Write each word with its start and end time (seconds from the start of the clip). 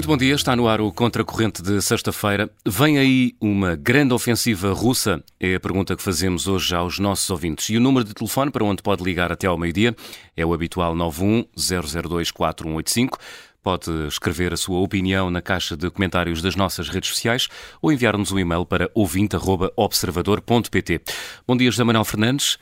Muito 0.00 0.08
bom 0.08 0.16
dia, 0.16 0.34
está 0.34 0.56
no 0.56 0.66
ar 0.66 0.80
o 0.80 0.90
Contracorrente 0.90 1.60
de 1.60 1.78
sexta-feira. 1.82 2.48
Vem 2.66 2.96
aí 2.96 3.34
uma 3.38 3.76
grande 3.76 4.14
ofensiva 4.14 4.72
russa? 4.72 5.22
É 5.38 5.56
a 5.56 5.60
pergunta 5.60 5.94
que 5.94 6.02
fazemos 6.02 6.48
hoje 6.48 6.74
aos 6.74 6.98
nossos 6.98 7.28
ouvintes. 7.28 7.68
E 7.68 7.76
o 7.76 7.80
número 7.80 8.06
de 8.06 8.14
telefone 8.14 8.50
para 8.50 8.64
onde 8.64 8.82
pode 8.82 9.04
ligar 9.04 9.30
até 9.30 9.46
ao 9.46 9.58
meio-dia 9.58 9.94
é 10.34 10.46
o 10.46 10.54
habitual 10.54 10.94
91 10.94 11.44
002 11.54 12.30
4185. 12.30 13.18
Pode 13.62 13.90
escrever 14.06 14.54
a 14.54 14.56
sua 14.56 14.78
opinião 14.78 15.30
na 15.30 15.42
caixa 15.42 15.76
de 15.76 15.90
comentários 15.90 16.40
das 16.40 16.56
nossas 16.56 16.88
redes 16.88 17.10
sociais 17.10 17.48
ou 17.82 17.92
enviar-nos 17.92 18.32
um 18.32 18.38
e-mail 18.38 18.64
para 18.64 18.90
ouvinte.observador.pt. 18.94 21.02
Bom 21.46 21.58
dia, 21.58 21.70
José 21.70 21.84
Manuel 21.84 22.06
Fernandes. 22.06 22.56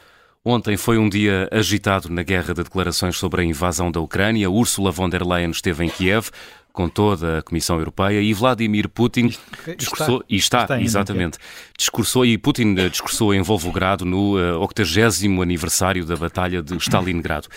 Ontem 0.44 0.76
foi 0.76 0.96
um 0.96 1.08
dia 1.08 1.48
agitado 1.52 2.08
na 2.08 2.22
guerra 2.22 2.54
de 2.54 2.62
declarações 2.62 3.16
sobre 3.16 3.42
a 3.42 3.44
invasão 3.44 3.90
da 3.90 4.00
Ucrânia. 4.00 4.50
Ursula 4.50 4.90
von 4.90 5.08
der 5.08 5.22
Leyen 5.22 5.50
esteve 5.50 5.84
em 5.84 5.90
Kiev 5.90 6.30
com 6.72 6.88
toda 6.88 7.38
a 7.38 7.42
Comissão 7.42 7.78
Europeia 7.78 8.20
e 8.20 8.32
Vladimir 8.32 8.88
Putin 8.88 9.34
discursou, 9.76 10.24
e 10.28 10.36
está, 10.36 10.62
está 10.62 10.80
exatamente, 10.80 11.38
discursou 11.76 12.24
e 12.24 12.38
Putin 12.38 12.74
eh, 12.78 12.88
discursou 12.88 13.34
em 13.34 13.42
Volvogrado 13.42 14.04
no 14.04 14.34
80 14.60 14.82
uh, 14.82 15.42
aniversário 15.42 16.04
da 16.04 16.16
Batalha 16.16 16.62
de 16.62 16.76
Stalingrado. 16.76 17.48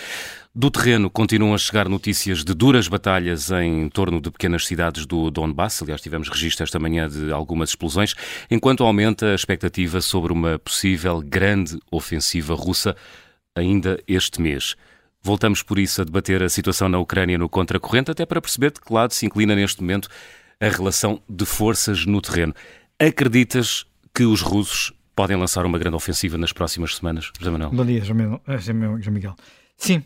Do 0.54 0.70
terreno 0.70 1.10
continuam 1.10 1.54
a 1.54 1.58
chegar 1.58 1.88
notícias 1.88 2.44
de 2.44 2.54
duras 2.54 2.90
batalhas 2.90 3.50
em 3.52 3.88
torno 3.88 4.20
de 4.20 4.30
pequenas 4.30 4.66
cidades 4.66 5.06
do 5.06 5.32
Donbass. 5.32 5.82
Aliás, 5.82 6.02
tivemos 6.02 6.28
registro 6.28 6.66
esta 6.66 6.78
manhã 6.78 7.08
de 7.08 7.32
algumas 7.32 7.70
explosões, 7.70 8.14
enquanto 8.50 8.84
aumenta 8.84 9.28
a 9.28 9.36
expectativa 9.36 10.02
sobre 10.02 10.34
uma 10.34 10.60
possível 10.60 11.22
grande 11.22 11.80
ofensiva 11.90 12.54
russa 12.54 12.98
ainda 13.56 13.98
este 14.06 14.42
mês. 14.42 14.76
Voltamos 15.24 15.62
por 15.62 15.78
isso 15.78 16.02
a 16.02 16.04
debater 16.04 16.42
a 16.42 16.50
situação 16.50 16.90
na 16.90 16.98
Ucrânia 16.98 17.38
no 17.38 17.48
contracorrente, 17.48 18.10
até 18.10 18.26
para 18.26 18.42
perceber 18.42 18.72
de 18.72 18.82
que 18.82 18.92
lado 18.92 19.14
se 19.14 19.26
inclina 19.26 19.56
neste 19.56 19.82
momento 19.82 20.10
a 20.60 20.68
relação 20.68 21.22
de 21.30 21.46
forças 21.46 22.06
no 22.06 22.22
terreno. 22.22 22.54
Acreditas 23.00 23.86
que 24.14 24.24
os 24.24 24.42
russos 24.42 24.94
podem 25.16 25.38
lançar 25.38 25.66
uma 25.66 25.78
grande 25.78 25.96
ofensiva 25.96 26.38
nas 26.38 26.52
próximas 26.52 26.96
semanas, 26.96 27.32
José 27.38 27.52
Manuel? 27.52 27.72
Bom 27.72 27.86
dia, 27.86 28.04
João 28.04 28.42
Miguel. 29.12 29.36
Sim, 29.78 30.04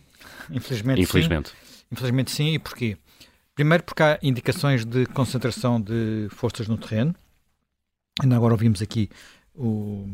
infelizmente, 0.50 1.02
infelizmente. 1.02 1.50
sim. 1.50 1.56
Infelizmente 1.92 2.32
sim, 2.32 2.54
e 2.54 2.60
porquê? 2.60 2.98
Primeiro 3.54 3.84
porque 3.84 4.04
há 4.04 4.20
indicações 4.22 4.84
de 4.84 5.06
concentração 5.08 5.80
de 5.80 6.28
forças 6.32 6.68
no 6.68 6.78
terreno. 6.78 7.16
Ainda 8.22 8.36
agora 8.36 8.54
ouvimos 8.54 8.82
aqui 8.82 9.10
o 9.54 10.10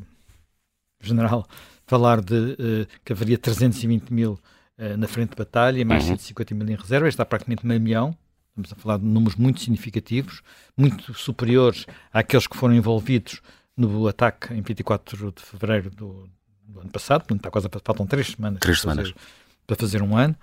general 0.99 1.47
falar 1.87 2.21
de 2.21 2.35
uh, 2.35 2.87
que 3.03 3.13
haveria 3.13 3.37
320 3.37 4.11
mil 4.11 4.39
uh, 4.81 4.97
na 4.97 5.07
frente 5.07 5.29
de 5.29 5.35
batalha, 5.35 5.85
mais 5.85 6.03
uhum. 6.03 6.17
150 6.17 6.55
mil 6.55 6.69
em 6.69 6.75
reserva, 6.75 7.07
está 7.07 7.23
praticamente 7.23 7.65
meio 7.65 7.79
milhão. 7.79 8.17
Estamos 8.49 8.73
a 8.73 8.75
falar 8.75 8.97
de 8.97 9.05
números 9.05 9.37
muito 9.37 9.61
significativos, 9.61 10.41
muito 10.75 11.13
superiores 11.13 11.85
àqueles 12.11 12.47
que 12.47 12.57
foram 12.57 12.73
envolvidos 12.73 13.41
no 13.77 14.07
ataque 14.07 14.53
em 14.53 14.61
24 14.61 15.31
de 15.31 15.41
fevereiro 15.41 15.89
do, 15.89 16.29
do 16.67 16.81
ano 16.81 16.89
passado, 16.89 17.21
portanto, 17.21 17.39
está 17.39 17.49
quase, 17.49 17.69
faltam 17.83 18.05
três 18.05 18.27
semanas, 18.27 18.59
três 18.59 18.81
para, 18.81 18.91
semanas. 18.91 19.11
Fazer, 19.11 19.25
para 19.65 19.75
fazer 19.77 20.01
um 20.01 20.17
ano. 20.17 20.35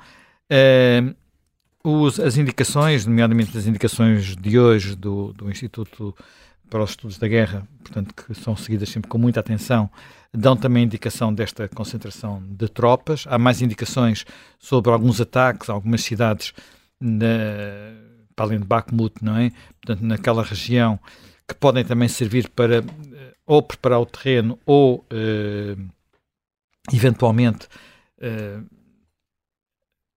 Uh, 0.51 1.15
os, 1.85 2.19
as 2.19 2.37
indicações, 2.37 3.07
nomeadamente 3.07 3.57
as 3.57 3.67
indicações 3.67 4.35
de 4.37 4.59
hoje 4.59 4.97
do, 4.97 5.33
do 5.33 5.51
Instituto 5.51 6.15
para 6.69 6.83
os 6.83 6.91
Estudos 6.91 7.19
da 7.19 7.29
Guerra, 7.29 7.67
portanto, 7.83 8.15
que 8.15 8.35
são 8.35 8.57
seguidas 8.57 8.89
sempre 8.89 9.09
com 9.09 9.19
muita 9.19 9.41
atenção, 9.41 9.91
dão 10.33 10.57
também 10.57 10.85
indicação 10.85 11.33
desta 11.33 11.69
concentração 11.69 12.43
de 12.49 12.69
tropas. 12.69 13.25
Há 13.29 13.39
mais 13.39 13.63
indicações 13.63 14.25
sobre 14.59 14.91
alguns 14.91 15.21
ataques 15.21 15.71
a 15.71 15.73
algumas 15.73 16.03
cidades 16.03 16.53
na, 17.01 17.27
para 18.35 18.47
além 18.47 18.61
de 18.61 18.67
Bakhmut, 18.67 19.17
não 19.23 19.37
é? 19.37 19.51
Portanto, 19.81 20.05
naquela 20.05 20.43
região 20.43 20.99
que 21.47 21.55
podem 21.55 21.85
também 21.85 22.09
servir 22.09 22.49
para 22.51 22.79
eh, 22.79 23.35
ou 23.47 23.63
preparar 23.63 24.01
o 24.01 24.07
terreno 24.07 24.59
ou 24.67 25.05
eh, 25.11 25.77
eventualmente 26.93 27.67
eh, 28.21 28.61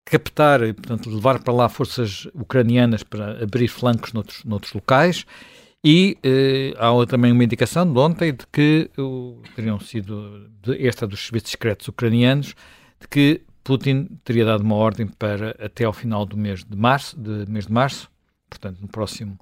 captar 0.04 0.60
portanto, 0.74 1.08
levar 1.08 1.42
para 1.42 1.54
lá 1.54 1.68
forças 1.70 2.28
ucranianas 2.34 3.02
para 3.02 3.42
abrir 3.42 3.68
flancos 3.68 4.12
noutros, 4.12 4.44
noutros 4.44 4.74
locais 4.74 5.24
e 5.84 6.16
eh, 6.22 6.74
há 6.78 7.06
também 7.06 7.32
uma 7.32 7.42
indicação 7.42 7.90
de 7.90 7.98
ontem 7.98 8.32
de 8.32 8.46
que 8.52 8.88
uh, 8.96 9.42
teriam 9.56 9.80
sido, 9.80 10.48
esta 10.78 11.06
dos 11.06 11.26
serviços 11.26 11.50
secretos 11.50 11.88
ucranianos, 11.88 12.54
de 13.00 13.08
que 13.08 13.42
Putin 13.64 14.08
teria 14.24 14.44
dado 14.44 14.62
uma 14.62 14.76
ordem 14.76 15.06
para 15.06 15.50
até 15.58 15.84
ao 15.84 15.92
final 15.92 16.24
do 16.24 16.36
mês 16.36 16.64
de 16.64 16.76
março, 16.76 17.18
de 17.18 17.50
mês 17.50 17.66
de 17.66 17.72
março, 17.72 18.08
portanto 18.48 18.78
no 18.80 18.88
próximo 18.88 19.38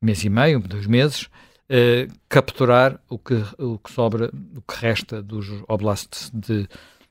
mês 0.00 0.22
e 0.24 0.28
meio, 0.28 0.60
dois 0.60 0.86
meses, 0.86 1.28
eh, 1.68 2.08
capturar 2.28 3.00
o 3.08 3.18
que, 3.18 3.34
o 3.58 3.78
que 3.78 3.90
sobra, 3.92 4.30
o 4.56 4.62
que 4.62 4.80
resta 4.80 5.22
dos 5.22 5.46
oblasts 5.68 6.30
de 6.32 6.68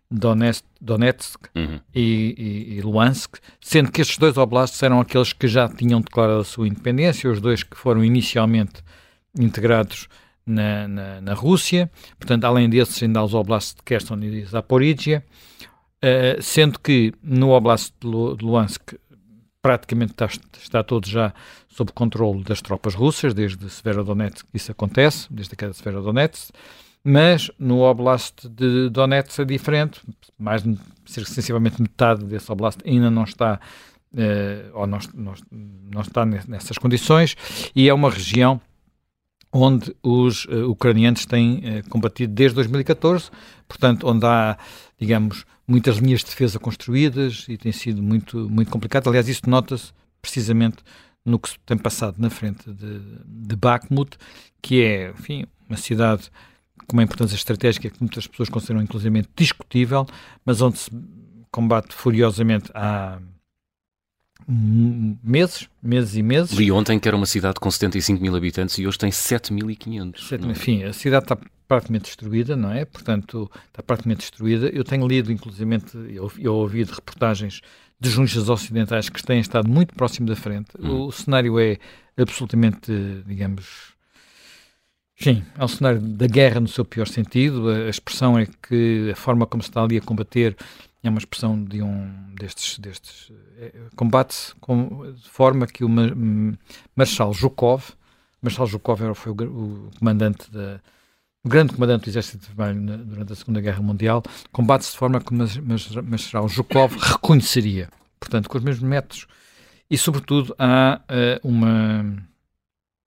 Donetsk, 0.10 0.64
Donetsk 0.80 1.50
uhum. 1.54 1.80
e, 1.94 2.36
e, 2.38 2.78
e, 2.78 2.82
Luhansk, 2.82 3.38
sendo 3.60 3.92
que 3.92 4.02
estes 4.02 4.18
dois 4.18 4.38
oblasts 4.38 4.82
eram 4.82 5.02
aqueles 5.02 5.34
que 5.34 5.48
já 5.48 5.68
tinham 5.68 6.00
declarado 6.00 6.40
a 6.40 6.46
sua 6.46 6.68
independência, 6.68 7.30
os 7.30 7.42
dois 7.42 7.62
que 7.64 7.78
foram 7.78 8.04
inicialmente 8.04 8.82
integrados 9.38 10.08
na, 10.46 10.88
na, 10.88 11.22
na 11.22 11.34
Rússia, 11.34 11.92
portanto, 12.18 12.46
além 12.46 12.70
desses, 12.70 13.04
ainda 13.04 13.20
há 13.20 13.24
os 13.24 13.34
oblasts 13.34 13.76
de 13.76 13.84
Kherson 13.84 14.16
e 14.16 14.32
de 14.32 14.46
Zaporizhia, 14.46 15.26
uh, 15.98 16.42
sendo 16.42 16.80
que 16.80 17.14
no 17.22 17.50
oblast 17.50 17.94
de, 18.00 18.08
Lu, 18.08 18.38
de 18.38 18.46
Luhansk 18.46 18.94
praticamente 19.62 20.14
está, 20.14 20.30
está 20.58 20.84
todo 20.84 21.06
já 21.06 21.34
sob 21.68 21.92
controle 21.92 22.44
das 22.44 22.62
tropas 22.62 22.96
russas, 22.96 23.34
desde 23.34 23.70
Severodonetsk 23.70 24.48
isso 24.54 24.72
acontece, 24.72 25.28
desde 25.30 25.54
a 25.54 25.58
queda 25.58 25.72
de 25.72 25.78
Severodonetsk, 25.78 26.54
mas 27.10 27.50
no 27.58 27.84
Oblast 27.84 28.50
de 28.50 28.90
Donetsk 28.90 29.40
é 29.40 29.46
diferente, 29.46 30.02
mais 30.38 30.62
sensivelmente 31.06 31.82
metade 31.82 32.26
desse 32.26 32.52
Oblast 32.52 32.82
ainda 32.86 33.10
não 33.10 33.24
está 33.24 33.62
uh, 34.12 34.78
ou 34.78 34.86
não, 34.86 35.00
não, 35.14 35.34
não, 35.90 36.02
está 36.02 36.26
nessas 36.26 36.78
condições 36.78 37.38
e 37.74 37.88
é 37.88 37.94
uma 37.94 38.10
região 38.10 38.60
onde 39.54 39.96
os 40.04 40.44
uh, 40.48 40.70
ucranianos 40.70 41.26
têm 41.26 41.60
uh, 41.60 41.90
combatido 41.90 42.34
desde 42.34 42.56
2014, 42.56 43.32
portanto, 43.70 44.06
onde 44.06 44.26
há, 44.26 44.58
digamos, 45.00 45.46
muitas 45.66 46.00
linhas 46.00 46.20
de 46.20 46.26
defesa 46.26 46.60
construídas 46.60 47.46
e 47.48 47.56
tem 47.56 47.72
sido 47.72 48.04
muito, 48.04 48.50
muito 48.50 48.70
complicado. 48.70 49.08
Aliás, 49.08 49.30
isso 49.30 49.50
nota-se 49.50 49.94
precisamente 50.22 50.80
no 51.24 51.40
que 51.40 51.48
se 51.48 51.56
tem 51.66 51.78
passado 51.78 52.16
na 52.20 52.30
frente 52.30 52.70
de, 52.70 53.00
de 53.26 53.56
Bakhmut, 53.56 54.18
que 54.62 54.84
é, 54.84 55.12
enfim, 55.12 55.46
uma 55.70 55.78
cidade 55.78 56.30
com 56.88 56.96
uma 56.96 57.04
importância 57.04 57.36
estratégica 57.36 57.90
que 57.90 58.00
muitas 58.00 58.26
pessoas 58.26 58.50
consideram 58.50 58.82
inclusive 58.82 59.26
discutível, 59.36 60.08
mas 60.46 60.62
onde 60.62 60.78
se 60.78 60.92
combate 61.52 61.94
furiosamente 61.94 62.72
há 62.74 63.20
meses, 64.48 65.68
meses 65.82 66.16
e 66.16 66.24
meses. 66.24 66.58
Li 66.58 66.72
ontem 66.72 67.00
que 67.00 67.08
era 67.08 67.18
uma 67.18 67.26
cidade 67.26 67.60
com 67.60 67.70
75 67.70 68.22
mil 68.22 68.36
habitantes 68.36 68.78
e 68.78 68.88
hoje 68.88 68.98
tem 68.98 69.10
7.500. 69.10 70.50
Enfim, 70.50 70.84
a 70.84 70.94
cidade 70.94 71.26
está 71.26 71.38
praticamente 71.68 72.06
destruída, 72.06 72.56
não 72.56 72.72
é? 72.72 72.86
Portanto, 72.86 73.52
está 73.68 73.84
praticamente 73.84 74.22
destruída. 74.22 74.68
Eu 74.70 74.84
tenho 74.84 75.06
lido, 75.06 75.32
inclusive, 75.32 75.82
eu, 76.10 76.32
eu 76.40 76.56
ouvi 76.56 76.86
de 76.86 76.94
reportagens 76.94 77.62
de 78.00 78.10
jornalistas 78.10 78.48
ocidentais 78.48 79.10
que 79.10 79.22
têm 79.22 79.40
estado 79.40 79.68
muito 79.68 79.94
próximo 79.96 80.28
da 80.28 80.36
frente. 80.36 80.70
Hum. 80.80 81.08
O 81.08 81.12
cenário 81.12 81.60
é 81.60 81.78
absolutamente, 82.18 82.92
digamos, 83.26 83.97
Sim, 85.20 85.44
é 85.58 85.66
um 85.66 85.68
cenário 85.68 86.00
da 86.00 86.28
guerra 86.28 86.60
no 86.60 86.68
seu 86.68 86.86
pior 86.86 87.08
sentido. 87.08 87.70
A 87.70 87.90
expressão 87.90 88.38
é 88.38 88.46
que 88.46 89.10
a 89.12 89.16
forma 89.16 89.48
como 89.48 89.64
se 89.64 89.70
está 89.70 89.84
ali 89.84 89.98
a 89.98 90.02
combater 90.02 90.56
é 91.04 91.10
uma 91.10 91.18
expressão 91.20 91.64
de 91.64 91.82
um 91.82 92.12
destes, 92.36 92.78
destes 92.80 93.32
é, 93.58 93.72
combate-se 93.96 94.54
de 94.54 95.30
forma 95.30 95.66
que 95.66 95.84
o 95.84 95.90
Marshal 96.96 97.34
Zhukov, 97.34 97.94
Marshal 98.42 98.68
Zhukov 98.68 99.16
foi 99.16 99.32
o, 99.32 99.36
o 99.36 99.92
comandante 99.98 100.52
da 100.52 100.80
o 101.44 101.50
grande 101.50 101.74
comandante 101.74 102.04
do 102.04 102.10
Exército 102.10 102.50
Vermelho 102.54 103.06
durante 103.06 103.32
a 103.32 103.36
Segunda 103.36 103.62
Guerra 103.62 103.82
Mundial, 103.82 104.22
combate-se 104.52 104.92
de 104.92 104.98
forma 104.98 105.22
que 105.22 105.34
o 105.34 106.04
Marshal 106.04 106.48
Zhukov 106.50 106.98
reconheceria, 107.00 107.90
portanto, 108.20 108.50
com 108.50 108.58
os 108.58 108.64
mesmos 108.64 108.90
métodos. 108.90 109.28
E, 109.90 109.98
sobretudo, 109.98 110.54
há 110.60 111.00
uh, 111.04 111.48
uma 111.48 112.04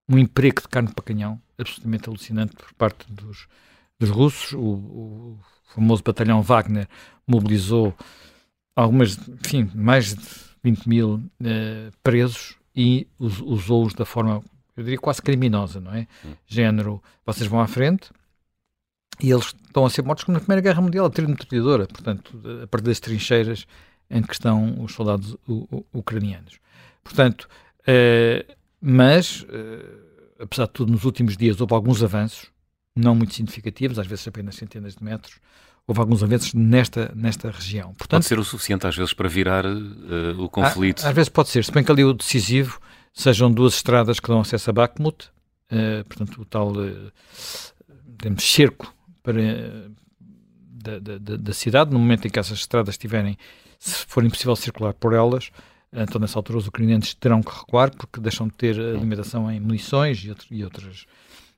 um 0.09 0.19
emprego 0.19 0.63
de 0.63 0.69
carne 0.69 0.91
para 0.93 1.05
canhão 1.05 1.41
absolutamente 1.61 2.09
alucinante 2.09 2.57
por 2.57 2.73
parte 2.75 3.11
dos, 3.12 3.47
dos 3.99 4.11
russos. 4.11 4.53
O, 4.53 4.59
o, 4.59 5.39
famoso 5.75 6.03
batalhão 6.03 6.43
Wagner 6.43 6.89
mobilizou 7.27 7.95
algumas, 8.75 9.17
enfim, 9.45 9.71
mais 9.75 10.15
de 10.15 10.27
20 10.65 10.89
mil 10.89 11.15
uh, 11.15 11.93
presos 12.03 12.57
e 12.75 13.07
usou-os 13.19 13.95
da 13.95 14.05
forma, 14.05 14.43
eu 14.77 14.83
diria, 14.83 14.99
quase 14.99 15.23
criminosa, 15.23 15.81
não 15.81 15.95
é? 15.95 16.07
Hum. 16.25 16.33
Género, 16.47 17.03
vocês 17.25 17.49
vão 17.49 17.61
à 17.61 17.67
frente 17.67 18.11
e 19.23 19.31
eles 19.31 19.47
estão 19.47 19.85
a 19.85 19.91
ser 19.91 20.03
mortos 20.03 20.25
como 20.25 20.35
na 20.35 20.41
Primeira 20.41 20.63
Guerra 20.63 20.81
Mundial, 20.81 21.06
a 21.06 21.11
tiro 21.11 21.29
metralhadora, 21.29 21.87
portanto, 21.87 22.41
a 22.63 22.67
partir 22.67 22.87
das 22.87 23.01
trincheiras 23.01 23.67
em 24.11 24.23
que 24.23 24.33
estão 24.33 24.83
os 24.83 24.93
soldados 24.93 25.37
ucranianos. 25.93 26.59
Portanto, 27.05 27.49
uh, 27.83 28.55
mas, 28.81 29.47
apesar 30.41 30.67
de 30.67 30.73
tudo, 30.73 30.93
nos 30.93 31.05
últimos 31.05 31.37
dias 31.37 31.61
houve 31.61 31.75
alguns 31.75 32.03
avanços, 32.03 32.47
não 32.97 33.15
muito 33.15 33.35
significativos, 33.35 33.99
às 33.99 34.07
vezes 34.07 34.27
apenas 34.27 34.57
centenas 34.57 34.97
de 34.97 35.05
metros, 35.05 35.37
houve 35.87 36.01
alguns 36.01 36.23
avanços 36.23 36.55
nesta, 36.55 37.13
nesta 37.15 37.51
região. 37.51 37.95
Portanto, 37.95 38.23
pode 38.23 38.27
ser 38.27 38.39
o 38.39 38.45
suficiente 38.45 38.87
às 38.87 38.97
vezes 38.97 39.13
para 39.13 39.29
virar 39.29 39.67
uh, 39.67 40.39
o 40.39 40.49
conflito? 40.49 41.07
Às 41.07 41.15
vezes 41.15 41.29
pode 41.29 41.49
ser, 41.49 41.65
se 41.65 41.73
bem 41.73 41.85
que 41.85 41.91
ali 41.91 42.05
o 42.05 42.13
decisivo 42.13 42.81
sejam 43.13 43.51
duas 43.51 43.75
estradas 43.75 44.21
que 44.21 44.29
dão 44.29 44.41
acesso 44.41 44.71
a 44.71 44.73
Bakhmut, 44.73 45.27
uh, 45.71 46.05
portanto 46.07 46.41
o 46.41 46.45
tal 46.45 46.73
uh, 46.73 47.13
cerco 48.39 48.95
para, 49.23 49.91
da, 50.81 50.99
da, 50.99 51.37
da, 51.37 51.53
cidade, 51.53 51.93
no 51.93 51.99
momento 51.99 52.27
em 52.27 52.31
que 52.31 52.39
essas 52.39 52.59
estradas 52.59 52.95
estiverem, 52.95 53.37
se 53.79 54.07
for 54.07 54.25
impossível 54.25 54.57
circular 54.57 54.95
por 54.95 55.13
elas, 55.13 55.51
então 55.93 56.21
nessa 56.21 56.39
altura 56.39 56.59
os 56.59 56.67
ucranianos 56.67 57.15
terão 57.15 57.43
que 57.43 57.51
recuar 57.51 57.91
porque 57.95 58.21
deixam 58.21 58.47
de 58.47 58.55
ter 58.55 58.79
alimentação 58.79 59.51
em 59.51 59.59
munições 59.59 60.25
e, 60.25 60.31
outro, 60.31 60.47
e 60.51 60.65
outras 60.65 61.07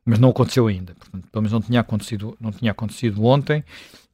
mas 0.04 0.18
não 0.18 0.30
aconteceu 0.30 0.66
ainda. 0.66 0.94
Portanto, 0.94 1.28
pelo 1.30 1.42
menos 1.42 1.52
não 1.52 1.60
tinha 1.60 1.80
acontecido, 1.80 2.36
não 2.40 2.50
tinha 2.50 2.72
acontecido 2.72 3.24
ontem 3.24 3.64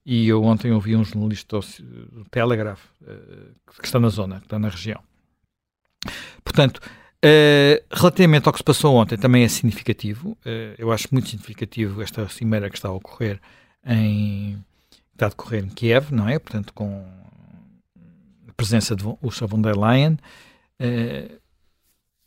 e 0.05 0.29
eu 0.29 0.43
ontem 0.43 0.73
ouvi 0.73 0.97
um 0.97 1.05
jornalista 1.05 1.61
do 1.61 2.25
Telegraph, 2.31 2.83
uh, 3.03 3.55
que 3.79 3.87
está 3.87 3.99
na 3.99 4.09
zona, 4.09 4.39
que 4.41 4.47
está 4.47 4.59
na 4.59 4.69
região. 4.69 5.03
Portanto, 6.43 6.79
uh, 6.79 7.85
relativamente 7.93 8.47
ao 8.47 8.53
que 8.53 8.59
se 8.59 8.65
passou 8.65 8.97
ontem, 8.97 9.19
também 9.19 9.45
é 9.45 9.49
significativo. 9.49 10.31
Uh, 10.31 10.75
eu 10.79 10.93
acho 10.93 11.09
muito 11.13 11.29
significativo 11.29 12.01
esta 12.03 12.29
cimeira 12.29 12.71
que 12.71 12.77
está 12.77 12.89
a 12.89 12.93
ocorrer 12.93 13.41
em. 13.85 14.63
está 15.13 15.27
a 15.27 15.29
decorrer 15.31 15.65
em 15.65 15.69
Kiev, 15.69 16.11
não 16.13 16.29
é? 16.29 16.39
Portanto, 16.39 16.73
com 16.73 17.07
presença 18.59 18.95
de 18.95 19.05
Ursula 19.23 19.49
von 19.49 19.63
der 19.63 19.77
Leyen. 19.79 20.19
é 20.79 21.39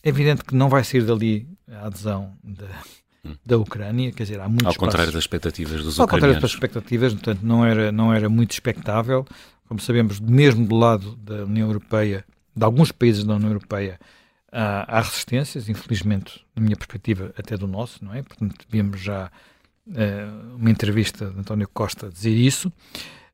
evidente 0.03 0.43
que 0.43 0.55
não 0.55 0.69
vai 0.69 0.83
sair 0.83 1.03
dali 1.03 1.47
a 1.69 1.85
adesão 1.87 2.33
da 2.43 2.65
da 3.45 3.57
Ucrânia, 3.57 4.11
quer 4.11 4.23
dizer, 4.23 4.39
há 4.39 4.47
muitos 4.47 4.65
Ao 4.65 4.75
contrário 4.75 5.11
das 5.11 5.23
expectativas 5.23 5.83
dos 5.83 5.99
Ao 5.99 6.05
ucranianos. 6.05 6.37
contrário 6.37 6.41
das 6.41 6.51
expectativas, 6.51 7.13
portanto, 7.13 7.41
não 7.43 7.63
era, 7.63 7.91
não 7.91 8.11
era 8.13 8.27
muito 8.27 8.51
expectável. 8.51 9.25
Como 9.67 9.79
sabemos, 9.79 10.19
mesmo 10.19 10.65
do 10.65 10.75
lado 10.75 11.15
da 11.17 11.45
União 11.45 11.67
Europeia, 11.67 12.25
de 12.55 12.63
alguns 12.63 12.91
países 12.91 13.23
da 13.23 13.35
União 13.35 13.49
Europeia, 13.49 13.99
há, 14.51 14.97
há 14.97 15.01
resistências, 15.01 15.69
infelizmente, 15.69 16.43
na 16.55 16.63
minha 16.63 16.75
perspectiva, 16.75 17.31
até 17.37 17.55
do 17.55 17.67
nosso, 17.67 18.03
não 18.03 18.13
é? 18.13 18.23
Portanto, 18.23 18.65
vimos 18.67 18.99
já 18.99 19.31
uh, 19.87 20.55
uma 20.55 20.71
entrevista 20.71 21.29
de 21.29 21.39
António 21.39 21.69
Costa 21.71 22.09
dizer 22.09 22.35
isso. 22.35 22.73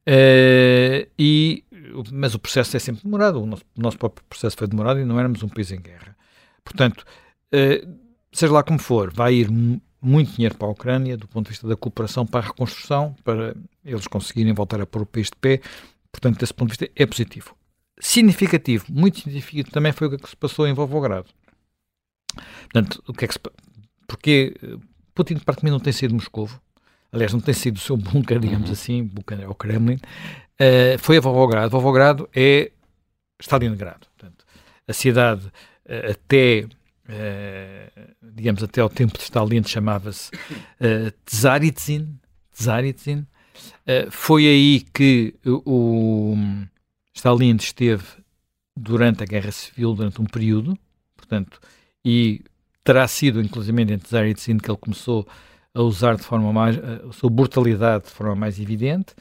Uh, 0.07 1.09
e, 1.19 1.65
mas 2.13 2.33
o 2.33 2.39
processo 2.39 2.77
é 2.77 2.80
sempre 2.80 3.04
demorado, 3.04 3.42
o 3.42 3.45
nosso, 3.45 3.63
o 3.77 3.81
nosso 3.81 3.98
próprio 3.98 4.25
processo 4.30 4.56
foi 4.56 4.65
demorado 4.65 5.01
e 5.01 5.06
não 5.06 5.19
éramos 5.19 5.44
um 5.44 5.50
país 5.50 5.69
em 5.71 5.81
guerra. 5.81 6.15
Portanto, 6.63 7.06
uh, 7.54 7.98
seja 8.31 8.54
lá 8.54 8.63
como 8.63 8.80
for, 8.80 9.12
vai 9.13 9.33
ir 9.33 9.50
muito 10.01 10.31
dinheiro 10.33 10.56
para 10.56 10.68
a 10.68 10.71
Ucrânia 10.71 11.18
do 11.18 11.27
ponto 11.27 11.45
de 11.45 11.51
vista 11.51 11.68
da 11.68 11.75
cooperação 11.75 12.25
para 12.25 12.39
a 12.39 12.48
reconstrução, 12.48 13.15
para 13.24 13.54
eles 13.83 14.07
conseguirem 14.07 14.54
voltar 14.54 14.80
a 14.80 14.86
pôr 14.86 15.01
o 15.01 15.06
país 15.06 15.27
de 15.27 15.36
pé. 15.36 15.59
Portanto, 16.09 16.39
desse 16.39 16.54
ponto 16.54 16.69
de 16.69 16.80
vista, 16.80 16.89
é 16.95 17.06
positivo. 17.06 17.56
Significativo, 18.00 18.86
muito 18.89 19.19
significativo 19.19 19.71
também 19.71 19.92
foi 19.92 20.07
o 20.07 20.18
que 20.18 20.30
se 20.30 20.38
passou 20.38 20.68
em 20.68 20.74
Volvogrado. 20.74 21.27
Portanto, 22.71 23.04
o 23.07 23.13
que 23.13 23.25
é 23.25 23.27
que 23.27 23.33
se, 23.33 23.39
porque 24.07 24.56
eh, 24.62 24.77
Putin, 25.13 25.39
para 25.39 25.56
mim, 25.63 25.71
não 25.71 25.80
tem 25.80 25.92
sido 25.92 26.13
Moscou, 26.13 26.50
aliás, 27.12 27.33
não 27.33 27.39
tem 27.39 27.54
sido 27.54 27.77
o 27.77 27.80
seu 27.80 27.95
bunker, 27.98 28.39
digamos 28.39 28.68
uhum. 28.68 28.74
assim, 28.74 29.04
bunker 29.04 29.42
é 29.42 29.48
o 29.48 29.56
Kremlin, 29.56 29.95
uh, 29.95 30.98
foi 31.00 31.18
a 31.18 31.21
Volvogrado. 31.21 31.69
Volvogrado 31.69 32.30
é 32.36 32.71
Stalingrado. 33.39 34.07
Portanto, 34.18 34.45
a 34.88 34.94
cidade 34.94 35.48
uh, 35.48 36.12
até 36.12 36.68
eh, 37.09 37.89
digamos, 38.21 38.62
até 38.62 38.81
ao 38.81 38.89
tempo 38.89 39.18
de 39.18 39.24
Stalin, 39.24 39.63
chamava-se 39.63 40.30
uh. 40.81 41.13
Uh, 43.88 44.12
foi 44.12 44.45
aí 44.45 44.81
que 44.94 45.33
o, 45.45 46.36
Stalin 47.13 47.56
esteve 47.56 48.04
durante 48.75 49.24
a 49.24 49.25
Guerra 49.25 49.51
Civil, 49.51 49.94
durante 49.94 50.21
um 50.21 50.25
período, 50.25 50.77
portanto, 51.15 51.59
e 52.04 52.42
terá 52.83 53.07
sido, 53.07 53.42
inclusive, 53.42 53.81
em 53.81 53.98
Tsaritsyn 53.98 54.57
que 54.57 54.69
ele 54.69 54.77
começou 54.77 55.25
a 55.77 55.83
usar 55.83 56.15
de 56.15 56.24
forma 56.24 56.51
mais, 56.51 56.77
a 56.77 57.12
sua 57.12 57.29
brutalidade 57.29 58.06
de 58.06 58.09
forma 58.09 58.35
mais 58.35 58.59
evidente, 58.59 59.13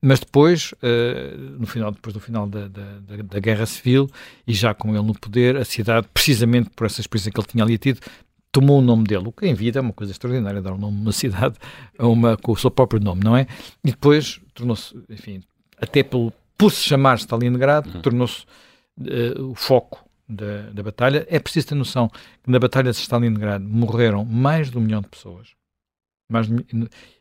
mas 0.00 0.20
depois, 0.20 0.72
uh, 0.74 1.58
no 1.58 1.66
final, 1.66 1.90
depois 1.90 2.14
do 2.14 2.20
final 2.20 2.46
da, 2.46 2.68
da, 2.68 2.82
da, 3.24 3.40
Guerra 3.40 3.66
Civil, 3.66 4.08
e 4.46 4.54
já 4.54 4.72
com 4.72 4.94
ele 4.94 5.04
no 5.04 5.18
poder, 5.18 5.56
a 5.56 5.64
cidade, 5.64 6.06
precisamente 6.14 6.70
por 6.70 6.86
essa 6.86 7.00
experiência 7.00 7.32
que 7.32 7.40
ele 7.40 7.46
tinha 7.48 7.64
ali 7.64 7.76
tido, 7.76 8.00
tomou 8.52 8.78
o 8.78 8.82
nome 8.82 9.02
dele, 9.02 9.24
o 9.26 9.32
que 9.32 9.46
em 9.46 9.54
vida 9.54 9.80
é 9.80 9.82
uma 9.82 9.92
coisa 9.92 10.12
extraordinária, 10.12 10.62
dar 10.62 10.72
o 10.72 10.76
um 10.76 10.78
nome 10.78 10.96
a 10.98 11.00
uma 11.00 11.12
cidade 11.12 11.56
a 11.98 12.06
uma, 12.06 12.36
com 12.36 12.52
o 12.52 12.56
seu 12.56 12.70
próprio 12.70 13.00
nome, 13.00 13.22
não 13.24 13.36
é? 13.36 13.48
E 13.84 13.90
depois 13.90 14.40
tornou-se, 14.54 14.96
enfim, 15.10 15.42
até 15.76 16.04
pelo, 16.04 16.32
por 16.56 16.70
se 16.70 16.84
chamar 16.84 17.16
Stalingrado, 17.16 17.90
uhum. 17.90 18.02
tornou-se 18.02 18.44
uh, 19.00 19.50
o 19.50 19.56
foco 19.56 20.06
da, 20.28 20.70
da 20.70 20.82
batalha. 20.84 21.26
É 21.28 21.40
preciso 21.40 21.68
ter 21.68 21.74
noção 21.74 22.08
que 22.08 22.50
na 22.50 22.60
Batalha 22.60 22.92
de 22.92 22.98
Stalingrado 22.98 23.64
morreram 23.64 24.24
mais 24.24 24.70
de 24.70 24.78
um 24.78 24.80
milhão 24.80 25.00
de 25.00 25.08
pessoas. 25.08 25.55
Mais 26.28 26.46
de, 26.48 26.64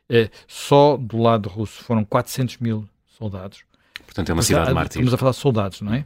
é, 0.10 0.30
só 0.48 0.98
do 0.98 1.18
lado 1.18 1.50
russo 1.50 1.84
foram 1.84 2.04
400 2.04 2.58
mil 2.58 2.88
soldados. 3.06 3.64
Portanto, 4.06 4.30
é 4.30 4.34
uma 4.34 4.42
cidade 4.42 4.74
mártir. 4.74 5.02
Estamos 5.02 5.14
a 5.14 5.18
falar 5.18 5.32
de 5.32 5.38
soldados, 5.38 5.82
não 5.82 5.94
é? 5.94 6.06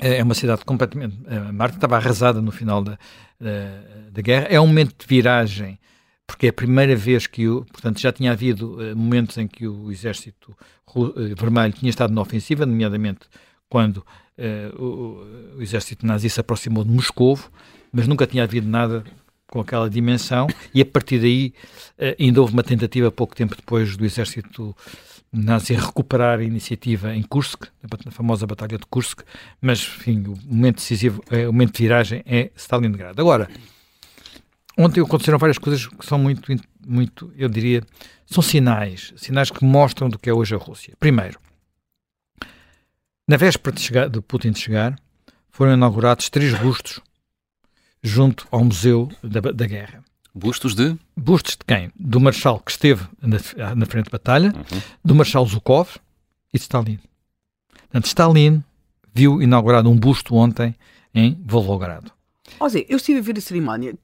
É, 0.00 0.18
é 0.18 0.22
uma 0.22 0.34
cidade 0.34 0.64
completamente 0.64 1.16
é, 1.26 1.38
mártir, 1.52 1.76
estava 1.76 1.96
arrasada 1.96 2.40
no 2.40 2.50
final 2.50 2.82
da, 2.82 2.98
da, 3.38 4.10
da, 4.10 4.22
guerra. 4.22 4.46
É 4.48 4.60
um 4.60 4.66
momento 4.66 4.94
de 4.98 5.06
viragem, 5.06 5.78
porque 6.26 6.46
é 6.46 6.50
a 6.50 6.52
primeira 6.52 6.96
vez 6.96 7.26
que, 7.26 7.48
o, 7.48 7.64
portanto, 7.64 8.00
já 8.00 8.12
tinha 8.12 8.32
havido 8.32 8.76
uh, 8.76 8.96
momentos 8.96 9.38
em 9.38 9.46
que 9.46 9.66
o 9.68 9.90
exército 9.92 10.56
uh, 10.94 11.12
vermelho 11.36 11.72
tinha 11.72 11.90
estado 11.90 12.12
na 12.12 12.20
ofensiva, 12.20 12.66
nomeadamente 12.66 13.20
quando 13.68 13.98
uh, 13.98 14.82
o, 14.82 15.56
o, 15.58 15.62
exército 15.62 16.06
nazi 16.06 16.28
se 16.28 16.40
aproximou 16.40 16.84
de 16.84 16.90
Moscou, 16.90 17.38
mas 17.92 18.06
nunca 18.08 18.26
tinha 18.26 18.42
havido 18.42 18.68
nada 18.68 19.04
com 19.54 19.60
aquela 19.60 19.88
dimensão, 19.88 20.48
e 20.74 20.82
a 20.82 20.84
partir 20.84 21.20
daí 21.20 21.54
eh, 21.96 22.16
ainda 22.18 22.40
houve 22.40 22.52
uma 22.52 22.64
tentativa 22.64 23.08
pouco 23.12 23.36
tempo 23.36 23.54
depois 23.54 23.96
do 23.96 24.04
exército 24.04 24.74
nazi 25.32 25.74
recuperar 25.74 26.40
a 26.40 26.42
iniciativa 26.42 27.14
em 27.14 27.22
Kursk, 27.22 27.66
a 27.84 28.10
famosa 28.10 28.48
Batalha 28.48 28.76
de 28.76 28.84
Kursk, 28.86 29.20
mas, 29.60 29.78
enfim, 29.78 30.24
o 30.26 30.36
momento 30.44 30.76
decisivo, 30.76 31.22
é, 31.30 31.48
o 31.48 31.52
momento 31.52 31.74
de 31.74 31.82
viragem 31.84 32.24
é 32.26 32.50
Stalingrado. 32.56 33.20
Agora, 33.20 33.48
ontem 34.76 35.00
aconteceram 35.00 35.38
várias 35.38 35.58
coisas 35.58 35.86
que 35.86 36.04
são 36.04 36.18
muito, 36.18 36.52
muito, 36.84 37.32
eu 37.36 37.48
diria, 37.48 37.84
são 38.26 38.42
sinais, 38.42 39.14
sinais 39.16 39.52
que 39.52 39.64
mostram 39.64 40.08
do 40.08 40.18
que 40.18 40.28
é 40.28 40.34
hoje 40.34 40.56
a 40.56 40.58
Rússia. 40.58 40.94
Primeiro, 40.98 41.38
na 43.28 43.36
véspera 43.36 43.72
de, 43.72 43.80
chegar, 43.80 44.08
de 44.08 44.20
Putin 44.20 44.50
de 44.50 44.58
chegar, 44.58 44.98
foram 45.48 45.74
inaugurados 45.74 46.28
três 46.28 46.52
bustos 46.58 47.00
junto 48.04 48.46
ao 48.50 48.62
Museu 48.62 49.10
da, 49.22 49.40
da 49.40 49.66
Guerra. 49.66 50.04
Bustos 50.34 50.74
de? 50.74 50.94
Bustos 51.16 51.56
de 51.56 51.64
quem? 51.66 51.90
Do 51.98 52.20
Marshal 52.20 52.60
que 52.60 52.70
esteve 52.70 53.04
na, 53.22 53.38
na 53.74 53.86
frente 53.86 54.04
de 54.04 54.10
batalha, 54.10 54.52
uhum. 54.54 54.80
do 55.02 55.14
Marshal 55.14 55.46
Zhukov 55.46 55.96
e 56.52 56.58
de 56.58 56.62
Stalin. 56.62 56.98
Portanto, 57.72 58.06
Stalin 58.06 58.62
viu 59.14 59.40
inaugurado 59.40 59.88
um 59.88 59.96
busto 59.96 60.34
ontem 60.34 60.74
em 61.14 61.40
Volgogrado. 61.46 62.12
Ó 62.60 62.68
Zé, 62.68 62.84
eu 62.88 62.96
estive 62.98 63.20
a 63.20 63.22
ver 63.22 63.38
a 63.38 63.40
cerimónia, 63.40 63.94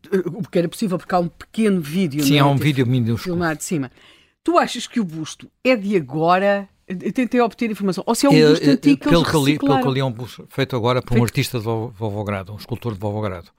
porque 0.43 0.59
era 0.59 0.69
possível 0.69 0.97
porque 0.97 1.15
há 1.15 1.19
um 1.19 1.29
pequeno 1.29 1.81
vídeo. 1.81 2.25
Sim, 2.25 2.39
há 2.39 2.47
um 2.47 2.57
vídeo 2.57 2.87
filmado 3.19 3.59
de 3.59 3.65
cima. 3.65 3.91
Tu 4.43 4.57
achas 4.57 4.87
que 4.87 4.99
o 4.99 5.05
busto 5.05 5.51
é 5.63 5.77
de 5.77 5.95
agora? 5.97 6.69
Eu 6.89 7.13
tentei 7.13 7.41
obter 7.41 7.71
informação. 7.71 8.03
Ou 8.07 8.15
se 8.15 8.27
é 8.27 8.31
um 8.31 8.51
busto 8.51 8.65
eu, 8.65 8.73
antigo 8.73 9.11
pelo 9.11 9.25
que, 9.25 9.37
li, 9.37 9.59
pelo 9.59 9.83
que 9.83 9.91
li, 9.91 10.01
é 10.01 10.05
um 10.05 10.11
busto 10.11 10.47
feito 10.49 10.75
agora 10.75 11.03
por 11.03 11.19
um 11.19 11.23
artista 11.23 11.59
de 11.59 11.65
Volvogrado, 11.65 12.53
um 12.53 12.57
escultor 12.57 12.95
de 12.95 12.99
Volvogrado. 12.99 13.51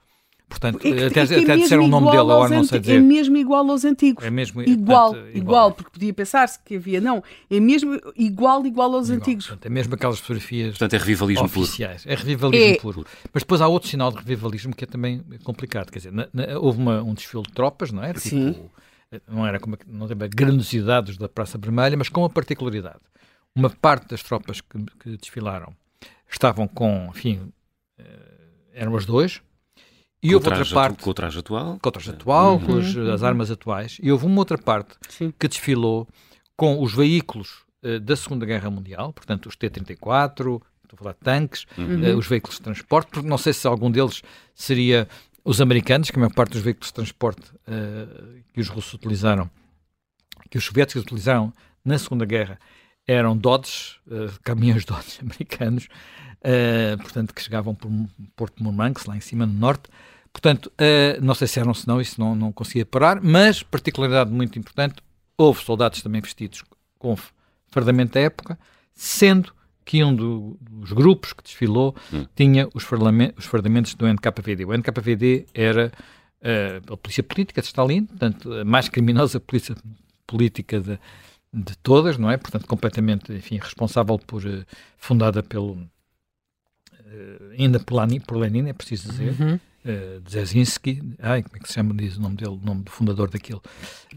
Portanto, 0.52 0.76
é 0.76 0.80
que, 0.80 1.04
até, 1.04 1.20
é 1.20 1.42
até 1.42 1.56
disseram 1.56 1.84
o 1.84 1.88
nome 1.88 2.06
dele, 2.10 2.18
agora 2.18 2.54
não 2.54 2.64
sei 2.64 2.78
dizer. 2.78 2.96
É 2.96 3.00
mesmo 3.00 3.36
igual 3.36 3.68
aos 3.70 3.84
antigos. 3.84 4.24
É 4.24 4.30
mesmo 4.30 4.62
igual, 4.62 5.12
portanto, 5.12 5.28
igual, 5.28 5.42
igual, 5.42 5.72
porque 5.72 5.90
podia 5.90 6.12
pensar-se 6.12 6.58
que 6.62 6.76
havia. 6.76 7.00
Não, 7.00 7.22
é 7.50 7.58
mesmo 7.58 7.98
igual, 8.16 8.64
igual 8.66 8.94
aos 8.94 9.08
igual, 9.08 9.20
antigos. 9.20 9.46
Portanto, 9.46 9.66
é 9.66 9.68
mesmo 9.70 9.94
aquelas 9.94 10.18
fotografias 10.18 10.70
portanto, 10.70 10.94
é 10.94 10.98
revivalismo 10.98 11.44
oficiais. 11.46 12.02
Puro. 12.02 12.12
É 12.12 12.16
revivalismo 12.16 12.66
é. 12.66 12.76
puro. 12.76 13.06
Mas 13.32 13.42
depois 13.42 13.60
há 13.60 13.68
outro 13.68 13.88
sinal 13.88 14.10
de 14.10 14.18
revivalismo 14.18 14.74
que 14.74 14.84
é 14.84 14.86
também 14.86 15.22
complicado. 15.42 15.90
Quer 15.90 15.98
dizer, 15.98 16.12
na, 16.12 16.28
na, 16.32 16.58
houve 16.58 16.78
uma, 16.78 17.02
um 17.02 17.14
desfile 17.14 17.42
de 17.42 17.52
tropas, 17.52 17.90
não 17.90 18.04
é? 18.04 18.12
Tipo, 18.12 18.28
Sim. 18.28 18.70
Não 19.28 19.46
era 19.46 19.60
como 19.60 19.76
não 19.86 20.08
teve 20.08 20.24
a 20.24 20.28
grandiosidade 20.28 21.18
da 21.18 21.28
Praça 21.28 21.58
Vermelha, 21.58 21.96
mas 21.96 22.08
com 22.08 22.22
uma 22.22 22.30
particularidade. 22.30 23.00
Uma 23.54 23.68
parte 23.68 24.08
das 24.08 24.22
tropas 24.22 24.60
que, 24.60 24.78
que 25.00 25.16
desfilaram 25.18 25.74
estavam 26.30 26.66
com, 26.66 27.08
enfim, 27.10 27.52
eh, 27.98 28.04
eram 28.72 28.94
os 28.94 29.04
dois, 29.04 29.42
e 30.22 30.34
houve 30.34 30.48
outra 30.48 30.64
parte. 30.64 31.02
Com 31.02 31.10
o 31.10 31.14
traje 31.14 31.38
atual? 31.38 31.78
Com 31.80 31.88
o 31.88 31.92
traje 31.92 32.10
atual, 32.10 32.54
uhum. 32.54 32.66
com 32.66 32.78
as, 32.78 32.94
uhum. 32.94 33.12
as, 33.12 33.22
armas 33.22 33.50
atuais. 33.50 33.98
E 34.02 34.12
houve 34.12 34.26
uma 34.26 34.38
outra 34.38 34.56
parte 34.56 34.94
Sim. 35.08 35.32
que 35.38 35.48
desfilou 35.48 36.06
com 36.56 36.82
os 36.82 36.94
veículos 36.94 37.64
uh, 37.82 37.98
da 37.98 38.14
Segunda 38.14 38.46
Guerra 38.46 38.70
Mundial, 38.70 39.12
portanto, 39.12 39.46
os 39.46 39.56
T-34, 39.56 40.30
estou 40.30 40.60
a 40.92 40.96
falar 40.96 41.12
de 41.12 41.20
tanques, 41.20 41.66
uhum. 41.76 42.14
uh, 42.14 42.16
os 42.16 42.26
veículos 42.26 42.56
de 42.56 42.62
transporte, 42.62 43.10
porque 43.10 43.28
não 43.28 43.38
sei 43.38 43.52
se 43.52 43.66
algum 43.66 43.90
deles 43.90 44.22
seria 44.54 45.08
os 45.44 45.60
americanos, 45.60 46.10
que 46.10 46.16
a 46.16 46.20
maior 46.20 46.32
parte 46.32 46.52
dos 46.52 46.62
veículos 46.62 46.88
de 46.88 46.94
transporte 46.94 47.42
uh, 47.66 48.42
que 48.52 48.60
os 48.60 48.68
russos 48.68 48.94
utilizaram, 48.94 49.50
que 50.50 50.58
os 50.58 50.64
soviéticos 50.64 51.02
utilizaram 51.02 51.52
na 51.84 51.98
Segunda 51.98 52.24
Guerra, 52.24 52.58
eram 53.06 53.36
Dodge, 53.36 53.98
uh, 54.06 54.32
caminhões 54.42 54.84
Dodge 54.86 55.18
americanos, 55.20 55.88
uh, 56.38 56.96
portanto, 56.98 57.34
que 57.34 57.42
chegavam 57.42 57.74
por 57.74 57.90
Porto 58.36 58.62
Murmansk, 58.62 59.08
lá 59.08 59.16
em 59.16 59.20
cima 59.20 59.46
no 59.46 59.52
norte. 59.52 59.88
Portanto, 60.32 60.72
não 61.20 61.34
sei 61.34 61.46
se 61.46 61.60
eram, 61.60 61.74
se 61.74 61.86
não, 61.86 62.00
isso 62.00 62.18
não, 62.18 62.34
não 62.34 62.50
conseguia 62.52 62.86
parar, 62.86 63.20
mas, 63.22 63.62
particularidade 63.62 64.30
muito 64.30 64.58
importante, 64.58 64.96
houve 65.36 65.62
soldados 65.62 66.00
também 66.02 66.20
vestidos 66.20 66.64
com 66.98 67.16
fardamento 67.68 68.14
da 68.14 68.20
época, 68.20 68.58
sendo 68.94 69.52
que 69.84 70.02
um 70.04 70.14
do, 70.14 70.56
dos 70.60 70.92
grupos 70.92 71.32
que 71.32 71.42
desfilou 71.42 71.96
hum. 72.12 72.24
tinha 72.34 72.68
os, 72.74 72.84
os 73.36 73.44
fardamentos 73.44 73.94
do 73.94 74.06
NKVD. 74.06 74.64
O 74.64 74.72
NKVD 74.72 75.46
era 75.52 75.92
uh, 76.40 76.92
a 76.92 76.96
polícia 76.96 77.22
política 77.22 77.60
de 77.60 77.66
Stalin, 77.66 78.04
portanto, 78.06 78.52
a 78.52 78.64
mais 78.64 78.88
criminosa 78.88 79.40
polícia 79.40 79.74
política 80.26 80.80
de, 80.80 80.98
de 81.52 81.76
todas, 81.78 82.16
não 82.16 82.30
é? 82.30 82.36
Portanto, 82.36 82.66
completamente, 82.66 83.32
enfim, 83.32 83.58
responsável 83.58 84.18
por, 84.18 84.44
uh, 84.44 84.64
fundada 84.96 85.42
pelo, 85.42 85.72
uh, 85.72 85.88
ainda 87.58 87.80
por, 87.80 88.00
Lenin, 88.00 88.20
por 88.20 88.36
Lenin, 88.36 88.68
é 88.68 88.72
preciso 88.72 89.10
dizer, 89.10 89.34
uhum. 89.40 89.58
Uh, 89.84 90.20
Dzerzhinsky, 90.20 91.02
ai, 91.20 91.42
como 91.42 91.56
é 91.56 91.58
que 91.60 91.68
se 91.68 91.74
chama, 91.74 91.94
diz 91.94 92.16
o 92.16 92.20
nome 92.20 92.36
dele, 92.36 92.58
o 92.62 92.64
nome 92.64 92.82
do 92.82 92.90
fundador 92.90 93.30
daquilo. 93.30 93.62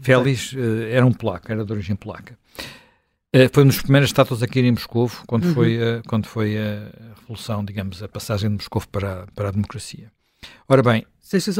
Félix 0.00 0.52
uh, 0.52 0.58
era 0.90 1.04
um 1.04 1.12
polaco, 1.12 1.50
era 1.50 1.64
de 1.64 1.72
origem 1.72 1.96
polaca. 1.96 2.38
Uh, 3.34 3.48
foi 3.52 3.62
uma 3.64 3.72
das 3.72 3.82
primeiras 3.82 4.08
estátuas 4.10 4.42
aqui 4.42 4.60
em 4.60 4.70
Moscou, 4.70 5.10
quando, 5.26 5.44
uhum. 5.44 5.54
foi, 5.54 5.78
uh, 5.78 6.02
quando 6.06 6.26
foi 6.26 6.56
a 6.56 7.14
revolução, 7.20 7.64
digamos, 7.64 8.02
a 8.02 8.08
passagem 8.08 8.48
de 8.50 8.56
Moscou 8.56 8.82
para, 8.90 9.26
para 9.34 9.48
a 9.48 9.52
democracia. 9.52 10.10
Ora 10.68 10.82
bem, 10.82 11.04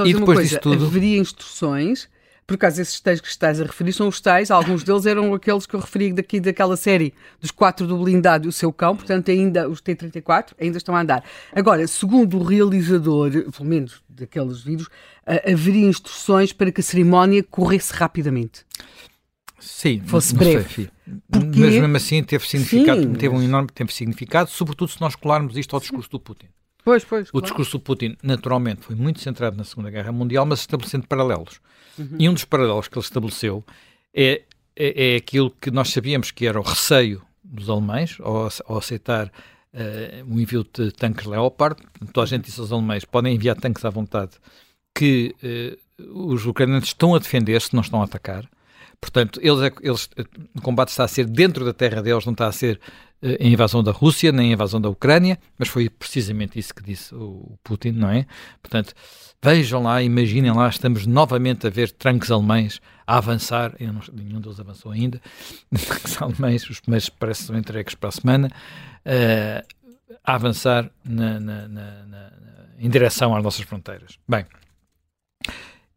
e 0.05 0.15
depois 0.15 0.49
disso 0.49 0.61
tudo... 0.61 0.87
haveria 0.87 1.19
instruções 1.19 2.09
por 2.47 2.55
acaso, 2.55 2.81
esses 2.81 3.01
tais 3.01 3.21
que 3.21 3.27
estás 3.27 3.61
a 3.61 3.65
referir 3.65 3.93
são 3.93 4.07
os 4.07 4.21
tais, 4.21 4.53
alguns 4.53 4.85
deles 4.85 5.05
eram 5.05 5.35
aqueles 5.35 5.67
que 5.67 5.75
eu 5.75 5.81
referi 5.81 6.13
daqui 6.13 6.39
daquela 6.39 6.77
série 6.77 7.13
dos 7.41 7.51
quatro 7.51 7.89
do 7.89 7.99
blindado 7.99 8.47
e 8.47 8.49
o 8.49 8.53
seu 8.53 8.73
cão, 8.73 8.97
portanto, 8.97 9.33
ainda 9.33 9.69
os 9.69 9.81
T-34 9.81 10.53
ainda 10.61 10.79
estão 10.79 10.95
a 10.95 11.01
andar. 11.01 11.25
Agora, 11.53 11.85
segundo 11.89 12.39
o 12.39 12.45
realizador, 12.45 13.31
pelo 13.31 13.69
menos 13.69 14.01
daqueles 14.09 14.63
vídeos, 14.63 14.87
uh, 14.87 15.53
haveria 15.53 15.87
instruções 15.87 16.53
para 16.53 16.71
que 16.71 16.81
a 16.81 16.85
cerimónia 16.85 17.43
corresse 17.43 17.93
rapidamente. 17.93 18.65
Sim, 19.59 20.01
fosse 20.07 20.33
breve. 20.33 20.89
Porque... 21.29 21.59
Mas 21.59 21.75
mesmo 21.75 21.97
assim 21.97 22.23
teve 22.23 22.47
significado, 22.47 23.03
Sim, 23.03 23.15
teve 23.15 23.35
um 23.35 23.43
enorme 23.43 23.69
teve 23.75 23.93
significado, 23.93 24.51
sobretudo 24.51 24.89
se 24.89 25.01
nós 25.01 25.17
colarmos 25.17 25.57
isto 25.57 25.75
ao 25.75 25.81
discurso 25.81 26.11
do 26.11 26.21
Putin. 26.21 26.47
Pois, 26.85 27.05
pois. 27.05 27.29
O 27.31 27.33
claro. 27.33 27.47
discurso 27.47 27.79
do 27.79 27.81
Putin, 27.81 28.17
naturalmente, 28.23 28.83
foi 28.83 28.95
muito 28.95 29.19
centrado 29.19 29.57
na 29.57 29.65
Segunda 29.65 29.91
Guerra 29.91 30.13
Mundial, 30.13 30.47
mas 30.47 30.61
estabelecendo 30.61 31.09
paralelos. 31.09 31.61
Uhum. 31.99 32.17
E 32.19 32.29
um 32.29 32.35
dos 32.35 32.45
paralelos 32.45 32.89
que 32.89 32.99
ele 32.99 33.05
estabeleceu 33.05 33.65
é, 34.15 34.43
é, 34.75 35.15
é, 35.15 35.17
aquilo 35.17 35.51
que 35.51 35.71
nós 35.71 35.91
sabíamos 35.91 36.31
que 36.31 36.47
era 36.47 36.59
o 36.59 36.63
receio 36.63 37.23
dos 37.43 37.71
alemães 37.71 38.19
ao, 38.21 38.49
ao 38.67 38.79
aceitar 38.79 39.27
uh, 39.27 40.35
o 40.35 40.41
envio 40.41 40.65
de 40.65 40.93
tanques 40.93 41.27
Leopard. 41.27 41.81
Toda 42.13 42.25
a 42.25 42.29
gente 42.29 42.47
disse 42.47 42.61
aos 42.61 42.73
alemães 42.73 43.05
podem 43.05 43.35
enviar 43.35 43.57
tanques 43.57 43.85
à 43.85 43.91
vontade 43.91 44.33
que 44.95 45.35
uh, 45.99 46.33
os 46.33 46.45
ucranianos 46.47 46.89
estão 46.89 47.15
a 47.15 47.19
defender-se, 47.19 47.75
não 47.75 47.83
estão 47.83 48.01
a 48.01 48.05
atacar. 48.05 48.49
Portanto, 49.01 49.41
eles, 49.43 49.61
é 49.61 49.73
eles, 49.83 50.09
o 50.55 50.61
combate 50.61 50.89
está 50.89 51.05
a 51.05 51.09
ser 51.09 51.27
dentro 51.27 51.65
da 51.65 51.73
terra 51.73 52.03
deles, 52.03 52.25
não 52.25 52.33
está 52.33 52.47
a 52.47 52.53
ser 52.53 52.81
uh, 53.23 53.37
a 53.41 53.47
invasão 53.47 53.83
da 53.83 53.93
Rússia, 53.93 54.33
nem 54.33 54.51
a 54.51 54.53
invasão 54.53 54.81
da 54.81 54.89
Ucrânia, 54.89 55.39
mas 55.59 55.69
foi 55.69 55.89
precisamente 55.89 56.59
isso 56.59 56.75
que 56.75 56.83
disse 56.83 57.15
o 57.15 57.59
Putin, 57.63 57.93
não 57.93 58.11
é? 58.11 58.27
Portanto, 58.63 58.95
Vejam 59.43 59.83
lá, 59.83 60.03
imaginem 60.03 60.53
lá, 60.53 60.69
estamos 60.69 61.07
novamente 61.07 61.67
a 61.67 61.71
ver 61.71 61.91
tanques 61.93 62.31
alemães 62.31 62.81
a 63.07 63.19
avançar, 63.19 63.75
não, 63.79 64.01
nenhum 64.13 64.41
deles 64.41 64.59
avançou 64.59 64.91
ainda, 64.91 65.21
tanques 65.71 66.21
alemães, 66.21 66.69
os 66.69 66.81
primeiros 66.81 67.09
parece 67.09 67.45
são 67.45 67.57
entregues 67.57 67.95
para 67.95 68.09
a 68.09 68.13
semana, 68.13 68.49
uh, 68.49 69.67
a 70.25 70.35
avançar 70.35 70.91
na, 71.05 71.39
na, 71.39 71.69
na, 71.69 72.33
em 72.79 72.89
direção 72.91 73.37
às 73.37 73.45
nossas 73.45 73.65
fronteiras. 73.65 74.19
Bem, 74.29 74.47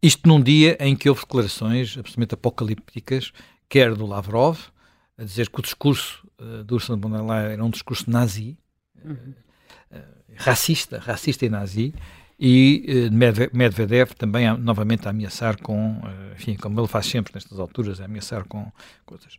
isto 0.01 0.27
num 0.27 0.41
dia 0.41 0.77
em 0.79 0.95
que 0.95 1.09
houve 1.09 1.21
declarações 1.21 1.97
absolutamente 1.97 2.33
apocalípticas, 2.33 3.31
quer 3.67 3.93
do 3.93 4.05
Lavrov, 4.05 4.57
a 5.17 5.23
dizer 5.23 5.49
que 5.49 5.59
o 5.59 5.61
discurso 5.61 6.25
uh, 6.39 6.63
do 6.63 6.75
Ursula 6.75 6.97
von 6.97 7.11
der 7.11 7.21
Leyen 7.21 7.53
era 7.53 7.63
um 7.63 7.69
discurso 7.69 8.09
nazi, 8.09 8.57
uh, 9.03 9.17
racista, 10.37 10.99
racista 10.99 11.45
e 11.45 11.49
nazi, 11.49 11.93
e 12.39 13.09
Medvedev 13.51 14.13
também 14.13 14.49
novamente 14.57 15.05
a 15.07 15.09
ameaçar 15.09 15.61
com, 15.61 15.99
enfim, 16.33 16.55
como 16.55 16.79
ele 16.79 16.87
faz 16.87 17.05
sempre 17.07 17.33
nestas 17.35 17.59
alturas, 17.59 17.99
a 17.99 18.05
ameaçar 18.05 18.45
com 18.45 18.71
coisas. 19.05 19.35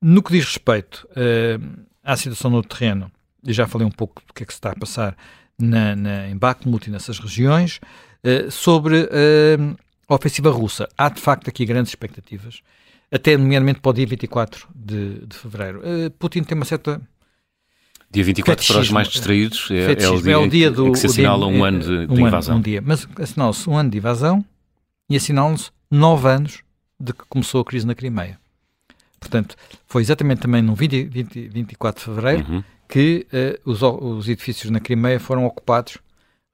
No 0.00 0.22
que 0.22 0.30
diz 0.30 0.44
respeito 0.44 1.08
à 2.04 2.16
situação 2.16 2.48
no 2.52 2.62
terreno, 2.62 3.10
e 3.44 3.52
já 3.52 3.66
falei 3.66 3.84
um 3.84 3.90
pouco 3.90 4.22
do 4.24 4.32
que 4.32 4.44
é 4.44 4.46
que 4.46 4.52
se 4.52 4.58
está 4.58 4.70
a 4.70 4.76
passar 4.76 5.16
na, 5.58 5.96
na, 5.96 6.28
em 6.28 6.36
Bakhmut 6.36 6.86
e 6.86 6.92
nessas 6.92 7.18
regiões, 7.18 7.80
sobre 8.52 9.08
a 10.08 10.14
ofensiva 10.14 10.50
russa. 10.50 10.88
Há 10.96 11.08
de 11.08 11.20
facto 11.20 11.48
aqui 11.48 11.64
grandes 11.64 11.90
expectativas, 11.90 12.62
até 13.12 13.36
nomeadamente 13.36 13.80
para 13.80 13.90
o 13.90 13.92
dia 13.92 14.06
24 14.06 14.68
de, 14.74 15.26
de 15.26 15.36
fevereiro. 15.36 15.82
Putin 16.18 16.42
tem 16.42 16.56
uma 16.56 16.64
certa 16.64 17.00
Dia 18.10 18.24
24 18.24 18.66
para 18.66 18.80
os 18.80 18.90
mais 18.90 19.08
distraídos 19.08 19.68
é, 19.70 19.92
é, 20.02 20.08
o 20.08 20.22
dia, 20.22 20.32
é 20.32 20.36
o 20.36 20.48
dia 20.48 20.70
do, 20.70 20.92
que 20.92 20.98
se 20.98 21.06
assinala 21.06 21.46
dia, 21.46 21.58
um 21.58 21.62
ano 21.62 21.78
de, 21.78 22.06
de 22.06 22.12
um 22.22 22.26
invasão. 22.26 22.54
Ano, 22.54 22.60
um 22.60 22.62
dia, 22.62 22.82
mas 22.82 23.06
assinala-se 23.20 23.68
um 23.68 23.76
ano 23.76 23.90
de 23.90 23.98
invasão 23.98 24.42
e 25.10 25.16
assinala-se 25.16 25.70
nove 25.90 26.26
anos 26.26 26.62
de 26.98 27.12
que 27.12 27.24
começou 27.28 27.60
a 27.60 27.64
crise 27.64 27.86
na 27.86 27.94
Crimeia. 27.94 28.38
Portanto, 29.20 29.56
foi 29.86 30.00
exatamente 30.00 30.40
também 30.40 30.62
no 30.62 30.74
20, 30.74 31.04
20, 31.04 31.48
24 31.48 32.00
de 32.00 32.04
fevereiro 32.06 32.50
uhum. 32.50 32.64
que 32.88 33.26
uh, 33.30 33.70
os, 33.70 33.82
os, 33.82 34.28
edifícios 34.28 34.70
na 34.70 34.80
Crimeia 34.80 35.20
foram 35.20 35.44
ocupados, 35.44 35.98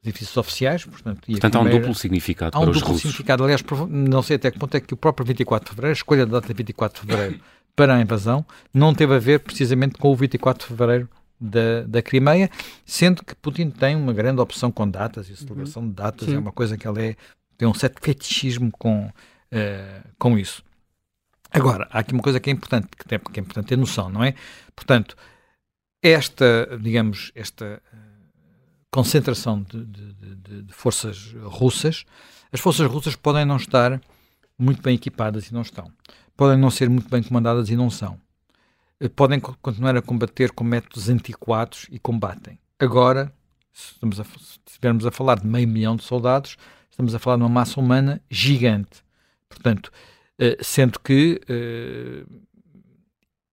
edifícios 0.04 0.36
oficiais. 0.36 0.84
Portanto, 0.84 1.26
portanto 1.26 1.56
há 1.56 1.60
um 1.60 1.70
duplo 1.70 1.94
significado 1.94 2.56
há 2.56 2.60
um 2.60 2.64
para 2.64 2.70
os 2.70 2.80
duplo 2.80 2.96
significado. 2.98 3.44
Aliás, 3.44 3.62
não 3.88 4.22
sei 4.22 4.36
até 4.36 4.50
que 4.50 4.58
ponto 4.58 4.76
é 4.76 4.80
que 4.80 4.94
o 4.94 4.96
próprio 4.96 5.26
24 5.26 5.64
de 5.64 5.70
fevereiro, 5.70 5.92
a 5.92 5.98
escolha 5.98 6.26
da 6.26 6.40
data 6.40 6.48
de 6.48 6.54
24 6.54 7.00
de 7.00 7.06
fevereiro 7.06 7.40
para 7.74 7.96
a 7.96 8.00
invasão, 8.00 8.44
não 8.72 8.94
teve 8.94 9.14
a 9.14 9.18
ver 9.18 9.40
precisamente 9.40 9.98
com 9.98 10.12
o 10.12 10.16
24 10.16 10.62
de 10.62 10.68
fevereiro 10.68 11.08
da, 11.40 11.82
da 11.86 12.02
Crimeia, 12.02 12.50
sendo 12.86 13.24
que 13.24 13.34
Putin 13.34 13.70
tem 13.70 13.96
uma 13.96 14.12
grande 14.12 14.40
opção 14.40 14.70
com 14.70 14.88
datas 14.88 15.28
e 15.28 15.36
celebração 15.36 15.82
uhum. 15.82 15.88
de 15.88 15.94
datas, 15.94 16.28
Sim. 16.28 16.36
é 16.36 16.38
uma 16.38 16.52
coisa 16.52 16.76
que 16.76 16.86
ele 16.86 17.08
é, 17.08 17.16
tem 17.58 17.68
um 17.68 17.74
certo 17.74 18.00
fetichismo 18.00 18.70
com, 18.72 19.06
uh, 19.06 20.08
com 20.18 20.38
isso. 20.38 20.62
Agora, 21.50 21.86
há 21.90 22.00
aqui 22.00 22.12
uma 22.12 22.22
coisa 22.22 22.40
que 22.40 22.50
é 22.50 22.52
importante, 22.52 22.88
que, 22.96 23.04
tem, 23.06 23.18
que 23.18 23.40
é 23.40 23.42
importante 23.42 23.66
ter 23.66 23.76
noção, 23.76 24.08
não 24.08 24.24
é? 24.24 24.34
Portanto, 24.74 25.16
esta, 26.02 26.78
digamos, 26.80 27.30
esta 27.34 27.80
uh, 27.92 28.03
concentração 28.94 29.60
de, 29.60 29.84
de, 29.84 30.62
de, 30.62 30.72
forças 30.72 31.34
russas, 31.42 32.04
as 32.52 32.60
forças 32.60 32.88
russas 32.88 33.16
podem 33.16 33.44
não 33.44 33.56
estar 33.56 34.00
muito 34.56 34.80
bem 34.80 34.94
equipadas 34.94 35.48
e 35.48 35.52
não 35.52 35.62
estão. 35.62 35.90
Podem 36.36 36.56
não 36.56 36.70
ser 36.70 36.88
muito 36.88 37.08
bem 37.08 37.20
comandadas 37.20 37.68
e 37.70 37.74
não 37.74 37.90
são. 37.90 38.16
Eh, 39.00 39.08
podem 39.08 39.40
continuar 39.40 39.96
a 39.96 40.02
combater 40.02 40.52
com 40.52 40.62
métodos 40.62 41.08
antiquados 41.08 41.88
e 41.90 41.98
combatem. 41.98 42.56
Agora, 42.78 43.32
se, 43.72 43.94
estamos 43.94 44.20
a, 44.20 44.24
estivermos 44.64 45.04
a 45.04 45.10
falar 45.10 45.40
de 45.40 45.46
meio 45.48 45.66
milhão 45.66 45.96
de 45.96 46.04
soldados, 46.04 46.56
estamos 46.88 47.16
a 47.16 47.18
falar 47.18 47.36
de 47.36 47.42
uma 47.42 47.48
massa 47.48 47.80
humana 47.80 48.22
gigante. 48.30 49.02
Portanto, 49.48 49.90
uh, 50.40 50.62
sendo 50.64 51.00
que 51.00 51.40
uh, 51.50 52.44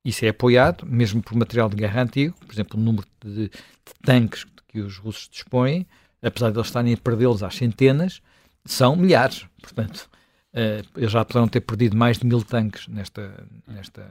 isso 0.05 0.23
é 0.23 0.29
apoiado, 0.29 0.85
mesmo 0.85 1.19
por 1.19 1.35
material 1.35 1.67
de 1.67 1.77
guerra 1.77 2.03
antigo, 2.03 2.35
por 2.45 2.53
exemplo, 2.53 2.79
o 2.79 2.83
número 2.83 3.07
de, 3.25 3.49
de 3.49 3.93
tanques 4.03 4.45
que 4.71 4.79
os 4.79 4.97
russos 4.97 5.27
dispõem, 5.29 5.85
apesar 6.21 6.51
de 6.51 6.57
eles 6.57 6.67
estarem 6.67 6.93
a 6.93 6.97
perdê-los 6.97 7.43
às 7.43 7.55
centenas, 7.55 8.21
são 8.63 8.95
milhares. 8.95 9.45
Portanto, 9.61 10.09
uh, 10.53 10.87
eles 10.97 11.11
já 11.11 11.25
poderão 11.25 11.47
ter 11.47 11.61
perdido 11.61 11.97
mais 11.97 12.17
de 12.17 12.25
mil 12.25 12.43
tanques 12.43 12.87
nesta, 12.87 13.45
nesta 13.67 14.09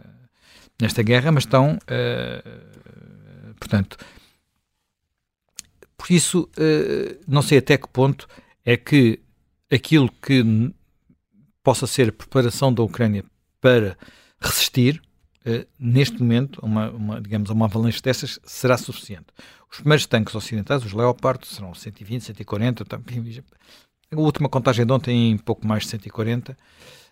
nesta 0.80 1.02
guerra, 1.02 1.30
mas 1.30 1.44
estão, 1.44 1.76
uh, 1.76 3.54
portanto, 3.58 3.98
por 5.96 6.10
isso, 6.10 6.48
uh, 6.56 7.20
não 7.28 7.42
sei 7.42 7.58
até 7.58 7.76
que 7.76 7.88
ponto 7.88 8.26
é 8.64 8.76
que 8.76 9.20
aquilo 9.70 10.10
que 10.22 10.72
possa 11.62 11.86
ser 11.86 12.08
a 12.08 12.12
preparação 12.12 12.72
da 12.72 12.82
Ucrânia 12.82 13.24
para 13.60 13.96
resistir, 14.40 15.00
neste 15.78 16.18
momento, 16.20 16.58
uma, 16.62 16.90
uma, 16.90 17.20
digamos, 17.20 17.50
uma 17.50 17.66
avalanche 17.66 18.00
dessas 18.00 18.40
será 18.42 18.76
suficiente. 18.78 19.26
Os 19.70 19.78
primeiros 19.78 20.06
tanques 20.06 20.34
ocidentais, 20.34 20.84
os 20.84 20.92
Leopard, 20.92 21.46
serão 21.46 21.74
120, 21.74 22.22
140, 22.24 22.84
a 24.12 24.16
última 24.16 24.48
contagem 24.48 24.84
de 24.84 24.92
ontem 24.92 25.30
em 25.30 25.38
pouco 25.38 25.66
mais 25.66 25.84
de 25.84 25.90
140, 25.90 26.56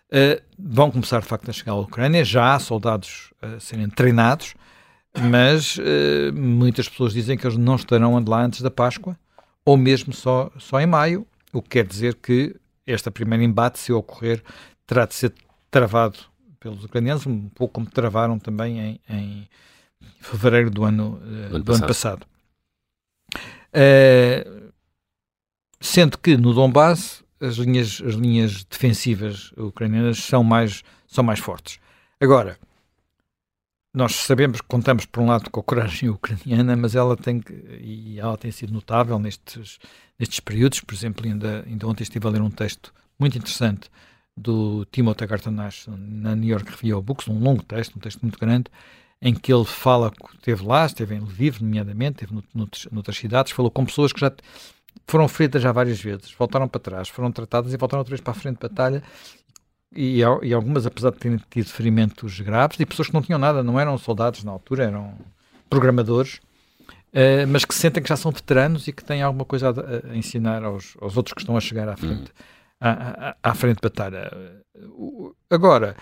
Uh, 0.09 0.41
vão 0.57 0.89
começar 0.89 1.21
de 1.21 1.27
facto 1.27 1.49
a 1.49 1.53
chegar 1.53 1.73
à 1.73 1.75
Ucrânia, 1.75 2.25
já 2.25 2.55
há 2.55 2.59
soldados 2.59 3.31
a 3.39 3.59
serem 3.59 3.87
treinados, 3.87 4.55
mas 5.15 5.77
uh, 5.77 6.33
muitas 6.33 6.89
pessoas 6.89 7.13
dizem 7.13 7.37
que 7.37 7.45
eles 7.45 7.55
não 7.55 7.75
estarão 7.75 8.17
lá 8.27 8.43
antes 8.43 8.61
da 8.61 8.71
Páscoa, 8.71 9.15
ou 9.63 9.77
mesmo 9.77 10.11
só, 10.11 10.51
só 10.57 10.81
em 10.81 10.87
maio, 10.87 11.27
o 11.53 11.61
que 11.61 11.69
quer 11.69 11.85
dizer 11.85 12.15
que 12.15 12.55
este 12.87 13.11
primeiro 13.11 13.43
embate, 13.43 13.77
se 13.77 13.93
ocorrer, 13.93 14.41
terá 14.87 15.05
de 15.05 15.13
ser 15.13 15.31
travado 15.69 16.17
pelos 16.59 16.83
ucranianos, 16.83 17.27
um 17.27 17.47
pouco 17.49 17.75
como 17.75 17.85
travaram 17.87 18.39
também 18.39 18.79
em, 18.79 18.99
em 19.07 19.47
fevereiro 20.19 20.71
do 20.71 20.85
ano, 20.85 21.21
uh, 21.23 21.49
do, 21.49 21.63
do 21.65 21.73
ano 21.73 21.85
passado. 21.85 22.25
Uh, 23.73 24.71
sendo 25.79 26.17
que 26.17 26.35
no 26.35 26.53
Donbass 26.53 27.23
as 27.39 27.55
linhas, 27.55 28.01
as 28.05 28.15
linhas 28.15 28.63
defensivas 28.65 29.51
ucranianas 29.57 30.19
são 30.19 30.43
mais, 30.43 30.83
são 31.07 31.23
mais 31.23 31.39
fortes. 31.39 31.79
Agora, 32.19 32.57
nós 33.93 34.15
sabemos, 34.15 34.61
contamos 34.61 35.05
por 35.05 35.21
um 35.21 35.27
lado 35.27 35.49
com 35.49 35.59
a 35.59 35.63
coragem 35.63 36.09
ucraniana, 36.09 36.75
mas 36.75 36.95
ela 36.95 37.15
tem 37.15 37.41
e 37.81 38.19
ela 38.19 38.37
tem 38.37 38.51
sido 38.51 38.73
notável 38.73 39.17
nestes, 39.19 39.79
nestes 40.17 40.39
períodos. 40.39 40.81
Por 40.81 40.93
exemplo, 40.93 41.25
ainda, 41.25 41.63
ainda 41.65 41.87
ontem 41.87 42.03
estive 42.03 42.27
a 42.27 42.29
ler 42.29 42.41
um 42.41 42.51
texto 42.51 42.93
muito 43.17 43.37
interessante 43.37 43.89
do 44.35 44.85
Timothy 44.85 45.25
Gartonash 45.27 45.87
na 45.87 46.35
New 46.35 46.49
York 46.49 46.69
Review 46.71 46.97
of 46.97 47.05
Books, 47.05 47.27
um 47.27 47.39
longo 47.39 47.63
texto, 47.63 47.97
um 47.97 47.99
texto 47.99 48.21
muito 48.21 48.39
grande, 48.39 48.65
em 49.21 49.33
que 49.33 49.53
ele 49.53 49.65
fala, 49.65 50.11
esteve 50.35 50.65
lá, 50.65 50.85
esteve 50.85 51.15
em 51.15 51.19
Lviv, 51.19 51.61
nomeadamente, 51.61 52.23
esteve 52.23 52.41
noutras 52.91 53.17
cidades, 53.17 53.51
falou 53.51 53.69
com 53.69 53.85
pessoas 53.85 54.13
que 54.13 54.19
já 54.19 54.31
foram 55.07 55.27
feridas 55.27 55.61
já 55.61 55.71
várias 55.71 55.99
vezes, 55.99 56.31
voltaram 56.31 56.67
para 56.67 56.79
trás, 56.79 57.09
foram 57.09 57.31
tratadas 57.31 57.73
e 57.73 57.77
voltaram 57.77 57.99
outra 57.99 58.11
vez 58.11 58.21
para 58.21 58.31
a 58.31 58.35
frente 58.35 58.55
de 58.55 58.61
batalha 58.61 59.03
e, 59.95 60.19
e, 60.19 60.53
algumas, 60.53 60.85
apesar 60.85 61.11
de 61.11 61.17
terem 61.17 61.39
tido 61.49 61.69
ferimentos 61.69 62.39
graves, 62.39 62.79
e 62.79 62.85
pessoas 62.85 63.07
que 63.07 63.13
não 63.13 63.21
tinham 63.21 63.39
nada, 63.39 63.63
não 63.63 63.79
eram 63.79 63.97
soldados 63.97 64.43
na 64.43 64.51
altura, 64.51 64.85
eram 64.85 65.17
programadores, 65.69 66.35
uh, 67.13 67.47
mas 67.47 67.65
que 67.65 67.73
sentem 67.73 68.01
que 68.01 68.09
já 68.09 68.15
são 68.15 68.31
veteranos 68.31 68.87
e 68.87 68.93
que 68.93 69.03
têm 69.03 69.21
alguma 69.21 69.45
coisa 69.45 69.69
a, 69.69 70.11
a 70.11 70.15
ensinar 70.15 70.63
aos, 70.63 70.95
aos, 71.01 71.17
outros 71.17 71.33
que 71.33 71.41
estão 71.41 71.57
a 71.57 71.59
chegar 71.59 71.89
à 71.89 71.97
frente, 71.97 72.29
hum. 72.29 72.43
à, 72.79 73.29
à, 73.29 73.35
à, 73.43 73.55
frente 73.55 73.77
de 73.77 73.81
batalha. 73.81 74.31
Agora, 75.49 75.95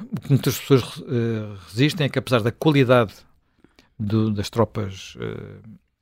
o 0.00 0.20
que 0.20 0.28
muitas 0.30 0.58
pessoas 0.58 0.82
uh, 0.98 1.58
resistem 1.68 2.06
é 2.06 2.08
que, 2.08 2.18
apesar 2.18 2.42
da 2.42 2.52
qualidade 2.52 3.12
do, 3.98 4.30
das 4.30 4.48
tropas 4.48 5.16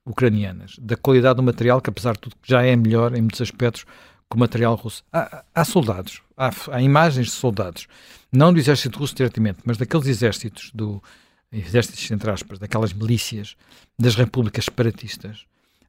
ucranianas, 0.07 0.76
da 0.79 0.97
qualidade 0.97 1.37
do 1.37 1.43
material, 1.43 1.81
que 1.81 1.91
apesar 1.91 2.12
de 2.12 2.21
tudo 2.21 2.37
já 2.45 2.62
é 2.62 2.76
melhor 2.76 3.15
em 3.17 3.21
muitos 3.21 3.41
aspectos 3.41 3.85
que 4.31 4.37
o 4.37 4.38
material 4.38 4.75
russo. 4.76 5.05
Há, 5.12 5.45
há 5.55 5.65
soldados, 5.65 6.23
há, 6.37 6.50
há, 6.71 6.83
imagens 6.83 7.26
de 7.26 7.33
soldados, 7.33 7.88
não 8.33 8.53
do 8.53 8.59
exército 8.59 8.99
russo 8.99 9.15
diretamente, 9.15 9.59
mas 9.65 9.76
daqueles 9.76 10.07
exércitos, 10.07 10.71
do 10.73 11.03
exércitos 11.50 12.11
entre 12.11 12.31
aspas, 12.31 12.59
daquelas 12.59 12.93
milícias 12.93 13.57
das 13.99 14.15
repúblicas 14.15 14.65
separatistas. 14.65 15.45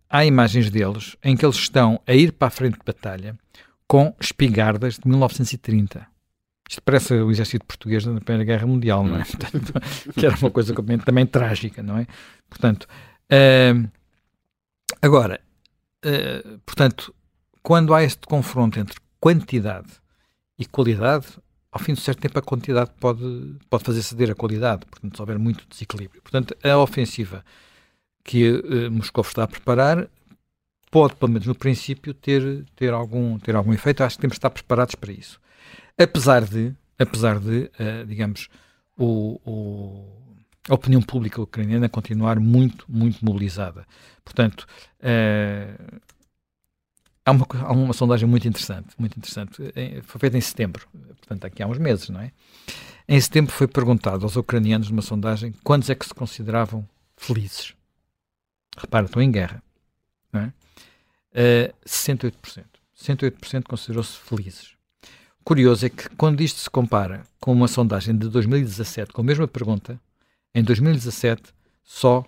Há 0.10 0.26
imagens 0.26 0.70
deles 0.70 1.18
em 1.24 1.36
que 1.36 1.46
eles 1.46 1.58
estão 1.58 2.00
a 2.08 2.14
ir 2.14 2.32
para 2.32 2.48
a 2.48 2.52
frente 2.52 2.78
de 2.78 2.86
batalha 2.86 3.38
com 3.88 4.16
espingardas 4.20 4.96
de 4.96 5.08
1930. 5.08 6.08
Isto 6.70 6.82
parece 6.82 7.14
o 7.14 7.32
exército 7.32 7.66
português 7.66 8.06
na 8.06 8.20
Primeira 8.20 8.44
Guerra 8.44 8.68
Mundial, 8.68 9.04
não 9.04 9.18
é? 9.18 9.24
Portanto, 9.26 9.74
que 10.14 10.26
era 10.26 10.36
uma 10.36 10.52
coisa 10.52 10.74
também 11.06 11.26
trágica, 11.26 11.82
não 11.82 11.98
é? 11.98 12.08
Portanto, 12.50 12.88
uh, 13.32 13.90
Agora, 15.02 15.40
uh, 16.06 16.60
portanto, 16.66 17.14
quando 17.62 17.94
há 17.94 18.04
este 18.04 18.26
confronto 18.26 18.80
entre 18.80 19.00
quantidade 19.20 19.92
e 20.58 20.66
qualidade, 20.66 21.28
ao 21.72 21.80
fim 21.80 21.94
de 21.94 22.02
certo 22.02 22.20
tempo 22.20 22.40
a 22.40 22.42
quantidade 22.42 22.92
pode, 23.00 23.56
pode 23.70 23.84
fazer 23.84 24.02
ceder 24.02 24.32
a 24.32 24.36
qualidade, 24.36 24.86
portanto, 24.86 25.16
se 25.16 25.22
houver 25.22 25.38
muito 25.38 25.68
desequilíbrio. 25.70 26.22
Portanto, 26.22 26.56
a 26.64 26.78
ofensiva 26.78 27.44
que 28.24 28.50
uh, 28.50 28.92
Moscou 28.92 29.22
está 29.22 29.44
a 29.44 29.48
preparar 29.48 30.08
pode, 30.90 31.16
pelo 31.16 31.32
menos 31.32 31.48
no 31.48 31.54
princípio, 31.54 32.14
ter, 32.14 32.66
ter, 32.76 32.94
algum, 32.94 33.38
ter 33.38 33.56
algum 33.56 33.74
efeito. 33.74 34.04
Acho 34.04 34.16
que 34.16 34.22
temos 34.22 34.36
de 34.36 34.40
estar 34.40 34.50
preparados 34.50 34.96
para 34.96 35.12
isso. 35.12 35.40
Apesar 35.98 36.46
de, 36.46 36.74
apesar 36.98 37.40
de 37.40 37.72
uh, 37.80 38.06
digamos, 38.06 38.50
o, 38.98 39.40
o 39.46 40.18
a 40.70 40.74
opinião 40.76 41.02
pública 41.02 41.42
ucraniana 41.42 41.88
continuar 41.88 42.40
muito, 42.40 42.86
muito 42.90 43.24
mobilizada. 43.24 43.88
Portanto, 44.24 44.68
uh, 45.00 46.02
há, 47.26 47.32
uma, 47.32 47.48
há 47.62 47.72
uma 47.72 47.94
sondagem 47.94 48.28
muito 48.28 48.48
interessante, 48.48 48.90
muito 48.98 49.18
interessante, 49.18 49.56
foi 50.04 50.20
feita 50.20 50.38
em 50.38 50.42
setembro, 50.42 50.86
portanto, 51.20 51.46
aqui 51.46 51.64
há 51.64 51.68
uns 51.68 51.78
meses, 51.78 52.10
não 52.10 52.20
é? 52.20 52.32
Em 53.08 53.20
setembro 53.22 53.54
foi 53.54 53.68
perguntado 53.68 54.26
aos 54.26 54.36
ucranianos 54.36 54.90
numa 54.90 55.02
sondagem 55.02 55.54
quantos 55.64 55.90
é 55.90 55.96
que 55.96 56.06
se 56.06 56.14
consideravam 56.14 56.86
felizes. 57.16 57.74
Repara, 58.78 59.06
estão 59.06 59.22
em 59.22 59.32
guerra. 59.32 59.64
Não 60.32 60.42
é? 60.42 60.54
Uh, 61.70 61.74
68%. 61.86 62.66
68% 62.96 63.64
considerou-se 63.64 64.18
felizes. 64.18 64.77
Curioso 65.48 65.86
é 65.86 65.90
que 65.90 66.10
quando 66.18 66.42
isto 66.42 66.60
se 66.60 66.70
compara 66.70 67.26
com 67.40 67.54
uma 67.54 67.70
sondagem 67.70 68.18
de 68.18 68.28
2017 68.28 69.14
com 69.14 69.22
a 69.22 69.24
mesma 69.24 69.48
pergunta, 69.48 69.98
em 70.54 70.62
2017, 70.62 71.42
só 71.86 72.26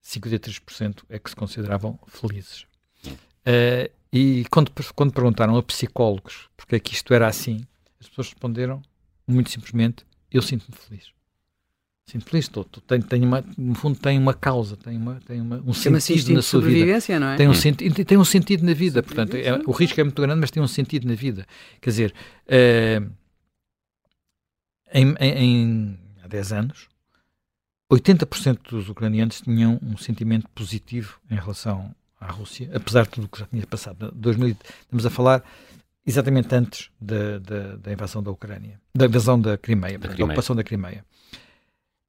53% 0.00 1.02
é 1.08 1.18
que 1.18 1.30
se 1.30 1.34
consideravam 1.34 1.98
felizes. 2.06 2.64
Uh, 3.04 3.90
e 4.12 4.44
quando, 4.52 4.70
quando 4.94 5.12
perguntaram 5.12 5.56
a 5.56 5.62
psicólogos 5.64 6.48
porque 6.56 6.76
é 6.76 6.78
que 6.78 6.94
isto 6.94 7.12
era 7.12 7.26
assim, 7.26 7.66
as 8.00 8.08
pessoas 8.08 8.28
responderam 8.28 8.80
muito 9.26 9.50
simplesmente: 9.50 10.06
Eu 10.30 10.40
sinto-me 10.40 10.78
feliz. 10.78 11.10
Sinto 12.06 12.26
feliz, 12.26 12.44
estou, 12.44 12.64
tenho, 12.64 13.02
tenho 13.02 13.24
uma, 13.24 13.42
no 13.56 13.74
fundo 13.74 13.98
tem 13.98 14.18
uma 14.18 14.34
causa, 14.34 14.76
tem, 14.76 14.96
uma, 14.96 15.20
tem 15.26 15.40
uma, 15.40 15.56
um 15.56 15.72
tem 15.72 16.00
sentido 16.00 16.34
na 16.34 16.42
sua 16.42 16.60
vida. 16.60 17.18
Não 17.18 17.28
é? 17.28 17.36
tem, 17.36 17.48
um 17.48 17.54
sentido, 17.54 18.04
tem 18.04 18.18
um 18.18 18.24
sentido 18.24 18.64
na 18.64 18.74
vida, 18.74 19.02
portanto, 19.02 19.34
é, 19.34 19.54
o 19.66 19.72
risco 19.72 19.98
é 19.98 20.04
muito 20.04 20.20
grande, 20.20 20.38
mas 20.38 20.50
tem 20.50 20.62
um 20.62 20.68
sentido 20.68 21.08
na 21.08 21.14
vida. 21.14 21.46
Quer 21.80 21.90
dizer, 21.90 22.14
uh, 22.46 23.10
em, 24.92 25.14
em, 25.18 25.32
em, 25.38 25.98
há 26.22 26.28
10 26.28 26.52
anos, 26.52 26.88
80% 27.90 28.58
dos 28.68 28.88
ucranianos 28.90 29.40
tinham 29.40 29.78
um 29.82 29.96
sentimento 29.96 30.46
positivo 30.54 31.18
em 31.30 31.36
relação 31.36 31.94
à 32.20 32.30
Rússia, 32.30 32.70
apesar 32.74 33.04
de 33.04 33.10
tudo 33.10 33.24
o 33.24 33.28
que 33.28 33.38
já 33.38 33.46
tinha 33.46 33.66
passado. 33.66 34.12
2000, 34.14 34.56
estamos 34.82 35.06
a 35.06 35.10
falar 35.10 35.42
exatamente 36.06 36.54
antes 36.54 36.90
da, 37.00 37.38
da, 37.38 37.76
da, 37.76 37.92
invasão 37.92 38.22
da 38.22 38.30
Ucrânia, 38.30 38.78
da 38.94 39.06
invasão 39.06 39.40
da 39.40 39.56
Crimeia, 39.56 39.98
da, 39.98 40.08
da 40.08 40.24
ocupação 40.24 40.54
da 40.54 40.62
Crimeia. 40.62 41.02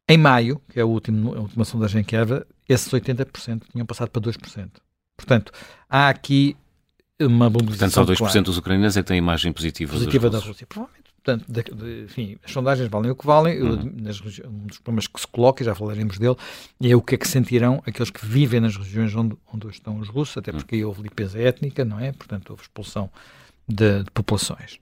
Em 0.08 0.18
maio, 0.18 0.62
que 0.70 0.80
é 0.80 0.84
a 0.84 0.86
última, 0.86 1.36
a 1.36 1.40
última 1.42 1.66
sondagem 1.66 2.04
que 2.04 2.18
houve, 2.18 2.46
esses 2.70 2.92
80% 2.92 3.64
tinham 3.72 3.86
passado 3.86 4.10
para 4.10 4.22
2%. 4.22 4.70
Portanto, 5.18 5.52
há 5.90 6.10
aqui 6.10 6.56
uma 7.20 7.50
mobilização 7.50 8.06
Portanto, 8.06 8.18
só 8.18 8.26
2% 8.26 8.32
clara. 8.32 8.42
dos 8.44 8.58
ucranianos 8.58 8.98
é 8.98 9.02
que 9.02 9.08
têm 9.08 9.18
imagem 9.18 9.52
positiva, 9.52 9.94
positiva 9.94 10.30
da 10.30 10.40
Rússia. 10.40 10.68
Provavelmente 10.68 11.06
Portanto, 11.26 11.46
de, 11.52 11.64
de, 11.64 12.04
enfim, 12.04 12.38
as 12.44 12.52
sondagens 12.52 12.88
valem 12.88 13.10
o 13.10 13.16
que 13.16 13.26
valem. 13.26 13.60
Uhum. 13.60 13.92
Nas, 14.00 14.22
um 14.22 14.68
dos 14.68 14.78
problemas 14.78 15.08
que 15.08 15.20
se 15.20 15.26
coloca, 15.26 15.64
e 15.64 15.66
já 15.66 15.74
falaremos 15.74 16.20
dele, 16.20 16.36
é 16.84 16.96
o 16.96 17.02
que 17.02 17.16
é 17.16 17.18
que 17.18 17.28
sentirão 17.28 17.82
aqueles 17.84 18.12
que 18.12 18.24
vivem 18.24 18.60
nas 18.60 18.78
regiões 18.78 19.16
onde, 19.16 19.36
onde 19.52 19.68
estão 19.70 19.98
os 19.98 20.08
russos, 20.08 20.38
até 20.38 20.52
porque 20.52 20.76
aí 20.76 20.86
houve 20.86 21.02
limpeza 21.02 21.40
étnica, 21.40 21.84
não 21.84 22.00
é? 22.00 22.12
Portanto, 22.12 22.52
houve 22.52 22.62
expulsão 22.62 23.10
de, 23.68 24.04
de 24.04 24.12
populações. 24.12 24.80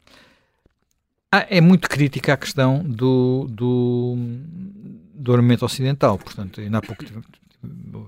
Ah, 1.31 1.47
é 1.49 1.61
muito 1.61 1.87
crítica 1.87 2.33
a 2.33 2.37
questão 2.37 2.83
do, 2.83 3.47
do, 3.49 4.17
do 5.13 5.33
armamento 5.33 5.65
ocidental. 5.65 6.17
Portanto, 6.17 6.61
ainda 6.61 6.79
há 6.79 6.81
pouco 6.81 7.03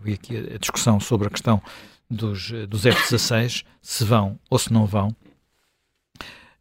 vi 0.03 0.13
aqui 0.13 0.37
a, 0.37 0.57
discussão 0.57 0.99
sobre 0.99 1.27
a 1.27 1.31
questão 1.31 1.61
dos, 2.09 2.51
dos 2.67 2.85
F-16, 2.85 3.65
se 3.81 4.03
vão 4.03 4.39
ou 4.49 4.59
se 4.59 4.71
não 4.71 4.85
vão. 4.85 5.15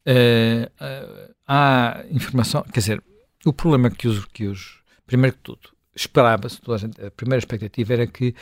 Uh, 0.06 0.66
uh, 0.80 1.34
há 1.46 2.04
informação, 2.10 2.62
quer 2.62 2.80
dizer, 2.80 3.02
o 3.44 3.52
problema 3.52 3.90
que 3.90 4.06
os, 4.06 4.24
que 4.26 4.46
os 4.46 4.82
primeiro 5.06 5.36
que 5.36 5.42
tudo, 5.42 5.70
esperava-se, 5.94 6.60
a, 6.68 7.06
a, 7.06 7.10
primeira 7.10 7.38
expectativa 7.38 7.92
era 7.92 8.06
que, 8.06 8.34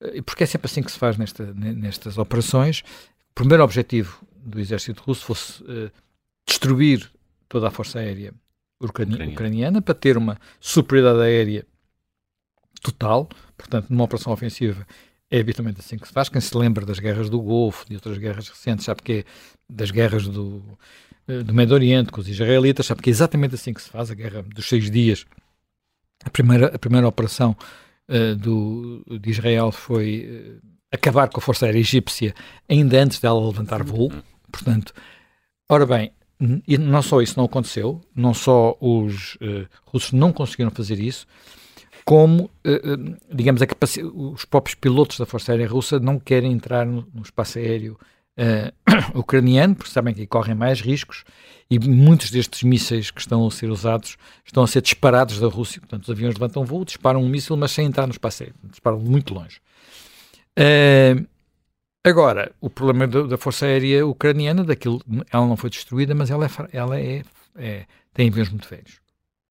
eh, 0.00 0.22
porque 0.22 0.44
é 0.44 0.46
sempre 0.46 0.66
assim 0.66 0.82
que 0.82 0.90
se 0.90 0.98
faz 0.98 1.16
nesta, 1.16 1.52
nestas 1.54 2.18
operações, 2.18 2.80
o 3.30 3.34
primeiro 3.34 3.62
objetivo 3.62 4.24
do 4.36 4.60
exército 4.60 5.02
russo 5.02 5.24
fosse 5.24 5.62
uh, 5.62 5.90
destruir 6.46 7.10
toda 7.48 7.68
a 7.68 7.70
força 7.70 7.98
aérea 7.98 8.34
ucraniana, 8.80 9.26
ucraniana 9.26 9.82
para 9.82 9.94
ter 9.94 10.16
uma 10.16 10.38
superioridade 10.58 11.22
aérea 11.22 11.66
total, 12.82 13.28
portanto, 13.56 13.90
numa 13.90 14.04
operação 14.04 14.32
ofensiva 14.32 14.86
é 15.30 15.38
habitualmente 15.38 15.80
assim 15.80 15.96
que 15.96 16.08
se 16.08 16.12
faz. 16.12 16.28
Quem 16.28 16.40
se 16.40 16.56
lembra 16.56 16.84
das 16.84 16.98
guerras 16.98 17.30
do 17.30 17.40
Golfo, 17.40 17.86
de 17.88 17.94
outras 17.94 18.18
guerras 18.18 18.48
recentes, 18.48 18.84
sabe 18.84 19.02
que 19.02 19.12
é 19.12 19.24
das 19.68 19.90
guerras 19.90 20.26
do, 20.26 20.62
eh, 21.28 21.42
do 21.44 21.54
Médio 21.54 21.74
Oriente 21.74 22.10
com 22.10 22.20
os 22.20 22.28
israelitas, 22.28 22.86
sabe 22.86 23.00
que 23.00 23.10
é 23.10 23.12
exatamente 23.12 23.54
assim 23.54 23.72
que 23.72 23.80
se 23.80 23.88
faz 23.88 24.10
a 24.10 24.14
guerra 24.14 24.42
dos 24.42 24.68
seis 24.68 24.90
dias. 24.90 25.24
A 26.24 26.30
primeira, 26.30 26.74
a 26.74 26.78
primeira 26.78 27.06
operação 27.06 27.56
uh, 28.08 28.34
do, 28.36 29.04
de 29.20 29.30
Israel 29.30 29.70
foi 29.70 30.60
uh, 30.62 30.66
acabar 30.92 31.28
com 31.28 31.38
a 31.38 31.42
Força 31.42 31.64
Aérea 31.64 31.78
Egípcia 31.78 32.34
ainda 32.68 33.00
antes 33.00 33.20
dela 33.20 33.46
levantar 33.46 33.84
voo. 33.84 34.12
Portanto, 34.50 34.92
ora 35.68 35.86
bem, 35.86 36.12
e 36.66 36.78
não 36.78 37.02
só 37.02 37.20
isso 37.20 37.34
não 37.36 37.44
aconteceu, 37.44 38.00
não 38.14 38.32
só 38.32 38.76
os 38.80 39.34
uh, 39.36 39.66
russos 39.84 40.12
não 40.12 40.32
conseguiram 40.32 40.70
fazer 40.70 40.98
isso, 40.98 41.26
como, 42.02 42.50
digamos, 43.32 43.60
os 44.14 44.44
próprios 44.44 44.74
pilotos 44.74 45.18
da 45.18 45.26
Força 45.26 45.52
Aérea 45.52 45.68
Russa 45.68 46.00
não 46.00 46.18
querem 46.18 46.50
entrar 46.50 46.84
no, 46.84 47.06
no 47.14 47.22
espaço 47.22 47.58
aéreo 47.58 47.96
uh, 48.36 48.72
ucraniano, 49.18 49.74
porque 49.74 49.92
sabem 49.92 50.14
que 50.14 50.26
correm 50.26 50.54
mais 50.54 50.80
riscos 50.80 51.24
e 51.70 51.78
muitos 51.78 52.30
destes 52.30 52.62
mísseis 52.62 53.10
que 53.10 53.20
estão 53.20 53.46
a 53.46 53.50
ser 53.50 53.70
usados 53.70 54.16
estão 54.44 54.62
a 54.62 54.66
ser 54.66 54.82
disparados 54.82 55.38
da 55.38 55.46
Rússia. 55.46 55.80
Portanto, 55.80 56.04
os 56.04 56.10
aviões 56.10 56.34
levantam 56.34 56.64
voo, 56.64 56.84
disparam 56.84 57.22
um 57.22 57.28
míssil, 57.28 57.56
mas 57.56 57.70
sem 57.70 57.86
entrar 57.86 58.06
no 58.06 58.12
espaço 58.12 58.42
aéreo, 58.42 58.56
disparam 58.68 58.98
muito 58.98 59.34
longe. 59.34 59.60
Uh, 60.58 61.24
agora, 62.04 62.52
o 62.60 62.70
problema 62.70 63.06
da, 63.06 63.22
da, 63.22 63.38
Força 63.38 63.66
Aérea 63.66 64.06
Ucraniana, 64.06 64.64
daquilo, 64.64 65.00
ela 65.30 65.46
não 65.46 65.56
foi 65.56 65.70
destruída, 65.70 66.14
mas 66.14 66.30
ela, 66.30 66.46
é, 66.46 66.50
ela 66.72 67.00
é, 67.00 67.22
é, 67.56 67.86
tem 68.14 68.28
aviões 68.28 68.48
muito 68.48 68.68
velhos. 68.68 69.00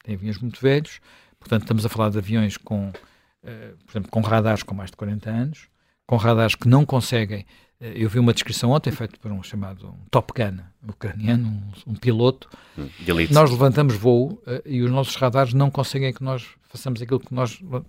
Tem 0.03 0.15
aviões 0.15 0.39
muito 0.39 0.59
velhos, 0.59 0.99
portanto, 1.39 1.63
estamos 1.63 1.85
a 1.85 1.89
falar 1.89 2.09
de 2.09 2.17
aviões 2.17 2.57
com, 2.57 2.89
uh, 2.89 3.77
por 3.85 3.91
exemplo, 3.91 4.09
com 4.09 4.21
radares 4.21 4.63
com 4.63 4.73
mais 4.73 4.89
de 4.89 4.97
40 4.97 5.29
anos, 5.29 5.67
com 6.07 6.15
radares 6.15 6.55
que 6.55 6.67
não 6.67 6.85
conseguem 6.85 7.45
eh, 7.79 7.93
eu 7.95 8.09
vi 8.09 8.19
uma 8.19 8.33
descrição 8.33 8.71
ontem 8.71 8.91
feita 8.91 9.17
por 9.19 9.31
um 9.31 9.41
chamado 9.41 9.87
um 9.87 10.05
Top 10.11 10.33
Gun 10.35 10.61
ucraniano, 10.87 11.47
um, 11.47 11.91
um 11.91 11.95
piloto. 11.95 12.49
Hum, 12.77 12.89
nós 13.31 13.49
levantamos 13.49 13.95
voo 13.95 14.41
uh, 14.45 14.61
e 14.65 14.81
os 14.81 14.91
nossos 14.91 15.15
radares 15.15 15.53
não 15.53 15.71
conseguem 15.71 16.13
que 16.13 16.23
nós 16.23 16.47
façamos 16.63 17.01
aquilo 17.01 17.19
que 17.19 17.33
nós 17.33 17.59
uh, 17.61 17.85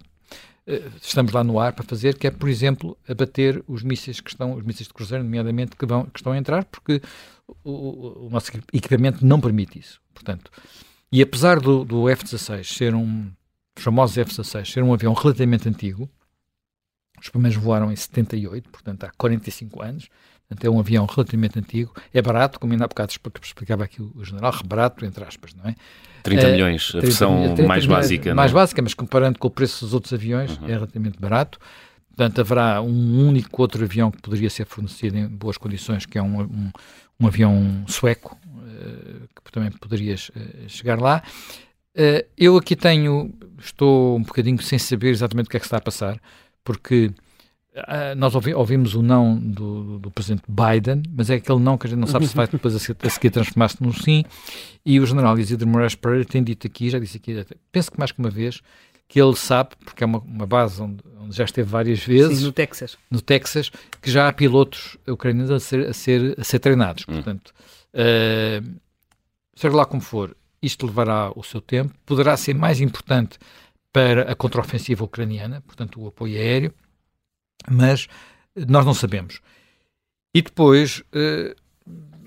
estamos 1.01 1.33
lá 1.33 1.43
no 1.43 1.59
ar 1.59 1.73
para 1.73 1.85
fazer, 1.85 2.17
que 2.17 2.27
é, 2.27 2.31
por 2.31 2.49
exemplo, 2.49 2.97
abater 3.09 3.63
os 3.67 3.83
mísseis 3.83 4.21
que 4.21 4.31
estão, 4.31 4.55
os 4.55 4.63
mísseis 4.63 4.89
de 4.89 4.95
cruzeiro, 4.95 5.25
nomeadamente, 5.25 5.77
que, 5.77 5.87
vão, 5.87 6.05
que 6.07 6.19
estão 6.19 6.33
a 6.33 6.39
entrar, 6.39 6.65
porque 6.65 7.01
o, 7.65 8.27
o, 8.27 8.31
nosso 8.31 8.51
equipamento 8.73 9.25
não 9.25 9.41
permite 9.41 9.79
isso. 9.79 10.01
Portanto, 10.15 10.51
e 11.11 11.21
apesar 11.23 11.61
do, 11.61 11.85
do 11.85 12.09
F-16 12.09 12.65
ser 12.65 12.95
um, 12.95 13.31
famoso 13.77 14.21
F-16 14.21 14.73
ser 14.73 14.83
um 14.83 14.93
avião 14.93 15.13
relativamente 15.13 15.69
antigo, 15.69 16.09
os 17.21 17.29
primeiros 17.29 17.61
voaram 17.61 17.93
em 17.93 17.97
78, 17.97 18.71
portanto 18.71 19.05
há 19.05 19.11
45 19.17 19.83
anos. 19.83 20.09
Portanto, 20.49 20.65
é 20.65 20.71
um 20.71 20.81
avião 20.81 21.07
relativamente 21.07 21.59
antigo. 21.61 21.95
É 22.13 22.21
barato, 22.21 22.59
como 22.59 22.73
ainda 22.73 22.85
há 22.85 22.89
bocado 22.89 23.13
explicava 23.13 23.85
aqui 23.85 24.03
o 24.03 24.25
general, 24.25 24.53
barato, 24.65 25.05
entre 25.05 25.23
aspas, 25.23 25.55
não 25.55 25.65
é? 25.65 25.77
30 26.23 26.43
é, 26.43 26.53
milhões, 26.53 26.89
a 26.89 26.93
30, 26.93 27.07
versão 27.07 27.55
30 27.55 27.69
mais 27.69 27.85
milhões, 27.85 28.05
básica. 28.05 28.35
Mais 28.35 28.51
é? 28.51 28.55
básica, 28.55 28.83
mas 28.83 28.95
comparando 28.95 29.39
com 29.39 29.49
o 29.49 29.51
preço 29.51 29.85
dos 29.85 29.95
outros 29.95 30.13
aviões, 30.13 30.59
uhum. 30.59 30.67
é 30.69 30.73
relativamente 30.73 31.19
barato. 31.19 31.59
Portanto, 32.09 32.41
haverá 32.41 32.83
um 32.83 33.27
único 33.27 33.63
outro 33.63 33.83
avião 33.85 34.11
que 34.11 34.21
poderia 34.21 34.51
ser 34.51 34.67
fornecido 34.67 35.17
em 35.17 35.27
boas 35.27 35.57
condições, 35.57 36.05
que 36.05 36.19
é 36.19 36.23
um, 36.23 36.43
um, 36.43 36.71
um 37.21 37.27
avião 37.27 37.85
sueco, 37.87 38.39
uh, 38.47 39.29
que 39.45 39.53
também 39.53 39.71
poderias 39.71 40.31
uh, 40.31 40.69
chegar 40.69 41.01
lá. 41.01 41.23
Uh, 41.97 42.27
eu 42.37 42.57
aqui 42.57 42.77
tenho, 42.77 43.33
estou 43.59 44.17
um 44.17 44.23
bocadinho 44.23 44.61
sem 44.63 44.79
saber 44.79 45.09
exatamente 45.09 45.47
o 45.47 45.51
que 45.51 45.57
é 45.57 45.61
que 45.61 45.67
está 45.67 45.79
a 45.79 45.81
passar 45.81 46.21
porque 46.65 47.11
uh, 47.75 48.15
nós 48.17 48.35
ouvi, 48.35 48.55
ouvimos 48.55 48.95
o 48.95 49.03
não 49.03 49.37
do, 49.37 49.99
do, 49.99 50.11
presidente 50.11 50.43
Biden, 50.49 51.03
mas 51.11 51.31
é 51.31 51.35
aquele 51.35 51.61
não 51.61 51.79
que 51.79 51.87
a 51.87 51.91
gente 51.91 51.99
não 51.99 52.07
sabe 52.07 52.27
se 52.27 52.35
vai 52.35 52.47
depois 52.49 52.75
a, 52.75 53.07
a 53.07 53.11
seguir 53.11 53.31
transformar-se 53.31 53.83
num 53.83 53.93
sim. 53.93 54.25
E 54.85 54.99
o 54.99 55.07
general 55.07 55.39
Isidro 55.39 55.69
Moraes 55.69 55.95
Pereira 55.95 56.25
tem 56.25 56.43
dito 56.43 56.67
aqui, 56.67 56.91
já 56.91 56.99
disse 56.99 57.17
aqui, 57.17 57.45
penso 57.71 57.91
que 57.91 57.99
mais 57.99 58.13
que 58.13 58.19
uma 58.19 58.31
vez, 58.31 58.61
que 59.09 59.21
ele 59.21 59.35
sabe, 59.35 59.71
porque 59.85 60.05
é 60.05 60.07
uma, 60.07 60.19
uma 60.21 60.47
base 60.47 60.81
onde, 60.81 61.03
onde, 61.21 61.37
já 61.37 61.45
esteve 61.45 61.69
várias 61.69 62.01
vezes. 62.01 62.39
Sim, 62.39 62.45
no 62.45 62.53
Texas. 62.53 62.99
No 63.11 63.21
Texas, 63.21 63.71
que 64.01 64.11
já 64.11 64.29
há 64.29 64.33
pilotos 64.33 64.97
ucranianos 65.07 65.51
a 65.51 65.59
ser, 65.59 65.89
a 65.89 65.93
ser, 65.93 66.37
a 66.39 66.45
ser 66.45 66.59
treinados. 66.61 67.05
Hum. 67.09 67.15
Portanto, 67.15 67.53
uh, 67.95 68.81
seja 69.55 69.77
lá 69.77 69.85
como 69.85 70.01
for, 70.01 70.37
isto 70.63 70.87
levará 70.87 71.33
o 71.35 71.43
seu 71.43 71.61
tempo, 71.61 71.93
poderá 72.07 72.37
ser 72.37 72.55
mais 72.55 72.81
importante 72.81 73.39
para 73.93 74.31
a 74.31 74.35
contraofensiva 74.37 75.05
ucraniana, 75.05 75.61
portanto, 75.63 76.01
o 76.01 76.07
apoio 76.07 76.37
aéreo, 76.37 76.73
mas 77.69 78.09
nós 78.69 78.85
não 78.85 78.95
sabemos. 78.95 79.41
E 80.35 80.43
depois, 80.43 81.03
uh, 81.15 81.55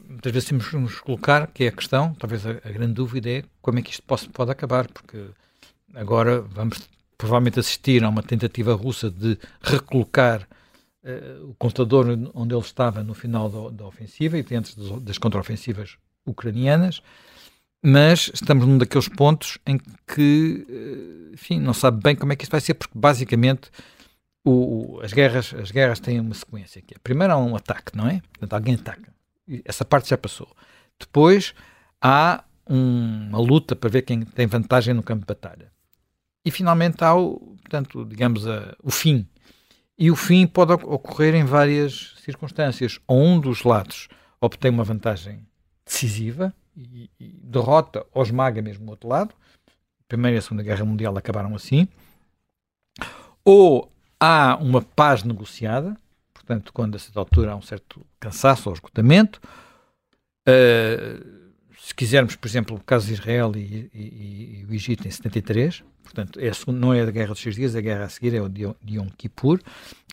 muitas 0.07 0.31
vezes 0.31 0.49
temos 0.49 0.67
que 0.67 0.75
nos 0.75 0.99
colocar, 0.99 1.47
que 1.47 1.63
é 1.63 1.67
a 1.67 1.71
questão, 1.71 2.13
talvez 2.15 2.45
a, 2.45 2.51
a, 2.51 2.71
grande 2.71 2.93
dúvida 2.93 3.29
é 3.29 3.43
como 3.61 3.79
é 3.79 3.81
que 3.81 3.91
isto 3.91 4.03
pode, 4.03 4.27
pode 4.29 4.51
acabar, 4.51 4.87
porque 4.87 5.25
agora 5.93 6.41
vamos 6.41 6.89
provavelmente 7.17 7.59
assistir 7.59 8.03
a 8.03 8.09
uma 8.09 8.23
tentativa 8.23 8.73
russa 8.73 9.09
de 9.09 9.37
recolocar 9.61 10.47
uh, 11.03 11.49
o 11.49 11.55
contador 11.55 12.07
onde 12.33 12.53
ele 12.53 12.61
estava 12.61 13.03
no 13.03 13.13
final 13.13 13.49
da, 13.49 13.77
da 13.77 13.85
ofensiva 13.85 14.37
e 14.37 14.43
dentro 14.43 14.75
das, 14.75 15.01
das 15.01 15.17
contraofensivas 15.17 15.97
ucranianas 16.25 17.01
mas 17.83 18.31
estamos 18.33 18.65
num 18.65 18.77
daqueles 18.77 19.09
pontos 19.09 19.57
em 19.67 19.77
que, 20.07 20.65
eh, 20.69 21.33
enfim, 21.33 21.59
não 21.59 21.73
sabe 21.73 22.01
bem 22.01 22.15
como 22.15 22.31
é 22.31 22.35
que 22.37 22.43
isso 22.45 22.51
vai 22.51 22.61
ser, 22.61 22.75
porque 22.75 22.97
basicamente 22.97 23.69
o, 24.43 24.99
as, 25.01 25.13
guerras, 25.13 25.53
as 25.53 25.71
guerras 25.71 25.99
têm 25.99 26.19
uma 26.19 26.34
sequência. 26.34 26.79
É, 26.79 26.99
primeiro 27.03 27.34
há 27.34 27.38
um 27.38 27.56
ataque, 27.56 27.95
não 27.95 28.08
é? 28.08 28.21
Portanto, 28.32 28.53
alguém 28.53 28.75
ataca. 28.75 29.13
Essa 29.65 29.86
parte 29.86 30.10
já 30.10 30.17
passou. 30.17 30.49
Depois 30.99 31.53
há 32.01 32.43
um, 32.69 33.29
uma 33.29 33.39
luta 33.39 33.75
para 33.75 33.89
ver 33.89 34.03
quem 34.03 34.21
tem 34.21 34.47
vantagem 34.47 34.93
no 34.93 35.03
campo 35.03 35.21
de 35.21 35.27
batalha. 35.27 35.71
E 36.45 36.51
finalmente 36.51 37.03
há, 37.03 37.15
o, 37.15 37.58
portanto, 37.62 38.06
digamos, 38.06 38.47
a, 38.47 38.75
o 38.84 38.91
fim. 38.91 39.27
E 39.97 40.12
o 40.12 40.15
fim 40.15 40.45
pode 40.47 40.73
ocorrer 40.73 41.36
em 41.36 41.45
várias 41.45 42.15
circunstâncias. 42.23 42.99
Ou 43.08 43.21
um 43.23 43.39
dos 43.39 43.63
lados 43.63 44.08
obtém 44.41 44.71
uma 44.71 44.84
vantagem 44.84 45.45
decisiva, 45.86 46.53
e, 46.75 47.10
e 47.19 47.39
derrota 47.43 48.06
ou 48.12 48.23
esmaga 48.23 48.62
mesmo 48.62 48.88
o 48.88 48.89
outro 48.89 49.08
lado. 49.08 49.34
A 49.67 50.03
Primeira 50.08 50.36
e 50.36 50.39
a 50.39 50.41
Segunda 50.41 50.63
Guerra 50.63 50.86
Mundial 50.86 51.17
acabaram 51.17 51.56
assim. 51.56 51.88
Ou 53.43 53.92
há 54.23 54.55
uma 54.55 54.81
paz 54.81 55.21
negociada, 55.23 55.97
portanto, 56.33 56.71
quando 56.71 56.95
a 56.95 56.99
certa 56.99 57.19
altura 57.19 57.51
há 57.51 57.55
um 57.57 57.62
certo 57.62 58.05
cansaço 58.21 58.69
ou 58.69 58.73
esgotamento. 58.73 59.41
Uh, 60.47 61.43
se 61.77 61.93
quisermos, 61.93 62.38
por 62.38 62.47
exemplo, 62.47 62.77
o 62.77 62.79
caso 62.79 63.07
de 63.07 63.13
Israel 63.13 63.51
e, 63.55 63.89
e, 63.93 64.62
e 64.62 64.65
o 64.65 64.73
Egito 64.73 65.05
em 65.05 65.12
73, 65.12 65.83
portanto, 66.01 66.39
é 66.39 66.49
não 66.71 66.93
é 66.93 67.01
a 67.01 67.12
Guerra 67.12 67.33
dos 67.33 67.41
Seis 67.41 67.55
Dias, 67.55 67.75
a 67.75 67.81
guerra 67.81 68.05
a 68.05 68.09
seguir 68.09 68.33
é 68.33 68.41
o 68.41 68.47
de 68.47 68.63
Yom 68.89 69.09
Kippur, 69.17 69.59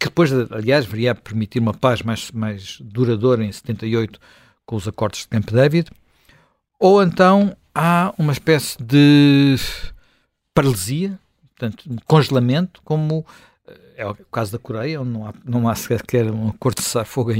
que 0.00 0.06
depois, 0.06 0.32
aliás, 0.50 0.84
viria 0.84 1.12
a 1.12 1.14
permitir 1.14 1.60
uma 1.60 1.72
paz 1.72 2.02
mais, 2.02 2.32
mais 2.32 2.80
duradoura 2.80 3.44
em 3.44 3.52
78 3.52 4.18
com 4.66 4.74
os 4.74 4.88
acordos 4.88 5.20
de 5.20 5.28
Camp 5.28 5.48
David. 5.48 5.88
Ou 6.80 7.00
então 7.00 7.56
há 7.72 8.12
uma 8.18 8.32
espécie 8.32 8.76
de 8.82 9.54
paralisia, 10.52 11.16
portanto, 11.54 11.84
congelamento, 12.06 12.80
como 12.82 13.24
é 14.00 14.06
o 14.06 14.14
caso 14.30 14.52
da 14.52 14.58
Coreia, 14.58 15.00
onde 15.00 15.10
não 15.10 15.26
há, 15.26 15.34
não 15.44 15.68
há 15.68 15.74
sequer 15.74 16.30
um 16.30 16.48
acordo 16.48 16.76
de 16.76 16.82
cessar-fogo. 16.82 17.30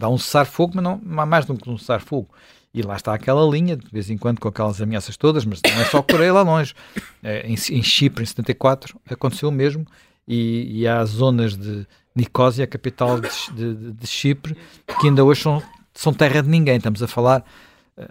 Há 0.00 0.08
um 0.08 0.18
cessar-fogo, 0.18 0.72
mas 0.76 0.84
não, 0.84 1.00
não 1.04 1.22
há 1.22 1.26
mais 1.26 1.44
do 1.44 1.54
que 1.54 1.68
um 1.68 1.76
cessar-fogo. 1.76 2.28
E 2.72 2.82
lá 2.82 2.96
está 2.96 3.14
aquela 3.14 3.44
linha, 3.48 3.76
de 3.76 3.88
vez 3.90 4.10
em 4.10 4.18
quando 4.18 4.38
com 4.38 4.48
aquelas 4.48 4.80
ameaças 4.80 5.16
todas, 5.16 5.44
mas 5.44 5.60
não 5.62 5.80
é 5.80 5.84
só 5.84 5.98
a 5.98 6.02
Coreia 6.02 6.32
lá 6.32 6.42
longe. 6.42 6.74
É, 7.22 7.46
em, 7.46 7.54
em, 7.54 7.82
Chipre, 7.82 8.22
em 8.22 8.26
74, 8.26 8.98
aconteceu 9.08 9.48
o 9.48 9.52
mesmo. 9.52 9.86
E, 10.28 10.80
e 10.80 10.88
há 10.88 11.04
zonas 11.04 11.56
de 11.56 11.86
Nicósia, 12.14 12.64
a 12.64 12.66
capital 12.66 13.20
de, 13.20 13.28
de, 13.54 13.92
de 13.92 14.06
Chipre, 14.06 14.56
que 15.00 15.06
ainda 15.06 15.24
hoje 15.24 15.42
são, 15.42 15.62
são 15.94 16.12
terra 16.12 16.42
de 16.42 16.48
ninguém. 16.48 16.76
Estamos 16.76 17.02
a 17.02 17.06
falar 17.06 17.44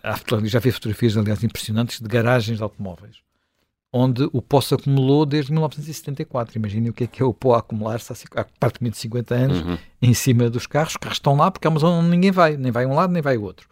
Há, 0.01 0.17
já 0.45 0.59
vi 0.59 0.71
fotografias, 0.71 1.15
aliás, 1.15 1.43
impressionantes 1.43 2.01
de 2.01 2.07
garagens 2.07 2.57
de 2.57 2.63
automóveis, 2.63 3.17
onde 3.97 4.29
o 4.33 4.41
pó 4.41 4.59
se 4.59 4.73
acumulou 4.73 5.25
desde 5.25 5.53
1974. 5.53 6.57
Imaginem 6.57 6.89
o 6.89 6.93
que 6.93 7.05
é 7.05 7.07
que 7.07 7.21
é 7.21 7.25
o 7.25 7.33
pó 7.33 7.55
a 7.55 7.59
acumular-se 7.59 8.11
há 8.11 8.45
praticamente 8.59 8.97
50 8.97 9.33
anos 9.33 9.61
uhum. 9.61 9.77
em 10.01 10.13
cima 10.13 10.49
dos 10.49 10.67
carros. 10.67 10.91
Os 10.91 10.97
carros 10.97 11.15
estão 11.15 11.37
lá 11.37 11.49
porque 11.49 11.65
é 11.65 11.69
uma 11.69 11.79
zona 11.79 12.01
onde 12.01 12.09
ninguém 12.09 12.29
vai, 12.29 12.57
nem 12.57 12.73
vai 12.73 12.85
um 12.85 12.93
lado 12.93 13.13
nem 13.13 13.21
vai 13.21 13.37
o 13.37 13.43
outro. 13.43 13.69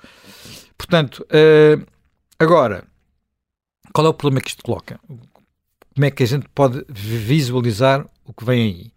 Portanto, 0.77 1.25
uh, 1.25 1.85
agora, 2.39 2.85
qual 3.93 4.07
é 4.07 4.09
o 4.09 4.13
problema 4.13 4.39
que 4.39 4.49
isto 4.49 4.63
coloca? 4.63 4.97
Como 5.93 6.05
é 6.05 6.09
que 6.09 6.23
a 6.23 6.25
gente 6.25 6.47
pode 6.55 6.85
visualizar 6.87 8.07
o 8.23 8.33
que 8.33 8.45
vem 8.45 8.63
aí? 8.63 8.93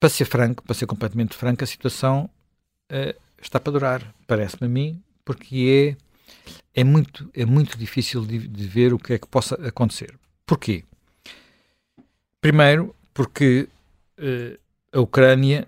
Para 0.00 0.08
ser 0.08 0.24
franco, 0.24 0.62
para 0.62 0.74
ser 0.74 0.86
completamente 0.86 1.36
franco, 1.36 1.62
a 1.62 1.66
situação 1.66 2.30
uh, 2.90 3.20
está 3.40 3.60
para 3.60 3.72
durar, 3.72 4.14
parece-me 4.26 4.66
a 4.66 4.70
mim, 4.70 5.02
porque 5.26 5.94
é, 5.94 6.05
é, 6.74 6.84
muito, 6.84 7.30
é 7.34 7.44
muito 7.44 7.78
difícil 7.78 8.24
de, 8.24 8.46
de 8.46 8.66
ver 8.66 8.92
o 8.92 8.98
que 8.98 9.14
é 9.14 9.18
que 9.18 9.26
possa 9.26 9.54
acontecer. 9.66 10.14
Porquê? 10.44 10.84
Primeiro, 12.40 12.94
porque 13.12 13.68
uh, 14.18 14.58
a 14.92 15.00
Ucrânia 15.00 15.66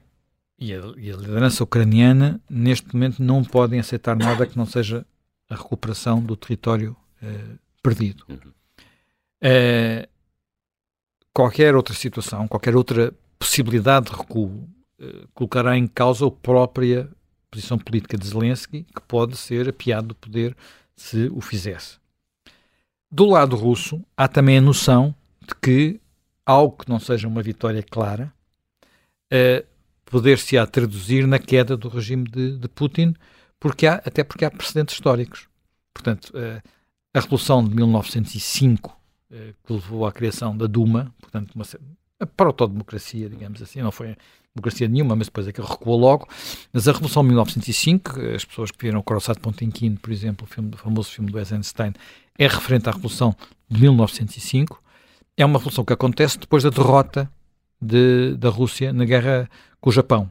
e 0.58 0.72
a, 0.72 0.78
e 0.96 1.10
a, 1.10 1.16
liderança 1.16 1.64
ucraniana, 1.64 2.40
neste 2.48 2.92
momento, 2.94 3.22
não 3.22 3.42
podem 3.42 3.80
aceitar 3.80 4.16
nada 4.16 4.46
que 4.46 4.56
não 4.56 4.66
seja 4.66 5.04
a 5.48 5.56
recuperação 5.56 6.22
do 6.22 6.36
território 6.36 6.96
uh, 7.22 7.58
perdido. 7.82 8.24
Uh, 9.42 10.06
qualquer 11.32 11.74
outra 11.74 11.94
situação, 11.94 12.46
qualquer 12.46 12.76
outra 12.76 13.12
possibilidade 13.38 14.10
de 14.10 14.16
recuo, 14.16 14.68
colocará 15.32 15.78
em 15.78 15.86
causa 15.86 16.26
a 16.26 16.30
própria 16.30 17.08
posição 17.50 17.78
política 17.78 18.16
de 18.16 18.26
Zelensky, 18.26 18.84
que 18.84 19.02
pode 19.02 19.36
ser 19.36 19.68
apiado 19.68 20.08
do 20.08 20.14
poder 20.14 20.56
se 20.94 21.30
o 21.32 21.40
fizesse. 21.40 21.98
Do 23.10 23.26
lado 23.26 23.56
russo, 23.56 24.04
há 24.16 24.28
também 24.28 24.58
a 24.58 24.60
noção 24.60 25.14
de 25.40 25.54
que 25.54 26.00
algo 26.44 26.76
que 26.78 26.88
não 26.88 26.98
seja 26.98 27.28
uma 27.28 27.42
vitória 27.42 27.82
clara, 27.82 28.32
uh, 29.32 29.66
poder-se-á 30.06 30.66
traduzir 30.66 31.26
na 31.26 31.38
queda 31.38 31.76
do 31.76 31.88
regime 31.88 32.24
de, 32.24 32.56
de, 32.56 32.68
Putin, 32.68 33.14
porque 33.60 33.86
há, 33.86 33.94
até 33.96 34.24
porque 34.24 34.44
há 34.44 34.50
precedentes 34.50 34.94
históricos. 34.94 35.46
Portanto, 35.92 36.30
uh, 36.30 36.62
a 37.12 37.20
Revolução 37.20 37.62
de 37.62 37.74
1905, 37.74 38.90
uh, 38.90 39.34
que 39.64 39.72
levou 39.72 40.06
à 40.06 40.12
criação 40.12 40.56
da 40.56 40.66
Duma, 40.66 41.14
portanto, 41.20 41.52
uma, 41.54 41.64
a 42.18 42.26
proto-democracia, 42.26 43.28
digamos 43.28 43.60
assim, 43.62 43.82
não 43.82 43.92
foi 43.92 44.16
democracia 44.54 44.88
nenhuma, 44.88 45.14
mas 45.14 45.28
depois 45.28 45.50
que 45.50 45.60
recuou 45.60 45.98
logo. 45.98 46.28
Mas 46.72 46.88
a 46.88 46.92
Revolução 46.92 47.22
de 47.22 47.28
1905, 47.28 48.20
as 48.34 48.44
pessoas 48.44 48.70
que 48.70 48.84
viram 48.84 49.00
o 49.00 49.02
Coração 49.02 49.34
de 49.34 49.40
Pontinquim, 49.40 49.96
por 49.96 50.12
exemplo, 50.12 50.46
o, 50.48 50.52
filme, 50.52 50.70
o 50.74 50.76
famoso 50.76 51.10
filme 51.10 51.30
do 51.30 51.38
Eisenstein, 51.38 51.92
é 52.38 52.46
referente 52.46 52.88
à 52.88 52.92
Revolução 52.92 53.34
de 53.68 53.80
1905. 53.80 54.82
É 55.36 55.44
uma 55.44 55.58
revolução 55.58 55.84
que 55.84 55.92
acontece 55.92 56.38
depois 56.38 56.64
da 56.64 56.70
derrota 56.70 57.30
de, 57.80 58.34
da 58.36 58.48
Rússia 58.48 58.92
na 58.92 59.04
guerra 59.04 59.48
com 59.80 59.90
o 59.90 59.92
Japão. 59.92 60.30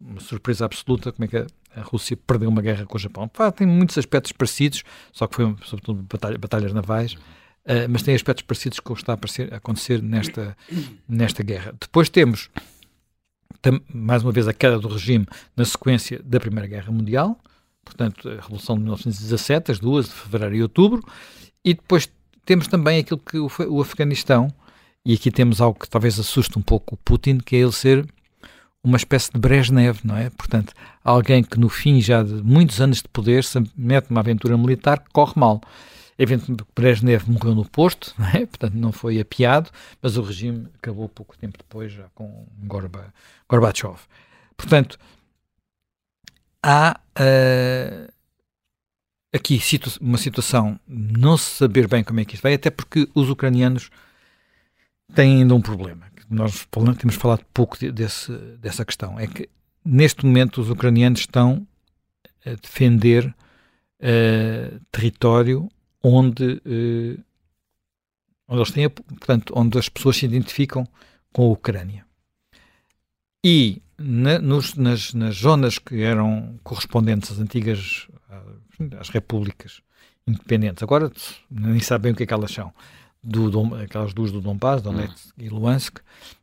Uma 0.00 0.20
surpresa 0.20 0.64
absoluta 0.64 1.12
como 1.12 1.24
é 1.24 1.28
que 1.28 1.36
a, 1.36 1.80
Rússia 1.82 2.16
perdeu 2.16 2.48
uma 2.48 2.60
guerra 2.60 2.84
com 2.84 2.96
o 2.96 3.00
Japão. 3.00 3.30
tem 3.56 3.66
muitos 3.66 3.96
aspectos 3.96 4.32
parecidos, 4.32 4.82
só 5.10 5.26
que 5.26 5.36
foi 5.36 5.56
sobretudo 5.64 6.02
batalha, 6.02 6.36
batalhas 6.36 6.72
navais, 6.74 7.14
uh, 7.14 7.88
mas 7.88 8.02
tem 8.02 8.14
aspectos 8.14 8.44
parecidos 8.44 8.78
com 8.80 8.92
o 8.92 8.96
que 8.96 9.02
está 9.02 9.14
a, 9.14 9.54
a 9.54 9.56
acontecer 9.56 10.02
nesta, 10.02 10.56
nesta 11.08 11.42
guerra. 11.42 11.74
Depois 11.80 12.10
temos, 12.10 12.50
mais 13.92 14.22
uma 14.22 14.32
vez, 14.32 14.48
a 14.48 14.52
queda 14.52 14.78
do 14.78 14.88
regime 14.88 15.26
na 15.56 15.64
sequência 15.64 16.20
da 16.24 16.40
Primeira 16.40 16.68
Guerra 16.68 16.92
Mundial, 16.92 17.38
portanto, 17.84 18.28
a 18.28 18.34
Revolução 18.36 18.76
de 18.76 18.82
1917, 18.82 19.72
as 19.72 19.78
duas, 19.78 20.06
de 20.06 20.12
fevereiro 20.12 20.54
e 20.56 20.62
outubro, 20.62 21.02
e 21.64 21.74
depois 21.74 22.08
temos 22.44 22.66
também 22.66 23.00
aquilo 23.00 23.20
que 23.20 23.38
o, 23.38 23.50
o 23.68 23.80
Afeganistão, 23.80 24.48
e 25.04 25.14
aqui 25.14 25.30
temos 25.30 25.60
algo 25.60 25.78
que 25.78 25.88
talvez 25.88 26.18
assuste 26.18 26.58
um 26.58 26.62
pouco 26.62 26.94
o 26.94 26.98
Putin, 26.98 27.38
que 27.38 27.56
é 27.56 27.60
ele 27.60 27.72
ser 27.72 28.06
uma 28.84 28.96
espécie 28.96 29.30
de 29.32 29.38
Brezhnev, 29.38 30.00
não 30.04 30.16
é? 30.16 30.30
Portanto, 30.30 30.72
alguém 31.04 31.42
que 31.42 31.58
no 31.58 31.68
fim 31.68 32.00
já 32.00 32.22
de 32.22 32.34
muitos 32.42 32.80
anos 32.80 32.98
de 32.98 33.08
poder 33.08 33.44
se 33.44 33.62
mete 33.76 34.10
numa 34.10 34.20
aventura 34.20 34.56
militar 34.56 34.98
que 34.98 35.10
corre 35.12 35.34
mal. 35.36 35.60
Evidentemente, 36.22 36.64
Brezhnev 36.72 37.28
morreu 37.28 37.52
no 37.52 37.64
posto, 37.68 38.14
não 38.16 38.28
é? 38.28 38.46
portanto 38.46 38.74
não 38.74 38.92
foi 38.92 39.18
apiado, 39.18 39.72
mas 40.00 40.16
o 40.16 40.22
regime 40.22 40.68
acabou 40.76 41.08
pouco 41.08 41.36
tempo 41.36 41.58
depois 41.58 41.90
já 41.90 42.04
com 42.14 42.46
Gorba, 42.62 43.12
Gorbachev. 43.48 43.98
Portanto, 44.56 44.96
há 46.62 47.00
uh, 47.18 48.12
aqui 49.34 49.58
situ 49.58 49.90
uma 50.00 50.16
situação 50.16 50.78
não 50.86 51.36
se 51.36 51.56
saber 51.56 51.88
bem 51.88 52.04
como 52.04 52.20
é 52.20 52.24
que 52.24 52.36
isto 52.36 52.44
vai, 52.44 52.54
até 52.54 52.70
porque 52.70 53.08
os 53.16 53.28
ucranianos 53.28 53.90
têm 55.16 55.38
ainda 55.38 55.56
um 55.56 55.60
problema. 55.60 56.06
Nós 56.30 56.68
temos 56.98 57.16
falado 57.16 57.44
pouco 57.52 57.76
desse, 57.90 58.30
dessa 58.60 58.84
questão. 58.84 59.18
É 59.18 59.26
que 59.26 59.48
neste 59.84 60.24
momento 60.24 60.60
os 60.60 60.70
ucranianos 60.70 61.18
estão 61.18 61.66
a 62.46 62.50
defender 62.50 63.26
uh, 63.26 64.80
território 64.92 65.68
onde, 66.02 66.44
uh, 66.44 67.24
onde 68.48 68.60
eles 68.60 68.70
têm, 68.70 68.88
portanto, 68.88 69.52
onde 69.56 69.78
as 69.78 69.88
pessoas 69.88 70.16
se 70.16 70.26
identificam 70.26 70.86
com 71.32 71.44
a 71.44 71.52
Ucrânia. 71.52 72.04
E 73.44 73.82
na, 73.98 74.38
nos, 74.38 74.74
nas, 74.74 75.14
nas 75.14 75.36
zonas 75.36 75.78
que 75.78 76.02
eram 76.02 76.58
correspondentes 76.62 77.30
às 77.32 77.38
antigas 77.38 78.08
às 78.98 79.08
repúblicas 79.10 79.80
independentes, 80.26 80.82
agora 80.82 81.10
nem 81.50 81.80
sabem 81.80 82.12
o 82.12 82.16
que 82.16 82.22
é 82.22 82.26
que 82.26 82.34
elas 82.34 82.52
são, 82.52 82.72
do 83.22 83.50
Dom, 83.50 83.74
aquelas 83.74 84.12
duas 84.12 84.32
do 84.32 84.40
Donbass, 84.40 84.82
Donetsk 84.82 85.28
hum. 85.28 85.32
e 85.38 85.48
Luhansk, 85.48 85.98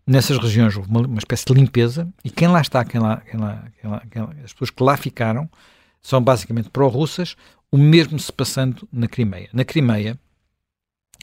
nessas 0.08 0.38
regiões 0.38 0.76
houve 0.76 0.90
uma, 0.90 1.02
uma, 1.02 1.18
espécie 1.18 1.46
de 1.46 1.54
limpeza 1.54 2.08
e 2.24 2.30
quem 2.30 2.48
lá 2.48 2.62
está, 2.62 2.86
quem 2.86 3.02
lá, 3.02 3.18
quem 3.18 3.40
lá, 3.40 3.66
quem 3.80 3.90
lá, 3.90 4.04
quem 4.10 4.22
lá, 4.22 4.30
as 4.44 4.54
pessoas 4.54 4.70
que 4.70 4.84
lá 4.84 4.96
ficaram 4.96 5.50
são 6.02 6.22
basicamente 6.22 6.70
pró-russas, 6.70 7.36
o 7.72 7.78
mesmo 7.78 8.20
se 8.20 8.32
passando 8.32 8.88
na 8.92 9.08
Crimeia. 9.08 9.50
Na 9.54 9.64
Crimeia, 9.64 10.20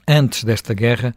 antes 0.06 0.44
desta 0.44 0.74
guerra, 0.74 1.14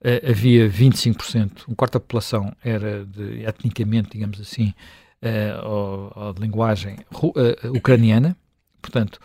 uh, 0.00 0.30
havia 0.30 0.68
25%, 0.68 1.64
um 1.68 1.74
quarto 1.74 1.94
da 1.94 2.00
população 2.00 2.54
era 2.64 3.04
de, 3.04 3.44
etnicamente, 3.44 4.10
digamos 4.12 4.40
assim, 4.40 4.74
uh, 5.22 5.66
ou, 5.66 6.12
ou, 6.14 6.32
de 6.32 6.40
linguagem 6.40 6.96
uh, 7.12 7.76
ucraniana, 7.76 8.36
portanto, 8.80 9.20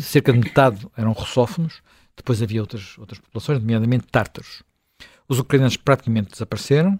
cerca 0.00 0.32
de 0.32 0.38
metade 0.38 0.86
eram 0.96 1.12
russófonos, 1.12 1.82
depois 2.16 2.42
havia 2.42 2.60
outras, 2.60 2.98
outras 2.98 3.20
populações, 3.20 3.60
nomeadamente 3.60 4.06
tártaros. 4.10 4.62
Os 5.28 5.38
ucranianos 5.38 5.76
praticamente 5.76 6.30
desapareceram. 6.32 6.98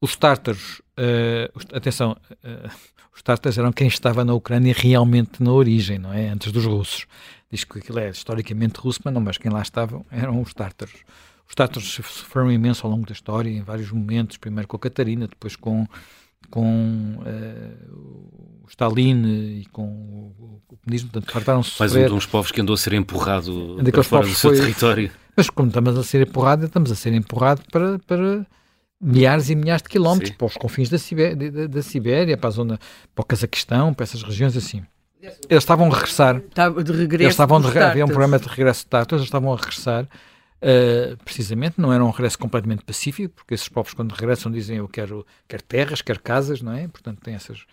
Os 0.00 0.14
tártaros, 0.16 0.80
uh, 0.98 1.76
atenção, 1.76 2.16
uh, 2.32 2.70
os 3.14 3.22
tártaros 3.22 3.58
eram 3.58 3.72
quem 3.72 3.88
estava 3.88 4.24
na 4.24 4.32
Ucrânia 4.34 4.74
realmente 4.76 5.42
na 5.42 5.52
origem, 5.52 5.98
não 5.98 6.12
é? 6.12 6.28
Antes 6.28 6.52
dos 6.52 6.64
russos. 6.64 7.06
Diz 7.50 7.64
que 7.64 7.78
aquilo 7.78 7.98
é 7.98 8.10
historicamente 8.10 8.78
russo, 8.78 9.00
mas 9.04 9.12
não, 9.12 9.20
mas 9.20 9.38
quem 9.38 9.50
lá 9.50 9.62
estavam 9.62 10.04
eram 10.10 10.40
os 10.40 10.54
tártaros. 10.54 11.02
Os 11.48 11.54
tártaros 11.54 11.88
sofreram 11.90 12.52
imenso 12.52 12.86
ao 12.86 12.92
longo 12.92 13.06
da 13.06 13.12
história, 13.12 13.48
em 13.48 13.62
vários 13.62 13.90
momentos, 13.90 14.36
primeiro 14.36 14.68
com 14.68 14.76
a 14.76 14.80
Catarina, 14.80 15.26
depois 15.26 15.56
com 15.56 15.86
com 16.50 17.18
uh, 17.20 18.64
o 18.64 18.66
Stalin 18.68 19.60
e 19.60 19.66
com 19.72 19.82
o, 19.84 20.60
comunismo, 20.66 21.10
portanto, 21.10 21.32
fartaram-se 21.32 21.78
Mais 21.78 21.94
um 21.94 22.08
dos 22.08 22.26
povos 22.26 22.50
que 22.50 22.60
andou 22.60 22.74
a 22.74 22.76
ser 22.76 22.94
empurrado 22.94 23.76
para 23.92 24.02
fora 24.02 24.26
do 24.26 24.34
seu 24.34 24.50
foi, 24.50 24.60
território. 24.60 25.10
Mas 25.36 25.50
como 25.50 25.68
estamos 25.68 25.96
a 25.98 26.02
ser 26.02 26.26
empurrados, 26.26 26.66
estamos 26.66 26.90
a 26.90 26.94
ser 26.94 27.12
empurrados 27.12 27.64
para, 27.70 27.98
para 28.00 28.46
milhares 29.00 29.48
e 29.50 29.54
milhares 29.54 29.82
de 29.82 29.88
quilómetros, 29.88 30.30
Sim. 30.30 30.36
para 30.36 30.46
os 30.46 30.56
confins 30.56 30.88
da 30.88 30.98
Sibéria, 30.98 31.50
da, 31.50 31.66
da 31.66 31.82
Sibéria, 31.82 32.36
para 32.36 32.48
a 32.48 32.52
zona, 32.52 32.78
para 33.14 33.22
o 33.22 33.26
Cazaquistão, 33.26 33.94
para 33.94 34.04
essas 34.04 34.22
regiões 34.22 34.56
assim. 34.56 34.82
Eles 35.20 35.64
estavam 35.64 35.90
a 35.90 35.94
regressar. 35.94 36.36
Estava 36.36 36.82
de 36.82 36.92
regresso. 36.92 37.24
Eles 37.24 37.32
estavam 37.34 37.60
de, 37.60 37.78
havia 37.78 38.04
um 38.04 38.08
programa 38.08 38.38
de 38.38 38.48
regresso 38.48 38.84
de 38.84 38.86
Tartas, 38.86 39.18
eles 39.18 39.26
estavam 39.26 39.52
a 39.52 39.56
regressar 39.56 40.08
Uh, 40.60 41.16
precisamente, 41.24 41.80
não 41.80 41.92
era 41.92 42.04
um 42.04 42.10
regresso 42.10 42.36
completamente 42.36 42.84
pacífico, 42.84 43.32
porque 43.32 43.54
esses 43.54 43.68
povos, 43.68 43.94
quando 43.94 44.12
regressam, 44.12 44.50
dizem 44.50 44.78
eu 44.78 44.88
quero, 44.88 45.24
quero 45.46 45.62
terras, 45.62 46.02
quero 46.02 46.20
casas, 46.20 46.60
não 46.60 46.72
é? 46.72 46.88
Portanto, 46.88 47.20
tem 47.22 47.34
essas, 47.34 47.64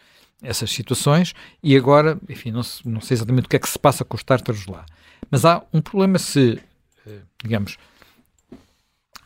essas 0.42 0.70
situações. 0.70 1.34
E 1.64 1.76
agora, 1.76 2.20
enfim, 2.30 2.52
não, 2.52 2.62
não 2.86 3.02
sei 3.02 3.16
exatamente 3.16 3.46
o 3.46 3.50
que 3.50 3.56
é 3.56 3.60
que 3.60 3.68
se 3.68 3.80
passa 3.80 4.06
com 4.06 4.16
os 4.16 4.24
tártaros 4.24 4.68
lá. 4.68 4.86
Mas 5.32 5.46
há 5.46 5.64
um 5.74 5.82
problema 5.82 6.20
se, 6.20 6.60
uh, 7.08 7.22
digamos, 7.44 7.78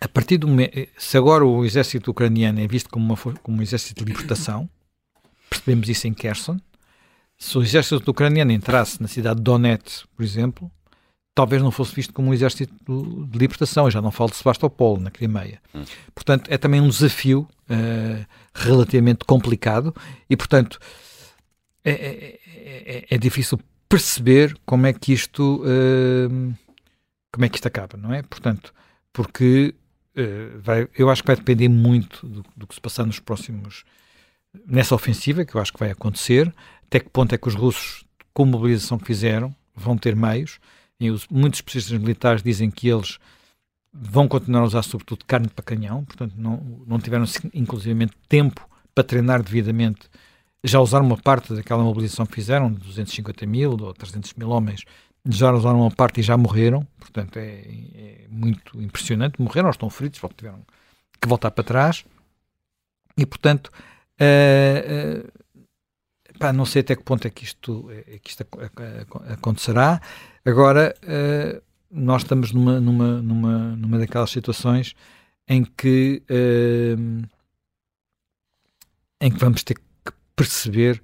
a 0.01 0.07
partir 0.07 0.37
do 0.37 0.47
se 0.97 1.17
agora 1.17 1.45
o 1.45 1.65
exército 1.65 2.11
ucraniano 2.11 2.59
é 2.59 2.67
visto 2.67 2.89
como, 2.89 3.05
uma, 3.05 3.33
como 3.41 3.57
um 3.57 3.61
exército 3.61 4.03
de 4.03 4.11
libertação, 4.11 4.69
percebemos 5.49 5.89
isso 5.89 6.07
em 6.07 6.13
Kherson, 6.13 6.57
se 7.37 7.57
o 7.57 7.61
exército 7.61 8.11
ucraniano 8.11 8.51
entrasse 8.51 9.01
na 9.01 9.07
cidade 9.07 9.37
de 9.37 9.43
Donetsk, 9.43 10.05
por 10.15 10.23
exemplo, 10.23 10.71
talvez 11.33 11.61
não 11.61 11.71
fosse 11.71 11.95
visto 11.95 12.13
como 12.13 12.29
um 12.29 12.33
exército 12.33 12.73
de 12.85 13.37
libertação, 13.37 13.85
eu 13.85 13.91
já 13.91 14.01
não 14.01 14.11
falo 14.11 14.29
de 14.29 14.35
Sebastopol, 14.35 14.99
na 14.99 15.09
Crimeia. 15.09 15.61
Hum. 15.73 15.83
Portanto, 16.13 16.49
é 16.49 16.57
também 16.57 16.81
um 16.81 16.89
desafio 16.89 17.47
uh, 17.69 18.25
relativamente 18.53 19.23
complicado 19.25 19.95
e, 20.29 20.35
portanto, 20.35 20.79
é, 21.83 21.91
é, 21.91 22.39
é, 22.45 23.05
é, 23.09 23.17
difícil 23.17 23.57
perceber 23.87 24.55
como 24.65 24.85
é 24.85 24.91
que 24.91 25.13
isto 25.13 25.63
uh, 25.63 26.53
como 27.31 27.45
é 27.45 27.49
que 27.49 27.55
isto 27.55 27.67
acaba, 27.67 27.97
não 27.97 28.13
é? 28.13 28.21
Portanto, 28.21 28.73
porque 29.13 29.73
vai, 30.59 30.87
eu 30.97 31.09
acho 31.09 31.21
que 31.21 31.27
vai 31.27 31.35
depender 31.35 31.69
muito 31.69 32.25
do, 32.27 32.43
do, 32.55 32.67
que 32.67 32.75
se 32.75 32.81
passar 32.81 33.05
nos 33.05 33.19
próximos 33.19 33.83
nessa 34.65 34.95
ofensiva, 34.95 35.45
que 35.45 35.55
eu 35.55 35.61
acho 35.61 35.73
que 35.73 35.79
vai 35.79 35.91
acontecer, 35.91 36.53
até 36.85 36.99
que 36.99 37.09
ponto 37.09 37.33
é 37.33 37.37
que 37.37 37.47
os 37.47 37.55
russos, 37.55 38.03
com 38.33 38.43
a 38.43 38.45
mobilização 38.47 38.97
que 38.97 39.05
fizeram, 39.05 39.55
vão 39.75 39.97
ter 39.97 40.15
meios, 40.15 40.59
e 40.99 41.09
os, 41.09 41.27
muitos 41.27 41.59
especialistas 41.59 41.99
militares 41.99 42.43
dizem 42.43 42.69
que 42.69 42.89
eles 42.89 43.19
vão 43.93 44.27
continuar 44.27 44.61
a 44.61 44.65
usar 44.65 44.83
sobretudo 44.83 45.25
carne 45.25 45.47
para 45.47 45.63
canhão, 45.63 46.03
portanto 46.03 46.33
não, 46.37 46.83
não 46.85 46.99
tiveram 46.99 47.25
inclusivamente 47.53 48.13
tempo 48.27 48.67
para 48.93 49.03
treinar 49.03 49.41
devidamente, 49.41 50.09
já 50.63 50.79
usaram 50.79 51.05
uma 51.05 51.17
parte 51.17 51.53
daquela 51.53 51.83
mobilização 51.83 52.25
que 52.25 52.35
fizeram, 52.35 52.71
de 52.71 52.79
250 52.79 53.45
mil 53.45 53.71
ou 53.71 53.93
300 53.93 54.33
mil 54.33 54.49
homens, 54.49 54.83
já 55.27 55.51
usaram 55.51 55.81
uma 55.81 55.91
parte 55.91 56.19
e 56.19 56.23
já 56.23 56.37
morreram, 56.37 56.87
portanto 56.99 57.37
é, 57.37 57.61
é 57.95 58.27
muito 58.29 58.81
impressionante, 58.81 59.41
morreram 59.41 59.67
ou 59.67 59.71
estão 59.71 59.89
feridos, 59.89 60.19
tiveram 60.35 60.65
que 61.21 61.27
voltar 61.27 61.51
para 61.51 61.63
trás, 61.63 62.05
e 63.17 63.25
portanto 63.25 63.71
uh, 64.21 65.25
uh, 65.25 65.39
Pá, 66.37 66.53
não 66.53 66.63
sei 66.65 66.79
até 66.81 66.95
que 66.95 67.03
ponto 67.03 67.27
é 67.27 67.29
que 67.29 67.43
isto, 67.43 67.91
é 67.91 68.17
que 68.17 68.29
isto 68.29 68.47
acontecerá. 69.27 70.01
Agora, 70.45 70.95
uh, 71.03 71.61
nós 71.91 72.21
estamos 72.21 72.53
numa, 72.53 72.79
numa, 72.79 73.21
numa, 73.21 73.75
numa 73.75 73.99
daquelas 73.99 74.29
situações 74.29 74.95
em 75.49 75.65
que, 75.65 76.23
em 79.19 79.29
que 79.29 79.37
vamos 79.37 79.63
ter 79.63 79.73
que 79.73 80.13
perceber 80.33 81.03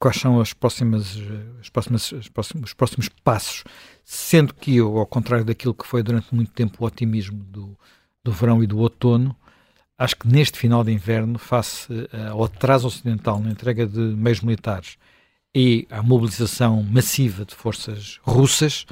quais 0.00 0.16
são 0.16 0.40
as 0.40 0.54
próximas, 0.54 1.18
as 1.60 1.68
próximas, 1.68 2.12
as 2.14 2.26
próximos, 2.26 2.70
os 2.70 2.74
próximos 2.74 3.08
passos. 3.22 3.62
Sendo 4.02 4.54
que 4.54 4.76
eu, 4.76 4.96
ao 4.96 5.06
contrário 5.06 5.44
daquilo 5.44 5.74
que 5.74 5.86
foi 5.86 6.02
durante 6.02 6.34
muito 6.34 6.50
tempo 6.52 6.82
o 6.82 6.86
otimismo 6.86 7.44
do, 7.44 7.78
do 8.24 8.32
verão 8.32 8.64
e 8.64 8.66
do 8.66 8.78
outono, 8.78 9.36
acho 9.98 10.16
que 10.16 10.26
neste 10.26 10.58
final 10.58 10.82
de 10.82 10.90
inverno, 10.90 11.38
face 11.38 11.92
uh, 11.92 12.30
ao 12.30 12.44
atraso 12.44 12.88
ocidental 12.88 13.38
na 13.40 13.50
entrega 13.50 13.86
de 13.86 14.00
meios 14.00 14.40
militares 14.40 14.96
e 15.54 15.86
à 15.90 16.02
mobilização 16.02 16.82
massiva 16.82 17.44
de 17.44 17.54
forças 17.54 18.18
russas, 18.22 18.86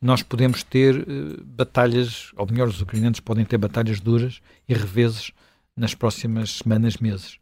nós 0.00 0.22
podemos 0.22 0.62
ter 0.62 0.96
uh, 0.96 1.44
batalhas, 1.44 2.32
ou 2.34 2.46
melhor, 2.50 2.68
os 2.68 2.80
ucranianos 2.80 3.20
podem 3.20 3.44
ter 3.44 3.58
batalhas 3.58 4.00
duras 4.00 4.40
e 4.66 4.72
reveses 4.72 5.30
nas 5.76 5.94
próximas 5.94 6.56
semanas, 6.56 6.96
meses. 6.96 7.38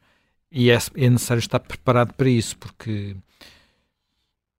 E 0.59 0.71
é, 0.71 0.79
é 0.97 1.11
necessário 1.11 1.41
estar 1.41 1.61
preparado 1.61 2.15
para 2.15 2.31
isso, 2.31 2.57
porque 2.57 3.15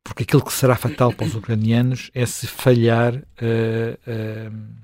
porque 0.03 0.21
aquilo 0.21 0.45
que 0.45 0.53
será 0.53 0.75
fatal 0.75 1.11
para 1.11 1.25
os 1.25 1.33
ucranianos 1.33 2.11
é 2.13 2.23
se 2.23 2.45
falhar 2.45 3.15
uh, 3.15 3.21
uh, 4.07 4.75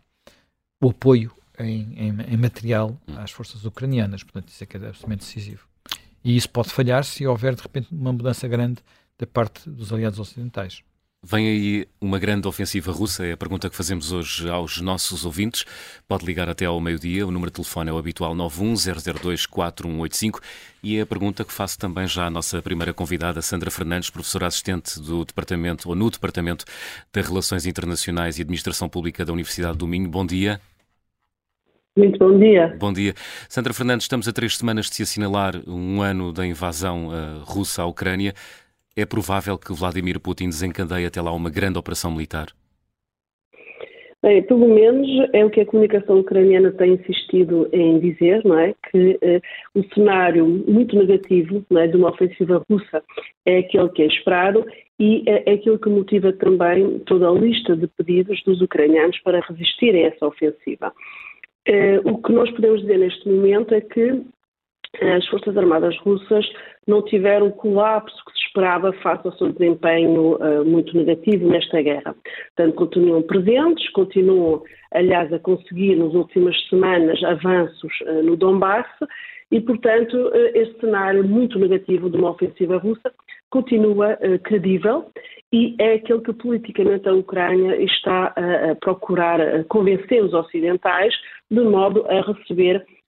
o 0.81 0.89
apoio 0.89 1.31
em, 1.59 1.93
em, 1.95 2.33
em, 2.33 2.37
material 2.37 2.99
às 3.15 3.29
forças 3.29 3.63
ucranianas. 3.63 4.23
Portanto, 4.23 4.49
isso 4.49 4.63
é 4.63 4.65
que 4.65 4.75
é 4.75 4.79
absolutamente 4.79 5.23
decisivo. 5.23 5.67
E 6.23 6.35
isso 6.35 6.49
pode 6.49 6.71
falhar 6.71 7.05
se 7.05 7.27
houver, 7.27 7.53
de 7.53 7.61
repente, 7.61 7.89
uma 7.91 8.11
mudança 8.11 8.47
grande 8.47 8.81
da 9.15 9.27
parte 9.27 9.69
dos 9.69 9.93
aliados 9.93 10.17
ocidentais. 10.19 10.83
Vem 11.25 11.47
aí 11.47 11.87
uma 12.01 12.19
grande 12.19 12.49
ofensiva 12.49 12.91
russa? 12.91 13.25
É 13.25 13.31
a 13.31 13.37
pergunta 13.37 13.69
que 13.69 13.77
fazemos 13.77 14.11
hoje 14.11 14.49
aos 14.49 14.81
nossos 14.81 15.23
ouvintes. 15.23 15.63
Pode 16.05 16.25
ligar 16.25 16.49
até 16.49 16.65
ao 16.65 16.81
meio-dia. 16.81 17.25
O 17.25 17.31
número 17.31 17.49
de 17.49 17.55
telefone 17.55 17.89
é 17.89 17.93
o 17.93 17.97
habitual 17.97 18.35
910024185. 18.35 20.41
E 20.83 20.97
é 20.97 21.01
a 21.01 21.05
pergunta 21.05 21.45
que 21.45 21.53
faço 21.53 21.79
também 21.79 22.05
já 22.07 22.25
à 22.25 22.29
nossa 22.29 22.61
primeira 22.61 22.93
convidada, 22.93 23.41
Sandra 23.41 23.71
Fernandes, 23.71 24.09
professora 24.09 24.47
assistente 24.47 24.99
do 24.99 25.23
Departamento, 25.23 25.87
ou 25.87 25.95
no 25.95 26.11
Departamento 26.11 26.65
de 27.13 27.21
Relações 27.21 27.65
Internacionais 27.65 28.37
e 28.37 28.41
Administração 28.41 28.89
Pública 28.89 29.23
da 29.23 29.31
Universidade 29.31 29.77
do 29.77 29.87
Minho. 29.87 30.09
Bom 30.09 30.25
dia. 30.25 30.59
Muito 31.95 32.17
bom 32.17 32.35
dia. 32.37 32.75
Bom 32.79 32.91
dia. 32.91 33.13
Sandra 33.47 33.71
Fernandes, 33.71 34.05
estamos 34.05 34.27
a 34.27 34.33
três 34.33 34.57
semanas 34.57 34.89
de 34.89 34.95
se 34.95 35.03
assinalar 35.03 35.53
um 35.67 36.01
ano 36.01 36.33
da 36.33 36.43
invasão 36.45 37.09
uh, 37.09 37.43
russa 37.43 37.83
à 37.83 37.85
Ucrânia. 37.85 38.33
É 38.95 39.05
provável 39.05 39.57
que 39.57 39.73
Vladimir 39.73 40.19
Putin 40.19 40.49
desencadeie 40.49 41.07
até 41.07 41.19
lá 41.19 41.31
uma 41.31 41.49
grande 41.49 41.79
operação 41.79 42.11
militar? 42.11 42.47
Bem, 44.21 44.41
pelo 44.43 44.73
menos 44.73 45.07
é 45.33 45.43
o 45.43 45.49
que 45.49 45.59
a 45.59 45.65
comunicação 45.65 46.19
ucraniana 46.19 46.71
tem 46.71 46.93
insistido 46.93 47.67
em 47.73 47.99
dizer, 47.99 48.41
não 48.45 48.57
é? 48.57 48.73
Que 48.89 49.17
eh, 49.21 49.41
o 49.75 49.83
cenário 49.93 50.47
muito 50.47 50.95
negativo 50.95 51.65
é, 51.75 51.87
de 51.87 51.97
uma 51.97 52.09
ofensiva 52.09 52.63
russa 52.69 53.03
é 53.45 53.57
aquele 53.57 53.89
que 53.89 54.03
é 54.03 54.05
esperado 54.05 54.65
e 54.97 55.23
é, 55.27 55.51
é 55.51 55.53
aquilo 55.55 55.77
que 55.77 55.89
motiva 55.89 56.31
também 56.31 56.99
toda 56.99 57.27
a 57.27 57.33
lista 57.33 57.75
de 57.75 57.85
pedidos 57.87 58.41
dos 58.43 58.61
ucranianos 58.61 59.19
para 59.23 59.41
resistirem 59.41 60.05
a 60.05 60.07
essa 60.07 60.25
ofensiva. 60.25 60.93
Eh, 61.65 61.99
o 62.05 62.17
que 62.21 62.31
nós 62.31 62.49
podemos 62.51 62.79
dizer 62.81 62.99
neste 62.99 63.27
momento 63.27 63.73
é 63.73 63.81
que 63.81 64.21
as 65.01 65.25
Forças 65.27 65.57
Armadas 65.57 65.97
russas 65.99 66.45
não 66.87 67.01
tiveram 67.01 67.47
o 67.47 67.51
colapso 67.51 68.15
que 68.25 68.31
se 68.33 68.45
esperava 68.47 68.93
face 68.93 69.27
ao 69.27 69.33
seu 69.37 69.51
desempenho 69.51 70.35
uh, 70.35 70.63
muito 70.65 70.95
negativo 70.95 71.47
nesta 71.47 71.81
guerra. 71.81 72.15
Portanto, 72.55 72.75
continuam 72.75 73.21
presentes, 73.23 73.89
continuam, 73.91 74.61
aliás, 74.93 75.31
a 75.33 75.39
conseguir 75.39 75.95
nas 75.95 76.13
últimas 76.13 76.55
semanas 76.69 77.23
avanços 77.23 77.91
uh, 78.01 78.21
no 78.23 78.35
Donbass 78.35 78.87
e, 79.51 79.59
portanto, 79.61 80.13
uh, 80.15 80.51
este 80.53 80.79
cenário 80.79 81.23
muito 81.23 81.57
negativo 81.57 82.09
de 82.09 82.17
uma 82.17 82.31
ofensiva 82.31 82.77
russa 82.77 83.11
continua 83.49 84.17
credível 84.43 85.05
e 85.51 85.75
é 85.79 85.93
aquele 85.93 86.21
que 86.21 86.33
politicamente 86.33 87.07
a 87.07 87.13
Ucrânia 87.13 87.79
está 87.83 88.33
a 88.35 88.75
procurar 88.81 89.63
convencer 89.65 90.23
os 90.23 90.33
ocidentais 90.33 91.13
de 91.51 91.61
modo 91.61 92.03
a 92.09 92.21
receber 92.21 92.77
eh, 92.77 93.02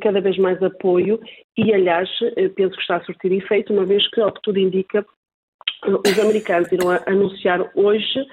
cada 0.00 0.20
vez 0.20 0.36
mais 0.38 0.62
apoio 0.62 1.20
e, 1.56 1.72
aliás, 1.72 2.08
eh, 2.36 2.48
penso 2.48 2.74
que 2.74 2.82
está 2.82 2.96
a 2.96 3.04
surtir 3.04 3.32
efeito, 3.32 3.72
uma 3.72 3.84
vez 3.84 4.08
que, 4.10 4.20
ao 4.20 4.32
que 4.32 4.42
tudo 4.42 4.58
indica, 4.58 5.04
os 5.86 6.18
americanos 6.18 6.70
irão 6.72 6.90
anunciar 7.06 7.70
hoje 7.74 8.26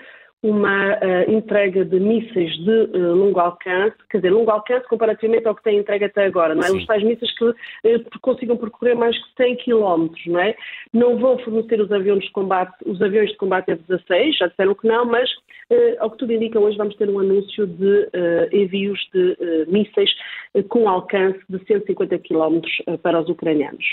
uma 0.47 0.95
uh, 0.95 1.31
entrega 1.31 1.83
de 1.83 1.99
mísseis 1.99 2.51
de 2.63 2.97
uh, 2.97 3.13
longo 3.13 3.39
alcance, 3.39 3.95
quer 4.10 4.17
dizer, 4.17 4.29
longo 4.29 4.49
alcance 4.49 4.88
comparativamente 4.88 5.47
ao 5.47 5.55
que 5.55 5.63
tem 5.63 5.77
entregue 5.77 6.05
até 6.05 6.25
agora, 6.25 6.55
não 6.55 6.63
é? 6.63 6.71
Os 6.71 6.86
tais 6.86 7.03
mísseis 7.03 7.31
que 7.38 7.45
uh, 7.45 7.55
consigam 8.21 8.55
percorrer 8.55 8.95
mais 8.95 9.17
que 9.17 9.29
100 9.36 9.57
km, 9.57 10.10
não 10.27 10.39
é? 10.39 10.55
Não 10.93 11.17
vão 11.17 11.38
fornecer 11.39 11.81
os 11.81 11.91
aviões 11.91 12.23
de 12.23 12.31
combate, 12.31 12.73
os 12.86 13.01
aviões 13.01 13.29
de 13.31 13.38
combate 13.38 13.71
F-16, 13.71 14.38
já 14.38 14.47
disseram 14.47 14.73
que 14.73 14.88
não, 14.88 15.05
mas 15.05 15.29
ao 15.99 16.10
que 16.12 16.19
tudo 16.19 16.31
indica, 16.31 16.57
hoje 16.57 16.77
vamos 16.77 16.95
ter 16.95 17.10
um 17.10 17.19
anúncio 17.19 17.67
de 17.67 18.10
envios 18.53 18.97
de 19.13 19.65
mísseis 19.67 20.10
com 20.69 20.88
alcance 20.88 21.39
de 21.49 21.60
150 21.65 22.17
km 22.19 22.62
para 23.01 23.19
os 23.19 23.27
ucranianos. 23.27 23.86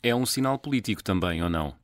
É 0.00 0.14
um 0.14 0.24
sinal 0.24 0.60
político 0.60 1.02
também, 1.02 1.42
ou 1.42 1.50
não? 1.50 1.81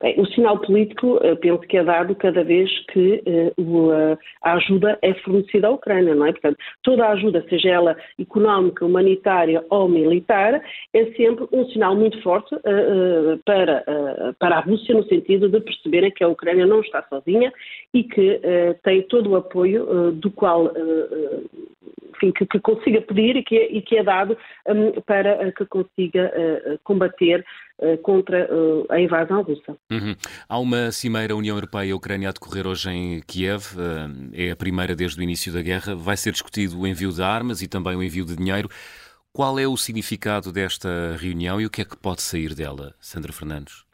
Bem, 0.00 0.20
o 0.20 0.26
sinal 0.26 0.58
político 0.58 1.16
uh, 1.16 1.36
penso 1.36 1.60
que 1.60 1.76
é 1.76 1.84
dado 1.84 2.14
cada 2.14 2.42
vez 2.42 2.70
que 2.86 3.22
uh, 3.58 4.18
a 4.42 4.54
ajuda 4.54 4.98
é 5.02 5.14
fornecida 5.14 5.68
à 5.68 5.70
Ucrânia, 5.70 6.14
não 6.14 6.26
é? 6.26 6.32
Portanto, 6.32 6.56
toda 6.82 7.06
a 7.06 7.12
ajuda, 7.12 7.44
seja 7.48 7.70
ela 7.70 7.96
económica, 8.18 8.84
humanitária 8.84 9.64
ou 9.70 9.88
militar, 9.88 10.62
é 10.92 11.04
sempre 11.12 11.46
um 11.52 11.64
sinal 11.70 11.94
muito 11.94 12.20
forte 12.22 12.54
uh, 12.54 13.38
para, 13.44 13.84
para 14.38 14.56
a 14.56 14.60
Rússia, 14.60 14.94
no 14.94 15.04
sentido 15.04 15.48
de 15.48 15.60
perceberem 15.60 16.10
que 16.10 16.24
a 16.24 16.28
Ucrânia 16.28 16.66
não 16.66 16.80
está 16.80 17.02
sozinha 17.08 17.52
e 17.92 18.02
que 18.02 18.40
tem 18.82 19.02
todo 19.02 19.30
o 19.30 19.36
apoio 19.36 20.12
do 20.12 20.30
qual 20.30 20.70
enfim, 22.14 22.32
que, 22.32 22.46
que, 22.46 22.60
consiga 22.60 23.00
pedir 23.02 23.36
e 23.36 23.42
que, 23.42 23.56
é, 23.56 23.72
e 23.72 23.82
que 23.82 23.96
é 23.96 24.02
dado 24.02 24.36
um, 24.68 25.00
para 25.02 25.52
que 25.52 25.66
consiga 25.66 26.32
uh, 26.34 26.78
combater 26.84 27.40
uh, 27.40 27.73
contra 28.02 28.48
uh, 28.52 28.86
a 28.90 29.00
invasão 29.00 29.42
russa. 29.42 29.76
Uhum. 29.90 30.14
Há 30.48 30.58
uma 30.58 30.92
cimeira 30.92 31.36
União 31.36 31.56
Europeia-Ucrânia 31.56 32.28
a 32.28 32.32
decorrer 32.32 32.66
hoje 32.66 32.90
em 32.90 33.20
Kiev, 33.20 33.76
é 34.32 34.50
a 34.50 34.56
primeira 34.56 34.94
desde 34.94 35.20
o 35.20 35.22
início 35.22 35.52
da 35.52 35.60
guerra. 35.60 35.94
Vai 35.94 36.16
ser 36.16 36.32
discutido 36.32 36.78
o 36.78 36.86
envio 36.86 37.12
de 37.12 37.22
armas 37.22 37.62
e 37.62 37.68
também 37.68 37.96
o 37.96 38.02
envio 38.02 38.24
de 38.24 38.36
dinheiro. 38.36 38.68
Qual 39.32 39.58
é 39.58 39.66
o 39.66 39.76
significado 39.76 40.52
desta 40.52 41.16
reunião 41.18 41.60
e 41.60 41.66
o 41.66 41.70
que 41.70 41.82
é 41.82 41.84
que 41.84 41.96
pode 41.96 42.22
sair 42.22 42.54
dela, 42.54 42.94
Sandra 43.00 43.32
Fernandes? 43.32 43.84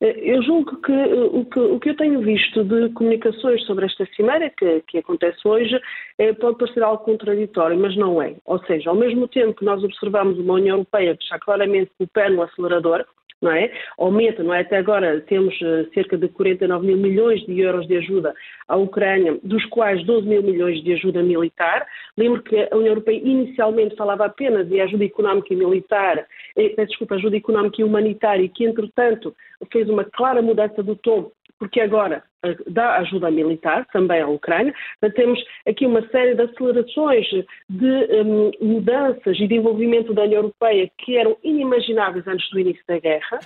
Eh, 0.00 0.34
eu 0.34 0.42
julgo 0.42 0.80
que 0.82 0.92
eh, 0.92 1.14
o, 1.14 1.44
que 1.44 1.58
o 1.58 1.80
que 1.80 1.90
eu 1.90 1.96
tenho 1.96 2.20
visto 2.20 2.64
de 2.64 2.90
comunicações 2.90 3.64
sobre 3.64 3.86
esta 3.86 4.04
cimeira, 4.14 4.50
que, 4.50 4.82
que 4.82 4.98
acontece 4.98 5.38
hoje, 5.46 5.80
é, 6.18 6.32
pode 6.34 6.58
parecer 6.58 6.82
algo 6.82 7.04
contraditório, 7.04 7.78
mas 7.78 7.96
não 7.96 8.20
é. 8.20 8.36
Ou 8.44 8.58
seja, 8.66 8.90
ao 8.90 8.96
mesmo 8.96 9.26
tempo 9.28 9.54
que 9.54 9.64
nós 9.64 9.82
observamos 9.82 10.38
uma 10.38 10.54
União 10.54 10.76
Europeia 10.76 11.16
que 11.16 11.22
está 11.22 11.38
claramente 11.38 11.90
o 11.98 12.06
pé 12.06 12.28
no 12.28 12.42
acelerador, 12.42 13.06
não 13.40 13.52
é? 13.52 13.70
Aumenta, 13.98 14.42
não 14.42 14.54
é? 14.54 14.60
Até 14.60 14.78
agora 14.78 15.20
temos 15.22 15.54
uh, 15.60 15.88
cerca 15.92 16.16
de 16.16 16.28
49 16.28 16.86
mil 16.86 16.96
milhões 16.96 17.44
de 17.44 17.60
euros 17.60 17.86
de 17.86 17.96
ajuda 17.96 18.34
à 18.66 18.76
Ucrânia, 18.76 19.38
dos 19.42 19.64
quais 19.66 20.04
12 20.04 20.26
mil 20.26 20.42
milhões 20.42 20.82
de 20.82 20.94
ajuda 20.94 21.22
militar. 21.22 21.86
Lembro 22.16 22.42
que 22.42 22.56
a 22.56 22.74
União 22.74 22.92
Europeia 22.92 23.20
inicialmente 23.22 23.96
falava 23.96 24.24
apenas 24.24 24.66
de 24.68 24.80
ajuda 24.80 25.04
económica 25.04 25.52
e 25.52 25.56
militar, 25.56 26.26
eh, 26.56 26.84
desculpa, 26.86 27.16
ajuda 27.16 27.36
económica 27.36 27.80
e 27.80 27.84
humanitária, 27.84 28.42
e 28.42 28.48
que 28.48 28.64
entretanto 28.64 29.34
fez 29.70 29.88
uma 29.88 30.04
clara 30.04 30.40
mudança 30.40 30.82
do 30.82 30.96
tom 30.96 31.30
porque 31.58 31.80
agora 31.80 32.22
eh, 32.44 32.56
dá 32.68 32.96
ajuda 32.96 33.30
militar 33.30 33.86
também 33.92 34.20
à 34.20 34.28
Ucrânia. 34.28 34.74
Temos 35.14 35.42
aqui 35.66 35.86
uma 35.86 36.06
série 36.08 36.34
de 36.34 36.42
acelerações 36.42 37.26
de 37.68 38.22
um, 38.22 38.50
mudanças 38.60 39.38
e 39.38 39.46
desenvolvimento 39.46 40.12
da 40.12 40.22
União 40.22 40.42
Europeia 40.42 40.90
que 40.98 41.16
eram 41.16 41.36
inimagináveis 41.42 42.26
antes 42.26 42.48
do 42.50 42.60
início 42.60 42.82
da 42.86 42.98
guerra, 42.98 43.38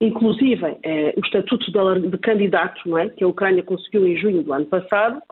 inclusive 0.00 0.78
eh, 0.82 1.14
o 1.16 1.20
estatuto 1.20 1.70
de, 1.70 2.08
de 2.08 2.18
candidato, 2.18 2.80
não 2.86 2.98
é, 2.98 3.08
que 3.08 3.24
a 3.24 3.28
Ucrânia 3.28 3.62
conseguiu 3.62 4.06
em 4.06 4.16
junho 4.16 4.42
do 4.42 4.52
ano 4.52 4.66
passado. 4.66 5.22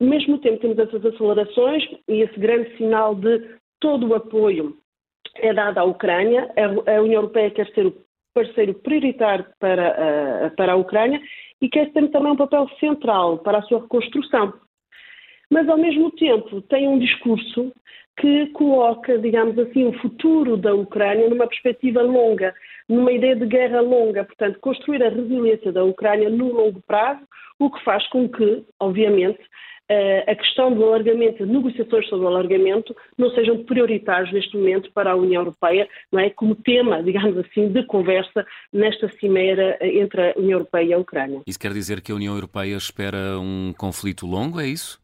Ao 0.00 0.06
mesmo 0.06 0.38
tempo, 0.38 0.58
temos 0.58 0.78
essas 0.78 1.04
acelerações 1.04 1.84
e 2.08 2.22
esse 2.22 2.38
grande 2.38 2.76
sinal 2.76 3.14
de 3.14 3.40
todo 3.80 4.08
o 4.08 4.14
apoio 4.14 4.76
é 5.36 5.52
dado 5.54 5.78
à 5.78 5.84
Ucrânia. 5.84 6.50
A 6.56 7.00
União 7.00 7.20
Europeia 7.20 7.50
quer 7.50 7.68
ser 7.72 7.86
o 7.86 7.94
parceiro 8.34 8.74
prioritário 8.74 9.46
para, 9.58 10.46
uh, 10.46 10.56
para 10.56 10.72
a 10.72 10.76
Ucrânia 10.76 11.20
e 11.60 11.68
quer 11.68 11.92
ter 11.92 12.08
também 12.10 12.32
um 12.32 12.36
papel 12.36 12.68
central 12.80 13.38
para 13.38 13.58
a 13.58 13.62
sua 13.62 13.80
reconstrução. 13.80 14.52
Mas, 15.50 15.68
ao 15.68 15.78
mesmo 15.78 16.10
tempo, 16.12 16.62
tem 16.62 16.88
um 16.88 16.98
discurso 16.98 17.72
que 18.18 18.46
coloca, 18.48 19.18
digamos 19.18 19.58
assim, 19.58 19.86
o 19.86 19.98
futuro 20.00 20.56
da 20.56 20.74
Ucrânia 20.74 21.28
numa 21.28 21.46
perspectiva 21.46 22.02
longa, 22.02 22.54
numa 22.88 23.12
ideia 23.12 23.36
de 23.36 23.46
guerra 23.46 23.80
longa, 23.80 24.24
portanto, 24.24 24.58
construir 24.60 25.02
a 25.02 25.08
resiliência 25.08 25.72
da 25.72 25.84
Ucrânia 25.84 26.28
no 26.28 26.52
longo 26.52 26.80
prazo, 26.82 27.22
o 27.58 27.70
que 27.70 27.82
faz 27.84 28.06
com 28.08 28.28
que, 28.28 28.64
obviamente, 28.80 29.40
a 30.26 30.34
questão 30.34 30.72
do 30.72 30.84
alargamento, 30.84 31.44
negociações 31.44 32.08
sobre 32.08 32.24
o 32.24 32.28
alargamento, 32.28 32.94
não 33.16 33.30
sejam 33.30 33.62
prioritários 33.64 34.32
neste 34.32 34.56
momento 34.56 34.90
para 34.92 35.12
a 35.12 35.16
União 35.16 35.42
Europeia, 35.42 35.88
não 36.10 36.20
é? 36.20 36.30
Como 36.30 36.54
tema, 36.54 37.02
digamos 37.02 37.36
assim, 37.38 37.68
de 37.68 37.84
conversa 37.84 38.46
nesta 38.72 39.10
cimeira 39.18 39.76
eh, 39.80 39.98
entre 39.98 40.30
a 40.30 40.34
União 40.36 40.58
Europeia 40.58 40.84
e 40.84 40.92
a 40.94 40.98
Ucrânia. 40.98 41.42
Isso 41.46 41.58
quer 41.58 41.72
dizer 41.72 42.00
que 42.00 42.12
a 42.12 42.14
União 42.14 42.34
Europeia 42.34 42.76
espera 42.76 43.38
um 43.38 43.74
conflito 43.76 44.26
longo, 44.26 44.60
é 44.60 44.66
isso? 44.66 45.01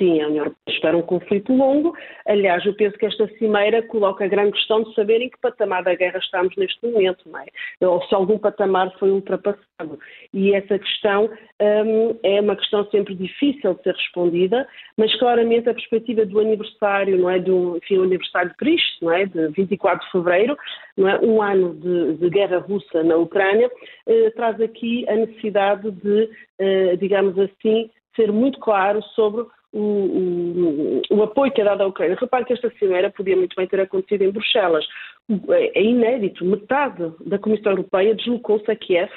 Sim, 0.00 0.22
a 0.22 0.28
União 0.28 0.44
Europeia 0.46 0.74
espera 0.74 0.96
um 0.96 1.02
conflito 1.02 1.52
longo. 1.52 1.94
Aliás, 2.26 2.64
eu 2.64 2.72
penso 2.72 2.96
que 2.96 3.04
esta 3.04 3.28
cimeira 3.36 3.82
coloca 3.82 4.24
a 4.24 4.28
grande 4.28 4.52
questão 4.52 4.82
de 4.82 4.94
saber 4.94 5.20
em 5.20 5.28
que 5.28 5.38
patamar 5.38 5.84
da 5.84 5.94
guerra 5.94 6.18
estamos 6.18 6.56
neste 6.56 6.82
momento, 6.86 7.28
não 7.28 7.38
é? 7.38 7.46
ou 7.86 8.02
se 8.04 8.14
algum 8.14 8.38
patamar 8.38 8.90
foi 8.98 9.10
ultrapassado. 9.10 9.98
E 10.32 10.54
essa 10.54 10.78
questão 10.78 11.28
um, 11.60 12.18
é 12.22 12.40
uma 12.40 12.56
questão 12.56 12.88
sempre 12.90 13.14
difícil 13.14 13.74
de 13.74 13.82
ser 13.82 13.94
respondida, 13.94 14.66
mas 14.96 15.14
claramente 15.18 15.68
a 15.68 15.74
perspectiva 15.74 16.24
do 16.24 16.40
aniversário, 16.40 17.18
não 17.18 17.28
é, 17.28 17.38
do 17.38 17.76
enfim, 17.76 17.98
o 17.98 18.04
aniversário 18.04 18.48
de 18.52 18.56
Cristo, 18.56 19.04
não 19.04 19.12
é, 19.12 19.26
de 19.26 19.48
24 19.48 20.06
de 20.06 20.12
fevereiro, 20.12 20.56
não 20.96 21.08
é, 21.10 21.20
um 21.20 21.42
ano 21.42 21.74
de, 21.74 22.14
de 22.14 22.30
guerra 22.30 22.56
russa 22.56 23.02
na 23.04 23.16
Ucrânia, 23.16 23.70
eh, 24.06 24.30
traz 24.30 24.58
aqui 24.62 25.06
a 25.10 25.16
necessidade 25.16 25.90
de, 25.90 26.30
eh, 26.58 26.96
digamos 26.96 27.38
assim, 27.38 27.90
ser 28.16 28.32
muito 28.32 28.58
claro 28.60 29.02
sobre 29.14 29.44
o, 29.72 31.02
o, 31.10 31.16
o, 31.16 31.22
apoio 31.22 31.52
que 31.52 31.60
é 31.60 31.64
dado 31.64 31.82
à 31.82 31.86
Ucrânia. 31.86 32.16
Repare 32.18 32.44
que 32.44 32.52
esta 32.52 32.70
cimeira 32.78 33.10
podia 33.10 33.36
muito 33.36 33.54
bem 33.56 33.66
ter 33.66 33.80
acontecido 33.80 34.22
em 34.22 34.30
Bruxelas. 34.30 34.84
É, 35.50 35.82
inédito. 35.82 36.44
Metade 36.44 37.12
da 37.24 37.38
Comissão 37.38 37.72
Europeia 37.72 38.14
deslocou-se 38.14 38.68
a 38.70 38.74
Kiev, 38.74 39.10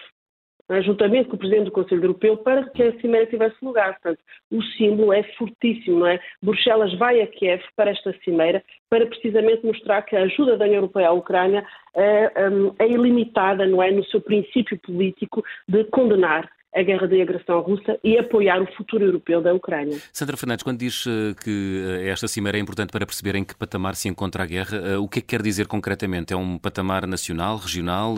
né, 0.70 0.82
juntamente 0.84 1.28
com 1.28 1.36
o 1.36 1.39
Presidente 1.39 1.66
do 1.66 1.72
Conselho 1.72 2.04
Europeu, 2.04 2.38
para 2.38 2.70
que 2.70 2.84
a 2.84 2.99
cimeira 2.99 3.26
tivesse 3.26 3.56
lugar. 3.64 3.93
Portanto, 3.99 4.20
o 4.51 4.62
símbolo 4.62 5.12
é 5.12 5.24
fortíssimo. 5.38 5.99
Não 5.99 6.08
é? 6.08 6.20
Bruxelas 6.41 6.93
vai 6.99 7.22
a 7.22 7.28
Kiev 7.28 7.64
para 7.76 7.89
esta 7.89 8.14
cimeira 8.24 8.64
para 8.89 9.08
precisamente 9.08 9.66
mostrar 9.66 10.04
que 10.04 10.16
a 10.16 10.24
ajuda 10.24 10.56
da 10.56 10.66
União 10.66 10.78
Europeia 10.78 11.10
à 11.10 11.14
Ucrânia 11.14 11.66
é, 11.95 12.32
é 12.80 12.88
ilimitada 12.88 13.66
não 13.66 13.82
é, 13.82 13.89
no 13.89 14.06
seu 14.06 14.22
princípio 14.22 14.78
político 14.80 15.43
de 15.68 15.84
condenar 15.86 16.47
a 16.76 16.82
guerra 16.82 17.07
de 17.07 17.21
agressão 17.21 17.61
russa 17.61 17.99
e 18.03 18.17
apoiar 18.17 18.61
o 18.61 18.67
futuro 18.76 19.05
europeu 19.05 19.41
da 19.41 19.53
Ucrânia. 19.53 19.97
Sandra 20.11 20.36
Fernandes, 20.36 20.63
quando 20.63 20.80
diz 20.80 21.05
eh, 21.07 21.34
que 21.43 21.84
eh, 22.01 22.09
esta 22.09 22.28
cimeira 22.28 22.57
é 22.57 22.61
importante 22.61 22.91
para 22.91 23.05
perceber 23.05 23.36
em 23.36 23.43
que 23.43 23.55
patamar 23.55 23.95
se 23.95 24.09
encontra 24.09 24.43
a 24.43 24.45
guerra, 24.45 24.78
eh, 24.78 24.97
o 24.97 25.07
que 25.07 25.19
é 25.19 25.21
que 25.21 25.28
quer 25.28 25.41
dizer 25.41 25.67
concretamente? 25.67 26.34
É 26.34 26.38
um 26.38 26.57
patamar 26.57 27.05
nacional, 27.05 27.57
regional, 27.57 28.15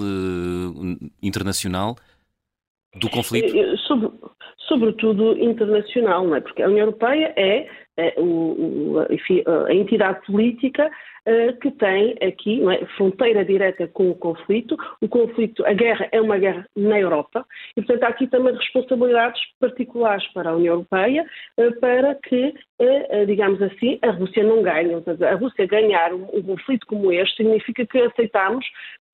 internacional 1.22 1.96
do 2.96 3.10
conflito? 3.10 3.54
Sobre, 3.88 4.10
sobretudo 4.68 5.38
internacional, 5.38 6.26
não 6.26 6.36
é? 6.36 6.42
Porque 6.42 6.64
a 6.64 6.68
União 6.68 6.86
Europeia 6.88 7.34
é 7.36 7.68
o, 8.18 8.98
o, 8.98 9.14
enfim, 9.14 9.44
a 9.68 9.74
entidade 9.74 10.26
política 10.26 10.90
eh, 11.28 11.54
que 11.54 11.72
tem 11.72 12.16
aqui 12.22 12.62
é, 12.70 12.86
fronteira 12.98 13.44
direta 13.44 13.88
com 13.88 14.12
o 14.12 14.16
conflito. 14.16 14.78
O 15.02 15.08
conflito, 15.08 15.66
a 15.66 15.74
guerra 15.74 16.08
é 16.12 16.22
uma 16.22 16.38
guerra 16.38 16.68
na 16.76 17.00
Europa 17.00 17.44
e, 17.76 17.82
portanto, 17.82 18.04
há 18.04 18.08
aqui 18.10 18.28
também 18.28 18.54
responsabilidades 18.54 19.42
particulares 19.60 20.24
para 20.34 20.52
a 20.52 20.56
União 20.56 20.76
Europeia 20.76 21.26
eh, 21.58 21.72
para 21.82 22.14
que, 22.14 22.54
eh, 22.80 23.26
digamos 23.26 23.60
assim, 23.60 23.98
a 24.04 24.12
Rússia 24.12 24.44
não 24.44 24.62
ganhe. 24.62 24.94
a 24.94 25.36
Rússia 25.36 25.66
ganhar 25.66 26.14
um 26.14 26.44
conflito 26.44 26.86
como 26.86 27.12
este 27.12 27.38
significa 27.38 27.88
que 27.88 28.02
aceitamos 28.02 28.64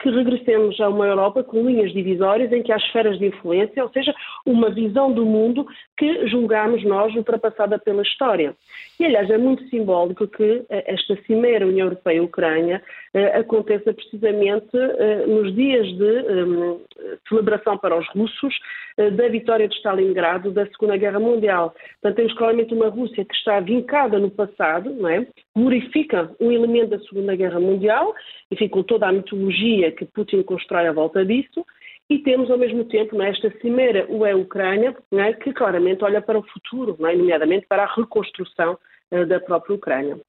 que 0.02 0.10
regressemos 0.10 0.80
a 0.80 0.90
uma 0.90 1.06
Europa 1.06 1.44
com 1.44 1.66
linhas 1.66 1.92
divisórias 1.94 2.52
em 2.52 2.64
que 2.64 2.72
há 2.72 2.78
esferas 2.78 3.20
de 3.20 3.28
influência, 3.28 3.84
ou 3.84 3.90
seja, 3.92 4.14
uma 4.46 4.70
visão 4.70 5.12
do 5.12 5.26
mundo 5.26 5.66
que 5.98 6.28
julgamos 6.28 6.84
nós 6.84 7.16
ultrapassada 7.16 7.78
pela 7.78 8.02
história. 8.02 8.56
E, 9.02 9.06
aliás, 9.08 9.28
é 9.32 9.38
muito 9.40 9.68
simbólico 9.70 10.28
que 10.28 10.64
eh, 10.70 10.84
esta 10.86 11.16
cimeira 11.24 11.66
União 11.66 11.88
Europeia-Ucrânia 11.88 12.84
eh, 13.16 13.40
aconteça 13.40 13.92
precisamente 13.92 14.78
eh, 14.78 15.26
nos 15.26 15.56
dias 15.56 15.88
de 15.98 16.44
um, 16.44 16.80
celebração 17.28 17.80
para 17.80 17.98
os 17.98 18.08
russos 18.10 18.54
da 18.96 19.28
vitória 19.30 19.68
de 19.68 19.74
Stalingrado 19.78 20.52
da 20.52 20.68
Segunda 20.68 20.98
Guerra 20.98 21.20
Mundial. 21.20 21.74
Portanto, 22.00 22.16
temos 22.18 22.34
claramente 22.34 22.76
uma 22.76 22.90
Rússia 22.90 23.26
que 23.26 23.34
está 23.34 23.60
vincada 23.60 24.20
no 24.20 24.30
passado, 24.30 24.94
não 24.94 25.10
é? 25.10 25.26
glorifica 25.56 26.30
um 26.40 26.52
elemento 26.52 26.92
da 26.92 27.00
Segunda 27.00 27.36
Guerra 27.36 27.60
Mundial, 27.60 28.14
enfim, 28.52 28.68
com 28.68 28.84
toda 28.84 29.08
a 29.08 29.12
mitologia 29.12 29.92
que 29.92 30.06
Putin 30.06 30.44
constrói 30.44 30.86
à 30.88 30.92
volta 30.92 31.26
disso, 31.26 31.66
e 32.12 32.20
temos 32.20 32.52
ao 32.52 32.58
mesmo 32.58 32.84
tempo 32.84 33.18
nesta 33.18 33.48
é, 33.48 33.52
cimeira 33.62 34.06
UE-Ucrânia, 34.10 34.94
é, 35.14 35.32
que 35.32 35.54
claramente 35.54 36.04
olha 36.04 36.22
para 36.22 36.38
o 36.38 36.44
futuro, 36.44 36.98
é, 37.08 37.16
nomeadamente 37.16 37.66
para 37.68 37.84
a 37.84 37.96
reconstrução 37.96 38.78
uh, 39.12 39.26
da 39.26 39.40
própria 39.40 39.76
Ucrânia. 39.76 40.20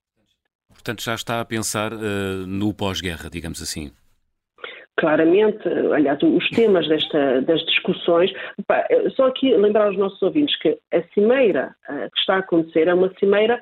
Portanto, 0.69 1.03
já 1.03 1.15
está 1.17 1.41
a 1.41 1.45
pensar 1.45 1.93
uh, 1.93 2.47
no 2.47 2.73
pós-guerra, 2.73 3.29
digamos 3.29 3.61
assim. 3.61 3.91
Claramente, 4.97 5.67
aliás, 5.69 6.23
os 6.23 6.49
temas 6.51 6.87
desta, 6.87 7.43
das 7.43 7.61
discussões. 7.67 8.31
só 9.17 9.27
aqui 9.27 9.53
lembrar 9.53 9.87
aos 9.87 9.99
nossos 9.99 10.23
ouvintes 10.23 10.57
que 10.61 10.79
a 10.93 11.03
cimeira 11.15 11.75
uh, 11.89 12.09
que 12.13 12.19
está 12.21 12.37
a 12.37 12.39
acontecer 12.39 12.87
é 12.87 12.95
uma 12.95 13.13
cimeira 13.19 13.61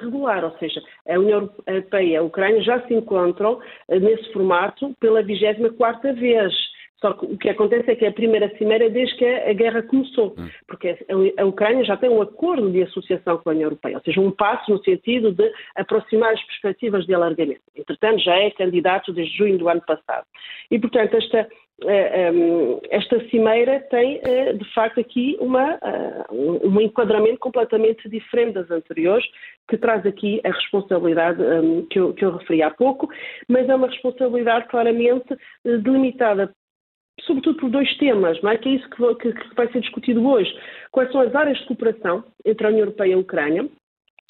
regular, 0.00 0.44
ou 0.44 0.56
seja, 0.58 0.82
a 1.08 1.18
União 1.18 1.50
Europeia 1.66 2.06
e 2.06 2.16
a 2.16 2.22
Ucrânia 2.22 2.62
já 2.62 2.80
se 2.86 2.92
encontram 2.92 3.58
nesse 3.88 4.30
formato 4.32 4.94
pela 5.00 5.22
24 5.22 6.14
vez. 6.14 6.54
Só 7.00 7.12
que 7.12 7.26
o 7.26 7.36
que 7.36 7.48
acontece 7.50 7.90
é 7.90 7.94
que 7.94 8.04
é 8.04 8.08
a 8.08 8.12
primeira 8.12 8.48
cimeira 8.56 8.88
desde 8.88 9.16
que 9.16 9.24
a 9.24 9.52
guerra 9.52 9.82
começou, 9.82 10.34
hum. 10.38 10.48
porque 10.66 10.96
a 11.36 11.44
Ucrânia 11.44 11.84
já 11.84 11.96
tem 11.96 12.08
um 12.08 12.22
acordo 12.22 12.70
de 12.70 12.82
associação 12.82 13.38
com 13.38 13.50
a 13.50 13.52
União 13.52 13.66
Europeia, 13.66 13.96
ou 13.96 14.02
seja, 14.02 14.20
um 14.20 14.30
passo 14.30 14.70
no 14.70 14.82
sentido 14.82 15.32
de 15.32 15.50
aproximar 15.74 16.32
as 16.32 16.42
perspectivas 16.44 17.04
de 17.04 17.14
alargamento. 17.14 17.60
Entretanto, 17.76 18.22
já 18.22 18.36
é 18.36 18.50
candidato 18.50 19.12
desde 19.12 19.36
junho 19.36 19.58
do 19.58 19.68
ano 19.68 19.82
passado. 19.82 20.26
E, 20.70 20.78
portanto, 20.78 21.16
esta, 21.16 21.46
eh, 21.84 22.28
ehm, 22.28 22.78
esta 22.90 23.20
cimeira 23.28 23.80
tem, 23.90 24.18
eh, 24.24 24.54
de 24.54 24.64
facto, 24.72 24.98
aqui 24.98 25.36
uma, 25.38 25.78
eh, 25.82 26.24
um 26.30 26.80
enquadramento 26.80 27.38
completamente 27.38 28.08
diferente 28.08 28.54
das 28.54 28.70
anteriores, 28.70 29.24
que 29.68 29.76
traz 29.76 30.06
aqui 30.06 30.40
a 30.44 30.50
responsabilidade 30.50 31.42
ehm, 31.42 31.82
que 31.90 32.00
eu, 32.00 32.14
que 32.14 32.24
eu 32.24 32.36
referi 32.38 32.62
há 32.62 32.70
pouco, 32.70 33.08
mas 33.46 33.68
é 33.68 33.74
uma 33.74 33.88
responsabilidade 33.88 34.66
claramente 34.68 35.36
delimitada 35.62 36.50
sobretudo 37.22 37.58
por 37.58 37.70
dois 37.70 37.96
temas, 37.96 38.40
não 38.42 38.50
é? 38.50 38.58
que 38.58 38.68
é 38.68 38.72
isso 38.72 38.88
que, 38.90 39.14
que, 39.16 39.32
que 39.32 39.54
vai 39.54 39.70
ser 39.72 39.80
discutido 39.80 40.26
hoje. 40.26 40.52
Quais 40.92 41.10
são 41.10 41.20
as 41.20 41.34
áreas 41.34 41.58
de 41.58 41.66
cooperação 41.66 42.24
entre 42.44 42.66
a 42.66 42.70
União 42.70 42.84
Europeia 42.84 43.10
e 43.10 43.14
a 43.14 43.18
Ucrânia? 43.18 43.68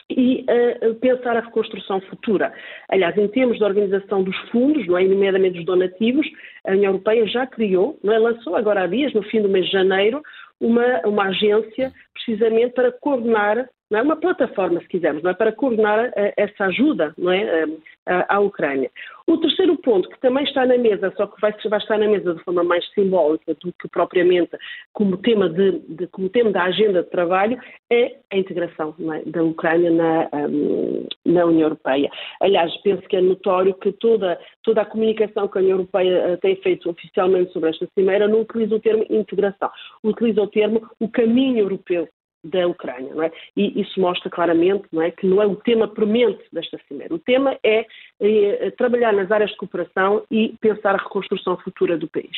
e 0.09 0.45
uh, 0.49 0.95
pensar 0.97 1.37
a 1.37 1.41
reconstrução 1.41 2.01
futura. 2.03 2.53
Aliás, 2.89 3.17
em 3.19 3.27
termos 3.29 3.59
de 3.59 3.65
organização 3.65 4.23
dos 4.23 4.37
fundos, 4.51 4.87
não 4.87 4.97
é, 4.97 5.05
nomeadamente 5.05 5.57
dos 5.57 5.65
donativos, 5.65 6.27
a 6.65 6.73
União 6.73 6.93
Europeia 6.93 7.27
já 7.27 7.47
criou, 7.47 7.99
não 8.05 8.13
é, 8.13 8.19
lançou 8.19 8.55
agora 8.55 8.83
há 8.83 8.87
dias, 8.87 9.13
no 9.13 9.23
fim 9.25 9.43
do 9.43 9.49
mês 9.49 9.67
de 9.67 9.73
janeiro, 9.73 10.23
uma, 10.61 11.01
uma 11.05 11.25
agência 11.25 11.93
precisamente 12.15 12.75
para 12.75 12.93
coordenar 12.93 13.69
não 13.91 14.01
é 14.01 14.03
uma 14.03 14.17
plataforma, 14.17 14.81
se 14.81 14.89
quisermos, 14.89 15.23
não 15.23 15.31
é? 15.31 15.35
Para 15.35 15.53
coordenar 15.53 16.13
essa 16.37 16.65
ajuda 16.65 17.15
não 17.17 17.31
é, 17.31 17.67
à 18.07 18.41
Ucrânia. 18.41 18.91
O 19.27 19.37
terceiro 19.39 19.77
ponto, 19.79 20.09
que 20.09 20.21
também 20.21 20.45
está 20.45 20.65
na 20.65 20.79
mesa, 20.79 21.13
só 21.17 21.27
que 21.27 21.41
vai, 21.41 21.53
vai 21.69 21.79
estar 21.79 21.99
na 21.99 22.07
mesa 22.07 22.35
de 22.35 22.43
forma 22.45 22.63
mais 22.63 22.89
simbólica 22.95 23.55
do 23.55 23.73
que 23.73 23.89
propriamente 23.89 24.57
como 24.93 25.17
tema, 25.17 25.49
de, 25.49 25.81
de 25.89 26.07
como 26.09 26.29
tema 26.29 26.51
da 26.53 26.65
agenda 26.65 27.03
de 27.03 27.11
trabalho, 27.11 27.59
é 27.91 28.17
a 28.33 28.37
integração 28.37 28.95
é, 29.13 29.29
da 29.29 29.43
Ucrânia 29.43 29.91
na, 29.91 30.29
um, 30.33 31.07
na 31.25 31.45
União 31.45 31.67
Europeia. 31.67 32.11
Aliás, 32.41 32.75
penso 32.83 33.03
que 33.03 33.17
é 33.17 33.21
notório 33.21 33.75
que 33.75 33.93
toda, 33.93 34.39
toda 34.63 34.83
a 34.83 34.87
comunicação 34.87 35.49
que 35.49 35.59
a 35.59 35.61
União 35.61 35.79
Europeia 35.79 36.35
uh, 36.35 36.37
tem 36.39 36.57
feito 36.57 36.89
oficialmente 36.89 37.53
sobre 37.53 37.71
esta 37.71 37.87
cimeira 37.95 38.29
não 38.29 38.43
utiliza 38.43 38.77
o 38.77 38.81
termo 38.81 39.05
integração, 39.11 39.71
utiliza 40.05 40.43
o 40.43 40.49
termo 40.49 40.89
o 41.01 41.09
caminho 41.09 41.59
europeu 41.59 42.09
da 42.47 42.67
Ucrânia. 42.67 43.13
É? 43.25 43.33
E 43.57 43.81
isso 43.81 44.01
mostra 44.01 44.31
claramente 44.31 44.87
é, 45.01 45.11
que 45.11 45.27
não 45.27 45.43
é 45.43 45.47
o 45.47 45.57
tema 45.57 45.89
premente 45.89 46.45
desta 46.53 46.79
cimeira. 46.89 47.15
O 47.15 47.19
tema 47.19 47.59
é, 47.65 47.87
é, 48.21 48.71
trabalhar 48.73 49.13
nas 49.13 49.31
áreas 49.31 49.51
de 49.51 49.57
cooperação 49.57 50.25
e 50.31 50.55
pensar 50.61 50.95
a 50.95 51.03
reconstrução 51.03 51.57
futura 51.59 51.97
do 51.97 52.09
país. 52.09 52.37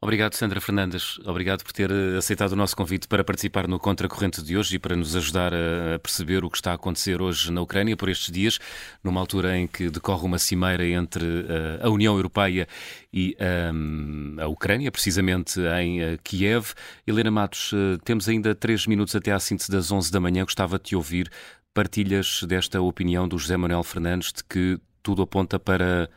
Obrigado, 0.00 0.34
Sandra 0.34 0.60
Fernandes. 0.60 1.18
Obrigado 1.24 1.64
por 1.64 1.72
ter 1.72 1.90
eh, 1.90 2.16
aceitado 2.16 2.52
o 2.52 2.56
nosso 2.56 2.76
convite 2.76 3.08
para 3.08 3.24
participar 3.24 3.66
no 3.66 3.80
Contracorrente 3.80 4.40
de 4.40 4.56
hoje 4.56 4.76
e 4.76 4.78
para 4.78 4.94
nos 4.94 5.16
ajudar 5.16 5.52
a 5.52 5.98
perceber 5.98 6.44
o 6.44 6.50
que 6.50 6.56
está 6.56 6.70
a 6.70 6.74
acontecer 6.74 7.20
hoje 7.20 7.50
na 7.50 7.60
Ucrânia 7.60 7.96
por 7.96 8.08
estes 8.08 8.30
dias, 8.30 8.60
numa 9.02 9.18
altura 9.18 9.58
em 9.58 9.66
que 9.66 9.90
decorre 9.90 10.24
uma 10.24 10.38
cimeira 10.38 10.86
entre 10.86 11.24
eh, 11.24 11.80
a 11.82 11.90
União 11.90 12.14
Europeia 12.14 12.68
e 13.12 13.36
ehm, 13.40 14.36
a 14.38 14.46
Ucrânia, 14.46 14.92
precisamente 14.92 15.58
em 15.80 16.00
eh, 16.00 16.18
Kiev. 16.22 16.74
Helena 17.04 17.32
Matos, 17.32 17.72
temos 18.04 18.28
ainda 18.28 18.54
três 18.54 18.86
minutos 18.86 19.16
até 19.16 19.32
à 19.32 19.40
síntese 19.40 19.68
das 19.68 19.90
11 19.90 20.12
da 20.12 20.20
manhã. 20.20 20.44
Gostava 20.44 20.78
de 20.78 20.84
te 20.84 20.96
ouvir. 20.96 21.28
Partilhas 21.74 22.44
desta 22.44 22.80
opinião 22.80 23.26
do 23.26 23.36
José 23.36 23.56
Manuel 23.56 23.82
Fernandes 23.82 24.32
de 24.32 24.44
que 24.44 24.78
tudo 25.02 25.22
aponta 25.22 25.58
para 25.58 26.08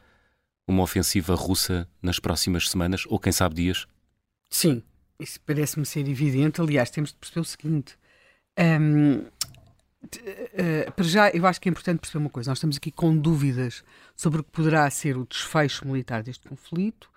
uma 0.72 0.84
ofensiva 0.84 1.36
russa 1.36 1.88
nas 2.02 2.20
próximas 2.20 2.70
semanas 2.70 3.04
ou, 3.08 3.20
quem 3.20 3.32
sabe, 3.32 3.56
dias? 3.56 3.88
Sim, 4.50 4.84
isso 5.20 5.40
parece-me 5.46 5.86
ser 5.86 6.08
evidente. 6.08 6.62
Aliás, 6.62 6.90
temos 6.90 7.12
de 7.12 7.18
perceber 7.18 7.42
o 7.42 7.46
seguinte. 7.46 7.98
Um, 8.58 9.26
eh, 10.54 10.90
para 10.92 11.06
já, 11.06 11.30
eu 11.30 11.46
acho 11.46 11.62
que 11.62 11.70
é 11.70 11.72
importante 11.72 12.00
perceber 12.00 12.24
uma 12.24 12.30
coisa. 12.30 12.50
Nós 12.50 12.58
estamos 12.58 12.78
aqui 12.78 12.92
com 12.92 13.16
dúvidas 13.16 13.84
sobre 14.16 14.42
o 14.42 14.44
que 14.44 14.52
poderá 14.52 14.90
ser 14.90 15.18
o 15.18 15.26
desfecho 15.26 15.88
militar 15.88 16.24
deste 16.24 16.48
conflito. 16.48 17.10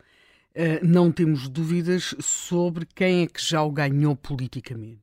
Uh, 0.56 0.86
não 0.86 1.10
temos 1.10 1.48
dúvidas 1.48 2.14
sobre 2.20 2.86
quem 2.94 3.22
é 3.22 3.26
que 3.26 3.44
já 3.44 3.60
o 3.62 3.72
ganhou 3.72 4.14
politicamente. 4.14 5.02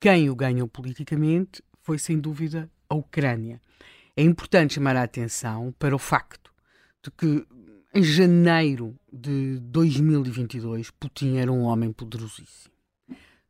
Quem 0.00 0.28
o 0.28 0.34
ganhou 0.34 0.66
politicamente 0.66 1.62
foi 1.82 1.96
sem 1.96 2.18
dúvida 2.18 2.68
a 2.88 2.96
Ucrânia. 2.96 3.60
É 4.16 4.22
importante 4.22 4.74
chamar 4.74 4.96
a 4.96 5.04
atenção 5.04 5.72
para 5.78 5.94
o 5.94 5.98
facto 5.98 6.52
de 7.04 7.10
que 7.12 7.46
em 7.94 8.02
janeiro 8.02 8.94
de 9.12 9.58
2022 9.60 10.90
Putin 10.90 11.36
era 11.36 11.50
um 11.50 11.62
homem 11.62 11.92
poderosíssimo. 11.92 12.70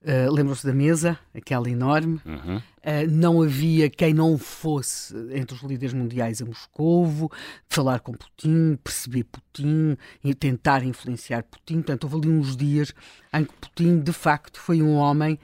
Uh, 0.03 0.33
Lembram-se 0.33 0.67
da 0.67 0.73
mesa, 0.73 1.19
aquela 1.35 1.69
enorme? 1.69 2.19
Uhum. 2.25 2.57
Uh, 2.57 3.11
não 3.11 3.43
havia 3.43 3.91
quem 3.91 4.15
não 4.15 4.39
fosse 4.39 5.15
entre 5.31 5.55
os 5.55 5.63
líderes 5.63 5.93
mundiais 5.93 6.41
a 6.41 6.47
Moscovo, 6.47 7.31
falar 7.69 8.01
com 8.01 8.15
Putin, 8.15 8.79
perceber 8.83 9.25
Putin 9.25 9.99
tentar 10.39 10.83
influenciar 10.83 11.43
Putin. 11.43 11.83
Portanto, 11.83 12.05
houve 12.05 12.17
ali 12.17 12.29
uns 12.31 12.57
dias 12.57 12.95
em 13.35 13.45
que 13.45 13.53
Putin, 13.53 14.01
de 14.01 14.13
facto, 14.13 14.59
foi 14.59 14.81
um 14.81 14.95
homem 14.95 15.39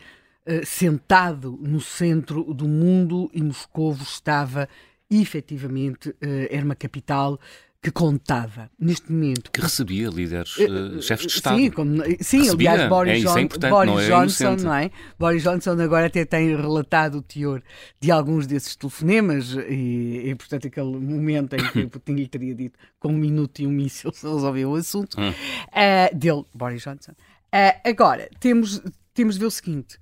uh, 0.46 0.64
sentado 0.64 1.58
no 1.60 1.78
centro 1.78 2.54
do 2.54 2.66
mundo 2.66 3.30
e 3.34 3.42
Moscovo 3.42 4.02
estava 4.02 4.66
efetivamente, 5.08 6.12
era 6.50 6.64
uma 6.64 6.74
capital 6.74 7.38
que 7.86 7.92
contava 7.92 8.68
neste 8.76 9.12
momento. 9.12 9.48
Que 9.52 9.60
recebia 9.60 10.08
líderes, 10.08 10.56
uh, 10.56 11.00
chefes 11.00 11.26
de 11.28 11.32
Estado. 11.34 11.56
Sim, 11.56 11.70
como, 11.70 12.02
sim 12.20 12.42
recebia, 12.42 12.72
aliás, 12.72 12.88
Boris, 12.90 13.24
é, 13.24 13.28
John, 13.28 13.38
é 13.38 13.70
Boris 13.70 13.92
não 13.92 14.00
é 14.00 14.08
Johnson, 14.08 14.56
não 14.56 14.74
é? 14.74 14.90
Boris 15.16 15.42
Johnson 15.44 15.80
agora 15.80 16.06
até 16.06 16.24
tem 16.24 16.56
relatado 16.56 17.18
o 17.18 17.22
teor 17.22 17.62
de 18.00 18.10
alguns 18.10 18.44
desses 18.48 18.74
telefonemas 18.74 19.52
e, 19.68 20.22
e 20.24 20.34
portanto, 20.34 20.66
aquele 20.66 20.98
momento 20.98 21.54
em 21.54 21.58
que 21.58 21.86
Putin 21.86 22.14
lhe 22.14 22.26
teria 22.26 22.56
dito 22.56 22.76
com 22.98 23.10
um 23.10 23.16
minuto 23.16 23.60
e 23.60 23.68
um 23.68 23.70
míssil 23.70 24.10
se 24.12 24.26
resolveu 24.26 24.70
o 24.70 24.74
assunto, 24.74 25.16
uh, 25.20 26.16
dele, 26.18 26.44
Boris 26.52 26.82
Johnson. 26.82 27.12
Uh, 27.12 27.88
agora, 27.88 28.28
temos, 28.40 28.82
temos 29.14 29.36
de 29.36 29.40
ver 29.40 29.46
o 29.46 29.50
seguinte. 29.52 29.96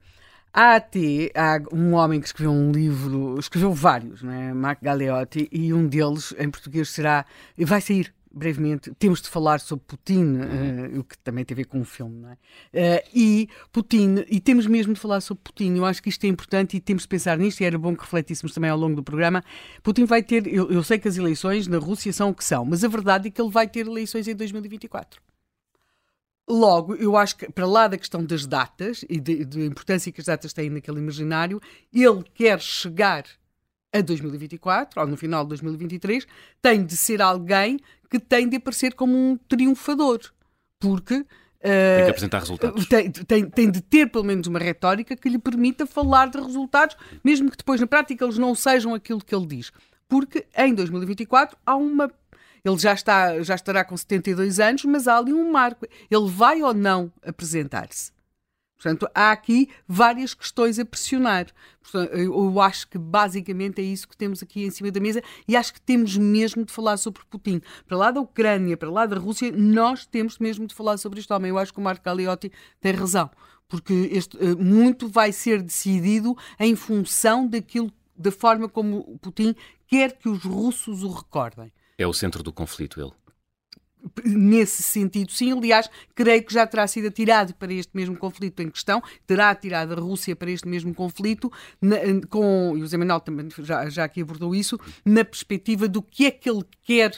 Há 0.57 0.77
até 0.77 1.33
há 1.35 1.61
um 1.73 1.95
homem 1.95 2.21
que 2.21 2.27
escreveu 2.27 2.53
um 2.53 2.71
livro, 2.71 3.37
escreveu 3.41 3.73
vários, 3.73 4.23
né? 4.23 4.55
Mark 4.55 4.81
Galeotti, 4.81 5.49
e 5.51 5.75
um 5.75 5.85
deles 5.89 6.33
em 6.39 6.49
português 6.49 6.91
será, 6.91 7.27
vai 7.59 7.81
sair 7.81 8.15
brevemente, 8.31 8.93
temos 8.97 9.21
de 9.21 9.29
falar 9.29 9.59
sobre 9.59 9.85
Putin, 9.85 10.37
uh, 10.37 11.01
o 11.01 11.05
que 11.05 11.19
também 11.19 11.45
tem 11.45 11.55
a 11.55 11.57
ver 11.57 11.65
com 11.65 11.81
o 11.81 11.85
filme, 11.85 12.21
não 12.21 12.31
é? 12.31 12.35
Uh, 12.35 13.09
e 13.13 13.49
Putin, 13.73 14.25
e 14.29 14.41
temos 14.41 14.69
mesmo 14.69 14.95
de 14.95 15.01
falar 15.01 15.21
sobre 15.21 15.43
Putin, 15.43 15.75
eu 15.77 15.85
acho 15.85 16.01
que 16.01 16.09
isto 16.09 16.25
é 16.25 16.29
importante 16.29 16.77
e 16.77 16.81
temos 16.81 17.03
de 17.03 17.09
pensar 17.09 17.37
nisto, 17.37 17.61
e 17.61 17.65
era 17.65 17.77
bom 17.77 17.95
que 17.97 18.03
refletíssemos 18.03 18.55
também 18.55 18.71
ao 18.71 18.79
longo 18.79 18.95
do 18.95 19.03
programa. 19.03 19.43
Putin 19.83 20.05
vai 20.05 20.23
ter, 20.23 20.47
eu, 20.47 20.71
eu 20.71 20.85
sei 20.85 21.01
que 21.01 21.09
as 21.09 21.17
eleições 21.17 21.67
na 21.67 21.79
Rússia 21.79 22.13
são 22.13 22.31
o 22.31 22.35
que 22.35 22.45
são, 22.45 22.65
mas 22.65 22.85
a 22.85 22.89
verdade 22.89 23.27
é 23.27 23.31
que 23.33 23.41
ele 23.41 23.51
vai 23.51 23.67
ter 23.67 23.87
eleições 23.87 24.29
em 24.29 24.37
2024. 24.37 25.21
Logo, 26.49 26.95
eu 26.95 27.17
acho 27.17 27.37
que, 27.37 27.51
para 27.51 27.67
lá 27.67 27.89
da 27.89 27.97
questão 27.97 28.25
das 28.25 28.47
datas 28.47 29.05
e 29.09 29.19
da 29.19 29.61
importância 29.61 30.13
que 30.13 30.21
as 30.21 30.27
datas 30.27 30.53
têm 30.53 30.69
naquele 30.69 30.99
imaginário, 30.99 31.61
ele 31.93 32.23
quer 32.35 32.61
chegar 32.61 33.25
a 33.95 34.01
2024, 34.01 35.01
ou 35.01 35.07
no 35.07 35.17
final 35.17 35.45
de 35.45 35.51
2023, 35.51 36.27
tem 36.61 36.85
de 36.85 36.97
ser 36.97 37.23
alguém 37.23 37.79
que 38.11 38.19
tem 38.19 38.49
de 38.49 38.57
aparecer 38.57 38.95
como 38.95 39.17
um 39.17 39.37
triunfador. 39.49 40.21
Porque. 40.79 41.15
Uh, 41.15 41.97
tem 41.97 42.05
que 42.05 42.11
apresentar 42.11 42.39
resultados. 42.41 42.87
Tem, 42.87 43.11
tem, 43.11 43.49
tem, 43.49 43.71
de 43.71 43.81
ter 43.81 44.11
pelo 44.11 44.25
menos 44.25 44.47
uma 44.47 44.59
retórica 44.59 45.17
que 45.17 45.29
lhe 45.29 45.39
permita 45.39 45.87
falar 45.87 46.29
de 46.29 46.39
resultados, 46.39 46.95
mesmo 47.25 47.51
que 47.51 47.57
depois 47.57 47.81
na 47.81 47.87
prática 47.87 48.23
eles 48.23 48.37
não 48.37 48.55
sejam 48.55 48.93
aquilo 48.93 49.25
que 49.25 49.35
ele 49.35 49.47
diz. 49.47 49.73
Porque 50.07 50.47
em 50.57 50.75
2024 50.75 51.57
há 51.65 51.75
uma 51.75 52.11
ele 52.65 52.79
já, 52.79 52.95
está, 52.95 53.43
já 53.43 53.55
estará 53.55 53.85
com 53.85 53.97
72 53.97 54.59
anos, 54.59 54.85
mas 54.85 55.07
há 55.07 55.19
ali 55.19 55.33
um 55.33 55.53
marco. 55.53 55.87
Ele 56.11 56.31
vai 56.31 56.63
ou 56.63 56.73
não 56.73 57.13
apresentar-se? 57.23 58.15
Portanto, 58.85 59.09
há 59.15 59.33
aqui 59.33 59.71
várias 59.89 60.35
questões 60.35 60.79
a 60.79 60.85
pressionar. 60.85 61.47
Portanto, 61.81 62.13
eu 62.15 62.61
acho 62.61 62.89
que 62.89 62.99
basicamente 62.99 63.81
é 63.81 63.85
isso 63.85 64.09
que 64.09 64.17
temos 64.17 64.43
aqui 64.43 64.65
em 64.65 64.71
cima 64.71 64.91
da 64.91 65.01
mesa 65.01 65.23
e 65.49 65.57
acho 65.57 65.73
que 65.73 65.81
temos 65.81 66.17
mesmo 66.17 66.65
de 66.65 66.73
falar 66.73 66.97
sobre 66.97 67.23
Putin. 67.31 67.63
Para 67.87 67.97
lá 67.97 68.11
da 68.11 68.21
Ucrânia, 68.21 68.77
para 68.77 68.91
lá 68.91 69.07
da 69.07 69.17
Rússia, 69.17 69.53
nós 69.53 70.05
temos 70.05 70.39
mesmo 70.39 70.67
de 70.67 70.75
falar 70.75 70.99
sobre 70.99 71.21
este 71.21 71.33
homem. 71.33 71.51
Eu 71.51 71.59
acho 71.59 71.73
que 71.73 71.79
o 71.79 71.83
Marco 71.83 72.05
Galeotti 72.05 72.53
tem 72.81 72.93
razão, 72.93 73.31
porque 73.69 73.93
este, 74.13 74.37
eh, 74.39 74.55
muito 74.55 75.09
vai 75.09 75.33
ser 75.33 75.63
decidido 75.63 76.37
em 76.59 76.75
função 76.75 77.47
daquilo, 77.47 77.91
da 78.17 78.31
forma 78.31 78.69
como 78.69 79.19
Putin 79.19 79.55
quer 79.87 80.13
que 80.13 80.29
os 80.29 80.43
russos 80.43 81.03
o 81.03 81.11
recordem. 81.11 81.73
É 81.97 82.07
o 82.07 82.13
centro 82.13 82.43
do 82.43 82.53
conflito, 82.53 83.01
ele. 83.01 83.13
Nesse 84.25 84.83
sentido, 84.83 85.33
sim. 85.33 85.53
Aliás, 85.53 85.89
creio 86.15 86.45
que 86.45 86.53
já 86.53 86.67
terá 86.67 86.87
sido 86.87 87.09
atirado 87.09 87.55
para 87.55 87.73
este 87.73 87.91
mesmo 87.95 88.17
conflito 88.17 88.61
em 88.61 88.69
questão, 88.69 89.03
terá 89.27 89.51
atirado 89.51 89.95
a 89.95 90.01
Rússia 90.01 90.37
para 90.37 90.51
este 90.51 90.69
mesmo 90.69 90.95
conflito, 90.95 91.51
na, 91.81 91.97
com, 92.29 92.77
e 92.77 92.83
o 92.83 92.87
Zé 92.87 92.97
Manuel 92.97 93.21
também 93.21 93.49
já, 93.61 93.89
já 93.89 94.05
aqui 94.05 94.21
abordou 94.21 94.55
isso, 94.55 94.79
na 95.05 95.25
perspectiva 95.25 95.89
do 95.89 96.03
que 96.03 96.27
é 96.27 96.31
que 96.31 96.51
ele 96.51 96.65
quer 96.83 97.15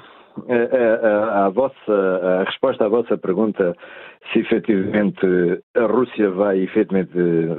a, 0.48 1.08
a, 1.08 1.46
a, 1.46 1.50
vossa, 1.50 1.92
a 1.92 2.44
resposta 2.44 2.86
à 2.86 2.88
vossa 2.88 3.18
pergunta, 3.18 3.76
se 4.32 4.40
efetivamente 4.40 5.26
a 5.76 5.86
Rússia 5.86 6.30
vai 6.32 6.60
efetivamente 6.60 7.12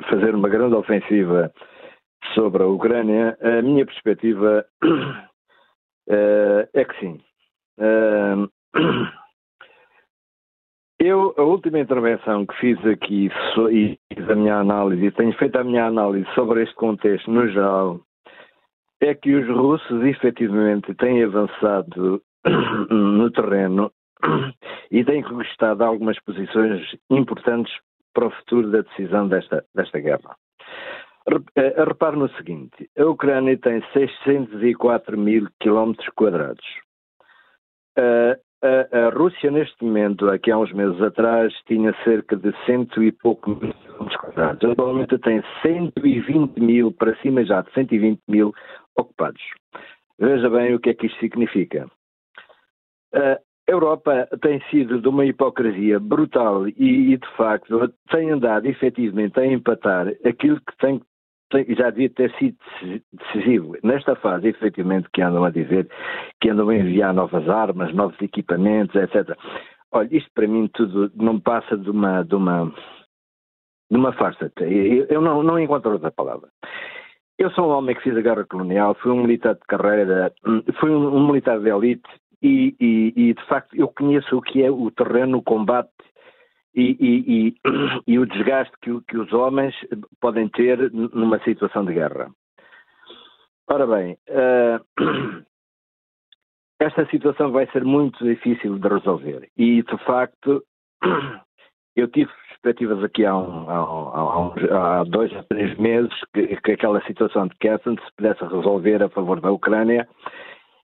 fazer 0.08 0.34
uma 0.34 0.48
grande 0.48 0.74
ofensiva 0.74 1.52
sobre 2.34 2.62
a 2.62 2.66
Ucrânia, 2.66 3.36
a 3.42 3.60
minha 3.60 3.84
perspectiva 3.84 4.64
uh, 4.82 6.68
é 6.72 6.84
que 6.84 7.00
sim. 7.00 7.20
Eu, 11.06 11.34
a 11.36 11.42
última 11.42 11.78
intervenção 11.78 12.46
que 12.46 12.58
fiz 12.58 12.86
aqui 12.86 13.30
e 13.70 13.98
fiz 14.10 14.30
a 14.30 14.34
minha 14.34 14.56
análise, 14.56 15.04
e 15.04 15.10
tenho 15.10 15.34
feito 15.34 15.54
a 15.58 15.62
minha 15.62 15.84
análise 15.84 16.26
sobre 16.34 16.62
este 16.62 16.74
contexto 16.76 17.30
no 17.30 17.46
geral, 17.46 18.00
é 19.02 19.14
que 19.14 19.34
os 19.34 19.46
russos 19.46 20.02
efetivamente 20.02 20.94
têm 20.94 21.22
avançado 21.22 22.22
no 22.88 23.30
terreno 23.32 23.92
e 24.90 25.04
têm 25.04 25.22
conquistado 25.22 25.84
algumas 25.84 26.18
posições 26.20 26.80
importantes 27.10 27.74
para 28.14 28.28
o 28.28 28.30
futuro 28.30 28.70
da 28.70 28.80
decisão 28.80 29.28
desta, 29.28 29.62
desta 29.74 30.00
guerra. 30.00 30.34
Eh, 31.54 31.84
repare 31.84 32.16
no 32.16 32.30
seguinte: 32.30 32.88
a 32.98 33.04
Ucrânia 33.04 33.58
tem 33.58 33.84
604 33.92 35.18
mil 35.18 35.48
quilómetros 35.60 36.08
quadrados. 36.14 36.64
A, 38.64 38.96
a, 38.96 39.08
Rússia, 39.10 39.50
neste 39.50 39.84
momento, 39.84 40.30
aqui 40.30 40.50
há 40.50 40.56
uns 40.56 40.72
meses 40.72 40.98
atrás, 41.02 41.52
tinha 41.66 41.94
cerca 42.02 42.34
de 42.34 42.50
cento 42.64 43.02
e 43.02 43.12
pouco 43.12 43.50
mil 43.50 43.74
quadrados. 44.18 44.70
Atualmente 44.70 45.18
tem 45.18 45.42
120 45.60 46.58
mil, 46.58 46.90
para 46.90 47.14
cima 47.16 47.44
já 47.44 47.60
de 47.60 47.70
120 47.74 48.22
mil 48.26 48.54
ocupados. 48.96 49.42
Veja 50.18 50.48
bem 50.48 50.74
o 50.74 50.80
que 50.80 50.90
é 50.90 50.94
que 50.94 51.06
isto 51.06 51.20
significa. 51.20 51.86
A 53.14 53.38
Europa 53.68 54.26
tem 54.40 54.62
sido 54.70 54.98
de 54.98 55.08
uma 55.08 55.26
hipocrisia 55.26 56.00
brutal 56.00 56.66
e, 56.66 57.12
e 57.12 57.18
de 57.18 57.36
facto, 57.36 57.92
tem 58.10 58.30
andado 58.30 58.64
efetivamente 58.64 59.38
a 59.38 59.46
empatar 59.46 60.08
aquilo 60.24 60.56
que 60.56 60.76
tem 60.78 61.02
já 61.76 61.90
devia 61.90 62.10
ter 62.10 62.32
sido 62.38 62.56
decisivo. 63.12 63.76
Nesta 63.82 64.16
fase, 64.16 64.48
efetivamente, 64.48 65.08
que 65.12 65.22
andam 65.22 65.44
a 65.44 65.50
dizer 65.50 65.88
que 66.40 66.50
andam 66.50 66.68
a 66.68 66.76
enviar 66.76 67.12
novas 67.14 67.48
armas, 67.48 67.94
novos 67.94 68.20
equipamentos, 68.20 68.94
etc. 68.96 69.36
Olha, 69.92 70.08
isto 70.10 70.30
para 70.34 70.48
mim 70.48 70.68
tudo 70.72 71.10
não 71.14 71.38
passa 71.38 71.76
de 71.76 71.90
uma, 71.90 72.22
de 72.22 72.34
uma, 72.34 72.72
de 73.90 73.96
uma 73.96 74.12
farsa. 74.12 74.52
Eu 75.08 75.20
não, 75.20 75.42
não 75.42 75.58
encontro 75.58 75.92
outra 75.92 76.10
palavra. 76.10 76.48
Eu 77.38 77.50
sou 77.50 77.68
um 77.68 77.76
homem 77.76 77.96
que 77.96 78.02
fiz 78.02 78.16
a 78.16 78.20
guerra 78.20 78.44
colonial, 78.44 78.94
fui 78.94 79.10
um 79.10 79.22
militar 79.22 79.54
de 79.54 79.60
carreira, 79.66 80.32
fui 80.78 80.90
um, 80.90 81.16
um 81.16 81.26
militar 81.26 81.58
de 81.58 81.68
elite 81.68 82.08
e, 82.40 82.76
e, 82.80 83.12
e, 83.16 83.34
de 83.34 83.44
facto 83.46 83.74
eu 83.74 83.88
conheço 83.88 84.36
o 84.36 84.42
que 84.42 84.62
é 84.62 84.70
o 84.70 84.90
terreno, 84.90 85.38
o 85.38 85.42
combate 85.42 85.90
e, 86.74 86.96
e, 87.02 87.54
e 88.06 88.18
o 88.18 88.26
desgaste 88.26 88.74
que, 88.82 89.00
que, 89.08 89.16
os 89.16 89.32
homens 89.32 89.74
podem 90.20 90.48
ter 90.48 90.90
numa 90.92 91.38
situação 91.40 91.84
de 91.84 91.94
guerra. 91.94 92.30
Ora 93.68 93.86
bem, 93.86 94.18
uh, 94.28 95.44
esta 96.80 97.06
situação 97.06 97.52
vai 97.52 97.66
ser 97.70 97.84
muito 97.84 98.22
difícil 98.24 98.78
de 98.78 98.88
resolver 98.88 99.48
e 99.56 99.82
de 99.82 99.98
facto 100.04 100.62
eu 101.96 102.08
tive 102.08 102.30
perspectivas 102.64 103.04
aqui 103.04 103.24
há, 103.26 103.36
um, 103.36 103.70
há, 103.70 104.40
um, 104.40 104.52
há, 104.74 105.04
dois 105.04 105.34
a 105.34 105.42
três 105.44 105.76
meses 105.78 106.12
que, 106.32 106.56
que 106.62 106.72
aquela 106.72 107.02
situação 107.06 107.46
de 107.46 107.54
Kherson 107.56 107.94
se 107.96 108.16
pudesse 108.16 108.42
resolver 108.42 109.02
a 109.02 109.08
favor 109.10 109.40
da 109.40 109.52
Ucrânia 109.52 110.08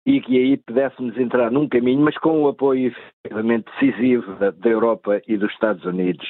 e 0.07 0.20
que 0.20 0.36
aí 0.36 0.57
pudéssemos 0.57 1.16
entrar 1.16 1.50
num 1.50 1.68
caminho, 1.68 2.00
mas 2.00 2.16
com 2.18 2.42
o 2.42 2.48
apoio 2.48 2.88
efetivamente 3.22 3.70
decisivo 3.72 4.34
da, 4.36 4.50
da 4.50 4.68
Europa 4.68 5.20
e 5.28 5.36
dos 5.36 5.53
Estados 5.53 5.84
Unidos. 5.84 6.26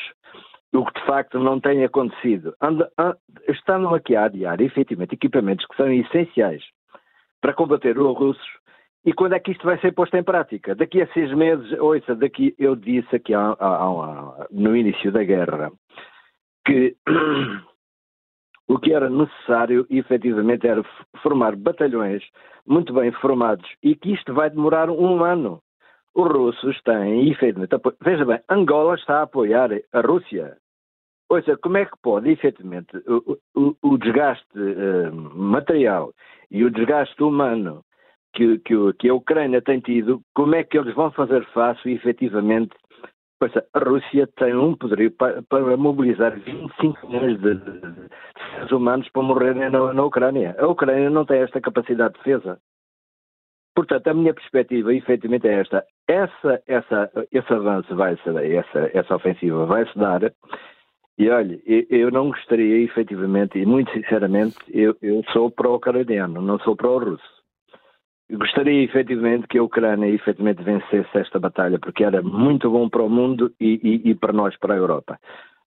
O 0.74 0.84
que 0.86 1.00
de 1.00 1.06
facto 1.06 1.38
não 1.38 1.60
tem 1.60 1.84
acontecido. 1.84 2.54
Estão 3.48 3.94
aqui 3.94 4.16
a 4.16 4.24
adiar 4.24 4.60
efetivamente 4.60 5.14
equipamentos 5.14 5.66
que 5.66 5.76
são 5.76 5.92
essenciais 5.92 6.62
para 7.40 7.52
combater 7.52 7.98
os 7.98 8.16
russos 8.16 8.62
e 9.04 9.12
quando 9.12 9.34
é 9.34 9.40
que 9.40 9.50
isto 9.50 9.64
vai 9.64 9.78
ser 9.80 9.92
posto 9.92 10.16
em 10.16 10.22
prática? 10.22 10.74
Daqui 10.74 11.02
a 11.02 11.06
seis 11.08 11.32
meses, 11.34 11.72
ouça, 11.80 12.14
daqui 12.14 12.54
eu 12.56 12.76
disse 12.76 13.16
aqui 13.16 13.34
há, 13.34 13.56
há, 13.58 13.76
há, 13.84 14.46
no 14.50 14.76
início 14.76 15.10
da 15.10 15.24
guerra 15.24 15.72
que 16.64 16.94
o 18.72 18.78
que 18.78 18.94
era 18.94 19.10
necessário 19.10 19.86
efetivamente 19.90 20.66
era 20.66 20.82
formar 21.22 21.54
batalhões 21.56 22.22
muito 22.66 22.94
bem 22.94 23.12
formados 23.12 23.68
e 23.82 23.94
que 23.94 24.14
isto 24.14 24.32
vai 24.32 24.48
demorar 24.48 24.88
um 24.88 25.22
ano. 25.22 25.60
Os 26.14 26.30
russos 26.30 26.80
têm, 26.82 27.30
efetivamente, 27.30 27.76
veja 28.00 28.24
bem, 28.24 28.40
Angola 28.48 28.94
está 28.94 29.18
a 29.18 29.22
apoiar 29.22 29.70
a 29.92 30.00
Rússia. 30.00 30.56
Ouça, 31.28 31.56
como 31.58 31.78
é 31.78 31.84
que 31.84 31.96
pode, 32.02 32.30
efetivamente, 32.30 32.96
o, 33.06 33.38
o, 33.54 33.76
o 33.82 33.98
desgaste 33.98 34.58
uh, 34.58 35.12
material 35.34 36.12
e 36.50 36.64
o 36.64 36.70
desgaste 36.70 37.22
humano 37.22 37.82
que, 38.34 38.58
que, 38.60 38.74
que, 38.98 39.08
a 39.08 39.14
Ucrânia 39.14 39.60
tem 39.60 39.80
tido, 39.80 40.22
como 40.34 40.54
é 40.54 40.64
que 40.64 40.78
eles 40.78 40.94
vão 40.94 41.10
fazer 41.10 41.44
face, 41.52 41.90
efetivamente, 41.90 42.74
pois 43.42 43.52
a 43.56 43.78
Rússia 43.80 44.28
tem 44.36 44.54
um 44.54 44.76
poderio 44.76 45.10
para, 45.10 45.42
para 45.42 45.76
mobilizar 45.76 46.38
25 46.38 47.08
milhões 47.08 47.40
de, 47.40 47.54
de, 47.56 47.80
de, 47.80 48.08
seres 48.54 48.70
humanos 48.70 49.08
para 49.08 49.22
morrerem 49.22 49.68
na, 49.68 49.92
na, 49.92 50.04
Ucrânia. 50.04 50.54
A 50.60 50.68
Ucrânia 50.68 51.10
não 51.10 51.24
tem 51.24 51.40
esta 51.40 51.60
capacidade 51.60 52.14
de 52.14 52.18
defesa. 52.20 52.60
Portanto, 53.74 54.06
a 54.06 54.14
minha 54.14 54.32
perspectiva, 54.32 54.94
efetivamente, 54.94 55.48
é 55.48 55.54
esta. 55.54 55.84
Essa, 56.06 56.62
essa, 56.68 57.10
esse 57.32 57.52
avanço 57.52 57.96
vai 57.96 58.16
se 58.18 58.28
essa, 58.54 58.90
essa 58.94 59.16
ofensiva 59.16 59.66
vai 59.66 59.90
se 59.90 59.98
dar. 59.98 60.32
E 61.18 61.28
olha, 61.28 61.60
eu 61.66 62.12
não 62.12 62.28
gostaria, 62.28 62.84
efetivamente, 62.84 63.58
e 63.58 63.66
muito 63.66 63.90
sinceramente, 63.90 64.56
eu, 64.68 64.96
eu 65.02 65.20
sou 65.32 65.50
pró-ucraniano, 65.50 66.40
não 66.40 66.60
sou 66.60 66.76
pró-russo. 66.76 67.41
Gostaria 68.32 68.82
efetivamente 68.82 69.46
que 69.46 69.58
a 69.58 69.62
Ucrânia 69.62 70.08
efetivamente 70.08 70.62
vencesse 70.62 71.18
esta 71.18 71.38
batalha, 71.38 71.78
porque 71.78 72.02
era 72.02 72.22
muito 72.22 72.70
bom 72.70 72.88
para 72.88 73.02
o 73.02 73.10
mundo 73.10 73.52
e, 73.60 73.78
e, 73.82 74.10
e 74.10 74.14
para 74.14 74.32
nós, 74.32 74.56
para 74.56 74.72
a 74.72 74.76
Europa. 74.76 75.18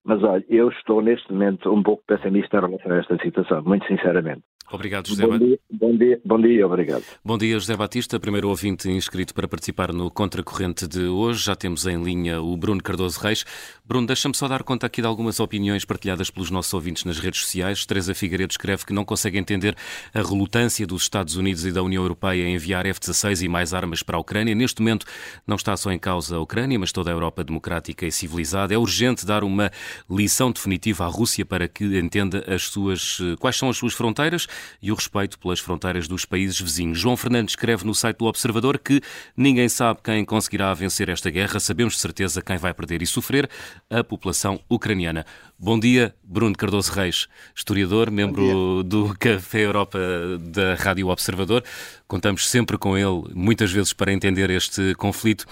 Mas 0.06 0.22
olha, 0.22 0.44
eu 0.48 0.68
estou 0.68 1.02
neste 1.02 1.32
momento 1.32 1.68
um 1.68 1.82
pouco 1.82 2.00
pessimista 2.06 2.58
em 2.58 2.60
relação 2.60 2.92
a 2.92 2.98
esta 2.98 3.18
situação, 3.18 3.60
muito 3.64 3.84
sinceramente. 3.88 4.42
Obrigado, 4.72 5.06
José 5.06 5.24
bom 5.24 5.38
dia, 5.38 5.58
bom 5.70 5.96
dia, 5.96 6.20
bom 6.24 6.40
dia, 6.40 6.66
obrigado. 6.66 7.04
Bom 7.24 7.38
dia, 7.38 7.54
José 7.54 7.76
Batista, 7.76 8.18
primeiro 8.18 8.48
ouvinte 8.48 8.90
inscrito 8.90 9.32
para 9.32 9.46
participar 9.46 9.92
no 9.92 10.10
Contracorrente 10.10 10.88
de 10.88 11.04
hoje. 11.06 11.44
Já 11.44 11.54
temos 11.54 11.86
em 11.86 12.02
linha 12.02 12.42
o 12.42 12.56
Bruno 12.56 12.82
Cardoso 12.82 13.20
Reis. 13.20 13.44
Bruno, 13.84 14.08
deixa-me 14.08 14.36
só 14.36 14.48
dar 14.48 14.64
conta 14.64 14.84
aqui 14.86 15.00
de 15.00 15.06
algumas 15.06 15.38
opiniões 15.38 15.84
partilhadas 15.84 16.30
pelos 16.30 16.50
nossos 16.50 16.74
ouvintes 16.74 17.04
nas 17.04 17.20
redes 17.20 17.42
sociais. 17.42 17.86
Teresa 17.86 18.12
Figueiredo 18.12 18.50
escreve 18.50 18.84
que 18.84 18.92
não 18.92 19.04
consegue 19.04 19.38
entender 19.38 19.76
a 20.12 20.18
relutância 20.18 20.84
dos 20.84 21.02
Estados 21.02 21.36
Unidos 21.36 21.64
e 21.64 21.70
da 21.70 21.84
União 21.84 22.02
Europeia 22.02 22.42
em 22.42 22.54
enviar 22.54 22.86
F-16 22.86 23.44
e 23.44 23.48
mais 23.48 23.72
armas 23.72 24.02
para 24.02 24.16
a 24.16 24.20
Ucrânia. 24.20 24.52
Neste 24.52 24.80
momento 24.80 25.06
não 25.46 25.54
está 25.54 25.76
só 25.76 25.92
em 25.92 25.98
causa 25.98 26.36
a 26.36 26.40
Ucrânia, 26.40 26.76
mas 26.76 26.90
toda 26.90 27.08
a 27.08 27.14
Europa 27.14 27.44
democrática 27.44 28.04
e 28.04 28.10
civilizada. 28.10 28.74
É 28.74 28.78
urgente 28.78 29.24
dar 29.24 29.44
uma 29.44 29.70
lição 30.10 30.50
definitiva 30.50 31.04
à 31.04 31.08
Rússia 31.08 31.44
para 31.44 31.68
que 31.68 31.98
entenda 31.98 32.44
as 32.46 32.64
suas, 32.64 33.18
quais 33.38 33.56
são 33.56 33.68
as 33.68 33.76
suas 33.76 33.92
fronteiras 33.92 34.46
e 34.80 34.90
o 34.90 34.94
respeito 34.94 35.38
pelas 35.38 35.60
fronteiras 35.60 36.08
dos 36.08 36.24
países 36.24 36.60
vizinhos. 36.60 36.98
João 36.98 37.16
Fernandes 37.16 37.52
escreve 37.52 37.84
no 37.84 37.94
site 37.94 38.18
do 38.18 38.26
Observador 38.26 38.78
que 38.78 39.00
ninguém 39.36 39.68
sabe 39.68 40.00
quem 40.02 40.24
conseguirá 40.24 40.72
vencer 40.74 41.08
esta 41.08 41.30
guerra, 41.30 41.60
sabemos 41.60 41.94
de 41.94 42.00
certeza 42.00 42.42
quem 42.42 42.56
vai 42.56 42.72
perder 42.74 43.02
e 43.02 43.06
sofrer, 43.06 43.48
a 43.90 44.02
população 44.02 44.60
ucraniana. 44.68 45.24
Bom 45.58 45.78
dia, 45.80 46.14
Bruno 46.22 46.54
Cardoso 46.54 46.92
Reis, 46.92 47.28
historiador, 47.54 48.10
membro 48.10 48.82
do 48.82 49.16
Café 49.18 49.60
Europa 49.60 49.98
da 50.40 50.74
Rádio 50.74 51.08
Observador. 51.08 51.64
Contamos 52.06 52.48
sempre 52.48 52.76
com 52.76 52.96
ele, 52.96 53.32
muitas 53.34 53.72
vezes, 53.72 53.92
para 53.92 54.12
entender 54.12 54.50
este 54.50 54.94
conflito. 54.96 55.46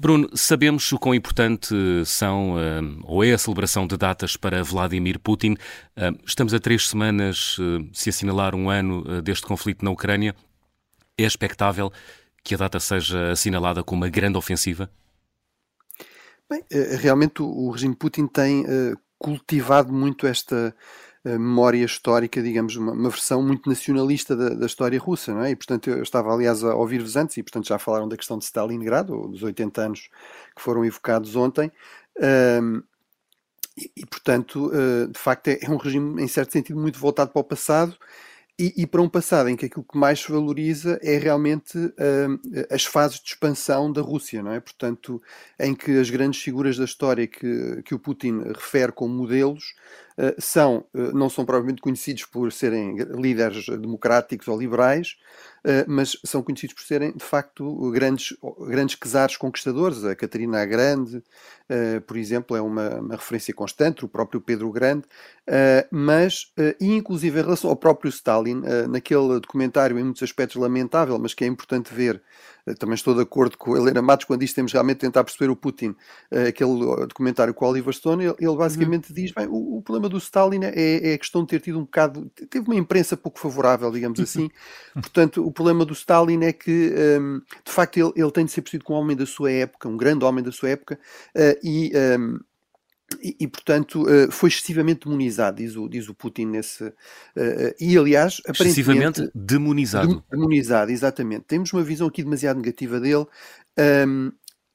Bruno, 0.00 0.30
sabemos 0.34 0.90
o 0.92 0.98
quão 0.98 1.14
importante 1.14 1.74
são, 2.06 2.58
eh, 2.58 2.80
ou 3.04 3.22
é 3.22 3.34
a 3.34 3.38
celebração 3.38 3.86
de 3.86 3.98
datas 3.98 4.34
para 4.34 4.64
Vladimir 4.64 5.18
Putin. 5.18 5.58
Eh, 5.94 6.10
estamos 6.24 6.54
a 6.54 6.58
três 6.58 6.88
semanas 6.88 7.58
eh, 7.60 7.86
se 7.92 8.08
assinalar 8.08 8.54
um 8.54 8.70
ano 8.70 9.20
deste 9.20 9.44
conflito 9.46 9.84
na 9.84 9.90
Ucrânia. 9.90 10.34
É 11.18 11.24
expectável 11.24 11.92
que 12.42 12.54
a 12.54 12.56
data 12.56 12.80
seja 12.80 13.32
assinalada 13.32 13.84
com 13.84 13.94
uma 13.94 14.08
grande 14.08 14.38
ofensiva? 14.38 14.90
Bem, 16.48 16.64
realmente 16.98 17.42
o 17.42 17.70
regime 17.70 17.94
Putin 17.94 18.26
tem 18.26 18.64
cultivado 19.18 19.92
muito 19.92 20.26
esta 20.26 20.74
memória 21.24 21.84
histórica, 21.84 22.42
digamos, 22.42 22.76
uma, 22.76 22.92
uma 22.92 23.10
versão 23.10 23.42
muito 23.42 23.68
nacionalista 23.68 24.34
da, 24.34 24.50
da, 24.50 24.66
história 24.66 24.98
russa, 24.98 25.34
não 25.34 25.42
é? 25.42 25.50
E, 25.50 25.56
portanto, 25.56 25.90
eu 25.90 26.02
estava, 26.02 26.32
aliás, 26.32 26.64
a 26.64 26.74
ouvir-vos 26.74 27.16
antes, 27.16 27.36
e, 27.36 27.42
portanto, 27.42 27.68
já 27.68 27.78
falaram 27.78 28.08
da 28.08 28.16
questão 28.16 28.38
de 28.38 28.44
Stalingrado, 28.44 29.28
dos 29.28 29.42
80 29.42 29.82
anos 29.82 30.08
que 30.56 30.62
foram 30.62 30.84
evocados 30.84 31.36
ontem, 31.36 31.70
um, 32.62 32.82
e, 33.76 33.90
e, 33.98 34.06
portanto, 34.06 34.70
uh, 34.72 35.08
de 35.08 35.18
facto, 35.18 35.48
é, 35.48 35.58
é 35.62 35.70
um 35.70 35.76
regime, 35.76 36.22
em 36.22 36.28
certo 36.28 36.52
sentido, 36.52 36.80
muito 36.80 36.98
voltado 36.98 37.30
para 37.30 37.40
o 37.40 37.44
passado, 37.44 37.96
e, 38.58 38.82
e, 38.82 38.86
para 38.86 39.00
um 39.00 39.08
passado 39.08 39.48
em 39.48 39.56
que 39.56 39.64
aquilo 39.64 39.86
que 39.90 39.96
mais 39.96 40.20
se 40.20 40.30
valoriza 40.30 40.98
é 41.02 41.16
realmente 41.16 41.78
uh, 41.78 42.40
as 42.70 42.84
fases 42.84 43.18
de 43.18 43.30
expansão 43.30 43.90
da 43.90 44.02
Rússia, 44.02 44.42
não 44.42 44.52
é? 44.52 44.60
Portanto, 44.60 45.22
em 45.58 45.74
que 45.74 45.98
as 45.98 46.10
grandes 46.10 46.42
figuras 46.42 46.76
da 46.76 46.84
história 46.84 47.26
que, 47.26 47.82
que 47.82 47.94
o 47.94 47.98
Putin 47.98 48.42
refere 48.54 48.92
como 48.92 49.14
modelos 49.14 49.74
são, 50.38 50.84
uh, 50.94 51.12
não 51.16 51.30
são 51.30 51.44
provavelmente 51.44 51.80
conhecidos 51.80 52.24
por 52.24 52.52
serem 52.52 52.96
líderes 52.96 53.66
democráticos 53.66 54.48
ou 54.48 54.58
liberais, 54.58 55.16
eh, 55.62 55.84
mas 55.86 56.16
são 56.24 56.42
conhecidos 56.42 56.74
por 56.74 56.82
serem, 56.82 57.12
de 57.12 57.24
facto, 57.24 57.90
grandes, 57.90 58.36
grandes 58.66 58.96
czares 58.96 59.36
conquistadores. 59.36 60.04
A 60.04 60.16
Catarina 60.16 60.62
a 60.62 60.64
Grande, 60.64 61.22
por 62.06 62.16
exemplo, 62.16 62.56
é 62.56 62.62
uma, 62.62 62.96
uma, 62.96 63.14
referência 63.14 63.52
constante, 63.52 64.04
o 64.04 64.08
próprio 64.08 64.40
Pedro 64.40 64.70
Grande, 64.72 65.04
mas, 65.90 66.50
inclusive 66.80 67.38
em 67.38 67.42
relação 67.42 67.68
ao 67.68 67.76
próprio 67.76 68.08
Stalin, 68.08 68.62
naquele 68.88 69.38
documentário, 69.38 69.98
em 69.98 70.02
muitos 70.02 70.22
aspectos 70.22 70.56
lamentável, 70.56 71.18
mas 71.18 71.34
que 71.34 71.44
é 71.44 71.46
importante 71.46 71.92
ver, 71.92 72.22
também 72.78 72.94
estou 72.94 73.14
de 73.14 73.22
acordo 73.22 73.56
com 73.56 73.74
a 73.74 73.78
Helena 73.78 74.02
Matos 74.02 74.26
quando 74.26 74.40
diz 74.40 74.50
que 74.50 74.56
temos 74.56 74.72
realmente 74.72 74.96
de 74.96 75.00
tentar 75.00 75.24
perceber 75.24 75.50
o 75.50 75.56
Putin, 75.56 75.94
aquele 76.48 77.06
documentário 77.06 77.52
com 77.54 77.64
o 77.64 77.68
Oliver 77.68 77.94
Stone, 77.94 78.24
ele, 78.24 78.56
basicamente 78.56 79.10
uhum. 79.10 79.14
diz, 79.14 79.32
bem, 79.32 79.46
o, 79.46 79.78
o, 79.78 79.82
problema 79.82 80.08
do 80.08 80.18
Stalin 80.18 80.64
é, 80.64 81.10
é, 81.10 81.14
a 81.14 81.18
questão 81.18 81.42
de 81.42 81.48
ter 81.48 81.60
tido 81.60 81.78
um 81.78 81.82
bocado, 81.82 82.30
teve 82.48 82.66
uma 82.66 82.76
imprensa 82.76 83.16
pouco 83.16 83.38
favorável, 83.38 83.90
digamos 83.90 84.20
assim, 84.20 84.50
portanto 84.94 85.44
o 85.46 85.52
problema 85.52 85.84
do 85.84 85.92
Stalin 85.92 86.44
é 86.44 86.52
que 86.52 86.92
um, 87.20 87.40
de 87.64 87.72
facto 87.72 87.96
ele, 87.96 88.12
ele 88.16 88.30
tem 88.30 88.44
de 88.44 88.52
ser 88.52 88.62
percebido 88.62 88.84
como 88.84 88.98
um 88.98 89.02
homem 89.02 89.16
da 89.16 89.26
sua 89.26 89.50
época, 89.50 89.88
um 89.88 89.96
grande 89.96 90.24
homem 90.24 90.42
da 90.42 90.52
sua 90.52 90.70
época, 90.70 90.98
uh, 91.36 91.58
e 91.62 91.92
um, 92.18 92.38
e, 93.22 93.36
e, 93.40 93.48
portanto, 93.48 94.02
uh, 94.02 94.30
foi 94.30 94.48
excessivamente 94.48 95.06
demonizado, 95.06 95.56
diz 95.56 95.76
o, 95.76 95.88
diz 95.88 96.08
o 96.08 96.14
Putin 96.14 96.46
nesse. 96.46 96.84
Uh, 96.84 97.74
e, 97.80 97.96
aliás, 97.96 98.40
Excessivamente 98.48 99.30
demonizado. 99.34 100.22
Demonizado, 100.30 100.90
exatamente. 100.90 101.44
Temos 101.46 101.72
uma 101.72 101.82
visão 101.82 102.06
aqui 102.06 102.22
demasiado 102.22 102.58
negativa 102.58 103.00
dele. 103.00 103.26
Um, 104.06 104.32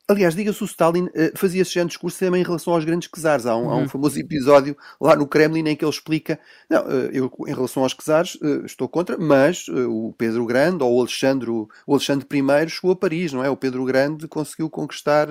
Aliás, 0.07 0.35
diga-se, 0.35 0.61
o 0.61 0.65
Stalin 0.65 1.05
uh, 1.05 1.11
fazia 1.35 1.63
esse 1.63 1.71
género 1.71 1.87
de 1.87 1.93
discurso 1.93 2.19
também 2.19 2.41
em 2.41 2.45
relação 2.45 2.73
aos 2.73 2.85
grandes 2.85 3.09
czares. 3.09 3.47
Há 3.47 3.55
um, 3.55 3.63
uhum. 3.63 3.71
há 3.71 3.75
um, 3.77 3.89
famoso 3.89 4.19
episódio 4.19 4.77
lá 5.01 5.15
no 5.15 5.25
Kremlin 5.25 5.67
em 5.67 5.75
que 5.75 5.83
ele 5.83 5.91
explica: 5.91 6.39
não, 6.69 6.83
uh, 6.83 7.09
eu 7.11 7.31
em 7.47 7.53
relação 7.53 7.81
aos 7.81 7.95
czares 7.95 8.35
uh, 8.35 8.63
estou 8.67 8.87
contra, 8.87 9.17
mas 9.17 9.67
o 9.67 10.13
Pedro 10.15 10.45
Grande 10.45 10.83
ou 10.83 10.95
o 10.95 10.99
Alexandre, 10.99 11.49
o 11.49 11.67
Alexandre 11.89 12.27
I 12.31 12.69
chegou 12.69 12.91
a 12.91 12.95
Paris, 12.95 13.33
não 13.33 13.43
é? 13.43 13.49
O 13.49 13.57
Pedro 13.57 13.83
Grande 13.83 14.27
conseguiu 14.27 14.69
conquistar, 14.69 15.27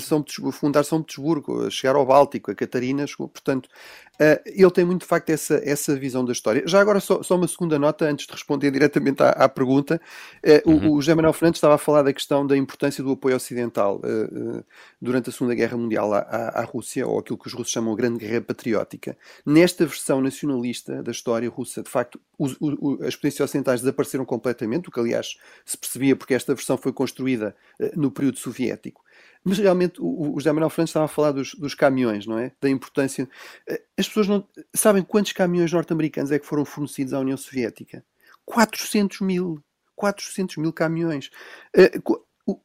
São 0.00 0.24
fundar 0.52 0.84
São 0.84 1.02
Petersburgo, 1.02 1.68
chegar 1.70 1.96
ao 1.96 2.06
Báltico, 2.06 2.52
a 2.52 2.54
Catarina 2.54 3.06
chegou. 3.06 3.28
Portanto, 3.28 3.68
Uh, 4.14 4.38
ele 4.46 4.70
tem 4.70 4.84
muito 4.84 5.00
de 5.00 5.08
facto 5.08 5.30
essa, 5.30 5.60
essa 5.64 5.96
visão 5.96 6.24
da 6.24 6.32
história. 6.32 6.62
Já 6.66 6.80
agora, 6.80 7.00
só, 7.00 7.22
só 7.22 7.34
uma 7.34 7.48
segunda 7.48 7.78
nota 7.78 8.04
antes 8.04 8.26
de 8.26 8.32
responder 8.32 8.70
diretamente 8.70 9.20
à, 9.22 9.30
à 9.30 9.48
pergunta. 9.48 10.00
Uh, 10.44 10.70
uhum. 10.70 10.90
O, 10.90 10.96
o 10.96 11.02
José 11.02 11.14
Manuel 11.14 11.32
Fernandes 11.32 11.58
estava 11.58 11.74
a 11.74 11.78
falar 11.78 12.02
da 12.02 12.12
questão 12.12 12.46
da 12.46 12.56
importância 12.56 13.02
do 13.02 13.10
apoio 13.10 13.34
ocidental 13.34 13.96
uh, 13.96 14.64
durante 15.00 15.30
a 15.30 15.32
Segunda 15.32 15.54
Guerra 15.54 15.76
Mundial 15.76 16.14
à, 16.14 16.18
à, 16.20 16.60
à, 16.60 16.64
Rússia, 16.64 17.06
ou 17.06 17.18
aquilo 17.18 17.36
que 17.36 17.48
os 17.48 17.52
russos 17.52 17.72
chamam 17.72 17.92
a 17.92 17.96
Grande 17.96 18.18
Guerra 18.18 18.40
Patriótica. 18.40 19.16
Nesta 19.44 19.84
versão 19.84 20.20
nacionalista 20.20 21.02
da 21.02 21.10
história 21.10 21.50
russa, 21.50 21.82
de 21.82 21.90
facto, 21.90 22.20
os, 22.38 22.56
o, 22.60 22.98
as 23.02 23.16
potências 23.16 23.40
ocidentais 23.40 23.80
desapareceram 23.80 24.24
completamente, 24.24 24.88
o 24.88 24.92
que 24.92 25.00
aliás 25.00 25.36
se 25.64 25.76
percebia 25.76 26.14
porque 26.14 26.34
esta 26.34 26.54
versão 26.54 26.76
foi 26.76 26.92
construída 26.92 27.54
no 27.96 28.12
período 28.12 28.38
soviético. 28.38 29.02
Mas 29.44 29.58
realmente 29.58 30.00
o, 30.00 30.32
o 30.32 30.40
José 30.40 30.50
Manuel 30.50 30.70
Fernandes 30.70 30.90
estava 30.90 31.04
a 31.04 31.08
falar 31.08 31.32
dos, 31.32 31.54
dos, 31.54 31.74
caminhões, 31.74 32.26
não 32.26 32.38
é? 32.38 32.50
Da 32.60 32.70
importância. 32.70 33.28
Eh, 33.68 33.82
as 33.98 34.08
pessoas 34.08 34.26
não 34.26 34.48
sabem 34.74 35.02
quantos 35.02 35.32
caminhões 35.32 35.70
norte-americanos 35.70 36.32
é 36.32 36.38
que 36.38 36.46
foram 36.46 36.64
fornecidos 36.64 37.12
à 37.12 37.20
União 37.20 37.36
Soviética? 37.36 38.02
400 38.46 39.20
mil. 39.20 39.62
400 39.94 40.56
mil 40.56 40.72
caminhões. 40.72 41.30
Eh, 41.76 41.92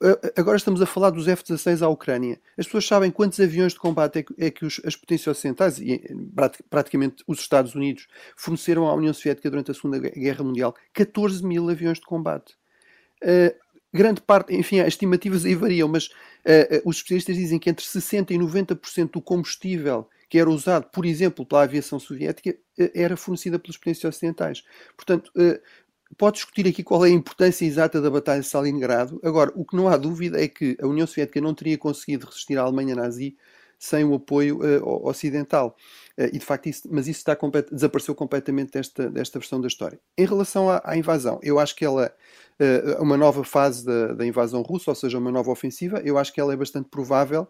eh, 0.04 0.34
agora 0.38 0.58
estamos 0.58 0.82
a 0.82 0.86
falar 0.86 1.10
dos 1.10 1.28
F-16 1.28 1.82
à 1.82 1.90
Ucrânia. 1.90 2.40
As 2.58 2.66
pessoas 2.66 2.88
sabem 2.88 3.12
quantos 3.12 3.40
aviões 3.42 3.74
de 3.74 3.80
combate 3.80 4.20
é 4.20 4.24
que, 4.24 4.34
é 4.38 4.50
que 4.50 4.66
os, 4.66 4.82
as 4.86 4.96
potências 4.96 5.38
ocidentais, 5.38 5.80
e 5.80 6.02
praticamente 6.70 7.24
os 7.28 7.40
Estados 7.40 7.76
Unidos, 7.76 8.08
forneceram 8.38 8.88
à 8.88 8.94
União 8.94 9.14
Soviética 9.14 9.50
durante 9.50 9.72
a 9.72 9.74
Segunda 9.74 10.00
Guerra 10.00 10.44
Mundial? 10.44 10.74
14 10.94 11.46
mil 11.46 11.70
aviões 11.70 12.00
de 12.00 12.06
combate. 12.06 12.58
Grande 13.94 14.22
parte, 14.22 14.56
enfim, 14.56 14.80
as 14.80 14.90
estimativas 14.90 15.46
aí 15.46 15.56
variam, 15.56 15.88
mas 15.88 16.08
uh, 16.08 16.78
uh, 16.78 16.82
os 16.86 16.98
especialistas 16.98 17.36
dizem 17.36 17.60
que 17.60 17.70
entre 17.70 17.86
60% 17.86 18.32
e 18.32 18.38
90% 18.38 19.12
do 19.12 19.22
combustível 19.22 20.08
que 20.30 20.38
era 20.38 20.50
usado, 20.50 20.86
por 20.92 21.08
exemplo, 21.08 21.44
pela 21.44 21.64
aviação 21.64 22.00
soviética, 22.00 22.52
uh, 22.52 22.92
era 22.94 23.18
fornecida 23.18 23.58
pelos 23.58 23.78
potências 23.78 24.16
ocidentais. 24.16 24.64
Portanto, 24.96 25.32
pode 26.18 26.36
discutir 26.36 26.68
aqui 26.68 26.84
qual 26.84 27.06
é 27.06 27.10
a 27.10 27.12
importância 27.12 27.66
exata 27.66 28.00
da 28.00 28.12
Batalha 28.12 28.42
de 28.42 28.46
Stalingrado. 28.46 29.20
Agora, 29.24 29.52
o 29.56 29.66
que 29.66 29.76
não 29.76 29.88
há 29.88 29.98
dúvida 29.98 30.42
é 30.42 30.48
que 30.48 30.78
a 30.82 30.86
União 30.86 31.08
Soviética 31.08 31.42
não 31.42 31.54
teria 31.54 31.78
conseguido 31.78 32.28
resistir 32.28 32.58
à 32.58 32.62
Alemanha 32.62 32.96
nazi 32.96 33.36
sem 33.82 34.04
o 34.04 34.16
apoio 34.16 34.60
ocidental. 35.04 35.76
e 36.18 36.38
de 36.38 36.46
facto, 36.46 36.68
isso, 36.68 36.88
mas 36.92 37.08
isso 37.08 37.20
está 37.20 37.34
complet, 37.34 37.74
desapareceu 37.74 38.14
completamente 38.14 38.74
desta, 38.74 39.10
desta 39.10 39.40
versão 39.40 39.62
da 39.62 39.68
história. 39.68 39.98
Em 40.18 40.26
relação 40.26 40.70
à, 40.70 40.82
à 40.84 40.98
invasão, 40.98 41.40
eu 41.42 41.58
acho 41.58 41.74
que 41.76 41.86
ela 41.86 42.14
uma 43.00 43.16
nova 43.16 43.44
fase 43.44 43.86
da, 43.86 44.14
da, 44.14 44.26
invasão 44.26 44.62
russa, 44.62 44.92
ou 44.92 44.96
seja, 44.96 45.18
uma 45.18 45.32
nova 45.32 45.50
ofensiva. 45.52 46.02
Eu 46.04 46.18
acho 46.18 46.34
que 46.34 46.42
ela 46.42 46.54
é 46.54 46.58
bastante 46.58 46.90
provável. 46.90 47.48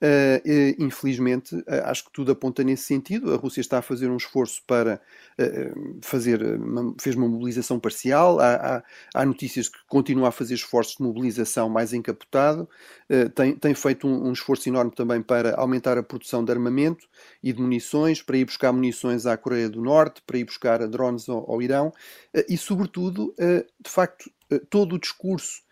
Uh, 0.00 0.78
infelizmente, 0.78 1.56
uh, 1.56 1.64
acho 1.86 2.04
que 2.04 2.12
tudo 2.12 2.30
aponta 2.30 2.62
nesse 2.62 2.84
sentido. 2.84 3.34
A 3.34 3.36
Rússia 3.36 3.60
está 3.60 3.78
a 3.78 3.82
fazer 3.82 4.08
um 4.08 4.16
esforço 4.16 4.62
para 4.64 5.00
uh, 5.40 5.98
fazer, 6.00 6.40
uma, 6.40 6.94
fez 7.00 7.16
uma 7.16 7.28
mobilização 7.28 7.80
parcial. 7.80 8.38
Há, 8.38 8.54
há, 8.54 8.82
há, 9.12 9.26
notícias 9.26 9.68
que 9.68 9.78
continua 9.88 10.28
a 10.28 10.32
fazer 10.32 10.54
esforços 10.54 10.96
de 10.96 11.02
mobilização 11.02 11.68
mais 11.68 11.92
encapotado. 11.92 12.68
tem, 13.34 13.56
tem 13.56 13.74
feito 13.74 14.06
um, 14.06 14.28
um, 14.28 14.32
esforço 14.32 14.68
enorme 14.68 14.92
também 14.92 15.20
para 15.20 15.56
aumentar 15.56 15.98
a 15.98 16.02
produção 16.02 16.44
de 16.44 16.52
armamento 16.52 17.08
e 17.42 17.52
de 17.52 17.60
munições, 17.60 18.22
para 18.22 18.36
ir 18.36 18.44
buscar 18.44 18.72
munições 18.72 19.26
à 19.26 19.36
Coreia 19.36 19.68
do 19.68 19.82
Norte, 19.82 20.22
para 20.24 20.38
ir 20.38 20.44
buscar 20.44 20.86
drones 20.86 21.28
ao, 21.28 21.50
ao 21.50 21.60
Irão 21.60 21.92
e, 22.48 22.56
sobretudo, 22.56 23.34
de 23.38 23.90
facto, 23.90 24.30
todo 24.70 24.94
o 24.94 24.98
discurso, 24.98 25.62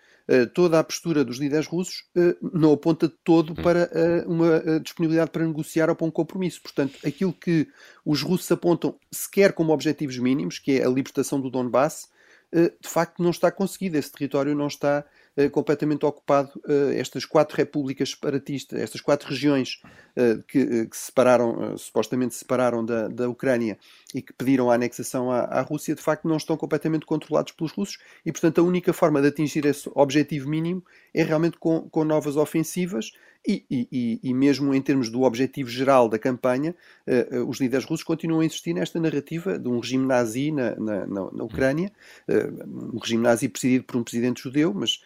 toda 0.54 0.78
a 0.80 0.84
postura 0.84 1.24
dos 1.24 1.38
líderes 1.38 1.66
russos 1.66 2.04
eh, 2.16 2.36
não 2.52 2.72
aponta 2.72 3.06
de 3.06 3.14
todo 3.22 3.52
hum. 3.52 3.54
para 3.54 3.90
uma 4.26 4.80
disponibilidade 4.80 5.30
para 5.30 5.46
negociar 5.46 5.88
ou 5.88 5.96
para 5.96 6.06
um 6.06 6.10
compromisso. 6.10 6.60
Portanto, 6.62 6.98
aquilo 7.06 7.32
que 7.32 7.68
os 8.04 8.22
russos 8.22 8.50
apontam 8.50 8.96
sequer 9.10 9.52
como 9.52 9.72
objetivos 9.72 10.18
mínimos, 10.18 10.58
que 10.58 10.80
é 10.80 10.84
a 10.84 10.88
libertação 10.88 11.40
do 11.40 11.50
Donbass, 11.50 12.08
de 12.52 12.88
facto 12.88 13.22
não 13.22 13.30
está 13.30 13.50
conseguido. 13.50 13.96
Esse 13.96 14.12
território 14.12 14.54
não 14.54 14.66
está 14.66 14.98
eh, 14.98 15.25
completamente 15.50 16.04
ocupado 16.06 16.50
eh, 16.66 16.98
estas 16.98 17.26
quatro 17.26 17.56
repúblicas 17.56 18.10
separatistas, 18.10 18.80
estas 18.80 19.02
quatro 19.02 19.28
regiões 19.28 19.82
eh, 20.16 20.38
que, 20.48 20.86
que 20.86 20.96
separaram, 20.96 21.76
supostamente 21.76 22.34
separaram 22.34 22.82
da, 22.82 23.08
da 23.08 23.28
Ucrânia 23.28 23.78
e 24.14 24.22
que 24.22 24.32
pediram 24.32 24.70
a 24.70 24.74
anexação 24.74 25.30
à, 25.30 25.40
à, 25.40 25.60
Rússia, 25.60 25.94
de 25.94 26.00
facto 26.00 26.26
não 26.26 26.38
estão 26.38 26.56
completamente 26.56 27.04
controlados 27.04 27.52
pelos 27.52 27.72
russos 27.72 27.98
e, 28.24 28.32
portanto, 28.32 28.60
a 28.60 28.64
única 28.64 28.92
forma 28.94 29.20
de 29.20 29.28
atingir 29.28 29.66
esse 29.66 29.90
objetivo 29.94 30.48
mínimo 30.48 30.82
é 31.12 31.22
realmente 31.22 31.58
com, 31.58 31.88
com 31.90 32.02
novas 32.02 32.36
ofensivas 32.36 33.12
e, 33.46 33.64
e, 33.70 34.20
e, 34.22 34.34
mesmo 34.34 34.74
em 34.74 34.82
termos 34.82 35.08
do 35.08 35.22
objetivo 35.22 35.70
geral 35.70 36.08
da 36.08 36.18
campanha, 36.18 36.74
uh, 37.06 37.38
uh, 37.38 37.48
os 37.48 37.60
líderes 37.60 37.86
russos 37.86 38.04
continuam 38.04 38.40
a 38.40 38.44
insistir 38.44 38.74
nesta 38.74 38.98
narrativa 38.98 39.58
de 39.58 39.68
um 39.68 39.78
regime 39.78 40.04
nazi 40.04 40.50
na, 40.50 40.74
na, 40.74 41.06
na, 41.06 41.30
na 41.30 41.44
Ucrânia, 41.44 41.92
uh, 42.28 42.94
um 42.94 42.98
regime 42.98 43.22
nazi 43.22 43.48
presidido 43.48 43.84
por 43.84 43.96
um 43.96 44.02
presidente 44.02 44.42
judeu, 44.42 44.74
mas 44.74 45.00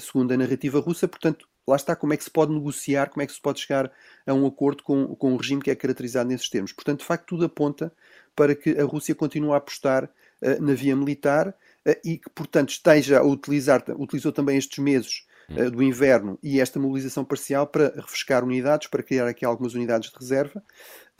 segundo 0.00 0.32
a 0.32 0.36
narrativa 0.36 0.80
russa, 0.80 1.06
portanto, 1.06 1.48
lá 1.66 1.76
está 1.76 1.94
como 1.94 2.12
é 2.12 2.16
que 2.16 2.24
se 2.24 2.30
pode 2.30 2.52
negociar, 2.52 3.10
como 3.10 3.22
é 3.22 3.26
que 3.26 3.32
se 3.32 3.40
pode 3.40 3.60
chegar 3.60 3.90
a 4.26 4.34
um 4.34 4.46
acordo 4.46 4.82
com, 4.82 5.14
com 5.14 5.32
um 5.32 5.36
regime 5.36 5.62
que 5.62 5.70
é 5.70 5.74
caracterizado 5.76 6.28
nesses 6.28 6.48
termos. 6.48 6.72
Portanto, 6.72 7.00
de 7.00 7.06
facto, 7.06 7.26
tudo 7.26 7.44
aponta 7.44 7.92
para 8.34 8.54
que 8.54 8.70
a 8.70 8.84
Rússia 8.84 9.14
continue 9.14 9.52
a 9.52 9.56
apostar 9.56 10.10
na 10.60 10.74
via 10.74 10.96
militar 10.96 11.54
e 12.04 12.18
que, 12.18 12.30
portanto, 12.30 12.70
esteja 12.70 13.20
a 13.20 13.22
utilizar, 13.22 13.84
utilizou 13.96 14.32
também 14.32 14.56
estes 14.56 14.78
meses 14.78 15.24
uh, 15.56 15.70
do 15.70 15.82
inverno 15.82 16.38
e 16.42 16.60
esta 16.60 16.78
mobilização 16.78 17.24
parcial 17.24 17.66
para 17.66 17.92
refrescar 17.96 18.44
unidades, 18.44 18.88
para 18.88 19.02
criar 19.02 19.26
aqui 19.26 19.44
algumas 19.44 19.74
unidades 19.74 20.10
de 20.10 20.18
reserva. 20.18 20.62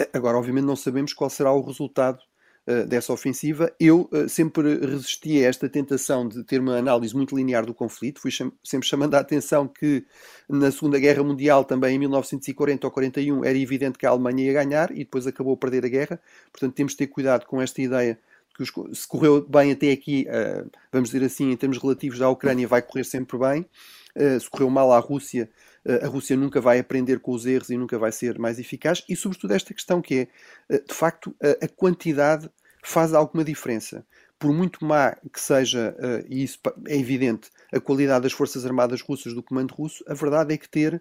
Uh, 0.01 0.07
agora, 0.13 0.39
obviamente, 0.39 0.65
não 0.65 0.77
sabemos 0.77 1.13
qual 1.13 1.31
será 1.31 1.53
o 1.53 1.61
resultado 1.61 2.19
uh, 2.67 2.87
dessa 2.87 3.13
ofensiva. 3.13 3.73
Eu 3.79 4.09
sempre 4.29 4.75
resisti 4.85 5.45
a 5.45 5.49
esta 5.49 5.69
tentação 5.69 6.29
de 6.29 6.45
ter 6.45 6.61
uma 6.61 6.77
análise 6.77 7.15
muito 7.15 7.37
linear 7.37 7.65
do 7.65 7.75
conflito. 7.75 8.21
Fui 8.21 8.31
sempre 8.63 8.89
chamando 8.89 9.15
a 9.15 9.21
atenção 9.21 9.67
que 9.69 10.05
na 10.49 10.71
Segunda 10.71 10.99
Guerra 10.99 11.23
Mundial, 11.23 11.65
também 11.65 11.97
em 11.97 11.99
1940 11.99 12.87
ou 12.87 12.91
41, 12.91 13.45
era 13.45 13.59
evidente 13.59 13.99
que 13.99 14.07
a 14.07 14.11
Alemanha 14.11 14.45
ia 14.45 14.53
ganhar 14.53 14.91
e 14.91 14.99
depois 14.99 15.27
acabou 15.27 15.55
a 15.55 15.57
perder 15.57 15.85
a 15.85 15.89
guerra. 15.89 16.21
Portanto, 16.51 16.75
temos 16.75 16.93
de 16.93 16.99
ter 16.99 17.07
cuidado 17.09 17.47
com 17.47 17.61
esta 17.61 17.81
ideia 17.81 18.19
que 18.55 18.65
se 18.95 19.09
correu 19.09 19.47
bem 19.49 19.73
até 19.73 19.91
aqui, 19.91 20.27
vamos 20.93 21.09
dizer 21.09 21.25
assim, 21.25 21.51
em 21.51 21.57
termos 21.57 21.79
relativos 21.79 22.21
à 22.21 22.29
Ucrânia, 22.29 22.69
vai 22.69 22.83
correr 22.83 23.03
sempre 23.03 23.39
bem. 23.39 23.67
Eh, 24.15 24.39
se 24.39 24.49
correu 24.49 24.69
mal 24.69 24.93
à 24.93 24.99
Rússia, 24.99 25.49
uh, 25.87 26.05
a 26.05 26.09
Rússia 26.09 26.37
nunca 26.37 26.61
vai 26.61 26.79
aprender 26.79 27.19
com 27.21 27.33
os 27.33 27.47
erros 27.47 27.71
e 27.71 27.77
nunca 27.79 27.99
vai 27.99 28.13
ser 28.13 28.39
mais 28.39 28.59
eficaz. 28.59 29.03
E, 29.09 29.17
sobretudo, 29.17 29.53
esta 29.55 29.73
questão 29.73 30.03
que 30.03 30.29
é, 30.69 30.75
uh, 30.75 30.87
de 30.87 30.95
facto, 30.95 31.35
a 31.41 31.69
quantidade 31.69 32.51
faz 32.83 33.15
alguma 33.15 33.45
diferença. 33.45 34.05
Por 34.39 34.53
muito 34.53 34.85
má 34.85 35.17
que 35.33 35.41
seja, 35.41 35.95
e 36.29 36.43
isso 36.43 36.59
é 36.89 36.99
evidente, 36.99 37.49
a 37.73 37.79
qualidade 37.79 38.25
das 38.25 38.33
Forças 38.33 38.67
Armadas 38.67 39.01
russas 39.01 39.33
do 39.33 39.43
comando 39.43 39.73
russo, 39.73 40.03
a 40.09 40.15
verdade 40.15 40.53
é 40.53 40.59
que 40.59 40.69
ter 40.69 41.01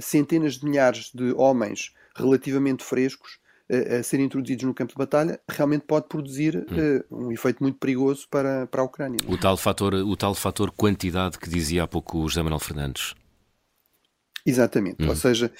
centenas 0.00 0.54
de 0.54 0.64
milhares 0.64 1.12
de 1.14 1.32
homens 1.34 1.94
relativamente 2.16 2.82
frescos 2.82 3.38
a 3.70 4.02
serem 4.02 4.26
introduzidos 4.26 4.64
no 4.64 4.74
campo 4.74 4.92
de 4.92 4.98
batalha, 4.98 5.40
realmente 5.48 5.84
pode 5.86 6.06
produzir 6.08 6.56
uh, 6.56 7.04
um 7.10 7.32
efeito 7.32 7.62
muito 7.62 7.78
perigoso 7.78 8.26
para, 8.30 8.66
para 8.66 8.82
a 8.82 8.84
Ucrânia. 8.84 9.18
O 9.26 9.38
tal, 9.38 9.56
fator, 9.56 9.94
o 9.94 10.16
tal 10.16 10.34
fator 10.34 10.70
quantidade 10.70 11.38
que 11.38 11.48
dizia 11.48 11.84
há 11.84 11.88
pouco 11.88 12.18
o 12.18 12.28
José 12.28 12.42
Manuel 12.42 12.60
Fernandes. 12.60 13.14
Exatamente, 14.44 15.02
hum. 15.02 15.08
ou 15.08 15.16
seja, 15.16 15.52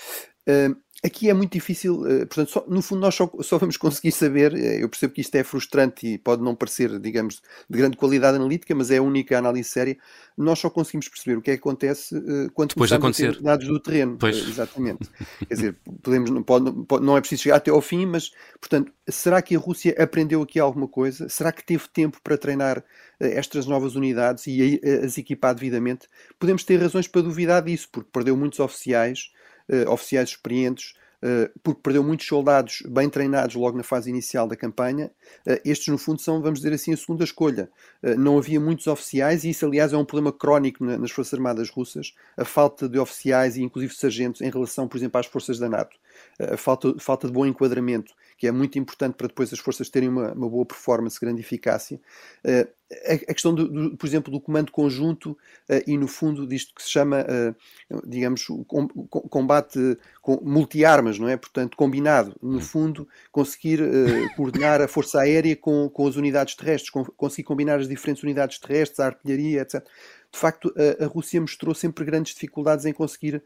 Uh, 0.48 0.76
aqui 1.04 1.30
é 1.30 1.34
muito 1.34 1.52
difícil, 1.52 2.00
uh, 2.00 2.26
portanto, 2.26 2.50
só, 2.50 2.64
no 2.66 2.82
fundo 2.82 3.00
nós 3.00 3.14
só, 3.14 3.30
só, 3.42 3.58
vamos 3.58 3.76
conseguir 3.76 4.10
saber, 4.10 4.52
uh, 4.52 4.56
eu 4.56 4.88
percebo 4.88 5.14
que 5.14 5.20
isto 5.20 5.34
é 5.36 5.44
frustrante 5.44 6.04
e 6.04 6.18
pode 6.18 6.42
não 6.42 6.56
parecer, 6.56 6.98
digamos, 6.98 7.40
de 7.70 7.78
grande 7.78 7.96
qualidade 7.96 8.36
analítica, 8.36 8.74
mas 8.74 8.90
é 8.90 8.98
a 8.98 9.02
única 9.02 9.38
análise 9.38 9.68
séria, 9.68 9.96
nós 10.36 10.58
só 10.58 10.68
conseguimos 10.68 11.08
perceber 11.08 11.38
o 11.38 11.42
que 11.42 11.52
é 11.52 11.54
que 11.54 11.60
acontece 11.60 12.14
quando 12.54 12.70
Depois 12.70 12.90
começamos 12.90 13.20
a 13.20 13.32
ter 13.34 13.42
dados 13.42 13.68
do 13.68 13.78
terreno. 13.78 14.16
exatamente. 14.48 15.08
Quer 15.46 15.54
dizer, 15.54 15.76
podemos, 16.02 16.44
pode, 16.44 16.72
pode, 16.86 17.04
não 17.04 17.16
é 17.16 17.20
preciso 17.20 17.42
chegar 17.42 17.56
até 17.56 17.70
ao 17.70 17.80
fim, 17.80 18.04
mas, 18.06 18.32
portanto, 18.58 18.92
será 19.08 19.40
que 19.42 19.54
a 19.54 19.58
Rússia 19.58 19.94
aprendeu 19.98 20.42
aqui 20.42 20.58
alguma 20.58 20.88
coisa? 20.88 21.28
Será 21.28 21.52
que 21.52 21.64
teve 21.64 21.84
tempo 21.92 22.18
para 22.24 22.36
treinar 22.36 22.82
estas 23.20 23.66
novas 23.66 23.94
unidades 23.94 24.46
e 24.48 24.80
as 25.04 25.18
equipar 25.18 25.54
devidamente? 25.54 26.08
Podemos 26.38 26.64
ter 26.64 26.80
razões 26.80 27.06
para 27.06 27.22
duvidar 27.22 27.62
disso, 27.62 27.88
porque 27.92 28.10
perdeu 28.12 28.36
muitos 28.36 28.58
oficiais, 28.58 29.30
uh, 29.68 29.90
oficiais 29.90 30.30
experientes, 30.30 30.94
uh, 31.22 31.50
porque 31.62 31.80
perdeu 31.82 32.02
muitos 32.02 32.26
soldados 32.26 32.82
bem 32.88 33.08
treinados 33.08 33.54
logo 33.54 33.76
na 33.76 33.82
fase 33.82 34.10
inicial 34.10 34.46
da 34.46 34.56
campanha. 34.56 35.10
Uh, 35.46 35.58
estes, 35.64 35.88
no 35.88 35.98
fundo, 35.98 36.20
são, 36.20 36.40
vamos 36.40 36.60
dizer 36.60 36.72
assim, 36.72 36.92
a 36.92 36.96
segunda 36.96 37.24
escolha. 37.24 37.70
não 38.18 38.38
havia 38.38 38.60
muitos 38.60 38.86
oficiais, 38.86 39.44
e 39.44 39.50
isso, 39.50 39.66
aliás, 39.66 39.92
é 39.92 39.96
um 39.96 40.04
problema 40.04 40.32
crónico 40.32 40.84
na, 40.84 40.98
nas 40.98 41.10
Forças 41.10 41.34
Armadas 41.34 41.70
russas, 41.70 42.14
a 42.36 42.44
falta 42.44 42.88
de 42.88 42.98
oficiais 42.98 43.56
e, 43.56 43.62
inclusive, 43.62 43.94
sargentos 43.94 44.40
em 44.40 44.50
relação, 44.50 44.88
por 44.88 44.96
exemplo, 44.96 45.18
às 45.18 45.26
forças 45.26 45.58
da 45.58 45.68
NATO. 45.68 45.96
A 46.38 46.56
falta, 46.56 46.94
falta 46.98 47.26
de 47.26 47.32
bom 47.32 47.46
enquadramento 47.46 48.14
que 48.42 48.48
é 48.48 48.50
muito 48.50 48.76
importante 48.76 49.14
para 49.14 49.28
depois 49.28 49.52
as 49.52 49.60
forças 49.60 49.88
terem 49.88 50.08
uma, 50.08 50.32
uma 50.32 50.50
boa 50.50 50.66
performance, 50.66 51.16
grande 51.20 51.40
eficácia. 51.40 52.00
Uh, 52.44 52.68
a, 53.06 53.12
a, 53.14 53.34
questão, 53.34 53.54
do, 53.54 53.68
do, 53.68 53.96
por 53.96 54.04
exemplo, 54.04 54.32
do 54.32 54.40
comando 54.40 54.72
conjunto 54.72 55.38
uh, 55.70 55.82
e, 55.86 55.96
no 55.96 56.08
fundo, 56.08 56.44
disto 56.44 56.74
que 56.74 56.82
se 56.82 56.90
chama, 56.90 57.20
uh, 57.20 58.02
digamos, 58.04 58.44
com, 58.66 58.88
combate 58.88 59.78
com 60.20 60.40
multi-armas, 60.42 61.20
não 61.20 61.28
é? 61.28 61.36
Portanto, 61.36 61.76
combinado. 61.76 62.34
No 62.42 62.60
fundo, 62.60 63.06
conseguir 63.30 63.78
coordenar 64.34 64.80
a 64.80 64.88
força 64.88 65.20
aérea 65.20 65.54
com, 65.54 65.88
com 65.88 66.08
as 66.08 66.16
unidades 66.16 66.56
terrestres, 66.56 66.90
com, 66.90 67.04
conseguir 67.04 67.44
combinar 67.44 67.78
as 67.78 67.86
diferentes 67.86 68.24
unidades 68.24 68.58
terrestres, 68.58 68.98
a 68.98 69.06
artilharia, 69.06 69.60
etc. 69.60 69.86
De 70.32 70.38
facto, 70.40 70.74
a, 70.76 71.04
a 71.04 71.06
Rússia 71.06 71.40
mostrou 71.40 71.76
sempre 71.76 72.04
grandes 72.04 72.34
dificuldades 72.34 72.86
em 72.86 72.92
conseguir 72.92 73.40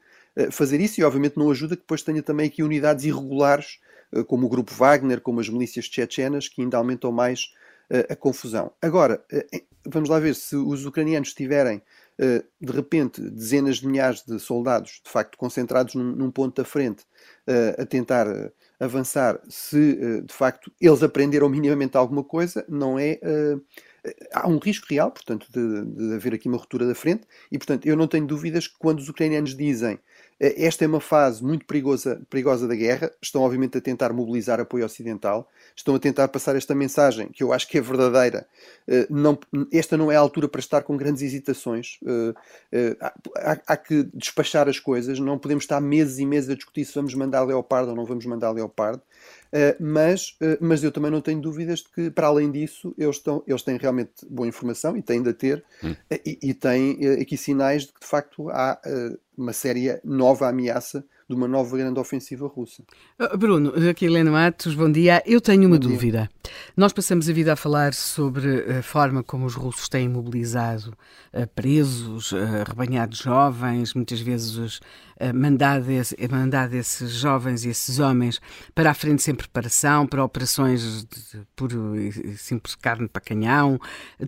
fazer 0.51 0.81
isso 0.81 1.01
e, 1.01 1.05
obviamente, 1.05 1.37
não 1.37 1.51
ajuda 1.51 1.77
que 1.77 1.83
depois 1.83 2.03
tenha 2.03 2.23
também 2.23 2.47
aqui 2.47 2.63
unidades 2.63 3.05
irregulares 3.05 3.79
eh, 4.13 4.23
como 4.23 4.47
o 4.47 4.49
grupo 4.49 4.73
Wagner, 4.75 5.21
como 5.21 5.41
as 5.41 5.49
milícias 5.49 5.89
tchetchenas, 5.89 6.49
que 6.49 6.63
ainda 6.63 6.77
aumentam 6.77 7.11
mais 7.11 7.55
uh, 7.91 8.13
a 8.13 8.17
confusão. 8.17 8.73
Agora, 8.81 9.25
vamos 9.85 10.09
lá 10.09 10.19
ver 10.19 10.35
se 10.35 10.57
os 10.57 10.85
ucranianos 10.85 11.33
tiverem, 11.33 11.81
de 12.19 12.73
repente, 12.73 13.21
dezenas 13.21 13.77
de 13.77 13.87
milhares 13.87 14.25
de 14.25 14.39
soldados, 14.41 15.03
de 15.05 15.11
facto, 15.11 15.37
concentrados 15.37 15.95
num, 15.95 16.31
ponto 16.31 16.61
da 16.61 16.67
frente, 16.67 17.05
a 17.79 17.85
tentar 17.85 18.27
avançar, 18.81 19.39
se 19.49 20.23
de 20.23 20.33
facto 20.33 20.73
eles 20.81 21.03
aprenderam 21.03 21.49
minimamente 21.49 21.97
alguma 21.97 22.25
coisa, 22.25 22.65
não 22.69 22.99
é 22.99 23.21
há 24.33 24.49
um 24.49 24.59
risco 24.59 24.87
real, 24.89 25.11
portanto, 25.11 25.47
de, 25.51 25.85
de, 25.85 26.15
haver 26.15 26.35
aqui 26.35 26.49
uma 26.49 26.59
ruptura 26.59 26.87
da 26.87 26.95
frente, 26.95 27.27
e 27.51 27.59
portanto 27.59 27.87
eu 27.87 27.97
não 27.97 28.07
tenho 28.07 28.27
dúvidas 28.27 28.67
que 28.67 28.79
quando 28.79 28.99
os 28.99 29.09
ucranianos 29.09 29.57
dizem 29.57 29.95
eh, 29.95 30.01
esta 30.39 30.85
é 30.85 30.89
uma 30.89 31.01
fase 31.01 31.43
muito 31.43 31.65
perigosa, 31.65 32.21
perigosa 32.29 32.69
da 32.69 32.75
guerra. 32.75 33.11
Estão, 33.23 33.43
obviamente, 33.43 33.79
a 33.79 33.81
tentar 33.81 34.13
mobilizar 34.13 34.61
apoio 34.61 34.85
ocidental. 34.85 35.49
Estão 35.75 35.95
a 35.95 35.99
tentar 35.99 36.29
passar 36.29 36.57
esta 36.57 36.75
mensagem, 36.75 37.29
que 37.29 37.43
eu 37.43 37.53
acho 37.53 37.67
que 37.67 37.79
é 37.79 37.81
verdadeira. 37.81 38.47
Eh, 38.87 39.07
não, 39.09 39.39
esta 39.73 39.97
não 39.97 40.13
é 40.13 40.17
a 40.17 40.21
altura 40.21 40.49
para 40.49 40.61
estar 40.61 40.83
com 40.83 40.97
grandes 40.97 41.23
hesitações. 41.23 41.99
Eh, 42.71 42.97
há, 43.01 43.59
há, 43.67 43.77
que 43.77 44.05
despachar 44.13 44.69
as 44.69 44.79
coisas. 44.79 45.19
Não 45.19 45.39
podemos 45.39 45.65
estar 45.65 45.81
meses 45.81 46.19
e 46.19 46.27
meses 46.27 46.51
a 46.51 46.55
discutir 46.55 46.85
se 46.85 46.95
vamos 46.95 47.15
mandar 47.15 47.43
Leopardo 47.43 47.91
ou 47.91 47.97
não 47.97 48.05
vamos 48.05 48.27
mandar 48.27 48.51
Leopardo. 48.51 49.01
mas, 49.81 50.37
mas 50.61 50.85
eu 50.85 50.93
também 50.93 51.11
não 51.11 51.23
tenho 51.23 51.41
dúvidas 51.41 51.79
de 51.79 51.89
que, 51.91 52.11
para 52.11 52.27
além 52.27 52.51
disso, 52.51 52.95
eles, 52.99 53.17
estão, 53.17 53.43
eles 53.47 53.63
têm 53.63 53.79
realmente 53.79 54.13
boa 54.29 54.47
informação 54.47 54.97
e 54.97 55.03
têm 55.03 55.23
de 55.23 55.31
a 55.31 55.35
ter. 55.35 55.65
Hum. 55.83 55.95
E, 56.11 56.39
e 56.43 56.55
têm 56.55 56.99
aqui 57.21 57.39
sinais 57.39 57.87
de 57.87 57.93
que, 57.95 58.01
de 58.01 58.07
facto, 58.07 58.51
há 58.51 58.79
uma 59.37 59.53
séria 59.53 60.01
nova 60.05 60.49
ameaça 60.49 61.05
de 61.29 61.35
uma 61.35 61.49
nova 61.49 61.77
grande 61.77 61.99
ofensiva 61.99 62.47
russa. 62.47 62.85
Uh, 63.21 63.37
Bruno, 63.37 63.73
aqui 63.91 64.07
Helena 64.07 64.31
Matos, 64.31 64.77
bom 64.77 64.91
dia. 64.91 65.21
Eu 65.27 65.41
tenho 65.41 65.67
uma 65.67 65.79
dúvida. 65.79 66.31
Nós 66.77 66.93
passamos 66.93 67.29
a 67.29 67.33
vida 67.33 67.53
a 67.53 67.57
falar 67.57 67.95
sobre 67.95 68.79
a 68.79 68.83
forma 68.83 69.25
como 69.25 69.45
os 69.45 69.55
russos 69.55 69.89
têm 69.89 70.09
mobilizado 70.09 70.97
uh, 71.35 71.47
presos, 71.49 72.31
uh, 72.31 72.63
arrebanhados 72.65 73.19
jovens, 73.19 73.93
muitas 73.93 74.21
vezes 74.21 74.81
mandado, 75.35 75.91
esse, 75.91 76.15
mandado 76.31 76.75
esses 76.75 77.11
jovens 77.13 77.65
e 77.65 77.71
esses 77.71 77.99
homens 77.99 78.39
para 78.75 78.91
a 78.91 78.95
frente 78.95 79.23
sem 79.23 79.35
preparação, 79.35 80.07
para 80.07 80.23
operações 80.23 81.07
de 81.07 81.47
e 81.97 82.37
simples 82.37 82.75
carne 82.75 83.09
para 83.09 83.23
canhão, 83.23 83.81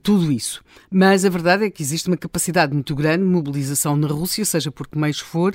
tudo 0.03 0.33
isso. 0.33 0.65
Mas 0.91 1.27
a 1.27 1.29
verdade 1.29 1.67
é 1.67 1.71
que 1.71 1.83
existe 1.83 2.09
uma 2.09 2.17
capacidade 2.17 2.73
muito 2.73 2.95
grande 2.95 3.23
de 3.23 3.29
mobilização 3.29 3.97
na 3.97 4.09
Rússia, 4.09 4.47
seja 4.47 4.73
por 4.73 4.89
que 4.89 4.99
meios 4.99 5.21
for, 5.21 5.55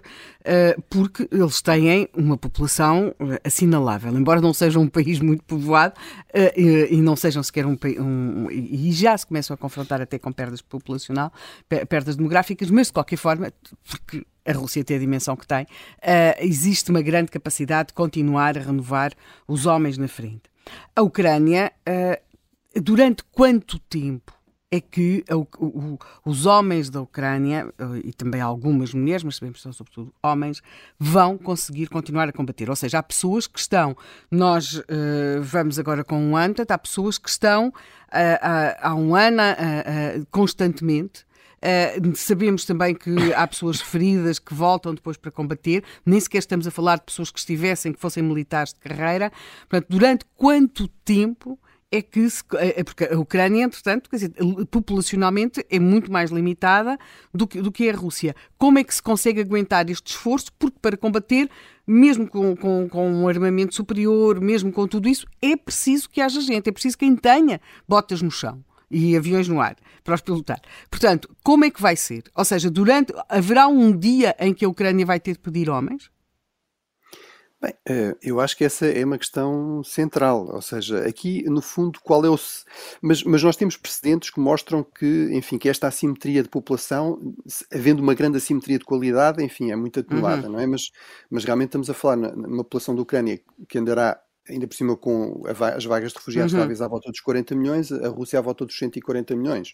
porque 0.87 1.27
eles 1.33 1.61
têm 1.61 2.07
uma 2.15 2.37
população 2.37 3.13
eh, 3.19 3.41
assinalável, 3.43 4.15
embora 4.15 4.39
não 4.39 4.53
seja 4.53 4.79
um 4.79 4.87
país 4.87 5.19
muito 5.19 5.43
povoado 5.43 5.95
uh, 6.29 6.59
e, 6.59 6.93
e, 6.93 7.01
não 7.01 7.15
sejam 7.15 7.41
sequer 7.41 7.65
um, 7.65 7.77
um, 7.99 8.51
e 8.51 8.91
já 8.91 9.17
se 9.17 9.25
começam 9.25 9.53
a 9.53 9.57
confrontar 9.57 10.01
até 10.01 10.19
com 10.19 10.31
perdas 10.31 10.61
populacional, 10.61 11.31
perdas 11.89 12.15
demográficas, 12.15 12.69
mas 12.69 12.87
de 12.87 12.93
qualquer 12.93 13.17
forma, 13.17 13.51
porque 13.83 14.25
a 14.45 14.53
Rússia 14.53 14.83
tem 14.83 14.97
a 14.97 14.99
dimensão 14.99 15.35
que 15.35 15.47
tem, 15.47 15.65
existe 16.39 16.91
uma 16.91 17.01
grande 17.01 17.31
capacidade 17.31 17.87
de 17.87 17.93
continuar 17.93 18.57
a 18.57 18.61
renovar 18.61 19.13
os 19.47 19.65
homens 19.65 19.97
na 19.97 20.07
frente. 20.07 20.43
A 20.95 21.01
Ucrânia, 21.01 21.71
durante 22.75 23.23
quanto 23.31 23.79
tempo 23.79 24.33
é 24.73 24.81
que 24.81 25.23
o, 25.29 25.99
os 26.25 26.47
homens 26.47 26.89
da 26.89 26.99
Ucrânia, 26.99 27.71
eh, 27.77 28.01
e 28.05 28.11
também 28.11 28.41
algumas 28.41 28.91
mulheres, 28.91 29.23
mas 29.23 29.35
sabemos 29.35 29.59
que 29.59 29.63
são 29.63 29.71
sobretudo 29.71 30.11
homens, 30.23 30.63
vão 30.97 31.37
conseguir 31.37 31.89
continuar 31.89 32.27
a 32.27 32.31
combater. 32.31 32.71
Ou 32.71 32.75
seja, 32.75 32.97
há 32.97 33.03
pessoas 33.03 33.45
que 33.45 33.59
estão, 33.59 33.95
nós 34.31 34.73
uh, 34.73 34.83
vamos 35.41 35.77
agora 35.77 36.03
com 36.03 36.19
um 36.19 36.35
ano, 36.35 36.55
portanto, 36.55 36.71
há 36.71 36.77
pessoas 36.79 37.19
que 37.19 37.29
estão 37.29 37.67
uh, 37.67 37.73
há 38.81 38.95
um 38.95 39.15
ano 39.15 39.43
uh, 39.43 40.25
constantemente. 40.31 41.23
Uh, 41.61 42.15
sabemos 42.15 42.65
também 42.65 42.95
que 42.95 43.31
há 43.35 43.47
pessoas 43.47 43.79
feridas 43.79 44.39
que 44.39 44.55
voltam 44.55 44.95
depois 44.95 45.17
para 45.17 45.29
combater, 45.29 45.83
nem 46.03 46.19
sequer 46.19 46.39
estamos 46.39 46.65
a 46.65 46.71
falar 46.71 46.95
de 46.95 47.03
pessoas 47.03 47.29
que 47.29 47.37
estivessem, 47.37 47.93
que 47.93 47.99
fossem 47.99 48.23
militares 48.23 48.73
de 48.73 48.79
carreira. 48.79 49.31
Portanto, 49.69 49.85
durante 49.87 50.25
quanto 50.35 50.87
tempo 51.05 51.59
é 51.93 52.01
que 52.01 52.27
se, 52.27 52.43
é, 52.55 52.79
é 52.79 52.83
porque 52.83 53.05
a 53.05 53.19
Ucrânia, 53.19 53.63
entretanto, 53.63 54.09
quer 54.09 54.15
dizer, 54.15 54.33
populacionalmente 54.71 55.63
é 55.69 55.77
muito 55.77 56.11
mais 56.11 56.31
limitada 56.31 56.97
do 57.31 57.45
que, 57.45 57.61
do 57.61 57.71
que 57.71 57.87
a 57.87 57.95
Rússia. 57.95 58.35
Como 58.57 58.79
é 58.79 58.83
que 58.83 58.95
se 58.95 59.01
consegue 59.01 59.41
aguentar 59.41 59.87
este 59.91 60.11
esforço? 60.11 60.51
Porque 60.57 60.79
para 60.81 60.97
combater, 60.97 61.47
mesmo 61.85 62.27
com, 62.27 62.55
com, 62.55 62.89
com 62.89 63.13
um 63.13 63.27
armamento 63.27 63.75
superior, 63.75 64.41
mesmo 64.41 64.71
com 64.71 64.87
tudo 64.87 65.07
isso, 65.07 65.27
é 65.39 65.55
preciso 65.55 66.09
que 66.09 66.19
haja 66.19 66.41
gente, 66.41 66.67
é 66.67 66.71
preciso 66.71 66.97
quem 66.97 67.15
tenha 67.15 67.61
botas 67.87 68.23
no 68.23 68.31
chão 68.31 68.63
e 68.89 69.15
aviões 69.15 69.47
no 69.47 69.61
ar 69.61 69.75
para 70.03 70.15
os 70.15 70.21
pilotar. 70.21 70.61
Portanto, 70.89 71.29
como 71.43 71.63
é 71.63 71.69
que 71.69 71.81
vai 71.81 71.95
ser? 71.95 72.23
Ou 72.35 72.43
seja, 72.43 72.71
durante 72.71 73.13
haverá 73.29 73.67
um 73.67 73.95
dia 73.95 74.35
em 74.39 74.51
que 74.51 74.65
a 74.65 74.69
Ucrânia 74.69 75.05
vai 75.05 75.19
ter 75.19 75.33
de 75.33 75.39
pedir 75.39 75.69
homens? 75.69 76.09
Bem, 77.63 77.73
eh, 77.87 78.13
eu 78.21 78.41
acho 78.41 78.57
que 78.57 78.65
essa 78.65 78.85
é 78.85 79.05
uma 79.05 79.17
questão 79.17 79.81
central, 79.85 80.49
ou 80.53 80.61
seja, 80.61 81.07
aqui 81.07 81.45
no 81.45 81.61
fundo 81.61 81.97
qual 82.03 82.25
é 82.25 82.29
o... 82.29 82.37
Mas, 83.01 83.23
mas 83.23 83.41
nós 83.41 83.55
temos 83.55 83.77
precedentes 83.77 84.29
que 84.29 84.37
mostram 84.37 84.83
que, 84.83 85.29
enfim, 85.31 85.57
que 85.57 85.69
esta 85.69 85.87
assimetria 85.87 86.43
de 86.43 86.49
população, 86.49 87.17
havendo 87.73 88.03
uma 88.03 88.13
grande 88.13 88.35
assimetria 88.35 88.77
de 88.77 88.83
qualidade, 88.83 89.41
enfim, 89.41 89.71
é 89.71 89.77
muito 89.77 90.01
atenuada, 90.01 90.47
uhum. 90.47 90.53
não 90.53 90.59
é? 90.59 90.67
Mas, 90.67 90.91
mas 91.29 91.45
realmente 91.45 91.69
estamos 91.69 91.89
a 91.89 91.93
falar 91.93 92.17
numa 92.17 92.65
população 92.65 92.93
da 92.93 93.01
Ucrânia 93.01 93.39
que 93.69 93.77
andará 93.77 94.19
ainda 94.49 94.67
por 94.67 94.75
cima 94.75 94.97
com 94.97 95.41
as 95.47 95.85
vagas 95.85 96.11
de 96.11 96.17
refugiados 96.17 96.51
uhum. 96.51 96.59
talvez 96.59 96.81
à 96.81 96.87
volta 96.89 97.09
dos 97.09 97.21
40 97.21 97.55
milhões, 97.55 97.93
a 97.93 98.09
Rússia 98.09 98.39
à 98.39 98.41
volta 98.41 98.65
dos 98.65 98.77
140 98.77 99.37
milhões. 99.37 99.73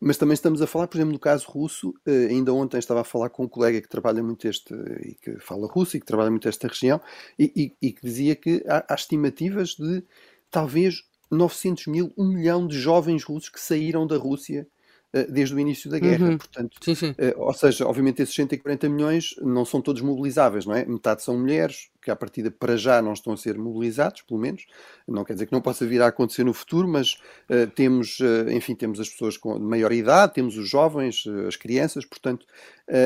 Mas 0.00 0.16
também 0.16 0.34
estamos 0.34 0.62
a 0.62 0.66
falar, 0.66 0.86
por 0.86 0.96
exemplo, 0.96 1.12
no 1.12 1.18
caso 1.18 1.48
russo, 1.48 1.92
eh, 2.06 2.28
ainda 2.30 2.52
ontem 2.54 2.78
estava 2.78 3.00
a 3.00 3.04
falar 3.04 3.30
com 3.30 3.44
um 3.44 3.48
colega 3.48 3.80
que 3.80 3.88
trabalha 3.88 4.22
muito 4.22 4.46
este, 4.46 4.72
e 5.02 5.14
que 5.14 5.38
fala 5.40 5.66
russo 5.66 5.96
e 5.96 6.00
que 6.00 6.06
trabalha 6.06 6.30
muito 6.30 6.48
esta 6.48 6.68
região, 6.68 7.00
e, 7.38 7.52
e, 7.56 7.88
e 7.88 7.92
que 7.92 8.02
dizia 8.02 8.36
que 8.36 8.64
há, 8.68 8.84
há, 8.88 8.94
estimativas 8.94 9.70
de 9.70 10.04
talvez 10.50 11.02
900 11.30 11.86
mil, 11.88 12.12
um 12.16 12.28
milhão 12.28 12.66
de 12.66 12.78
jovens 12.78 13.24
russos 13.24 13.48
que 13.48 13.60
saíram 13.60 14.06
da 14.06 14.16
Rússia 14.16 14.68
eh, 15.12 15.24
desde 15.24 15.54
o 15.54 15.58
início 15.58 15.90
da 15.90 15.98
guerra. 15.98 16.28
Uhum. 16.28 16.38
Portanto, 16.38 16.78
sim, 16.82 16.94
sim. 16.94 17.14
Eh, 17.16 17.34
ou 17.36 17.52
seja, 17.54 17.86
obviamente 17.86 18.22
esses 18.22 18.34
140 18.34 18.88
milhões 18.88 19.34
não 19.40 19.64
são 19.64 19.80
todos 19.80 20.02
mobilizáveis, 20.02 20.66
não 20.66 20.74
é? 20.74 20.84
Metade 20.84 21.22
são 21.22 21.38
mulheres, 21.38 21.90
que 22.00 22.10
à 22.10 22.16
partida 22.16 22.50
para 22.50 22.76
já 22.76 23.02
não 23.02 23.12
estão 23.12 23.32
a 23.32 23.36
ser 23.36 23.58
mobilizados, 23.58 24.22
pelo 24.22 24.40
menos. 24.40 24.66
Não 25.06 25.24
quer 25.24 25.34
dizer 25.34 25.46
que 25.46 25.52
não 25.52 25.60
possa 25.60 25.86
vir 25.86 26.00
a 26.00 26.06
acontecer 26.06 26.44
no 26.44 26.52
futuro, 26.52 26.88
mas 26.88 27.14
uh, 27.50 27.66
temos, 27.74 28.20
uh, 28.20 28.50
enfim, 28.50 28.74
temos 28.74 29.00
as 29.00 29.08
pessoas 29.08 29.36
com 29.36 29.58
maior 29.58 29.92
idade, 29.92 30.34
temos 30.34 30.56
os 30.56 30.68
jovens, 30.68 31.26
uh, 31.26 31.46
as 31.46 31.56
crianças, 31.56 32.04
portanto, 32.04 32.46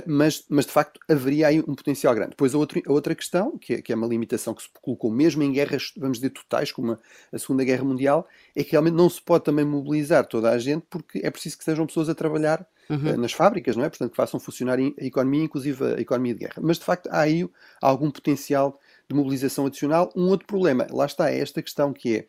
mas, 0.06 0.44
mas 0.48 0.64
de 0.64 0.70
facto 0.70 1.00
haveria 1.08 1.48
aí 1.48 1.58
um 1.58 1.74
potencial 1.74 2.14
grande. 2.14 2.30
Depois 2.30 2.54
a, 2.54 2.58
outro, 2.58 2.80
a 2.86 2.92
outra 2.92 3.16
questão, 3.16 3.58
que 3.58 3.74
é, 3.74 3.82
que 3.82 3.92
é 3.92 3.96
uma 3.96 4.06
limitação 4.06 4.54
que 4.54 4.62
se 4.62 4.68
colocou 4.80 5.10
mesmo 5.10 5.42
em 5.42 5.50
guerras, 5.50 5.92
vamos 5.96 6.18
dizer, 6.18 6.30
totais, 6.30 6.70
como 6.70 6.92
a, 6.92 6.98
a 7.32 7.38
Segunda 7.38 7.64
Guerra 7.64 7.82
Mundial, 7.82 8.28
é 8.54 8.62
que 8.62 8.70
realmente 8.70 8.94
não 8.94 9.10
se 9.10 9.20
pode 9.20 9.42
também 9.42 9.64
mobilizar 9.64 10.24
toda 10.24 10.50
a 10.50 10.58
gente, 10.58 10.86
porque 10.88 11.18
é 11.24 11.30
preciso 11.32 11.58
que 11.58 11.64
sejam 11.64 11.84
pessoas 11.84 12.08
a 12.08 12.14
trabalhar 12.14 12.64
uhum. 12.88 13.16
nas 13.16 13.32
fábricas, 13.32 13.76
não 13.76 13.84
é? 13.84 13.88
Portanto, 13.88 14.10
que 14.10 14.16
façam 14.16 14.38
funcionar 14.38 14.78
a 14.78 15.04
economia, 15.04 15.44
inclusive 15.44 15.84
a 15.84 16.00
economia 16.00 16.34
de 16.34 16.40
guerra. 16.40 16.54
Mas 16.60 16.78
de 16.78 16.84
facto 16.84 17.08
há 17.08 17.20
aí 17.20 17.48
algum 17.80 18.10
potencial 18.10 18.78
de 19.12 19.16
mobilização 19.18 19.66
adicional. 19.66 20.10
Um 20.16 20.28
outro 20.28 20.46
problema, 20.46 20.86
lá 20.90 21.06
está, 21.06 21.30
é 21.30 21.38
esta 21.38 21.62
questão 21.62 21.92
que 21.92 22.16
é 22.16 22.26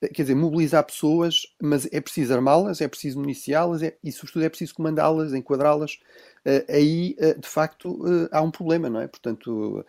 eh, 0.00 0.08
quer 0.08 0.22
dizer, 0.22 0.34
mobilizar 0.34 0.84
pessoas, 0.84 1.46
mas 1.60 1.88
é 1.90 2.00
preciso 2.00 2.34
armá-las, 2.34 2.80
é 2.80 2.88
preciso 2.88 3.18
municiá-las 3.18 3.82
é, 3.82 3.96
e, 4.04 4.12
sobretudo, 4.12 4.44
é 4.44 4.48
preciso 4.48 4.74
comandá-las, 4.74 5.32
enquadrá-las. 5.32 5.98
Uh, 6.44 6.62
aí, 6.72 7.16
uh, 7.18 7.40
de 7.40 7.48
facto, 7.48 7.90
uh, 7.90 8.28
há 8.30 8.40
um 8.40 8.50
problema, 8.50 8.88
não 8.88 9.00
é? 9.00 9.08
Portanto, 9.08 9.84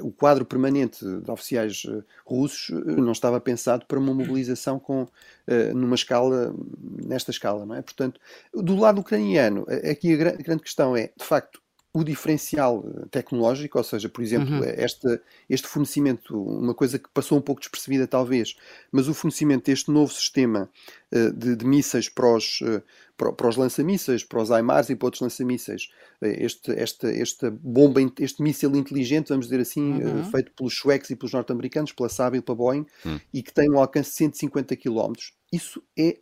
o 0.00 0.12
quadro 0.12 0.44
permanente 0.44 1.04
de 1.04 1.30
oficiais 1.30 1.82
russos 2.26 2.68
não 2.84 3.12
estava 3.12 3.40
pensado 3.40 3.86
para 3.86 3.98
uma 3.98 4.12
mobilização 4.12 4.78
com, 4.78 5.06
numa 5.74 5.94
escala, 5.94 6.54
nesta 7.06 7.30
escala, 7.30 7.64
não 7.64 7.74
é? 7.74 7.82
Portanto, 7.82 8.20
do 8.52 8.76
lado 8.76 9.00
ucraniano, 9.00 9.66
aqui 9.90 10.12
a 10.12 10.16
grande 10.16 10.62
questão 10.62 10.96
é, 10.96 11.10
de 11.16 11.24
facto, 11.24 11.60
o 11.98 12.04
diferencial 12.04 12.84
eh, 12.86 13.06
tecnológico, 13.10 13.76
ou 13.76 13.82
seja, 13.82 14.08
por 14.08 14.22
exemplo, 14.22 14.54
uhum. 14.54 14.64
este, 14.64 15.20
este 15.50 15.66
fornecimento, 15.66 16.40
uma 16.40 16.72
coisa 16.72 16.96
que 16.96 17.08
passou 17.12 17.36
um 17.36 17.40
pouco 17.40 17.60
despercebida 17.60 18.06
talvez, 18.06 18.56
mas 18.92 19.08
o 19.08 19.14
fornecimento 19.14 19.64
deste 19.64 19.90
novo 19.90 20.12
sistema 20.12 20.70
uh, 21.12 21.32
de, 21.32 21.56
de 21.56 21.66
mísseis 21.66 22.08
para 22.08 22.36
os, 22.36 22.60
uh, 22.60 22.80
para, 23.16 23.32
para, 23.32 23.48
os 23.48 23.56
lançamísseis, 23.56 24.22
para 24.22 24.40
os 24.40 24.50
HIMARS 24.50 24.90
e 24.90 24.94
para 24.94 25.06
outros 25.06 25.22
lançamísseis, 25.22 25.88
uh, 26.22 26.26
este, 26.26 26.70
este, 26.70 27.06
este 27.08 27.50
bomba, 27.50 28.00
este 28.20 28.42
míssil 28.44 28.76
inteligente, 28.76 29.30
vamos 29.30 29.46
dizer 29.46 29.60
assim, 29.60 30.00
uhum. 30.00 30.30
feito 30.30 30.52
pelos 30.52 30.76
suecos 30.76 31.10
e 31.10 31.16
pelos 31.16 31.32
norte-americanos, 31.32 31.90
pela 31.90 32.08
Saab 32.08 32.38
e 32.38 32.40
pela 32.40 32.56
Boeing, 32.56 32.86
uhum. 33.04 33.20
e 33.34 33.42
que 33.42 33.52
tem 33.52 33.68
um 33.68 33.78
alcance 33.78 34.10
de 34.10 34.16
150 34.18 34.76
km, 34.76 35.14
isso 35.52 35.82
é 35.98 36.18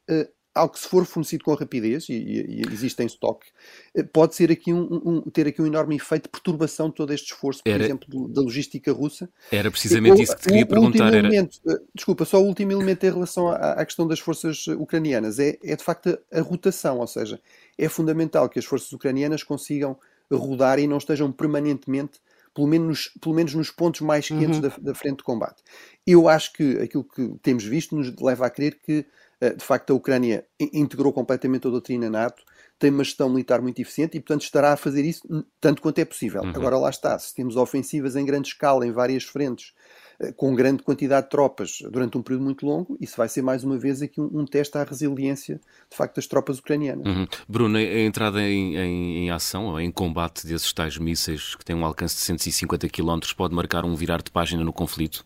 algo 0.56 0.72
que 0.72 0.80
se 0.80 0.88
for 0.88 1.04
fornecido 1.04 1.44
com 1.44 1.54
rapidez, 1.54 2.08
e, 2.08 2.14
e, 2.14 2.60
e 2.60 2.72
existe 2.72 3.02
em 3.02 3.06
estoque, 3.06 3.46
eh, 3.94 4.02
pode 4.02 4.34
ser 4.34 4.50
aqui 4.50 4.72
um, 4.72 5.00
um, 5.04 5.20
ter 5.30 5.46
aqui 5.46 5.60
um 5.60 5.66
enorme 5.66 5.96
efeito 5.96 6.24
de 6.24 6.30
perturbação 6.30 6.88
de 6.88 6.94
todo 6.94 7.12
este 7.12 7.32
esforço, 7.32 7.62
por 7.62 7.70
era, 7.70 7.84
exemplo, 7.84 8.28
da 8.28 8.40
logística 8.40 8.92
russa. 8.92 9.28
Era 9.52 9.70
precisamente 9.70 10.22
isso 10.22 10.34
que 10.34 10.42
te 10.42 10.48
queria 10.48 10.64
o, 10.64 10.66
perguntar. 10.66 11.08
Era... 11.08 11.18
Elemento, 11.18 11.58
eh, 11.68 11.78
desculpa, 11.94 12.24
só 12.24 12.40
o 12.40 12.46
último 12.46 12.72
elemento 12.72 13.04
em 13.04 13.10
relação 13.10 13.48
à, 13.48 13.72
à 13.72 13.84
questão 13.84 14.06
das 14.06 14.18
forças 14.18 14.66
ucranianas 14.66 15.38
é, 15.38 15.58
é 15.62 15.76
de 15.76 15.84
facto 15.84 16.18
a, 16.32 16.38
a 16.38 16.42
rotação, 16.42 16.98
ou 16.98 17.06
seja, 17.06 17.40
é 17.76 17.88
fundamental 17.88 18.48
que 18.48 18.58
as 18.58 18.64
forças 18.64 18.92
ucranianas 18.92 19.42
consigam 19.42 19.98
rodar 20.30 20.78
e 20.78 20.86
não 20.86 20.98
estejam 20.98 21.30
permanentemente 21.30 22.20
pelo 22.56 22.66
menos, 22.66 23.12
pelo 23.20 23.34
menos 23.34 23.54
nos 23.54 23.70
pontos 23.70 24.00
mais 24.00 24.28
quentes 24.28 24.56
uhum. 24.56 24.62
da, 24.62 24.72
da, 24.78 24.94
frente 24.94 25.18
de 25.18 25.24
combate. 25.24 25.62
Eu 26.06 26.26
acho 26.26 26.54
que 26.54 26.78
aquilo 26.78 27.04
que 27.04 27.36
temos 27.42 27.64
visto 27.64 27.94
nos 27.94 28.16
leva 28.16 28.46
a 28.46 28.50
crer 28.50 28.80
que 28.82 29.00
eh, 29.00 29.04
de 29.40 29.64
facto, 29.64 29.92
a 29.92 29.96
Ucrânia 29.96 30.46
integrou 30.58 31.12
completamente 31.12 31.66
a 31.66 31.70
doutrina 31.70 32.08
NATO, 32.08 32.42
tem 32.78 32.90
uma 32.90 33.04
gestão 33.04 33.28
militar 33.28 33.60
muito 33.62 33.80
eficiente 33.80 34.16
e, 34.16 34.20
portanto, 34.20 34.42
estará 34.42 34.72
a 34.72 34.76
fazer 34.76 35.04
isso 35.04 35.22
tanto 35.60 35.80
quanto 35.80 35.98
é 35.98 36.04
possível. 36.04 36.42
Uhum. 36.42 36.50
Agora, 36.50 36.76
lá 36.76 36.90
está, 36.90 37.18
se 37.18 37.34
temos 37.34 37.56
ofensivas 37.56 38.16
em 38.16 38.24
grande 38.24 38.48
escala, 38.48 38.86
em 38.86 38.92
várias 38.92 39.24
frentes, 39.24 39.72
eh, 40.20 40.32
com 40.32 40.54
grande 40.54 40.82
quantidade 40.82 41.26
de 41.26 41.30
tropas 41.30 41.78
durante 41.90 42.18
um 42.18 42.22
período 42.22 42.44
muito 42.44 42.66
longo, 42.66 42.96
isso 43.00 43.16
vai 43.16 43.28
ser 43.28 43.42
mais 43.42 43.64
uma 43.64 43.78
vez 43.78 44.02
aqui 44.02 44.20
um, 44.20 44.40
um 44.40 44.44
teste 44.44 44.76
à 44.76 44.84
resiliência, 44.84 45.60
de 45.90 45.96
facto, 45.96 46.16
das 46.16 46.26
tropas 46.26 46.58
ucranianas. 46.58 47.06
Uhum. 47.06 47.26
Bruno, 47.48 47.78
a 47.78 48.00
entrada 48.00 48.42
em, 48.42 48.76
em, 48.76 49.16
em, 49.24 49.30
ação 49.30 49.66
ou 49.66 49.80
em 49.80 49.90
combate 49.90 50.46
desses 50.46 50.72
tais 50.72 50.98
mísseis 50.98 51.54
que 51.54 51.64
têm 51.64 51.76
um 51.76 51.84
alcance 51.84 52.16
de 52.16 52.22
150 52.22 52.88
km 52.88 53.20
pode 53.36 53.54
marcar 53.54 53.84
um 53.84 53.94
virar 53.94 54.22
de 54.22 54.30
página 54.30 54.62
no 54.62 54.72
conflito? 54.72 55.24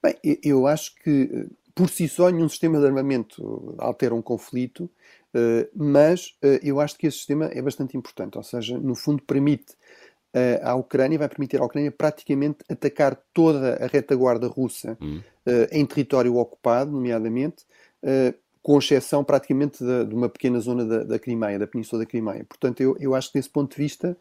Bem, 0.00 0.14
eu 0.44 0.66
acho 0.66 0.94
que 1.02 1.28
eh, 1.32 1.46
por 1.78 1.88
si 1.88 2.08
só 2.08 2.28
nenhum 2.28 2.48
sistema 2.48 2.80
de 2.80 2.86
armamento 2.86 3.72
altera 3.78 4.12
um 4.12 4.20
conflito, 4.20 4.90
eh, 5.32 5.68
mas 5.72 6.36
eh, 6.42 6.58
eu 6.60 6.80
acho 6.80 6.98
que 6.98 7.06
esse 7.06 7.18
sistema 7.18 7.44
é 7.52 7.62
bastante 7.62 7.96
importante, 7.96 8.36
ou 8.36 8.42
seja, 8.42 8.76
no 8.76 8.96
fundo 8.96 9.22
permite 9.22 9.76
eh, 10.34 10.60
à 10.60 10.74
Ucrânia, 10.74 11.16
vai 11.16 11.28
permitir 11.28 11.60
à 11.60 11.64
Ucrânia 11.64 11.92
praticamente 11.92 12.64
atacar 12.68 13.14
toda 13.32 13.76
a 13.76 13.86
retaguarda 13.86 14.48
russa 14.48 14.98
hum. 15.00 15.20
em 15.70 15.86
território 15.86 16.34
ocupado, 16.36 16.90
nomeadamente, 16.90 17.64
com 18.60 18.78
exceção 18.78 19.22
praticamente 19.22 19.78
de, 19.78 20.04
de 20.06 20.14
uma 20.16 20.28
pequena 20.28 20.58
zona 20.58 20.84
da, 20.84 21.04
da 21.04 21.18
Crimeia, 21.20 21.60
da 21.60 21.66
Península 21.68 22.02
da 22.02 22.06
Crimeia. 22.06 22.44
Portanto, 22.44 22.80
eu, 22.80 22.96
eu 22.98 23.14
acho 23.14 23.30
que 23.30 23.38
desse 23.38 23.50
ponto 23.50 23.76
de 23.76 23.80
vista 23.80 24.16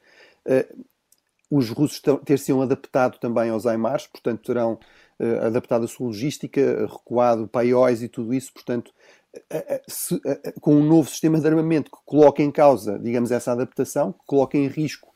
os 1.50 1.70
russos 1.70 2.02
ter-se-ão 2.24 2.62
adaptado 2.62 3.18
também 3.20 3.50
aos 3.50 3.66
AIMARs, 3.66 4.06
portanto 4.06 4.44
terão 4.46 4.78
adaptado 5.42 5.86
a 5.86 5.88
sua 5.88 6.08
logística, 6.08 6.86
recuado 6.86 7.48
paióis 7.48 8.04
e 8.04 8.08
tudo 8.08 8.34
isso, 8.34 8.54
portanto, 8.54 8.92
uh, 9.36 9.82
se, 9.88 10.20
com 10.62 10.76
um 10.76 10.84
novo 10.84 11.10
sistema 11.10 11.40
de 11.40 11.48
armamento 11.48 11.90
que 11.92 11.98
coloca 12.06 12.44
em 12.44 12.52
causa, 12.52 13.00
digamos, 13.00 13.32
essa 13.32 13.52
adaptação, 13.52 14.12
que 14.12 14.26
coloca 14.26 14.58
em 14.58 14.68
risco 14.68 15.08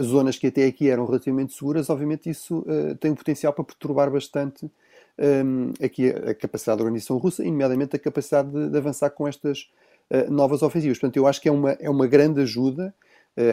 zonas 0.00 0.38
que 0.38 0.46
até 0.46 0.64
aqui 0.64 0.88
eram 0.88 1.04
relativamente 1.04 1.52
seguras, 1.52 1.90
obviamente 1.90 2.30
isso 2.30 2.64
tem 2.98 3.10
o 3.10 3.14
potencial 3.14 3.52
para 3.52 3.62
perturbar 3.62 4.10
bastante 4.10 4.70
um, 5.18 5.74
aqui 5.84 6.08
a, 6.08 6.30
a, 6.30 6.34
capacidade 6.34 6.78
da 6.78 6.84
organização 6.84 7.18
russa, 7.18 7.44
e 7.44 7.50
nomeadamente 7.50 7.94
a 7.94 7.98
capacidade 7.98 8.50
de, 8.50 8.70
de 8.70 8.78
avançar 8.78 9.10
com 9.10 9.28
estas 9.28 9.68
novas 10.30 10.62
ofensivas. 10.62 10.98
Portanto, 10.98 11.18
eu 11.18 11.26
acho 11.26 11.42
que 11.42 11.48
é 11.50 11.52
uma, 11.52 11.72
é 11.72 11.90
uma 11.90 12.06
grande 12.06 12.40
ajuda, 12.40 12.94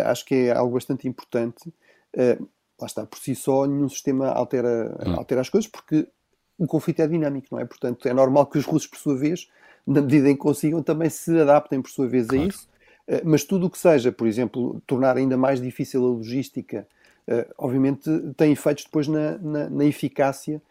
acho 0.05 0.23
que 0.23 0.33
é 0.33 0.51
algo 0.53 0.75
bastante 0.75 1.09
importante 1.09 1.73
Uh, 2.15 2.47
lá 2.79 2.85
está, 2.85 3.05
por 3.05 3.19
si 3.19 3.35
só, 3.35 3.65
nenhum 3.65 3.89
sistema 3.89 4.27
altera, 4.29 4.95
hum. 5.05 5.15
altera 5.15 5.41
as 5.41 5.49
coisas, 5.49 5.69
porque 5.69 6.07
o 6.57 6.65
conflito 6.65 7.01
é 7.01 7.07
dinâmico, 7.07 7.47
não 7.51 7.59
é? 7.59 7.65
Portanto, 7.65 8.07
é 8.07 8.13
normal 8.13 8.45
que 8.47 8.57
os 8.57 8.65
russos, 8.65 8.87
por 8.87 8.97
sua 8.97 9.15
vez, 9.15 9.49
na 9.85 10.01
medida 10.01 10.29
em 10.29 10.33
que 10.33 10.41
consigam, 10.41 10.81
também 10.81 11.09
se 11.09 11.39
adaptem, 11.39 11.81
por 11.81 11.89
sua 11.89 12.07
vez, 12.07 12.27
claro. 12.27 12.43
a 12.43 12.47
isso. 12.47 12.67
Uh, 13.07 13.21
mas 13.23 13.43
tudo 13.43 13.67
o 13.67 13.69
que 13.69 13.77
seja, 13.77 14.11
por 14.11 14.27
exemplo, 14.27 14.81
tornar 14.85 15.17
ainda 15.17 15.37
mais 15.37 15.61
difícil 15.61 16.03
a 16.03 16.09
logística, 16.09 16.87
uh, 17.27 17.53
obviamente 17.57 18.09
tem 18.35 18.51
efeitos 18.51 18.83
depois 18.83 19.07
na, 19.07 19.37
na, 19.37 19.69
na 19.69 19.85
eficácia. 19.85 20.61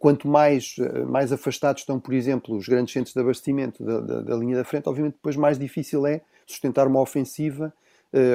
Quanto 0.00 0.26
mais, 0.26 0.74
mais 1.06 1.30
afastados 1.30 1.82
estão, 1.82 2.00
por 2.00 2.12
exemplo, 2.12 2.56
os 2.56 2.66
grandes 2.66 2.92
centros 2.92 3.14
de 3.14 3.20
abastecimento 3.20 3.80
da, 3.84 4.00
da, 4.00 4.20
da 4.22 4.34
linha 4.34 4.56
da 4.56 4.64
frente, 4.64 4.88
obviamente 4.88 5.12
depois 5.12 5.36
mais 5.36 5.56
difícil 5.56 6.04
é 6.04 6.20
sustentar 6.44 6.88
uma 6.88 7.00
ofensiva 7.00 7.72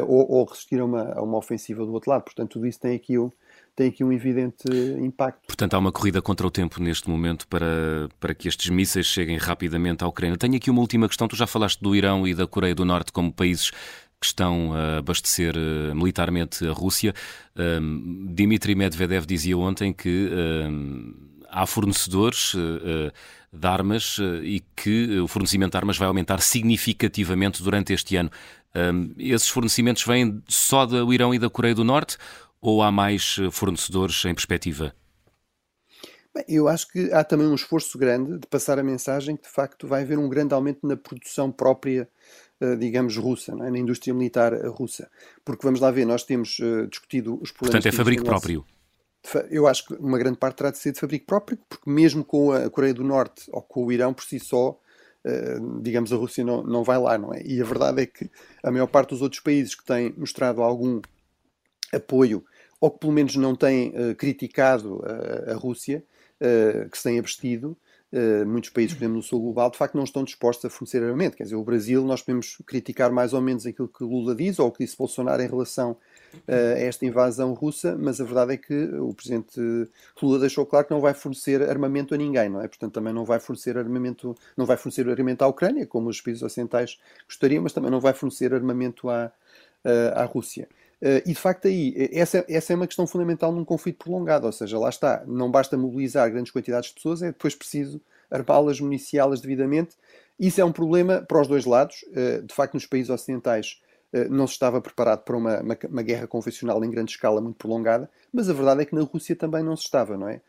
ou, 0.07 0.31
ou, 0.31 0.45
resistir 0.45 0.79
a 0.79 0.85
uma, 0.85 1.13
a 1.13 1.21
uma 1.21 1.37
ofensiva 1.37 1.85
do 1.85 1.93
outro 1.93 2.11
lado. 2.11 2.23
Portanto, 2.23 2.51
tudo 2.51 2.67
isso 2.67 2.79
tem 2.79 2.95
aqui, 2.95 3.17
um, 3.17 3.31
tem 3.75 3.89
aqui 3.89 4.03
um 4.03 4.11
evidente 4.11 4.65
impacto. 5.01 5.47
Portanto, 5.47 5.73
há 5.73 5.79
uma 5.79 5.91
corrida 5.91 6.21
contra 6.21 6.45
o 6.45 6.51
tempo 6.51 6.81
neste 6.81 7.09
momento 7.09 7.47
para, 7.47 8.09
para 8.19 8.33
que 8.35 8.47
estes 8.47 8.69
mísseis 8.69 9.07
cheguem 9.07 9.37
rapidamente 9.37 10.03
à 10.03 10.07
Ucrânia. 10.07 10.37
Tenho 10.37 10.55
aqui 10.55 10.69
uma 10.69 10.81
última 10.81 11.07
questão. 11.07 11.27
Tu 11.27 11.35
já 11.35 11.47
falaste 11.47 11.81
do 11.81 11.95
Irão 11.95 12.27
e 12.27 12.35
da 12.35 12.45
Coreia 12.45 12.75
do 12.75 12.85
Norte 12.85 13.11
como 13.11 13.33
países 13.33 13.71
que 14.23 14.27
estão 14.27 14.71
a 14.73 14.99
abastecer 14.99 15.53
uh, 15.57 15.93
militarmente 15.93 16.65
a 16.65 16.71
Rússia. 16.71 17.13
Um, 17.57 18.27
Dmitry 18.29 18.73
Medvedev 18.73 19.25
dizia 19.25 19.57
ontem 19.57 19.91
que 19.91 20.29
um, 20.31 21.13
há 21.49 21.65
fornecedores 21.65 22.53
uh, 22.53 23.11
de 23.51 23.67
armas 23.67 24.17
e 24.41 24.63
que 24.75 25.19
o 25.19 25.27
fornecimento 25.27 25.71
de 25.71 25.77
armas 25.77 25.97
vai 25.97 26.07
aumentar 26.07 26.39
significativamente 26.39 27.61
durante 27.61 27.93
este 27.93 28.15
ano. 28.15 28.31
Um, 28.75 29.13
esses 29.17 29.47
fornecimentos 29.47 30.03
vêm 30.03 30.41
só 30.47 30.85
do 30.85 31.13
Irão 31.13 31.33
e 31.33 31.39
da 31.39 31.49
Coreia 31.49 31.75
do 31.75 31.83
Norte 31.83 32.17
ou 32.59 32.81
há 32.81 32.91
mais 32.91 33.37
eh, 33.39 33.51
fornecedores 33.51 34.23
em 34.25 34.33
perspectiva? 34.33 34.95
Bem, 36.33 36.45
eu 36.47 36.67
acho 36.67 36.87
que 36.87 37.11
há 37.11 37.23
também 37.23 37.45
um 37.45 37.53
esforço 37.53 37.97
grande 37.97 38.39
de 38.39 38.47
passar 38.47 38.79
a 38.79 38.83
mensagem 38.83 39.35
que 39.35 39.43
de 39.43 39.49
facto 39.49 39.85
vai 39.85 40.01
haver 40.01 40.17
um 40.17 40.27
grande 40.27 40.53
aumento 40.53 40.87
na 40.87 40.95
produção 40.95 41.51
própria, 41.51 42.09
eh, 42.59 42.75
digamos, 42.77 43.17
russa, 43.17 43.51
é? 43.51 43.69
na 43.69 43.77
indústria 43.77 44.13
militar 44.13 44.53
russa. 44.69 45.11
Porque 45.45 45.63
vamos 45.63 45.79
lá 45.79 45.91
ver, 45.91 46.05
nós 46.05 46.23
temos 46.23 46.57
discutido 46.89 47.37
os 47.41 47.51
problemas. 47.51 47.83
Portanto, 47.83 47.85
é 47.87 47.91
fabrico 47.91 48.23
próprio. 48.23 48.65
Eu 49.49 49.67
acho 49.67 49.85
que 49.85 49.93
uma 49.95 50.17
grande 50.17 50.37
parte 50.37 50.57
terá 50.57 50.71
de 50.71 50.77
ser 50.77 50.93
de 50.93 50.99
fabrico 50.99 51.25
próprio, 51.25 51.57
porque 51.69 51.89
mesmo 51.89 52.25
com 52.25 52.51
a 52.51 52.69
Coreia 52.69 52.93
do 52.93 53.03
Norte 53.03 53.43
ou 53.51 53.61
com 53.61 53.85
o 53.85 53.91
Irão 53.91 54.13
por 54.13 54.23
si 54.23 54.39
só, 54.39 54.71
eh, 54.71 54.82
digamos, 55.81 56.11
a 56.11 56.15
Rússia 56.15 56.43
não, 56.43 56.63
não 56.63 56.83
vai 56.83 56.97
lá, 56.97 57.17
não 57.17 57.33
é? 57.33 57.41
E 57.43 57.61
a 57.61 57.65
verdade 57.65 58.01
é 58.01 58.05
que 58.05 58.29
a 58.61 58.71
maior 58.71 58.87
parte 58.87 59.09
dos 59.09 59.21
outros 59.21 59.41
países 59.41 59.75
que 59.75 59.85
têm 59.85 60.13
mostrado 60.17 60.61
algum 60.61 61.01
apoio, 61.93 62.43
ou 62.79 62.91
que 62.91 62.99
pelo 62.99 63.13
menos 63.13 63.35
não 63.35 63.55
têm 63.55 63.89
uh, 63.89 64.15
criticado 64.15 65.01
a, 65.05 65.51
a 65.51 65.55
Rússia, 65.55 66.03
que 66.91 66.97
se 66.97 67.03
têm 67.03 67.19
abstido, 67.19 67.77
Uh, 68.13 68.45
muitos 68.45 68.69
países, 68.69 68.93
por 68.93 68.99
exemplo, 68.99 69.15
no 69.15 69.23
sul 69.23 69.41
global, 69.41 69.71
de 69.71 69.77
facto 69.77 69.95
não 69.95 70.03
estão 70.03 70.23
dispostos 70.23 70.63
a 70.65 70.69
fornecer 70.69 71.01
armamento. 71.01 71.35
Quer 71.35 71.45
dizer, 71.45 71.55
o 71.55 71.63
Brasil, 71.63 72.05
nós 72.05 72.21
podemos 72.21 72.57
criticar 72.63 73.11
mais 73.11 73.33
ou 73.33 73.41
menos 73.41 73.65
aquilo 73.65 73.87
que 73.87 74.03
Lula 74.03 74.35
diz 74.35 74.59
ou 74.59 74.67
o 74.67 74.71
que 74.71 74.83
disse 74.83 74.95
Bolsonaro 74.95 75.41
em 75.41 75.47
relação 75.47 75.97
uh, 76.33 76.51
a 76.75 76.79
esta 76.79 77.07
invasão 77.07 77.53
russa, 77.53 77.97
mas 77.97 78.21
a 78.21 78.23
verdade 78.23 78.53
é 78.53 78.57
que 78.57 78.83
o 78.99 79.15
presidente 79.15 79.59
Lula 80.21 80.37
deixou 80.37 80.63
claro 80.63 80.85
que 80.85 80.93
não 80.93 81.01
vai 81.01 81.15
fornecer 81.15 81.67
armamento 81.67 82.13
a 82.13 82.17
ninguém, 82.17 82.49
não 82.49 82.61
é? 82.61 82.67
Portanto, 82.67 82.93
também 82.93 83.11
não 83.11 83.25
vai 83.25 83.39
fornecer 83.39 83.79
armamento, 83.79 84.37
não 84.55 84.67
vai 84.67 84.77
fornecer 84.77 85.09
armamento 85.09 85.43
à 85.43 85.47
Ucrânia, 85.47 85.87
como 85.87 86.07
os 86.07 86.21
países 86.21 86.43
ocidentais 86.43 86.99
gostariam, 87.27 87.63
mas 87.63 87.73
também 87.73 87.89
não 87.89 87.99
vai 87.99 88.13
fornecer 88.13 88.53
armamento 88.53 89.09
à, 89.09 89.31
uh, 89.83 90.19
à 90.19 90.23
Rússia. 90.25 90.67
Uh, 91.03 91.19
e 91.25 91.33
de 91.33 91.35
facto 91.35 91.67
aí, 91.67 92.09
essa, 92.13 92.45
essa 92.47 92.71
é 92.71 92.75
uma 92.77 92.87
questão 92.87 93.05
fundamental 93.05 93.51
num 93.51 93.65
conflito 93.65 93.97
prolongado, 93.97 94.45
ou 94.45 94.53
seja, 94.53 94.79
lá 94.79 94.87
está, 94.87 95.21
não 95.27 95.51
basta 95.51 95.75
mobilizar 95.75 96.31
grandes 96.31 96.49
quantidades 96.49 96.89
de 96.89 96.95
pessoas, 96.95 97.21
é 97.21 97.27
depois 97.27 97.53
preciso 97.53 97.99
armá-las, 98.31 98.79
municiá-las 98.79 99.41
devidamente. 99.41 99.97
Isso 100.39 100.61
é 100.61 100.65
um 100.65 100.71
problema 100.71 101.21
para 101.21 101.41
os 101.41 101.47
dois 101.49 101.65
lados. 101.65 102.05
Uh, 102.07 102.41
de 102.43 102.55
facto, 102.55 102.75
nos 102.75 102.85
países 102.85 103.09
ocidentais 103.09 103.81
não 104.29 104.45
se 104.45 104.53
estava 104.53 104.79
preparado 104.79 105.23
para 105.23 105.35
uma, 105.35 105.59
uma, 105.59 105.77
uma, 105.89 106.01
guerra 106.03 106.27
convencional 106.27 106.85
em 106.85 106.91
grande 106.91 107.09
escala 107.09 107.41
muito 107.41 107.55
prolongada, 107.55 108.07
mas 108.31 108.47
a 108.47 108.53
verdade 108.53 108.83
é 108.83 108.85
que 108.85 108.93
na 108.93 109.01
Rússia 109.01 109.35
também 109.35 109.63
não 109.63 109.75
se 109.75 109.85
estava, 109.85 110.15
não 110.15 110.29
é? 110.29 110.39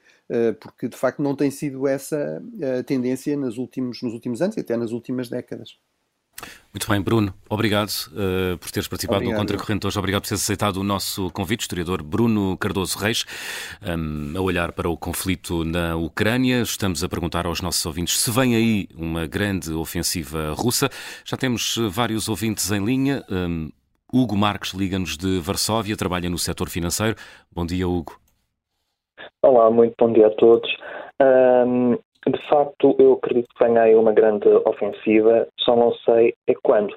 porque 0.61 0.87
de 0.87 0.95
facto 0.95 1.23
não 1.23 1.35
tem 1.35 1.51
sido 1.51 1.89
essa 1.89 2.43
tendência 2.85 3.35
nos 3.39 3.57
últimos, 3.57 4.03
nos 4.03 4.13
últimos 4.13 4.43
anos 4.43 4.59
e 4.59 4.61
até 4.61 4.77
nas 4.77 4.93
últimas 4.93 5.31
décadas. 5.31 5.79
Muito 6.73 6.91
bem, 6.91 7.01
Bruno, 7.01 7.33
obrigado 7.49 7.89
uh, 8.09 8.59
por 8.59 8.69
teres 8.69 8.89
participado 8.89 9.19
obrigado. 9.19 9.41
no 9.41 9.47
Contracorrente 9.47 9.87
hoje. 9.87 9.97
Obrigado 9.97 10.23
por 10.23 10.29
teres 10.29 10.43
aceitado 10.43 10.79
o 10.79 10.83
nosso 10.83 11.31
convite, 11.31 11.61
historiador 11.61 12.03
Bruno 12.03 12.59
Cardoso 12.59 12.99
Reis, 12.99 13.25
um, 13.81 14.37
a 14.37 14.41
olhar 14.41 14.73
para 14.73 14.89
o 14.89 14.97
conflito 14.97 15.65
na 15.65 15.95
Ucrânia. 15.95 16.63
Estamos 16.63 17.05
a 17.05 17.09
perguntar 17.09 17.47
aos 17.47 17.61
nossos 17.61 17.87
ouvintes 17.87 18.19
se 18.19 18.31
vem 18.33 18.57
aí 18.57 18.89
uma 18.97 19.25
grande 19.25 19.73
ofensiva 19.73 20.53
russa. 20.53 20.91
Já 21.25 21.37
temos 21.37 21.77
vários 21.91 22.29
ouvintes 22.29 22.73
em 22.73 22.85
linha. 22.85 23.23
Um, 23.31 23.71
Hugo 24.13 24.37
Marques 24.37 24.75
liga-nos 24.75 25.17
de 25.17 25.39
Varsóvia, 25.39 25.97
trabalha 25.97 26.29
no 26.29 26.39
setor 26.39 26.69
financeiro. 26.69 27.17
Bom 27.53 27.65
dia, 27.65 27.87
Hugo. 27.89 28.19
Olá, 29.43 29.71
muito 29.71 29.95
bom 29.99 30.13
dia 30.13 30.27
a 30.27 30.31
todos. 30.31 30.69
Um, 31.23 31.97
de 32.27 32.49
facto, 32.49 32.97
eu 32.99 33.15
acredito 33.15 33.49
que 33.55 33.65
venha 33.65 33.83
aí 33.83 33.95
uma 33.95 34.13
grande 34.13 34.49
ofensiva, 34.65 35.47
só 35.65 35.75
não 35.77 35.93
sei 36.05 36.35
é 36.47 36.55
quando. 36.63 36.95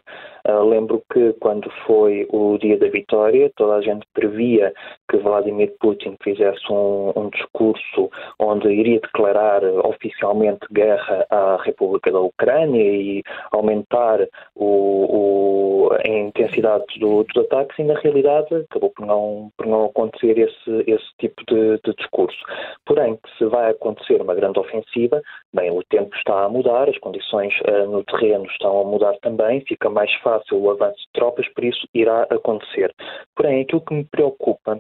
Uh, 0.47 0.63
lembro 0.63 1.03
que 1.11 1.34
quando 1.41 1.70
foi 1.86 2.26
o 2.30 2.57
dia 2.57 2.78
da 2.78 2.88
vitória, 2.88 3.51
toda 3.57 3.76
a 3.76 3.82
gente 3.82 4.05
previa 4.13 4.74
que 5.09 5.18
Vladimir 5.18 5.74
Putin 5.80 6.15
fizesse 6.24 6.72
um, 6.72 7.11
um 7.15 7.30
discurso 7.30 8.09
onde 8.39 8.70
iria 8.70 9.01
declarar 9.01 9.63
oficialmente 9.86 10.65
guerra 10.72 11.26
à 11.30 11.57
República 11.63 12.11
da 12.11 12.20
Ucrânia 12.20 12.82
e 12.82 13.24
aumentar 13.51 14.26
o, 14.55 15.89
o, 15.89 15.89
a 15.91 16.09
intensidade 16.09 16.86
do, 16.99 17.24
dos 17.24 17.45
ataques 17.45 17.78
e, 17.80 17.84
na 17.84 17.99
realidade, 17.99 18.55
acabou 18.55 18.91
por 18.91 19.05
não, 19.05 19.51
por 19.57 19.65
não 19.65 19.86
acontecer 19.86 20.38
esse, 20.38 20.84
esse 20.88 21.07
tipo 21.20 21.43
de, 21.47 21.80
de 21.84 21.93
discurso. 21.95 22.38
Porém, 22.86 23.20
se 23.38 23.45
vai 23.45 23.72
acontecer 23.72 24.22
uma 24.22 24.36
grande 24.36 24.59
ofensiva, 24.59 25.22
bem, 25.53 25.72
o 25.72 25.84
tempo 25.84 26.15
está 26.15 26.45
a 26.45 26.49
mudar, 26.49 26.89
as 26.89 26.97
condições 26.99 27.53
uh, 27.61 27.89
no 27.89 28.03
terreno 28.05 28.45
estão 28.58 28.82
a 28.82 28.84
mudar 28.84 29.18
também, 29.22 29.62
fica 29.62 29.89
mais 29.89 30.14
fácil 30.22 30.58
o 30.60 30.72
avanço 30.72 30.97
de 30.97 31.12
tropas, 31.14 31.47
por 31.53 31.64
isso 31.64 31.88
irá 31.93 32.24
acontecer. 32.24 32.93
Porém, 33.36 33.62
aquilo 33.62 33.82
que 33.82 33.93
me 33.93 34.03
preocupa 34.03 34.80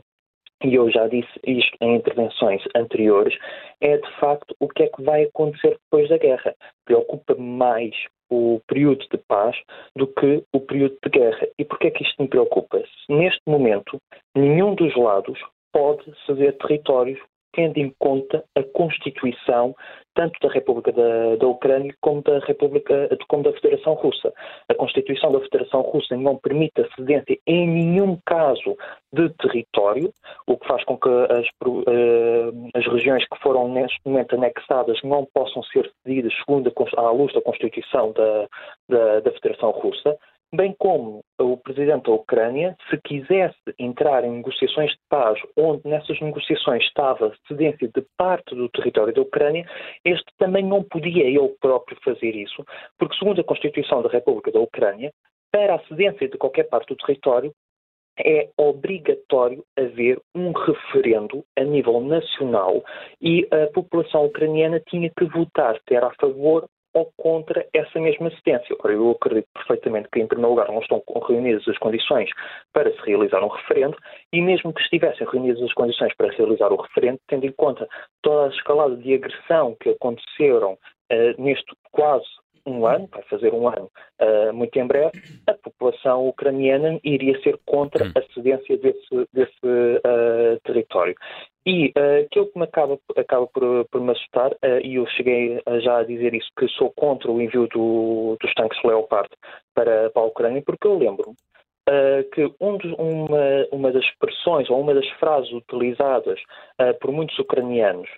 e 0.63 0.73
eu 0.73 0.89
já 0.89 1.07
disse 1.07 1.39
isto 1.45 1.77
em 1.81 1.95
intervenções 1.95 2.63
anteriores, 2.75 3.37
é 3.79 3.97
de 3.97 4.11
facto 4.19 4.55
o 4.59 4.67
que 4.67 4.83
é 4.83 4.87
que 4.87 5.03
vai 5.03 5.25
acontecer 5.25 5.77
depois 5.83 6.09
da 6.09 6.17
guerra. 6.17 6.55
Preocupa-me 6.83 7.39
mais 7.39 7.95
o 8.29 8.59
período 8.67 9.05
de 9.09 9.17
paz 9.27 9.55
do 9.95 10.07
que 10.07 10.43
o 10.51 10.59
período 10.59 10.97
de 11.03 11.09
guerra. 11.09 11.47
E 11.59 11.63
porquê 11.63 11.87
é 11.87 11.91
que 11.91 12.03
isto 12.03 12.21
me 12.21 12.27
preocupa? 12.27 12.81
Neste 13.07 13.41
momento 13.47 14.01
nenhum 14.35 14.73
dos 14.75 14.95
lados 14.95 15.39
pode 15.71 16.03
ceder 16.25 16.57
territórios 16.57 17.19
tendo 17.57 17.77
em 17.79 17.91
conta 17.97 18.43
a 18.55 18.61
Constituição 18.61 19.75
tanto 20.13 20.39
da 20.41 20.51
República 20.51 20.91
da, 20.91 21.35
da, 21.35 21.47
Ucrânia 21.47 21.93
como 22.01 22.21
da 22.21 22.39
República 22.39 23.09
como 23.27 23.43
da 23.43 23.53
Federação 23.53 23.93
Russa. 23.93 24.33
A 24.69 24.73
Constituição 24.73 25.31
da 25.31 25.39
Federação 25.41 25.81
Russa 25.81 26.15
não 26.15 26.37
permite 26.37 26.81
a 26.81 26.95
cedência 26.95 27.37
em 27.45 27.67
nenhum 27.67 28.17
caso 28.25 28.75
de 29.13 29.29
território, 29.37 30.11
o 30.47 30.57
que 30.57 30.67
faz 30.67 30.83
com 30.85 30.97
que 30.97 31.09
as, 31.09 31.45
uh, 31.65 32.69
as 32.75 32.85
regiões 32.87 33.27
que 33.27 33.39
foram 33.41 33.69
neste 33.69 33.99
momento 34.05 34.35
anexadas 34.35 34.99
não 35.03 35.25
possam 35.33 35.61
ser 35.63 35.91
cedidas 36.03 36.33
segundo 36.45 36.71
a, 36.95 37.01
à 37.01 37.11
luz 37.11 37.33
da 37.33 37.41
Constituição 37.41 38.11
da, 38.13 38.47
da, 38.89 39.19
da 39.19 39.31
Federação 39.31 39.71
Russa 39.71 40.17
bem 40.53 40.73
como 40.79 41.21
o 41.39 41.57
presidente 41.57 42.05
da 42.05 42.11
Ucrânia, 42.11 42.75
se 42.89 42.97
quisesse 43.01 43.57
entrar 43.77 44.23
em 44.23 44.31
negociações 44.31 44.91
de 44.91 44.99
paz, 45.09 45.39
onde 45.57 45.81
nessas 45.85 46.19
negociações 46.21 46.83
estava 46.83 47.33
cedência 47.47 47.87
de 47.87 48.05
parte 48.17 48.55
do 48.55 48.69
território 48.69 49.13
da 49.13 49.21
Ucrânia, 49.21 49.69
este 50.05 50.25
também 50.37 50.63
não 50.63 50.83
podia 50.83 51.25
ele 51.25 51.55
próprio 51.59 51.97
fazer 52.03 52.35
isso, 52.35 52.63
porque, 52.97 53.17
segundo 53.17 53.41
a 53.41 53.43
Constituição 53.43 54.01
da 54.01 54.09
República 54.09 54.51
da 54.51 54.59
Ucrânia, 54.59 55.11
para 55.51 55.75
a 55.75 55.87
cedência 55.87 56.27
de 56.27 56.37
qualquer 56.37 56.63
parte 56.63 56.87
do 56.89 56.97
território, 56.97 57.53
é 58.19 58.49
obrigatório 58.57 59.63
haver 59.77 60.19
um 60.33 60.51
referendo 60.51 61.43
a 61.55 61.63
nível 61.63 62.01
nacional 62.01 62.83
e 63.21 63.47
a 63.51 63.71
população 63.71 64.25
ucraniana 64.25 64.81
tinha 64.87 65.11
que 65.15 65.25
votar, 65.25 65.79
ter 65.85 66.03
a 66.03 66.11
favor 66.19 66.67
ou 66.97 67.13
contra 67.15 67.63
essa 67.73 67.99
mesma 67.99 68.27
assistência. 68.27 68.75
Ora, 68.83 68.93
eu 68.93 69.11
acredito 69.11 69.47
perfeitamente 69.53 70.09
que, 70.11 70.19
em 70.19 70.25
primeiro 70.25 70.49
lugar, 70.49 70.67
não 70.67 70.79
estão 70.79 71.03
reunidas 71.27 71.67
as 71.67 71.77
condições 71.77 72.31
para 72.73 72.91
se 72.91 72.99
realizar 73.05 73.43
um 73.43 73.49
referendo 73.49 73.95
e, 74.33 74.41
mesmo 74.41 74.73
que 74.73 74.81
estivessem 74.81 75.27
reunidas 75.27 75.61
as 75.61 75.73
condições 75.73 76.15
para 76.15 76.31
realizar 76.31 76.73
o 76.73 76.81
referendo, 76.81 77.19
tendo 77.27 77.45
em 77.45 77.51
conta 77.51 77.87
toda 78.23 78.47
a 78.47 78.55
escalada 78.55 78.95
de 78.97 79.13
agressão 79.13 79.77
que 79.79 79.89
aconteceram 79.89 80.73
uh, 80.73 81.41
neste 81.41 81.71
quase 81.91 82.25
um 82.67 82.85
ano, 82.85 83.07
vai 83.11 83.23
fazer 83.23 83.53
um 83.53 83.67
ano 83.67 83.89
uh, 84.21 84.53
muito 84.53 84.77
em 84.77 84.85
breve, 84.85 85.11
a 85.47 85.53
população 85.53 86.27
ucraniana 86.27 86.99
iria 87.03 87.39
ser 87.41 87.57
contra 87.65 88.05
hum. 88.05 88.11
a 88.15 88.33
cedência 88.33 88.77
desse, 88.77 89.27
desse 89.33 89.65
uh, 89.65 90.59
território. 90.63 91.15
E 91.65 91.87
uh, 91.97 92.25
aquilo 92.25 92.47
que 92.47 92.59
me 92.59 92.65
acaba, 92.65 92.99
acaba 93.15 93.47
por, 93.47 93.85
por 93.89 94.01
me 94.01 94.11
assustar, 94.11 94.51
uh, 94.51 94.79
e 94.83 94.95
eu 94.95 95.07
cheguei 95.07 95.61
já 95.81 95.99
a 95.99 96.03
dizer 96.03 96.33
isso, 96.33 96.49
que 96.57 96.67
sou 96.69 96.91
contra 96.91 97.31
o 97.31 97.41
envio 97.41 97.67
do, 97.67 98.37
dos 98.41 98.53
tanques 98.53 98.81
Leopard 98.83 99.29
para, 99.73 100.09
para 100.09 100.21
a 100.21 100.25
Ucrânia, 100.25 100.61
porque 100.65 100.87
eu 100.87 100.97
lembro 100.97 101.33
que 102.33 102.53
um 102.59 102.75
dos, 102.75 102.91
uma, 102.97 103.65
uma, 103.71 103.91
das 103.93 104.03
expressões 104.03 104.69
ou 104.69 104.81
uma 104.81 104.93
das 104.93 105.07
frases 105.11 105.49
utilizadas 105.53 106.37
por 106.99 107.13
muitos 107.13 107.39
ucranianos 107.39 108.09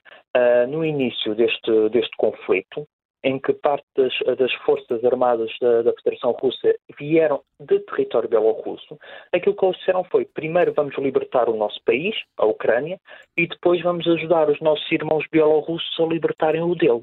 no 0.69 0.83
início 0.83 1.35
deste, 1.35 1.89
deste 1.89 2.17
conflito 2.17 2.87
em 3.23 3.39
que 3.39 3.53
parte 3.53 3.85
das, 3.95 4.13
das 4.37 4.53
forças 4.65 5.03
armadas 5.03 5.51
da, 5.59 5.81
da, 5.81 5.93
Federação 5.93 6.31
Russa 6.31 6.75
vieram 6.97 7.41
de 7.59 7.79
território 7.79 8.29
belorrusso, 8.29 8.97
aquilo 9.33 9.55
que 9.55 9.65
eles 9.65 9.77
disseram 9.77 10.03
foi: 10.05 10.25
primeiro 10.25 10.73
vamos 10.73 10.95
libertar 10.97 11.49
o 11.49 11.57
nosso 11.57 11.79
país, 11.83 12.15
a 12.37 12.45
Ucrânia, 12.45 12.99
e 13.37 13.47
depois 13.47 13.81
vamos 13.81 14.07
ajudar 14.07 14.49
os 14.49 14.59
nossos 14.61 14.89
irmãos 14.91 15.25
belorrussos 15.31 15.99
a 15.99 16.05
libertarem 16.05 16.61
o 16.61 16.75
dele. 16.75 17.01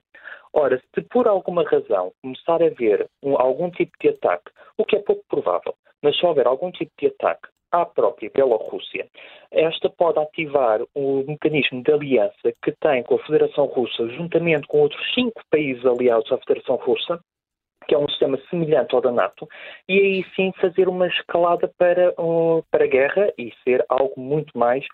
Ora, 0.52 0.80
se 0.94 1.02
por 1.02 1.28
alguma 1.28 1.64
razão 1.64 2.12
começar 2.22 2.62
a 2.62 2.66
haver 2.66 3.06
um, 3.22 3.38
algum 3.38 3.70
tipo 3.70 3.92
de 4.00 4.08
ataque, 4.08 4.50
o 4.78 4.84
que 4.84 4.96
é 4.96 5.00
pouco 5.00 5.22
provável, 5.28 5.74
mas 6.02 6.18
se 6.18 6.24
houver 6.24 6.46
algum 6.46 6.70
tipo 6.70 6.92
de 6.98 7.08
ataque 7.08 7.48
à 7.72 7.84
própria 7.84 8.30
Bielorrússia, 8.32 9.06
esta 9.50 9.90
pode 9.90 10.18
ativar 10.18 10.80
o 10.94 11.24
mecanismo 11.26 11.82
de 11.82 11.92
aliança 11.92 12.52
que 12.62 12.72
tem 12.80 13.02
com 13.02 13.16
a 13.16 13.24
Federação 13.24 13.66
Russa, 13.66 14.08
juntamente 14.10 14.66
com 14.66 14.80
outros 14.80 15.02
cinco 15.14 15.40
países 15.50 15.84
aliados 15.84 16.30
à 16.32 16.38
Federação 16.38 16.76
Russa, 16.76 17.20
que 17.86 17.94
é 17.94 17.98
um 17.98 18.08
sistema 18.08 18.38
semelhante 18.50 18.94
ao 18.94 19.00
da 19.00 19.12
NATO, 19.12 19.46
e 19.88 19.98
aí 19.98 20.24
sim 20.34 20.52
fazer 20.60 20.88
uma 20.88 21.06
escalada 21.06 21.70
para, 21.78 22.12
para 22.70 22.84
a 22.84 22.88
guerra 22.88 23.32
e 23.38 23.52
ser 23.62 23.84
algo 23.88 24.20
muito 24.20 24.56
mais 24.58 24.84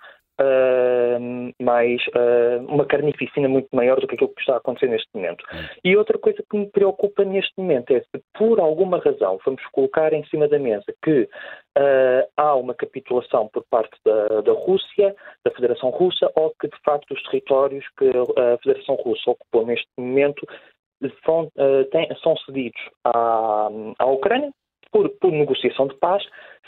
Uh, 0.42 1.52
mais 1.62 2.00
uh, 2.08 2.66
uma 2.66 2.84
carnificina 2.84 3.48
muito 3.48 3.68
maior 3.72 4.00
do 4.00 4.08
que 4.08 4.14
aquilo 4.14 4.34
que 4.34 4.40
está 4.40 4.54
a 4.54 4.56
acontecer 4.56 4.88
neste 4.88 5.08
momento. 5.14 5.44
Hum. 5.52 5.58
E 5.84 5.96
outra 5.96 6.18
coisa 6.18 6.42
que 6.50 6.56
me 6.56 6.66
preocupa 6.66 7.24
neste 7.24 7.52
momento 7.56 7.92
é 7.92 8.00
se 8.00 8.22
por 8.36 8.58
alguma 8.58 8.98
razão 8.98 9.38
vamos 9.44 9.62
colocar 9.72 10.12
em 10.12 10.24
cima 10.26 10.48
da 10.48 10.58
mesa 10.58 10.84
que 11.04 11.22
uh, 11.22 12.28
há 12.36 12.56
uma 12.56 12.74
capitulação 12.74 13.48
por 13.52 13.64
parte 13.70 13.96
da, 14.04 14.40
da, 14.40 14.52
Rússia, 14.52 15.14
da 15.44 15.52
Federação 15.52 15.90
Russa, 15.90 16.30
ou 16.34 16.52
que 16.60 16.66
de 16.66 16.78
facto 16.84 17.12
os 17.12 17.22
territórios 17.24 17.84
que 17.96 18.08
a 18.08 18.58
Federação 18.58 18.96
Russa 18.96 19.30
ocupou 19.30 19.64
neste 19.64 19.88
momento 19.96 20.44
são, 21.24 21.50
tem, 21.90 22.08
são 22.22 22.36
cedidos 22.38 22.80
à, 23.04 23.68
à 23.98 24.06
Ucrânia, 24.06 24.50
por, 24.92 25.08
por, 25.20 25.32
negociação 25.32 25.86
de 25.86 25.94
paz, 25.96 26.22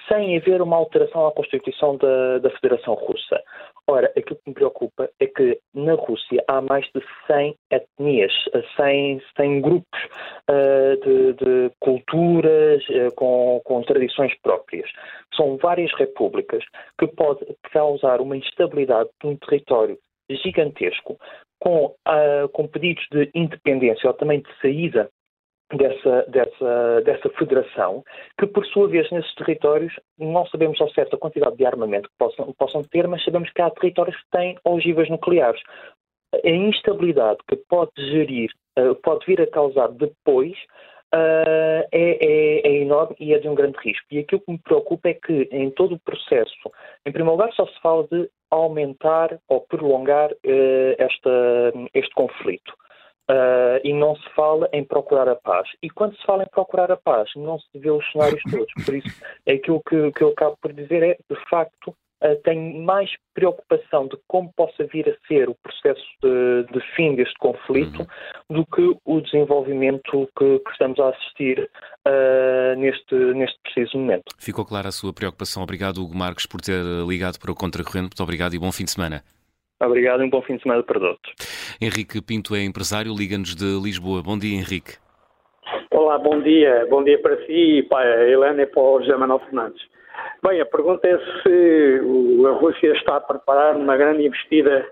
sem 0.09 0.37
haver 0.37 0.61
uma 0.61 0.77
alteração 0.77 1.27
à 1.27 1.33
Constituição 1.33 1.97
da, 1.97 2.39
da 2.39 2.51
Federação 2.51 2.95
Russa. 2.95 3.41
Ora, 3.87 4.11
aquilo 4.17 4.37
que 4.37 4.49
me 4.49 4.55
preocupa 4.55 5.11
é 5.21 5.27
que 5.27 5.61
na 5.75 5.95
Rússia 5.95 6.43
há 6.49 6.61
mais 6.61 6.87
de 6.95 7.03
100 7.27 7.55
etnias, 7.71 8.33
100, 8.77 9.23
100 9.37 9.61
grupos 9.61 10.01
uh, 10.51 10.97
de, 11.05 11.33
de, 11.35 11.71
culturas 11.81 12.83
uh, 12.89 13.15
com, 13.15 13.61
com, 13.65 13.83
tradições 13.83 14.35
próprias. 14.41 14.91
São 15.37 15.59
várias 15.59 15.93
repúblicas 15.95 16.65
que 16.99 17.07
pode 17.07 17.45
causar 17.73 18.23
uma 18.23 18.37
instabilidade 18.37 19.11
de 19.23 19.29
um 19.29 19.37
território 19.37 19.99
gigantesco, 20.31 21.19
com, 21.61 21.87
uh, 22.09 22.49
com 22.53 22.67
pedidos 22.67 23.07
de 23.11 23.31
independência 23.35 24.09
ou 24.09 24.15
também 24.15 24.41
de 24.41 24.49
saída 24.61 25.11
dessa, 25.77 26.25
dessa, 26.29 27.01
dessa 27.03 27.29
federação, 27.31 28.05
que 28.39 28.47
por 28.47 28.65
sua 28.67 28.89
vez 28.89 29.11
nesses 29.11 29.35
territórios 29.35 29.93
não 30.19 30.47
sabemos 30.47 30.81
ao 30.81 30.91
certo 30.91 31.17
a 31.17 31.19
quantidade 31.19 31.57
de 31.57 31.67
armamento 31.67 32.09
que 32.09 32.17
possam, 32.19 32.53
possam 32.59 32.83
ter, 32.83 33.07
mas 33.09 33.25
sabemos 33.25 33.51
que 33.51 33.63
há 33.63 33.71
territórios 33.71 34.17
que 34.17 34.31
têm 34.31 34.59
ogivas 34.65 35.09
nucleares. 35.09 35.61
A 36.33 36.49
instabilidade 36.49 37.39
que 37.49 37.57
pode 37.69 37.93
gerir, 37.97 38.51
uh, 38.79 38.95
pode 38.97 39.25
vir 39.27 39.41
a 39.41 39.47
causar 39.47 39.89
depois 39.93 40.53
uh, 41.15 41.87
é, 41.93 42.19
é, 42.21 42.69
é, 42.69 42.77
enorme 42.83 43.15
e 43.21 43.33
é 43.33 43.39
de 43.39 43.49
um 43.49 43.55
grande 43.55 43.79
risco. 43.79 44.07
E 44.11 44.19
aquilo 44.19 44.41
que 44.41 44.53
me 44.53 44.59
preocupa 44.59 45.09
é 45.09 45.15
que 45.15 45.49
em 45.53 45.71
todo 45.71 45.95
o 45.95 46.01
processo, 46.01 46.71
em 47.07 47.13
primeiro 47.13 47.33
lugar, 47.33 47.53
só 47.55 47.67
se 47.67 47.81
fala 47.81 48.07
de 48.11 48.29
aumentar 48.51 49.39
ou 49.49 49.61
prolongar 49.61 50.31
uh, 50.33 50.95
esta, 50.99 51.73
este 51.95 52.15
conflito. 52.15 52.73
Uh, 53.31 53.81
e 53.83 53.95
não 53.95 54.15
se 54.17 54.29
fala 54.37 54.69
em 54.71 54.85
procurar 54.85 55.27
a 55.31 55.35
paz. 55.35 55.67
E 55.83 55.89
quando 55.89 56.15
se 56.15 56.23
fala 56.27 56.43
em 56.43 56.51
procurar 56.51 56.93
a 56.93 56.97
paz, 56.97 57.31
não 57.35 57.59
se 57.59 57.79
vê 57.79 57.91
os 57.91 58.05
cenários 58.13 58.43
todos. 58.51 58.85
Por 58.85 58.95
isso, 58.95 59.23
aquilo 59.49 59.81
que, 59.89 60.13
que 60.13 60.23
eu 60.23 60.29
acabo 60.29 60.59
por 60.61 60.75
dizer 60.75 61.03
é, 61.03 61.17
de 61.31 61.49
facto, 61.49 61.89
uh, 61.89 62.37
tenho 62.45 62.83
mais 62.83 63.11
preocupação 63.35 64.09
de 64.09 64.19
como 64.29 64.53
possa 64.55 64.85
vir 64.85 65.09
a 65.09 65.27
ser 65.27 65.49
o 65.49 65.55
processo 65.55 66.05
de, 66.23 66.65
de 66.73 66.81
fim 66.95 67.15
deste 67.15 67.39
conflito 67.39 68.07
do 68.49 68.65
que 68.67 68.97
o 69.05 69.21
desenvolvimento 69.21 70.29
que, 70.39 70.59
que 70.59 70.71
estamos 70.71 70.99
a 71.01 71.09
assistir 71.09 71.71
uh, 72.07 72.79
neste, 72.79 73.15
neste 73.15 73.59
preciso 73.63 73.99
momento. 73.99 74.35
Ficou 74.39 74.65
clara 74.65 74.89
a 74.89 74.93
sua 74.93 75.13
preocupação. 75.13 75.63
Obrigado, 75.63 75.99
Hugo 75.99 76.17
Marques, 76.17 76.47
por 76.47 76.61
ter 76.61 76.83
ligado 77.09 77.39
para 77.39 77.51
o 77.51 77.55
Contracorrente. 77.55 78.11
Muito 78.11 78.23
obrigado 78.23 78.55
e 78.55 78.59
bom 78.59 78.71
fim 78.71 78.85
de 78.85 78.91
semana. 78.91 79.23
Obrigado 79.87 80.23
e 80.23 80.27
um 80.27 80.31
bom 80.31 80.43
fim 80.43 80.57
de 80.57 80.63
semana 80.63 80.83
para 80.83 81.01
todos. 81.01 81.21
Henrique 81.81 82.23
Pinto 82.23 82.55
é 82.55 82.63
empresário, 82.63 83.15
liga-nos 83.15 83.55
de 83.55 83.81
Lisboa. 83.83 84.23
Bom 84.23 84.39
dia, 84.39 84.57
Henrique. 84.57 84.97
Olá, 85.91 86.19
bom 86.19 86.41
dia. 86.41 86.87
Bom 86.91 87.05
dia 87.05 87.21
para 87.21 87.37
si, 87.47 87.87
para 87.89 88.21
a 88.21 88.29
Helena 88.29 88.63
e 88.63 88.67
para 88.67 88.83
o 88.83 89.01
José 89.01 89.17
Manuel 89.17 89.41
Fernandes. 89.41 89.83
Bem, 90.43 90.61
a 90.61 90.67
pergunta 90.67 91.07
é 91.07 91.19
se 91.43 92.01
a 92.47 92.53
Rússia 92.53 92.93
está 92.93 93.17
a 93.17 93.21
preparar 93.21 93.77
uma 93.77 93.97
grande 93.97 94.27
investida 94.27 94.87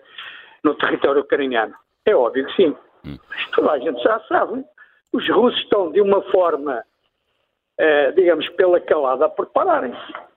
no 0.63 0.75
território 0.75 1.23
ucraniano. 1.23 1.75
É 2.05 2.15
óbvio 2.15 2.47
que 2.47 2.57
sim. 2.57 2.77
Hum. 3.05 3.19
Toda 3.55 3.73
a 3.73 3.79
gente 3.79 4.03
já 4.03 4.21
sabe. 4.29 4.65
Os 5.13 5.29
russos 5.29 5.61
estão 5.61 5.93
de 5.93 6.01
uma 6.01 6.23
forma, 6.31 6.83
eh, 7.79 8.13
digamos, 8.13 8.49
pela 8.51 8.81
calada 8.81 9.27
a 9.27 9.29
prepararem-se 9.29 10.32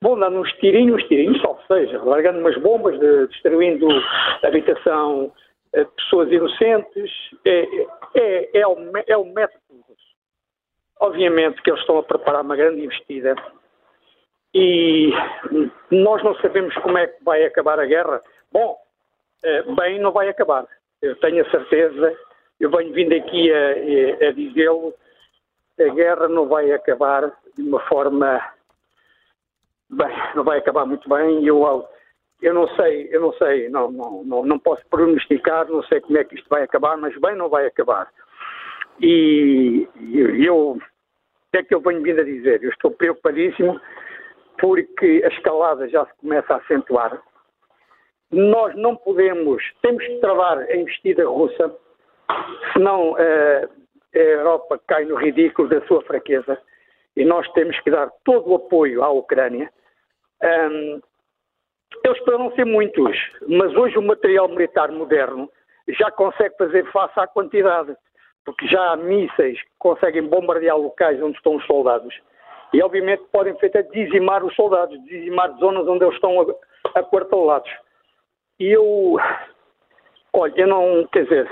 vão 0.00 0.18
dando 0.18 0.40
uns 0.40 0.52
tirinhos, 0.54 1.02
tirinhos, 1.04 1.40
só 1.40 1.58
seja, 1.66 2.02
largando 2.02 2.38
umas 2.38 2.56
bombas, 2.58 2.98
de, 2.98 3.26
destruindo 3.28 3.88
habitação, 4.42 5.32
eh, 5.72 5.84
pessoas 5.84 6.30
inocentes. 6.30 7.10
É, 7.44 7.66
é, 8.14 8.60
é, 8.60 8.66
o, 8.66 8.76
é 9.06 9.16
o 9.16 9.24
método. 9.24 9.58
Obviamente 11.00 11.62
que 11.62 11.70
eles 11.70 11.80
estão 11.80 11.98
a 11.98 12.02
preparar 12.02 12.42
uma 12.42 12.56
grande 12.56 12.84
investida 12.84 13.36
e 14.52 15.12
nós 15.90 16.22
não 16.24 16.34
sabemos 16.36 16.74
como 16.76 16.98
é 16.98 17.06
que 17.06 17.22
vai 17.22 17.44
acabar 17.44 17.78
a 17.78 17.86
guerra. 17.86 18.20
Bom, 18.50 18.76
eh, 19.44 19.62
bem, 19.62 20.00
não 20.00 20.10
vai 20.10 20.28
acabar. 20.28 20.66
Eu 21.00 21.14
tenho 21.16 21.46
a 21.46 21.50
certeza, 21.50 22.16
eu 22.58 22.70
venho 22.70 22.92
vindo 22.92 23.14
aqui 23.14 23.52
a, 23.52 24.28
a 24.28 24.32
dizê-lo, 24.32 24.92
a 25.78 25.94
guerra 25.94 26.26
não 26.26 26.48
vai 26.48 26.72
acabar 26.72 27.32
de 27.56 27.62
uma 27.62 27.78
forma 27.86 28.40
bem, 29.90 30.16
não 30.34 30.44
vai 30.44 30.58
acabar 30.58 30.86
muito 30.86 31.08
bem. 31.08 31.44
Eu, 31.44 31.86
eu 32.42 32.54
não 32.54 32.68
sei, 32.76 33.08
eu 33.10 33.20
não 33.20 33.32
sei, 33.34 33.68
não, 33.68 33.90
não, 33.90 34.24
não, 34.24 34.44
não 34.44 34.58
posso 34.58 34.82
pronosticar, 34.88 35.68
não 35.68 35.82
sei 35.84 36.00
como 36.00 36.18
é 36.18 36.24
que 36.24 36.34
isto 36.34 36.48
vai 36.48 36.62
acabar, 36.62 36.96
mas 36.96 37.18
bem 37.20 37.34
não 37.34 37.48
vai 37.48 37.66
acabar. 37.66 38.08
E 39.00 39.88
eu, 40.44 40.72
o 40.72 40.80
que 41.52 41.58
é 41.58 41.62
que 41.62 41.74
eu 41.74 41.80
venho 41.80 42.02
vindo 42.02 42.20
a 42.20 42.24
dizer? 42.24 42.62
Eu 42.62 42.70
estou 42.70 42.90
preocupadíssimo 42.90 43.80
porque 44.58 45.22
a 45.24 45.28
escalada 45.28 45.88
já 45.88 46.04
se 46.04 46.12
começa 46.20 46.54
a 46.54 46.56
acentuar. 46.56 47.20
Nós 48.30 48.74
não 48.76 48.96
podemos, 48.96 49.62
temos 49.80 50.04
que 50.04 50.18
travar 50.20 50.58
a 50.58 50.76
investida 50.76 51.26
russa, 51.26 51.74
senão 52.72 53.12
uh, 53.12 53.70
a 54.14 54.18
Europa 54.18 54.80
cai 54.86 55.04
no 55.04 55.16
ridículo 55.16 55.68
da 55.68 55.80
sua 55.86 56.02
fraqueza 56.02 56.60
e 57.18 57.24
nós 57.24 57.50
temos 57.52 57.78
que 57.80 57.90
dar 57.90 58.08
todo 58.24 58.48
o 58.48 58.54
apoio 58.54 59.02
à 59.02 59.10
Ucrânia 59.10 59.68
um, 60.70 61.00
eles 62.04 62.18
poderão 62.20 62.54
ser 62.54 62.64
muitos, 62.64 63.16
mas 63.48 63.74
hoje 63.74 63.98
o 63.98 64.02
material 64.02 64.48
militar 64.48 64.92
moderno 64.92 65.50
já 65.88 66.10
consegue 66.12 66.54
fazer 66.56 66.84
face 66.92 67.18
à 67.18 67.26
quantidade, 67.26 67.96
porque 68.44 68.68
já 68.68 68.92
há 68.92 68.96
mísseis 68.96 69.60
que 69.60 69.70
conseguem 69.78 70.28
bombardear 70.28 70.76
locais 70.76 71.20
onde 71.20 71.36
estão 71.36 71.56
os 71.56 71.66
soldados 71.66 72.14
e, 72.72 72.80
obviamente, 72.82 73.24
podem 73.32 73.58
feito 73.58 73.82
dizimar 73.90 74.44
os 74.44 74.54
soldados, 74.54 75.02
dizimar 75.06 75.50
zonas 75.58 75.88
onde 75.88 76.04
eles 76.04 76.14
estão 76.14 76.36
aquartelados. 76.94 77.70
E 78.60 78.68
eu, 78.68 79.16
olha, 80.34 80.54
eu 80.56 80.66
não, 80.66 81.06
quer 81.10 81.24
dizer, 81.24 81.50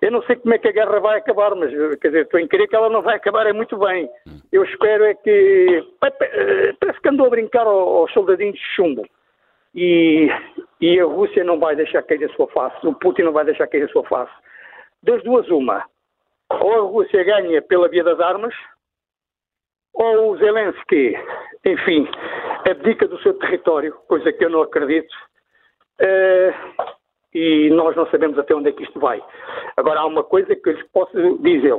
eu 0.00 0.10
não 0.10 0.22
sei 0.22 0.36
como 0.36 0.54
é 0.54 0.58
que 0.58 0.68
a 0.68 0.72
guerra 0.72 0.98
vai 0.98 1.18
acabar, 1.18 1.54
mas 1.54 1.70
quer 1.98 2.08
dizer, 2.08 2.22
estou 2.22 2.40
em 2.40 2.48
crer 2.48 2.68
que 2.68 2.74
ela 2.74 2.88
não 2.88 3.02
vai 3.02 3.16
acabar 3.16 3.46
é 3.46 3.52
muito 3.52 3.76
bem. 3.76 4.08
Eu 4.50 4.64
espero 4.64 5.04
é 5.04 5.14
que. 5.14 5.84
Parece 6.00 7.00
que 7.00 7.08
andou 7.08 7.26
a 7.26 7.30
brincar 7.30 7.66
aos 7.66 8.10
soldadinhos 8.12 8.54
de 8.54 8.64
chumbo. 8.74 9.06
E, 9.74 10.28
e 10.80 10.98
a 10.98 11.04
Rússia 11.04 11.44
não 11.44 11.58
vai 11.58 11.76
deixar 11.76 12.02
cair 12.02 12.24
a 12.24 12.34
sua 12.34 12.48
face, 12.48 12.84
o 12.84 12.94
Putin 12.94 13.22
não 13.22 13.32
vai 13.32 13.44
deixar 13.44 13.66
cair 13.66 13.84
a 13.84 13.88
sua 13.88 14.04
face. 14.04 14.32
Das 15.02 15.22
duas, 15.22 15.48
uma. 15.48 15.84
Ou 16.50 16.74
a 16.74 16.80
Rússia 16.80 17.22
ganha 17.22 17.62
pela 17.62 17.88
via 17.88 18.02
das 18.02 18.18
armas, 18.18 18.54
ou 19.92 20.32
o 20.32 20.38
Zelensky, 20.38 21.14
enfim, 21.64 22.08
abdica 22.68 23.06
do 23.06 23.20
seu 23.22 23.34
território, 23.34 23.92
coisa 24.08 24.32
que 24.32 24.44
eu 24.44 24.50
não 24.50 24.62
acredito. 24.62 25.14
Uh, 26.00 26.99
e 27.34 27.70
nós 27.70 27.94
não 27.96 28.06
sabemos 28.10 28.38
até 28.38 28.54
onde 28.54 28.70
é 28.70 28.72
que 28.72 28.82
isto 28.82 28.98
vai. 28.98 29.22
Agora, 29.76 30.00
há 30.00 30.06
uma 30.06 30.24
coisa 30.24 30.54
que 30.54 30.68
eu 30.68 30.74
lhes 30.74 30.86
posso 30.92 31.38
dizer: 31.38 31.76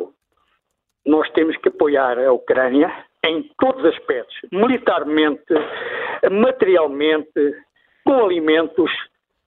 nós 1.06 1.30
temos 1.32 1.58
que 1.58 1.70
apoiar 1.70 2.18
a 2.20 2.32
Ucrânia 2.32 2.92
em 3.26 3.44
todos 3.60 3.84
os 3.84 3.90
aspectos, 3.98 4.36
militarmente, 4.52 5.54
materialmente, 6.32 7.56
com 8.04 8.24
alimentos, 8.26 8.92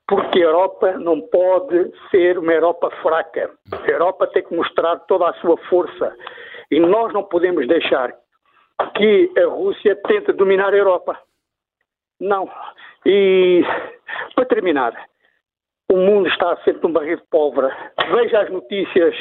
porque 0.07 0.39
a 0.41 0.47
Europa 0.47 0.93
não 0.93 1.21
pode 1.21 1.93
ser 2.11 2.39
uma 2.39 2.53
Europa 2.53 2.91
fraca. 3.03 3.51
A 3.73 3.91
Europa 3.91 4.27
tem 4.29 4.45
que 4.45 4.55
mostrar 4.55 4.97
toda 5.01 5.29
a 5.29 5.35
sua 5.35 5.57
força 5.69 6.15
e 6.71 6.79
nós 6.79 7.13
não 7.13 7.25
podemos 7.25 7.67
deixar 7.67 8.15
que 8.97 9.31
a 9.39 9.47
Rússia 9.47 9.97
tente 10.07 10.33
dominar 10.33 10.73
a 10.73 10.77
Europa. 10.77 11.19
Não. 12.21 12.51
E, 13.07 13.63
para 14.35 14.45
terminar, 14.47 15.09
o 15.95 15.97
mundo 15.97 16.29
está 16.29 16.57
sempre 16.65 16.89
um 16.89 16.93
barril 16.93 17.17
de 17.17 17.27
pólvora. 17.31 17.73
Veja 18.11 18.41
as 18.41 18.51
notícias 18.51 19.15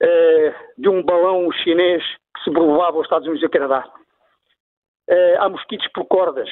eh, 0.00 0.54
de 0.78 0.88
um 0.88 1.02
balão 1.02 1.52
chinês 1.52 2.02
que 2.34 2.44
se 2.44 2.50
provava 2.50 2.96
aos 2.96 3.04
Estados 3.04 3.28
Unidos 3.28 3.46
e 3.46 3.50
Canadá. 3.50 3.86
Eh, 5.06 5.36
há 5.38 5.46
mosquitos 5.50 5.86
por 5.88 6.06
cordas. 6.06 6.48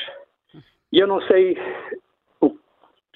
E 0.93 0.99
eu 0.99 1.07
não 1.07 1.23
sei, 1.23 1.57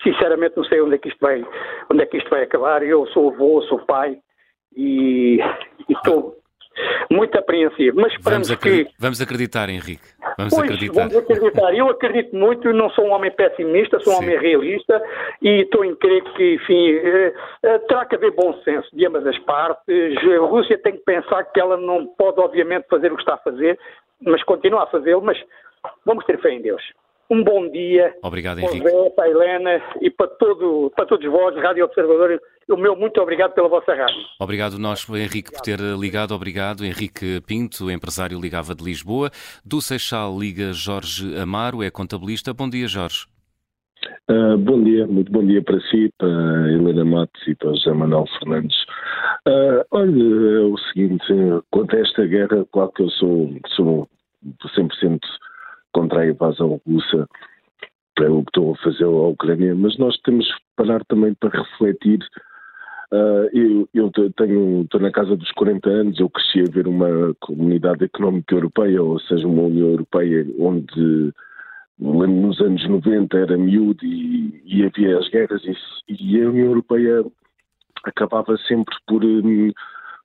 sinceramente 0.03 0.57
não 0.57 0.65
sei 0.65 0.81
onde 0.81 0.95
é 0.95 0.99
que 0.99 1.09
isto 1.09 1.21
vai, 1.21 1.45
onde 1.91 2.03
é 2.03 2.07
que 2.07 2.17
isto 2.17 2.31
vai 2.31 2.45
acabar. 2.45 2.83
Eu 2.83 3.07
sou 3.09 3.31
avô, 3.31 3.61
sou 3.65 3.81
pai 3.81 4.19
e 4.75 5.39
estou 5.91 6.42
muito 7.11 7.39
apreensivo. 7.39 8.01
Mas 8.01 8.13
esperamos 8.13 8.49
vamos 8.49 8.63
que. 8.63 8.87
Vamos 8.99 9.21
acreditar, 9.21 9.69
Henrique. 9.69 10.03
Vamos 10.39 10.55
pois, 10.55 10.65
acreditar. 10.65 11.09
Vamos 11.09 11.17
acreditar. 11.17 11.75
Eu 11.75 11.91
acredito 11.91 12.35
muito, 12.35 12.73
não 12.73 12.91
sou 12.91 13.07
um 13.07 13.13
homem 13.13 13.31
pessimista, 13.31 14.01
sou 14.01 14.15
um 14.15 14.17
Sim. 14.17 14.25
homem 14.25 14.39
realista 14.39 15.03
e 15.43 15.63
estou 15.63 15.85
em 15.85 15.95
crer 15.97 16.23
que, 16.35 16.55
enfim, 16.55 16.91
eh, 16.93 17.35
eh, 17.63 17.79
terá 17.81 18.07
que 18.07 18.15
haver 18.15 18.33
bom 18.33 18.55
senso 18.63 18.89
de 18.95 19.07
ambas 19.07 19.27
as 19.27 19.39
partes. 19.41 19.83
A 19.89 20.47
Rússia 20.47 20.79
tem 20.79 20.93
que 20.93 21.05
pensar 21.05 21.45
que 21.45 21.61
ela 21.61 21.77
não 21.77 22.07
pode, 22.07 22.41
obviamente, 22.41 22.87
fazer 22.89 23.13
o 23.13 23.17
que 23.17 23.23
está 23.23 23.35
a 23.35 23.39
fazer, 23.39 23.79
mas 24.23 24.43
continua 24.45 24.85
a 24.85 24.87
fazê-lo, 24.87 25.23
mas 25.23 25.39
vamos 26.07 26.25
ter 26.25 26.41
fé 26.41 26.51
em 26.51 26.63
Deus. 26.63 26.83
Um 27.33 27.43
bom 27.43 27.67
dia. 27.71 28.15
Obrigado, 28.23 28.59
Henrique. 28.61 28.83
Para, 28.83 29.11
para 29.11 29.25
a 29.25 29.31
Helena 29.31 29.83
e 30.03 30.11
para, 30.11 30.29
todo, 30.29 30.93
para 30.95 31.07
todos 31.07 31.27
vós, 31.31 31.57
Rádio 31.57 31.85
Observador. 31.87 32.39
O 32.69 32.77
meu 32.77 32.95
muito 32.95 33.21
obrigado 33.21 33.55
pela 33.55 33.69
vossa 33.69 33.95
rádio. 33.95 34.23
Obrigado 34.39 34.79
nós, 34.79 35.09
Henrique, 35.09 35.51
por 35.51 35.63
ter 35.63 35.81
ligado. 35.99 36.35
Obrigado. 36.35 36.85
Henrique 36.85 37.41
Pinto, 37.47 37.91
empresário, 37.91 38.39
ligava 38.39 38.75
de 38.75 38.85
Lisboa. 38.85 39.31
Do 39.65 39.81
Seixal 39.81 40.39
liga 40.39 40.73
Jorge 40.73 41.37
Amaro, 41.39 41.83
é 41.83 41.91
contabilista. 41.91 42.53
Bom 42.53 42.69
dia, 42.69 42.87
Jorge. 42.87 43.27
Uh, 44.31 44.59
bom 44.59 44.83
dia, 44.83 45.07
muito 45.07 45.31
bom 45.33 45.45
dia 45.45 45.63
para 45.63 45.81
si, 45.83 46.11
para 46.19 46.29
a 46.29 46.73
Helena 46.73 47.05
Matos 47.05 47.47
e 47.47 47.55
para 47.55 47.71
o 47.71 47.77
José 47.77 47.93
Manuel 47.93 48.27
Fernandes. 48.39 48.77
Uh, 49.49 49.85
olha, 49.91 50.23
é 50.23 50.61
o 50.61 50.77
seguinte, 50.93 51.25
quanto 51.71 51.97
a 51.97 52.01
esta 52.01 52.27
guerra, 52.27 52.67
claro 52.73 52.93
que 52.93 53.03
eu 53.03 53.11
sou, 53.11 53.51
sou 53.77 54.09
100% 54.77 55.21
contra 55.93 56.21
a 56.21 56.27
invasão 56.27 56.81
russa, 56.87 57.29
é 58.21 58.29
o 58.29 58.43
que 58.43 58.51
estão 58.51 58.73
a 58.73 58.77
fazer 58.77 59.05
a 59.05 59.09
Ucrânia, 59.09 59.75
mas 59.75 59.97
nós 59.99 60.17
temos 60.19 60.47
que 60.47 60.63
parar 60.77 61.05
também 61.07 61.35
para 61.35 61.51
refletir. 61.51 62.21
Uh, 63.11 63.49
eu, 63.53 63.89
eu 63.93 64.11
tenho, 64.37 64.83
estou 64.83 65.01
na 65.01 65.11
casa 65.11 65.37
dos 65.37 65.51
40 65.53 65.89
anos, 65.89 66.19
eu 66.19 66.31
cresci 66.31 66.61
a 66.61 66.73
ver 66.73 66.87
uma 66.87 67.35
comunidade 67.41 68.05
económica 68.05 68.55
europeia, 68.55 69.03
ou 69.03 69.19
seja, 69.21 69.47
uma 69.47 69.63
União 69.63 69.89
Europeia 69.89 70.47
onde 70.59 71.33
nos 71.99 72.61
anos 72.61 72.89
90 72.89 73.37
era 73.39 73.57
miúdo 73.57 74.05
e, 74.05 74.63
e 74.65 74.85
havia 74.85 75.19
as 75.19 75.29
guerras 75.29 75.63
e, 75.65 75.75
e, 76.09 76.43
a 76.43 76.49
União 76.49 76.67
Europeia 76.67 77.25
acabava 78.05 78.57
sempre 78.67 78.95
por 79.07 79.25
um, 79.25 79.71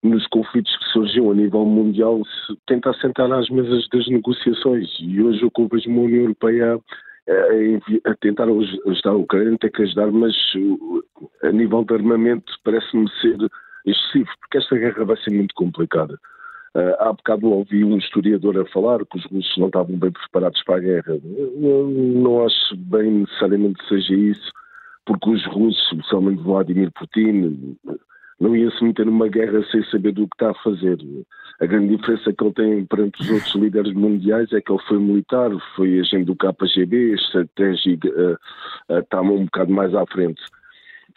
nos 0.04 0.26
conflitos 0.28 0.76
que 0.78 0.86
surgiam 0.92 1.32
a 1.32 1.36
nível 1.36 1.66
mundial 1.66 2.22
se 2.26 2.56
tentar 2.68 2.94
sentar 2.96 3.32
às 3.32 3.50
mesas 3.50 3.88
das 3.90 4.08
negociações 4.08 4.88
e 5.00 5.22
hoje 5.22 5.44
o 5.44 5.52
que 5.52 5.62
eu 5.62 5.68
vejo 5.68 5.90
uma 5.90 6.02
União 6.02 6.22
Europeia 6.22 6.80
a, 7.30 8.12
a 8.12 8.16
tentar 8.16 8.46
ajudar 8.46 9.10
a 9.10 9.16
Ucrânia 9.16 9.58
tem 9.60 9.72
que 9.72 9.82
ajudar 9.82 10.12
mas 10.12 10.36
a 11.44 11.52
nível 11.52 11.84
de 11.84 11.94
armamento 11.96 12.54
parece-me 12.64 13.10
ser 13.20 13.38
excessivo 13.86 14.30
porque 14.42 14.58
esta 14.60 14.78
guerra 14.78 15.06
vai 15.06 15.18
ser 15.18 15.32
muito 15.32 15.56
complicada 15.56 16.18
Uh, 16.78 16.94
há 17.00 17.12
bocado 17.12 17.50
ouvi 17.50 17.84
um 17.84 17.98
historiador 17.98 18.56
a 18.60 18.66
falar 18.66 19.04
que 19.06 19.18
os 19.18 19.26
russos 19.26 19.58
não 19.58 19.66
estavam 19.66 19.98
bem 19.98 20.12
preparados 20.12 20.62
para 20.64 20.76
a 20.76 20.80
guerra. 20.80 21.20
Eu 21.60 21.88
não 21.88 22.46
acho 22.46 22.76
bem 22.76 23.10
necessariamente 23.12 23.80
que 23.80 23.88
seja 23.88 24.14
isso, 24.14 24.52
porque 25.04 25.28
os 25.28 25.44
russos, 25.48 25.92
especialmente 25.92 26.44
Vladimir 26.44 26.92
Putin, 26.92 27.78
não 28.40 28.56
ia 28.56 28.70
se 28.72 28.84
meter 28.84 29.06
numa 29.06 29.28
guerra 29.28 29.64
sem 29.72 29.84
saber 29.86 30.12
do 30.14 30.28
que 30.28 30.36
está 30.36 30.52
a 30.52 30.64
fazer. 30.64 30.98
A 31.60 31.66
grande 31.66 31.96
diferença 31.96 32.32
que 32.32 32.44
ele 32.44 32.54
tem 32.54 32.86
perante 32.86 33.22
os 33.22 33.30
outros 33.32 33.56
líderes 33.56 33.94
mundiais 33.94 34.52
é 34.54 34.62
que 34.62 34.72
ele 34.72 34.82
foi 34.88 35.00
militar, 35.00 35.50
foi 35.76 36.00
agente 36.00 36.26
do 36.26 36.36
KGB, 36.36 37.16
estratégia 37.16 37.98
uh, 38.06 38.94
uh, 38.94 39.00
está 39.00 39.22
um 39.22 39.46
bocado 39.46 39.72
mais 39.72 39.94
à 39.96 40.06
frente. 40.06 40.42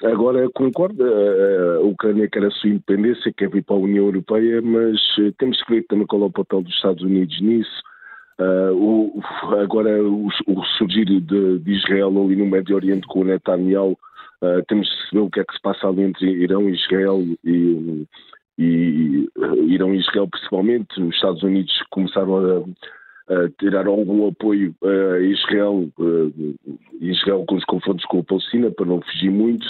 Agora, 0.02 0.48
concordo, 0.54 1.04
a 1.04 1.80
Ucrânia 1.80 2.26
quer 2.26 2.44
a 2.44 2.50
sua 2.50 2.70
independência, 2.70 3.32
quer 3.36 3.50
vir 3.50 3.62
para 3.62 3.76
a 3.76 3.80
União 3.80 4.06
Europeia, 4.06 4.62
mas 4.62 4.98
eh, 5.18 5.30
temos 5.38 5.62
que 5.62 5.74
ver 5.74 5.82
também 5.88 6.06
qual 6.06 6.22
é 6.22 6.24
o 6.24 6.30
papel 6.30 6.62
dos 6.62 6.74
Estados 6.74 7.02
Unidos 7.02 7.38
nisso. 7.42 7.82
Uh, 8.40 8.72
o, 8.72 9.22
agora, 9.60 10.02
o, 10.02 10.28
o 10.46 10.64
surgir 10.78 11.04
de, 11.04 11.20
de, 11.58 11.70
Israel 11.70 12.08
ali 12.08 12.34
no 12.34 12.46
Médio 12.46 12.76
Oriente 12.76 13.06
com 13.06 13.20
o 13.20 13.24
Netanyahu, 13.24 13.98
uh, 14.42 14.64
temos 14.68 14.88
que 14.88 15.08
saber 15.10 15.20
o 15.20 15.30
que 15.30 15.40
é 15.40 15.44
que 15.44 15.54
se 15.54 15.60
passa 15.60 15.88
ali 15.88 16.02
entre 16.02 16.26
Irão 16.30 16.68
e 16.68 16.74
Israel 16.74 17.24
e, 17.44 18.06
e 18.58 19.28
Irão 19.68 19.94
e 19.94 19.98
Israel 19.98 20.28
principalmente. 20.28 21.00
Os 21.00 21.14
Estados 21.14 21.42
Unidos 21.42 21.72
começaram 21.90 22.36
a, 22.36 23.34
a 23.34 23.48
tirar 23.58 23.86
algum 23.86 24.28
apoio 24.28 24.74
a 24.82 25.18
Israel, 25.20 25.88
Israel 27.00 27.44
com 27.46 27.56
os 27.56 27.64
confrontos 27.64 28.04
com 28.06 28.20
a 28.20 28.24
Palestina, 28.24 28.70
para 28.70 28.86
não 28.86 29.00
fugir 29.00 29.30
muito. 29.30 29.66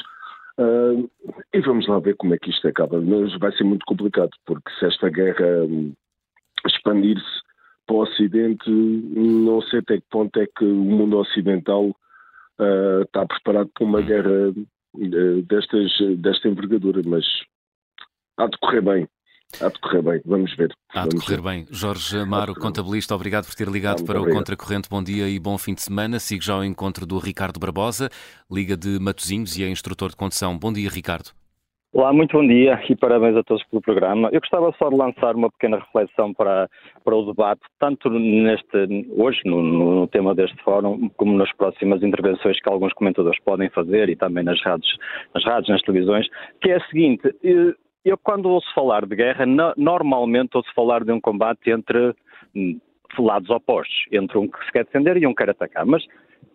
Uh, 0.59 1.11
e 1.55 1.61
vamos 1.61 1.89
lá 1.89 1.99
ver 2.01 2.17
como 2.17 2.35
é 2.35 2.39
que 2.39 2.51
isto 2.51 2.69
acaba. 2.69 3.01
Mas 3.01 3.35
vai 3.39 3.51
ser 3.53 3.65
muito 3.65 3.85
complicado, 3.87 4.31
porque 4.45 4.71
se 4.79 4.87
esta 4.87 5.09
guerra 5.09 5.65
um, 5.65 5.95
expandir-se 6.67 7.41
para 7.87 7.97
o 7.97 8.03
Ocidente, 8.03 8.71
não 8.71 9.63
sei 9.63 9.79
até 9.79 9.97
que 9.97 10.05
ponto 10.11 10.39
é 10.39 10.47
que 10.47 10.65
o 10.65 10.75
mundo 10.75 11.17
ocidental 11.19 11.97
uh, 12.61 13.03
está 13.03 13.27
preparado 13.27 13.71
para 13.75 13.85
uma 13.85 14.01
guerra 14.01 14.51
uh, 14.51 15.43
destas, 15.43 15.91
desta 16.19 16.49
envergadura, 16.49 17.03
mas 17.05 17.25
há 18.37 18.47
de 18.47 18.59
correr 18.59 18.83
bem. 18.83 19.09
Há 19.61 19.69
de 19.69 19.81
correr 19.81 20.03
bem, 20.03 20.21
vamos 20.25 20.55
ver. 20.55 20.73
Há 20.95 21.09
de 21.09 21.17
correr 21.17 21.43
bem. 21.43 21.67
Jorge 21.71 22.19
Amaro, 22.19 22.55
contabilista, 22.55 23.15
obrigado 23.15 23.47
por 23.47 23.55
ter 23.55 23.67
ligado 23.67 24.05
para 24.05 24.21
obrigado. 24.21 24.37
o 24.37 24.39
Contracorrente. 24.39 24.89
Bom 24.89 25.03
dia 25.03 25.29
e 25.29 25.41
bom 25.41 25.59
fim 25.59 25.75
de 25.75 25.83
semana. 25.83 26.21
Sigo 26.21 26.43
já 26.43 26.55
ao 26.55 26.65
encontro 26.65 27.05
do 27.05 27.19
Ricardo 27.19 27.59
Barbosa, 27.59 28.09
Liga 28.51 28.77
de 28.77 29.01
Matosinhos 29.01 29.57
e 29.59 29.65
é 29.65 29.69
instrutor 29.69 30.11
de 30.11 30.17
condução. 30.17 30.57
Bom 30.57 30.73
dia, 30.73 30.89
Ricardo. 30.89 31.33
Olá, 31.93 32.13
muito 32.13 32.37
bom 32.39 32.47
dia 32.47 32.81
e 32.89 32.95
parabéns 32.95 33.37
a 33.37 33.43
todos 33.43 33.65
pelo 33.65 33.83
programa. 33.83 34.29
Eu 34.31 34.39
gostava 34.39 34.73
só 34.79 34.89
de 34.89 34.95
lançar 34.95 35.35
uma 35.35 35.51
pequena 35.51 35.77
reflexão 35.79 36.33
para, 36.33 36.71
para 37.03 37.17
o 37.17 37.27
debate, 37.27 37.63
tanto 37.81 38.09
neste, 38.09 39.09
hoje, 39.11 39.41
no, 39.45 39.61
no, 39.61 40.07
tema 40.07 40.33
deste 40.33 40.57
fórum, 40.63 41.09
como 41.17 41.37
nas 41.37 41.53
próximas 41.57 42.01
intervenções 42.05 42.61
que 42.61 42.69
alguns 42.69 42.93
comentadores 42.93 43.41
podem 43.41 43.69
fazer 43.71 44.09
e 44.09 44.15
também 44.15 44.45
nas 44.45 44.63
rádios, 44.63 44.97
nas, 45.35 45.45
rádios, 45.45 45.69
nas 45.69 45.83
televisões, 45.83 46.29
que 46.63 46.71
é 46.71 46.77
a 46.77 46.87
seguinte. 46.87 47.27
Eh, 47.43 47.75
eu, 48.05 48.17
quando 48.17 48.49
ouço 48.49 48.73
falar 48.73 49.05
de 49.05 49.17
guerra, 49.17 49.45
no, 49.45 49.75
normalmente 49.77 50.57
ouço 50.57 50.73
falar 50.73 51.03
de 51.03 51.11
um 51.11 51.21
combate 51.21 51.73
entre 51.73 52.15
hum, 52.55 52.79
lados 53.19 53.51
opostos, 53.51 54.05
entre 54.13 54.39
um 54.39 54.47
que 54.47 54.65
se 54.65 54.71
quer 54.71 54.85
defender 54.85 55.17
e 55.17 55.27
um 55.27 55.31
que 55.31 55.43
quer 55.43 55.51
atacar. 55.51 55.85
Mas 55.85 56.05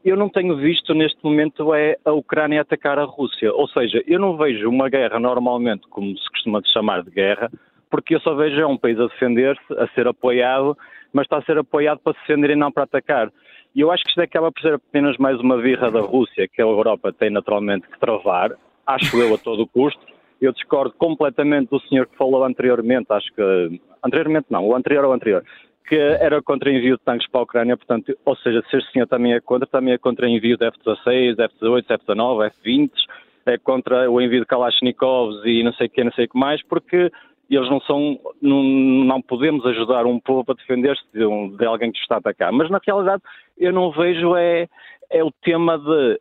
eu 0.04 0.16
não 0.16 0.30
tenho 0.30 0.56
visto 0.56 0.94
neste 0.94 1.18
momento 1.24 1.74
é 1.74 1.98
a 2.06 2.12
Ucrânia 2.12 2.62
atacar 2.62 3.00
a 3.00 3.04
Rússia. 3.04 3.52
Ou 3.54 3.68
seja, 3.68 4.04
eu 4.06 4.20
não 4.20 4.38
vejo 4.38 4.70
uma 4.70 4.88
guerra 4.88 5.20
normalmente, 5.20 5.88
como 5.90 6.16
se 6.18 6.30
costuma 6.30 6.62
chamar 6.72 7.04
de 7.04 7.12
guerra, 7.12 7.52
porque 7.90 8.16
eu 8.16 8.20
só 8.20 8.36
vejo 8.36 8.60
é 8.60 8.68
um 8.68 8.78
país 8.78 9.00
a 9.00 9.08
defender-se, 9.08 9.74
a 9.80 9.88
ser 9.90 10.08
apoiado, 10.08 10.78
mas 11.12 11.26
está 11.26 11.38
a 11.38 11.44
ser 11.44 11.58
apoiado 11.58 12.00
para 12.00 12.14
se 12.14 12.20
defender 12.20 12.52
e 12.52 12.56
não 12.56 12.72
para 12.72 12.84
atacar. 12.84 13.32
E 13.74 13.82
eu 13.82 13.92
acho 13.92 14.04
que 14.04 14.10
isto 14.10 14.22
acaba 14.22 14.52
por 14.52 14.62
ser 14.62 14.74
apenas 14.76 15.18
mais 15.18 15.40
uma 15.40 15.58
birra 15.58 15.90
da 15.90 16.02
Rússia, 16.02 16.48
que 16.48 16.62
a 16.62 16.66
Europa 16.66 17.12
tem 17.12 17.30
naturalmente 17.30 17.88
que 17.88 18.00
travar, 18.00 18.52
acho 18.86 19.18
eu 19.18 19.34
a 19.34 19.38
todo 19.38 19.68
custo, 19.68 20.00
eu 20.42 20.52
discordo 20.52 20.94
completamente 20.98 21.70
do 21.70 21.80
senhor 21.82 22.06
que 22.08 22.18
falou 22.18 22.44
anteriormente, 22.44 23.08
acho 23.10 23.34
que. 23.34 23.82
Anteriormente 24.04 24.46
não, 24.50 24.68
o 24.68 24.76
anterior 24.76 25.04
ao 25.06 25.14
anterior, 25.14 25.44
que 25.88 25.96
era 25.96 26.42
contra 26.42 26.72
envio 26.72 26.98
de 26.98 27.04
tanques 27.04 27.30
para 27.30 27.42
a 27.42 27.44
Ucrânia, 27.44 27.78
portanto, 27.78 28.18
ou 28.26 28.36
seja, 28.38 28.64
se 28.70 28.78
este 28.78 28.92
senhor 28.92 29.08
também 29.08 29.34
é 29.34 29.40
contra, 29.40 29.68
também 29.68 29.94
é 29.94 29.98
contra 29.98 30.28
envio 30.28 30.58
de 30.58 30.66
F-16, 30.66 31.40
F-18, 31.40 31.86
F-19, 31.90 32.48
F-20, 32.48 32.92
é 33.46 33.58
contra 33.58 34.10
o 34.10 34.20
envio 34.20 34.40
de 34.40 34.46
Kalashnikovs 34.46 35.42
e 35.46 35.64
não 35.64 35.74
sei 35.74 35.88
o 35.88 35.90
que, 35.90 36.04
não 36.04 36.12
sei 36.14 36.26
o 36.26 36.30
que 36.30 36.38
mais, 36.38 36.64
porque 36.64 37.12
eles 37.50 37.70
não 37.70 37.80
são, 37.82 38.20
não, 38.42 38.64
não 38.64 39.22
podemos 39.22 39.66
ajudar 39.66 40.06
um 40.06 40.20
povo 40.20 40.52
a 40.52 40.56
defender-se 40.56 41.04
de, 41.14 41.26
um, 41.26 41.56
de, 41.56 41.66
alguém 41.66 41.92
que 41.92 42.00
está 42.00 42.16
a 42.16 42.18
atacar. 42.18 42.52
Mas 42.52 42.70
na 42.72 42.80
realidade 42.86 43.22
eu 43.58 43.72
não 43.72 43.92
vejo 43.92 44.36
é, 44.36 44.68
é 45.12 45.24
o 45.24 45.32
tema 45.44 45.78
de 45.78 46.20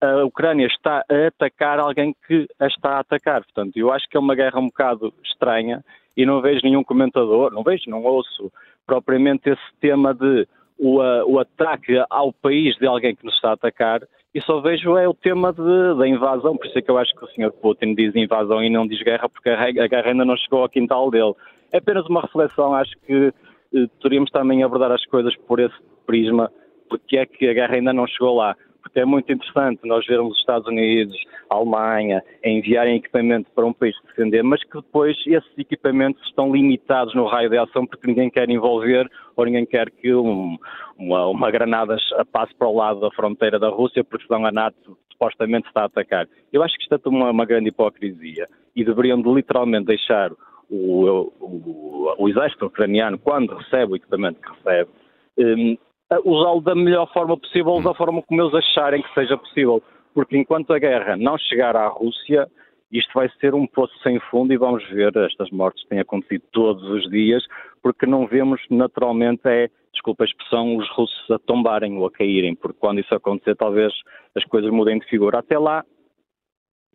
a 0.00 0.24
Ucrânia 0.24 0.66
está 0.66 1.04
a 1.10 1.26
atacar 1.26 1.80
alguém 1.80 2.14
que 2.26 2.46
a 2.60 2.66
está 2.66 2.96
a 2.96 3.00
atacar. 3.00 3.42
Portanto, 3.42 3.76
eu 3.76 3.90
acho 3.90 4.08
que 4.08 4.16
é 4.16 4.20
uma 4.20 4.34
guerra 4.34 4.60
um 4.60 4.66
bocado 4.66 5.12
estranha 5.24 5.82
e 6.18 6.26
não 6.26 6.42
vejo 6.42 6.60
nenhum 6.64 6.82
comentador, 6.82 7.52
não 7.52 7.62
vejo, 7.62 7.88
não 7.88 8.02
ouço 8.02 8.52
propriamente 8.84 9.48
esse 9.48 9.76
tema 9.80 10.12
de 10.12 10.48
o, 10.76 10.98
o 11.26 11.38
ataque 11.38 11.94
ao 12.10 12.32
país 12.32 12.76
de 12.76 12.88
alguém 12.88 13.14
que 13.14 13.24
nos 13.24 13.36
está 13.36 13.50
a 13.50 13.52
atacar 13.52 14.02
e 14.34 14.40
só 14.42 14.60
vejo 14.60 14.96
é 14.96 15.08
o 15.08 15.14
tema 15.14 15.52
de, 15.52 15.96
da 15.96 16.08
invasão, 16.08 16.56
por 16.56 16.66
isso 16.66 16.76
é 16.76 16.82
que 16.82 16.90
eu 16.90 16.98
acho 16.98 17.14
que 17.14 17.24
o 17.24 17.28
Sr. 17.28 17.52
Putin 17.62 17.94
diz 17.94 18.14
invasão 18.16 18.62
e 18.62 18.68
não 18.68 18.86
diz 18.86 19.00
guerra, 19.02 19.28
porque 19.28 19.48
a 19.48 19.86
guerra 19.86 20.10
ainda 20.10 20.24
não 20.24 20.36
chegou 20.36 20.62
ao 20.62 20.68
quintal 20.68 21.08
dele. 21.10 21.34
É 21.72 21.78
apenas 21.78 22.04
uma 22.06 22.20
reflexão, 22.20 22.74
acho 22.74 22.92
que 23.06 23.32
eh, 23.74 23.86
teríamos 24.02 24.30
também 24.30 24.62
abordar 24.62 24.90
as 24.90 25.04
coisas 25.06 25.34
por 25.46 25.60
esse 25.60 25.74
prisma, 26.04 26.50
porque 26.88 27.16
é 27.16 27.26
que 27.26 27.48
a 27.48 27.54
guerra 27.54 27.76
ainda 27.76 27.92
não 27.92 28.06
chegou 28.06 28.36
lá 28.36 28.56
porque 28.88 29.00
é 29.00 29.04
muito 29.04 29.30
interessante 29.30 29.86
nós 29.86 30.04
vermos 30.06 30.32
os 30.32 30.38
Estados 30.38 30.66
Unidos, 30.66 31.14
a 31.50 31.56
Alemanha, 31.56 32.22
a 32.42 32.48
enviarem 32.48 32.96
equipamento 32.96 33.50
para 33.54 33.66
um 33.66 33.72
país 33.72 33.94
defender, 34.06 34.42
mas 34.42 34.64
que 34.64 34.76
depois 34.76 35.16
esses 35.26 35.58
equipamentos 35.58 36.26
estão 36.26 36.50
limitados 36.50 37.14
no 37.14 37.26
raio 37.26 37.50
de 37.50 37.58
ação 37.58 37.86
porque 37.86 38.06
ninguém 38.06 38.30
quer 38.30 38.48
envolver 38.48 39.08
ou 39.36 39.44
ninguém 39.44 39.66
quer 39.66 39.90
que 39.90 40.14
um, 40.14 40.56
uma, 40.96 41.26
uma 41.26 41.50
granada 41.50 41.96
passe 42.32 42.54
para 42.54 42.66
o 42.66 42.74
lado 42.74 43.00
da 43.00 43.10
fronteira 43.10 43.58
da 43.58 43.68
Rússia 43.68 44.02
porque 44.02 44.26
senão 44.26 44.46
a 44.46 44.50
NATO 44.50 44.96
supostamente 45.12 45.68
está 45.68 45.82
a 45.82 45.86
atacar. 45.86 46.26
Eu 46.50 46.62
acho 46.62 46.74
que 46.76 46.82
isto 46.82 46.94
é 46.94 47.08
uma, 47.08 47.30
uma 47.30 47.44
grande 47.44 47.68
hipocrisia 47.68 48.46
e 48.74 48.84
deveriam 48.84 49.20
de, 49.20 49.28
literalmente 49.28 49.86
deixar 49.86 50.32
o, 50.70 51.30
o, 51.40 52.14
o, 52.18 52.28
exército 52.28 52.66
ucraniano, 52.66 53.18
quando 53.18 53.54
recebe 53.54 53.92
o 53.92 53.96
equipamento 53.96 54.40
que 54.40 54.48
recebe, 54.50 54.90
um, 55.38 55.76
usá-lo 56.24 56.60
da 56.60 56.74
melhor 56.74 57.10
forma 57.12 57.36
possível, 57.36 57.80
da 57.82 57.94
forma 57.94 58.22
como 58.22 58.42
eles 58.42 58.54
acharem 58.54 59.02
que 59.02 59.14
seja 59.14 59.36
possível. 59.36 59.82
Porque 60.14 60.36
enquanto 60.36 60.72
a 60.72 60.78
guerra 60.78 61.16
não 61.16 61.36
chegar 61.38 61.76
à 61.76 61.86
Rússia, 61.88 62.48
isto 62.90 63.12
vai 63.14 63.28
ser 63.40 63.54
um 63.54 63.66
poço 63.66 63.92
sem 64.02 64.18
fundo 64.30 64.52
e 64.52 64.56
vamos 64.56 64.82
ver 64.88 65.14
estas 65.16 65.50
mortes 65.50 65.82
que 65.82 65.90
têm 65.90 66.00
acontecido 66.00 66.42
todos 66.50 66.82
os 66.84 67.08
dias, 67.10 67.44
porque 67.82 68.06
não 68.06 68.26
vemos 68.26 68.60
naturalmente 68.70 69.42
é, 69.44 69.68
desculpa 69.92 70.24
a 70.24 70.26
expressão, 70.26 70.76
os 70.76 70.88
russos 70.90 71.30
a 71.30 71.38
tombarem 71.38 71.98
ou 71.98 72.06
a 72.06 72.10
caírem, 72.10 72.54
porque 72.54 72.78
quando 72.80 73.00
isso 73.00 73.14
acontecer 73.14 73.54
talvez 73.56 73.92
as 74.34 74.44
coisas 74.44 74.70
mudem 74.70 74.98
de 74.98 75.06
figura. 75.06 75.38
Até 75.38 75.58
lá 75.58 75.84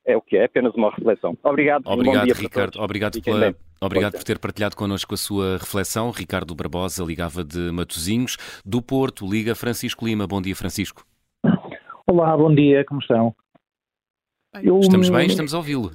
é 0.05 0.17
o 0.17 0.21
que 0.21 0.37
é, 0.37 0.41
é 0.41 0.45
apenas 0.45 0.73
uma 0.73 0.89
reflexão. 0.89 1.37
Obrigado. 1.43 1.83
Obrigado, 1.85 2.31
Ricardo. 2.33 2.81
Obrigado, 2.81 3.21
pela, 3.21 3.55
obrigado 3.81 4.13
por 4.13 4.23
ter 4.23 4.39
partilhado 4.39 4.75
connosco 4.75 5.13
a 5.13 5.17
sua 5.17 5.57
reflexão. 5.57 6.11
Ricardo 6.11 6.55
Barbosa 6.55 7.03
ligava 7.03 7.43
de 7.43 7.71
Matozinhos, 7.71 8.37
do 8.65 8.81
Porto, 8.81 9.29
liga 9.29 9.55
Francisco 9.55 10.05
Lima. 10.05 10.27
Bom 10.27 10.41
dia, 10.41 10.55
Francisco. 10.55 11.05
Olá, 12.07 12.35
bom 12.35 12.53
dia, 12.53 12.83
como 12.85 12.99
estão? 12.99 13.33
Eu, 14.61 14.79
estamos 14.79 15.09
bem, 15.09 15.25
estamos 15.25 15.53
a 15.53 15.57
ouvi-lo. 15.57 15.91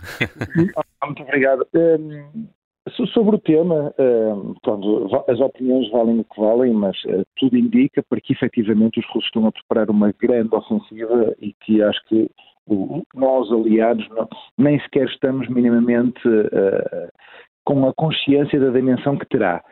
Muito 1.05 1.23
obrigado. 1.23 1.67
Um, 1.75 2.49
sobre 3.13 3.37
o 3.37 3.39
tema, 3.39 3.95
um, 3.99 4.55
pronto, 4.63 5.09
as 5.29 5.39
opiniões 5.39 5.89
valem 5.91 6.21
o 6.21 6.25
que 6.25 6.41
valem, 6.41 6.73
mas 6.73 6.97
uh, 7.05 7.25
tudo 7.37 7.57
indica 7.57 8.03
para 8.09 8.21
que 8.21 8.33
efetivamente 8.33 8.99
os 8.99 9.07
russos 9.07 9.27
estão 9.27 9.47
a 9.47 9.53
preparar 9.53 9.91
uma 9.91 10.13
grande 10.13 10.55
ofensiva 10.55 11.35
e 11.41 11.53
que 11.53 11.83
acho 11.83 12.05
que 12.07 12.29
nós, 13.15 13.51
aliados, 13.53 14.09
não, 14.11 14.29
nem 14.57 14.81
sequer 14.81 15.07
estamos 15.07 15.49
minimamente 15.49 16.27
uh, 16.29 17.09
com 17.69 17.87
a 17.87 17.93
consciência 17.93 18.59
da 18.59 18.71
dimensão 18.71 19.19
que 19.19 19.27
terá. 19.27 19.63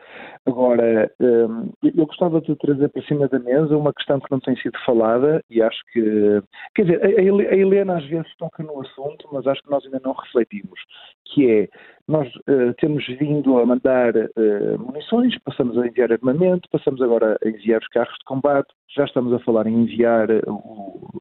Agora, 0.45 1.11
hum, 1.19 1.71
eu 1.83 2.05
gostava 2.05 2.39
de 2.39 2.55
trazer 2.57 2.89
para 2.89 3.01
cima 3.01 3.27
da 3.27 3.39
mesa 3.39 3.75
uma 3.75 3.91
questão 3.91 4.19
que 4.19 4.29
não 4.29 4.39
tem 4.39 4.55
sido 4.57 4.77
falada 4.85 5.43
e 5.49 5.63
acho 5.63 5.79
que, 5.91 6.39
quer 6.75 6.83
dizer, 6.83 7.03
a 7.03 7.55
Helena 7.55 7.97
às 7.97 8.05
vezes 8.05 8.31
toca 8.37 8.61
no 8.61 8.79
assunto, 8.81 9.27
mas 9.31 9.47
acho 9.47 9.63
que 9.63 9.71
nós 9.71 9.83
ainda 9.83 9.99
não 10.05 10.13
refletimos, 10.13 10.79
que 11.25 11.51
é, 11.51 11.67
nós 12.07 12.27
uh, 12.47 12.71
temos 12.79 13.03
vindo 13.07 13.57
a 13.57 13.65
mandar 13.65 14.15
uh, 14.15 14.79
munições, 14.79 15.35
passamos 15.39 15.75
a 15.79 15.87
enviar 15.87 16.11
armamento, 16.11 16.69
passamos 16.71 17.01
agora 17.01 17.35
a 17.43 17.49
enviar 17.49 17.81
os 17.81 17.87
carros 17.87 18.15
de 18.19 18.25
combate, 18.25 18.71
já 18.95 19.05
estamos 19.05 19.33
a 19.33 19.39
falar 19.39 19.65
em 19.65 19.73
enviar 19.73 20.27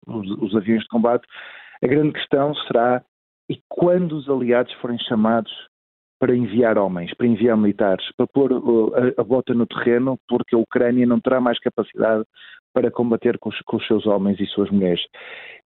os, 0.06 0.30
os 0.42 0.54
aviões 0.54 0.82
de 0.82 0.88
combate. 0.88 1.26
A 1.82 1.86
grande 1.86 2.12
questão 2.12 2.54
será 2.66 3.02
e 3.50 3.60
quando 3.68 4.16
os 4.16 4.28
aliados 4.28 4.72
forem 4.74 4.98
chamados 4.98 5.52
para 6.18 6.34
enviar 6.34 6.78
homens, 6.78 7.14
para 7.14 7.26
enviar 7.26 7.56
militares, 7.56 8.04
para 8.16 8.26
pôr 8.26 8.52
a, 8.52 9.20
a, 9.20 9.24
bota 9.24 9.52
no 9.54 9.66
terreno, 9.66 10.18
porque 10.28 10.54
a 10.54 10.58
Ucrânia 10.58 11.06
não 11.06 11.20
terá 11.20 11.40
mais 11.40 11.58
capacidade 11.60 12.24
para 12.72 12.90
combater 12.90 13.38
com 13.38 13.50
os, 13.50 13.60
com 13.62 13.76
os, 13.76 13.86
seus 13.86 14.06
homens 14.06 14.40
e 14.40 14.46
suas 14.46 14.70
mulheres. 14.70 15.00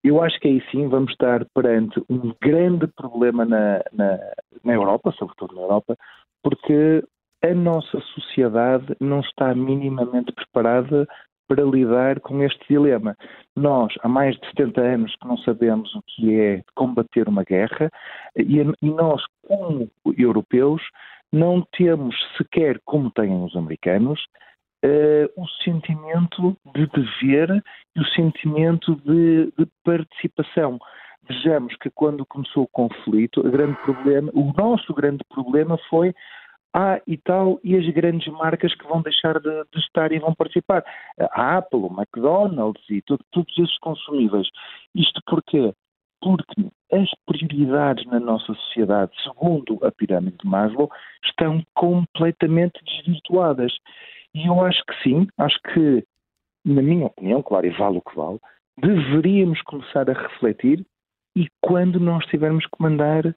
Eu 0.02 0.22
acho 0.22 0.38
que 0.40 0.48
aí 0.48 0.62
sim 0.70 0.88
vamos 0.88 1.12
estar 1.12 1.44
perante 1.54 2.00
um 2.08 2.34
grande 2.42 2.86
problema 2.88 3.44
na, 3.44 3.82
na, 3.92 4.18
na 4.64 4.72
Europa, 4.72 5.12
sobretudo 5.18 5.54
na 5.54 5.62
Europa, 5.62 5.96
porque 6.42 7.02
a 7.42 7.54
nossa 7.54 8.00
sociedade 8.14 8.94
não 9.00 9.20
está 9.20 9.54
minimamente 9.54 10.32
preparada 10.32 11.06
para 11.50 11.64
lidar 11.64 12.20
com 12.20 12.40
este 12.44 12.64
dilema. 12.68 13.16
Nós, 13.56 13.92
há 14.04 14.08
mais 14.08 14.36
de 14.36 14.46
70 14.50 14.80
anos 14.80 15.16
que 15.16 15.26
não 15.26 15.36
sabemos 15.38 15.92
o 15.96 16.02
que 16.06 16.40
é 16.40 16.62
combater 16.76 17.28
uma 17.28 17.42
guerra 17.42 17.90
e, 18.36 18.62
nós, 18.80 19.20
como 19.48 19.90
europeus, 20.16 20.80
não 21.32 21.66
temos 21.76 22.14
sequer, 22.36 22.80
como 22.84 23.10
têm 23.10 23.42
os 23.42 23.56
americanos, 23.56 24.20
uh, 24.84 25.42
o 25.42 25.48
sentimento 25.64 26.56
de 26.72 26.86
dever 26.86 27.60
e 27.96 28.00
o 28.00 28.06
sentimento 28.06 28.94
de, 29.04 29.52
de 29.58 29.66
participação. 29.82 30.78
Vejamos 31.28 31.74
que 31.78 31.90
quando 31.90 32.24
começou 32.26 32.62
o 32.62 32.68
conflito, 32.68 33.40
o 33.40 33.50
grande 33.50 33.76
problema, 33.82 34.30
o 34.34 34.52
nosso 34.56 34.94
grande 34.94 35.24
problema 35.28 35.76
foi 35.88 36.14
ah, 36.72 37.00
e 37.06 37.16
tal, 37.16 37.58
e 37.64 37.76
as 37.76 37.86
grandes 37.88 38.32
marcas 38.32 38.74
que 38.74 38.86
vão 38.86 39.02
deixar 39.02 39.40
de, 39.40 39.64
de 39.72 39.78
estar 39.80 40.12
e 40.12 40.18
vão 40.18 40.34
participar. 40.34 40.84
A 41.32 41.58
Apple, 41.58 41.80
o 41.80 41.92
McDonald's 41.92 42.82
e 42.88 43.02
tudo, 43.02 43.24
todos 43.32 43.58
esses 43.58 43.78
consumíveis. 43.78 44.46
Isto 44.94 45.20
porquê? 45.26 45.74
Porque 46.20 46.68
as 46.92 47.08
prioridades 47.26 48.06
na 48.06 48.20
nossa 48.20 48.54
sociedade, 48.54 49.10
segundo 49.22 49.78
a 49.84 49.90
pirâmide 49.90 50.36
de 50.38 50.48
Maslow, 50.48 50.90
estão 51.24 51.62
completamente 51.74 52.78
desvirtuadas. 52.84 53.72
E 54.32 54.46
eu 54.46 54.64
acho 54.64 54.84
que 54.86 55.02
sim, 55.02 55.26
acho 55.38 55.58
que, 55.74 56.04
na 56.64 56.82
minha 56.82 57.06
opinião, 57.06 57.42
claro, 57.42 57.66
e 57.66 57.70
vale 57.70 57.98
o 57.98 58.02
que 58.02 58.14
vale, 58.14 58.38
deveríamos 58.78 59.60
começar 59.62 60.08
a 60.08 60.14
refletir 60.14 60.86
e 61.34 61.48
quando 61.60 61.98
nós 61.98 62.24
tivermos 62.26 62.64
que 62.66 62.80
mandar 62.82 63.34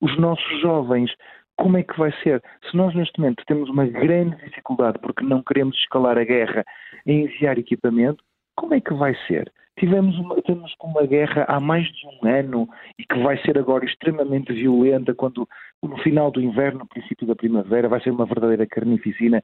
os 0.00 0.18
nossos 0.18 0.60
jovens 0.60 1.10
como 1.56 1.76
é 1.78 1.82
que 1.82 1.98
vai 1.98 2.12
ser? 2.22 2.42
Se 2.68 2.76
nós 2.76 2.94
neste 2.94 3.18
momento 3.18 3.44
temos 3.46 3.68
uma 3.68 3.86
grande 3.86 4.36
dificuldade 4.44 4.98
porque 4.98 5.24
não 5.24 5.42
queremos 5.42 5.76
escalar 5.76 6.18
a 6.18 6.24
guerra 6.24 6.64
em 7.06 7.24
enviar 7.24 7.58
equipamento, 7.58 8.22
como 8.56 8.74
é 8.74 8.80
que 8.80 8.94
vai 8.94 9.14
ser? 9.26 9.52
Tivemos 9.78 10.16
uma, 10.18 10.40
temos 10.42 10.72
uma 10.82 11.04
guerra 11.04 11.44
há 11.48 11.58
mais 11.58 11.86
de 11.86 12.06
um 12.06 12.28
ano 12.28 12.68
e 12.98 13.04
que 13.04 13.18
vai 13.22 13.36
ser 13.42 13.58
agora 13.58 13.84
extremamente 13.84 14.52
violenta 14.52 15.14
quando 15.14 15.48
no 15.82 15.98
final 15.98 16.30
do 16.30 16.40
inverno, 16.40 16.80
no 16.80 16.86
princípio 16.86 17.26
da 17.26 17.34
primavera, 17.34 17.88
vai 17.88 18.00
ser 18.00 18.10
uma 18.10 18.24
verdadeira 18.24 18.66
carnificina. 18.66 19.42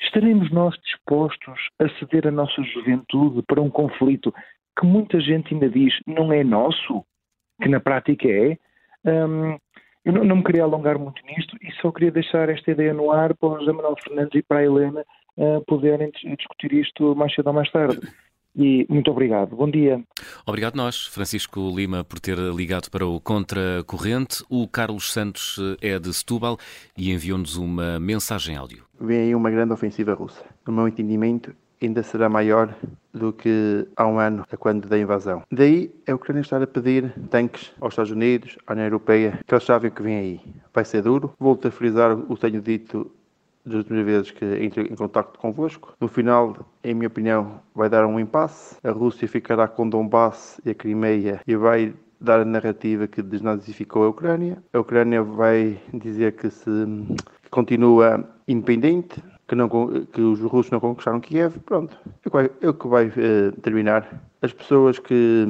Estaremos 0.00 0.50
nós 0.52 0.76
dispostos 0.82 1.58
a 1.78 1.88
ceder 1.98 2.28
a 2.28 2.30
nossa 2.30 2.62
juventude 2.62 3.42
para 3.42 3.60
um 3.60 3.70
conflito 3.70 4.32
que 4.78 4.86
muita 4.86 5.20
gente 5.20 5.52
ainda 5.52 5.68
diz 5.68 5.94
não 6.06 6.32
é 6.32 6.44
nosso, 6.44 7.04
que 7.60 7.68
na 7.68 7.80
prática 7.80 8.28
é? 8.28 8.56
Um, 9.04 9.58
eu 10.04 10.12
não, 10.12 10.24
não, 10.24 10.36
me 10.36 10.44
queria 10.44 10.62
alongar 10.62 10.98
muito 10.98 11.20
nisto 11.26 11.56
e 11.60 11.70
só 11.80 11.90
queria 11.92 12.10
deixar 12.10 12.48
esta 12.48 12.70
ideia 12.70 12.94
no 12.94 13.10
ar 13.10 13.34
para 13.34 13.48
o 13.48 13.58
José 13.58 13.72
Manuel 13.72 13.96
Fernandes 14.02 14.34
e 14.34 14.42
para 14.42 14.58
a 14.58 14.64
Helena 14.64 15.04
uh, 15.36 15.64
poderem 15.66 16.10
discutir 16.10 16.72
isto 16.72 17.14
mais 17.14 17.34
cedo 17.34 17.48
ou 17.48 17.52
mais 17.52 17.70
tarde. 17.70 18.00
E 18.56 18.84
muito 18.88 19.10
obrigado. 19.10 19.54
Bom 19.54 19.70
dia. 19.70 20.02
Obrigado 20.44 20.74
nós, 20.74 21.06
Francisco 21.06 21.72
Lima, 21.74 22.02
por 22.02 22.18
ter 22.18 22.36
ligado 22.36 22.90
para 22.90 23.06
o 23.06 23.20
Contracorrente. 23.20 24.42
O 24.50 24.66
Carlos 24.66 25.12
Santos 25.12 25.56
eh, 25.80 25.92
é 25.94 25.98
de 26.00 26.12
Setúbal 26.12 26.58
e 26.98 27.12
enviou-nos 27.12 27.56
uma 27.56 28.00
mensagem 28.00 28.56
áudio. 28.56 28.84
Vem 29.00 29.20
aí 29.20 29.34
uma 29.36 29.50
grande 29.50 29.72
ofensiva 29.72 30.14
russa. 30.14 30.44
No 30.66 30.72
meu 30.72 30.88
entendimento, 30.88 31.54
ainda 31.82 32.02
será 32.02 32.28
maior 32.28 32.74
do 33.12 33.32
que 33.32 33.86
há 33.96 34.06
um 34.06 34.18
ano, 34.18 34.44
a 34.50 34.56
quando 34.56 34.88
da 34.88 34.98
invasão. 34.98 35.42
Daí 35.50 35.92
é 36.06 36.12
que 36.12 36.26
querem 36.26 36.42
estar 36.42 36.62
a 36.62 36.66
pedir 36.66 37.12
tanques 37.30 37.72
aos 37.80 37.92
Estados 37.92 38.12
Unidos, 38.12 38.58
à 38.66 38.72
União 38.72 38.86
Europeia, 38.86 39.40
que 39.46 39.54
eles 39.54 39.64
sabem 39.64 39.90
que 39.90 40.02
vem 40.02 40.16
aí. 40.16 40.40
Vai 40.72 40.84
ser 40.84 41.02
duro. 41.02 41.32
Volto 41.38 41.68
a 41.68 41.70
frisar 41.70 42.12
o 42.12 42.34
que 42.34 42.40
tenho 42.40 42.60
dito 42.60 43.10
das 43.64 43.74
últimas 43.74 44.04
vezes 44.04 44.30
que 44.30 44.44
entrei 44.64 44.86
em 44.86 44.94
contato 44.94 45.38
convosco. 45.38 45.94
No 46.00 46.08
final, 46.08 46.56
em 46.82 46.94
minha 46.94 47.08
opinião, 47.08 47.60
vai 47.74 47.88
dar 47.88 48.06
um 48.06 48.18
impasse. 48.18 48.76
A 48.82 48.90
Rússia 48.90 49.28
ficará 49.28 49.68
com 49.68 49.88
Donbass 49.88 50.60
e 50.64 50.70
a 50.70 50.74
Crimeia 50.74 51.40
e 51.46 51.56
vai 51.56 51.94
dar 52.20 52.40
a 52.40 52.44
narrativa 52.44 53.06
que 53.06 53.22
desnazificou 53.22 54.04
a 54.04 54.08
Ucrânia. 54.08 54.62
A 54.72 54.78
Ucrânia 54.78 55.22
vai 55.22 55.80
dizer 55.92 56.32
que 56.32 56.50
se 56.50 56.70
continua 57.50 58.28
independente, 58.46 59.22
que, 59.50 59.56
não, 59.56 59.68
que 59.68 60.20
os 60.20 60.38
russos 60.42 60.70
não 60.70 60.78
conquistaram 60.78 61.18
Kiev, 61.18 61.58
pronto, 61.66 61.98
é 62.06 62.28
o 62.28 62.30
que 62.30 62.36
vai, 62.36 62.50
é 62.60 62.68
o 62.68 62.74
que 62.74 62.86
vai 62.86 63.06
uh, 63.08 63.60
terminar. 63.60 64.22
As 64.40 64.52
pessoas 64.52 65.00
que 65.00 65.44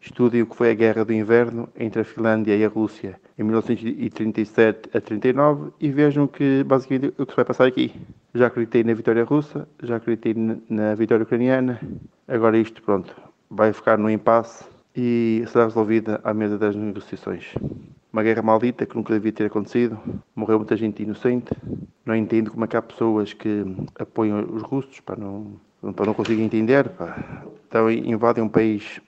estudem 0.00 0.42
o 0.42 0.46
que 0.46 0.56
foi 0.56 0.72
a 0.72 0.74
Guerra 0.74 1.04
do 1.04 1.12
Inverno 1.12 1.68
entre 1.78 2.00
a 2.00 2.04
Finlândia 2.04 2.56
e 2.56 2.64
a 2.64 2.68
Rússia 2.68 3.20
em 3.38 3.44
1937 3.44 4.90
a 4.92 5.00
39 5.00 5.70
e 5.80 5.88
vejam 5.88 6.26
que 6.26 6.64
basicamente 6.64 7.14
o 7.16 7.24
que 7.24 7.32
se 7.32 7.36
vai 7.36 7.44
passar 7.44 7.66
aqui. 7.66 7.94
Já 8.34 8.48
acreditei 8.48 8.82
na 8.82 8.92
vitória 8.92 9.22
russa, 9.22 9.68
já 9.84 9.96
acreditei 9.96 10.34
na 10.68 10.96
vitória 10.96 11.22
ucraniana, 11.22 11.80
agora 12.26 12.58
isto, 12.58 12.82
pronto, 12.82 13.14
vai 13.48 13.72
ficar 13.72 13.98
no 13.98 14.10
impasse 14.10 14.64
e 14.96 15.44
será 15.46 15.66
resolvida 15.66 16.20
à 16.24 16.34
mesa 16.34 16.58
das 16.58 16.74
negociações 16.74 17.54
uma 18.16 18.22
guerra 18.22 18.40
maldita 18.40 18.86
que 18.86 18.96
nunca 18.96 19.12
devia 19.12 19.30
ter 19.30 19.44
acontecido, 19.44 19.98
morreu 20.34 20.56
muita 20.58 20.74
gente 20.74 21.02
inocente. 21.02 21.54
Não 22.02 22.16
entendo 22.16 22.50
como 22.50 22.64
é 22.64 22.68
que 22.68 22.74
há 22.74 22.80
pessoas 22.80 23.34
que 23.34 23.62
apoiam 23.98 24.40
os 24.40 24.62
russos, 24.62 25.00
para 25.00 25.16
não, 25.16 25.60
para 25.92 26.06
não 26.06 26.14
conseguir 26.14 26.40
entender. 26.40 26.88
Pá. 26.88 27.44
Então 27.68 27.90
invadem 27.90 28.42
um 28.42 28.48
país 28.48 29.02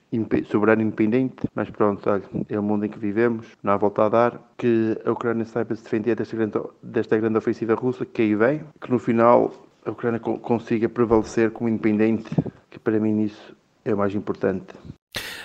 soberano 0.50 0.82
independente, 0.82 1.48
mas 1.54 1.70
pronto, 1.70 2.10
olha, 2.10 2.22
é 2.50 2.60
o 2.60 2.62
mundo 2.62 2.84
em 2.84 2.90
que 2.90 2.98
vivemos, 2.98 3.46
não 3.62 3.72
há 3.72 3.78
volta 3.78 4.04
a 4.04 4.08
dar. 4.10 4.52
Que 4.58 4.98
a 5.02 5.10
Ucrânia 5.10 5.46
saiba 5.46 5.74
se 5.74 5.84
defender 5.84 6.14
desta 6.14 6.36
grande, 6.36 6.60
desta 6.82 7.16
grande 7.16 7.38
ofensiva 7.38 7.74
russa 7.74 8.04
que 8.04 8.20
aí 8.20 8.34
vem, 8.34 8.60
que 8.78 8.90
no 8.90 8.98
final 8.98 9.54
a 9.86 9.90
Ucrânia 9.90 10.20
consiga 10.20 10.86
prevalecer 10.86 11.50
como 11.50 11.70
independente, 11.70 12.28
que 12.68 12.78
para 12.78 13.00
mim 13.00 13.22
isso 13.22 13.56
é 13.86 13.94
o 13.94 13.96
mais 13.96 14.14
importante. 14.14 14.66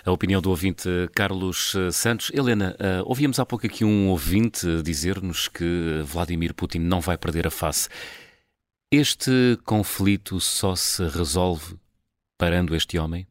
A 0.06 0.11
opinião 0.11 0.41
do 0.41 0.49
ouvinte 0.49 0.90
Carlos 1.15 1.73
eh, 1.76 1.91
Santos. 1.91 2.30
Helena, 2.34 2.76
uh, 2.80 3.07
ouvíamos 3.07 3.40
há 3.40 3.45
pouco 3.45 3.65
aqui 3.65 3.85
um 3.85 4.10
ouvinte 4.10 4.81
dizer-nos 4.84 5.48
que 5.48 6.02
Vladimir 6.06 6.53
Putin 6.53 6.80
não 6.80 6.99
vai 6.99 7.18
perder 7.18 7.48
a 7.48 7.52
face. 7.52 7.88
Este 8.91 9.57
conflito 9.64 10.40
só 10.40 10.76
se 10.76 11.07
resolve 11.07 11.76
parando 12.38 12.76
este 12.76 12.98
homem? 12.98 13.26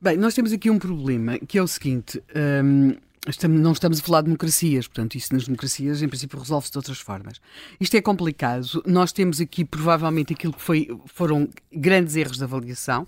Bem, 0.00 0.16
nós 0.16 0.34
temos 0.34 0.52
aqui 0.52 0.68
um 0.68 0.78
problema 0.78 1.38
que 1.38 1.56
é 1.56 1.62
o 1.62 1.66
seguinte: 1.66 2.22
um, 2.36 2.94
Estamos, 3.28 3.60
não 3.60 3.70
estamos 3.70 4.00
a 4.00 4.02
falar 4.02 4.22
de 4.22 4.24
democracias, 4.24 4.88
portanto, 4.88 5.14
isso 5.14 5.32
nas 5.32 5.44
democracias, 5.44 6.02
em 6.02 6.08
princípio, 6.08 6.40
resolve-se 6.40 6.72
de 6.72 6.78
outras 6.78 6.98
formas. 6.98 7.40
Isto 7.80 7.96
é 7.96 8.02
complicado. 8.02 8.82
Nós 8.84 9.12
temos 9.12 9.40
aqui, 9.40 9.64
provavelmente, 9.64 10.32
aquilo 10.32 10.52
que 10.52 10.60
foi, 10.60 10.88
foram 11.06 11.48
grandes 11.72 12.16
erros 12.16 12.38
de 12.38 12.42
avaliação. 12.42 13.06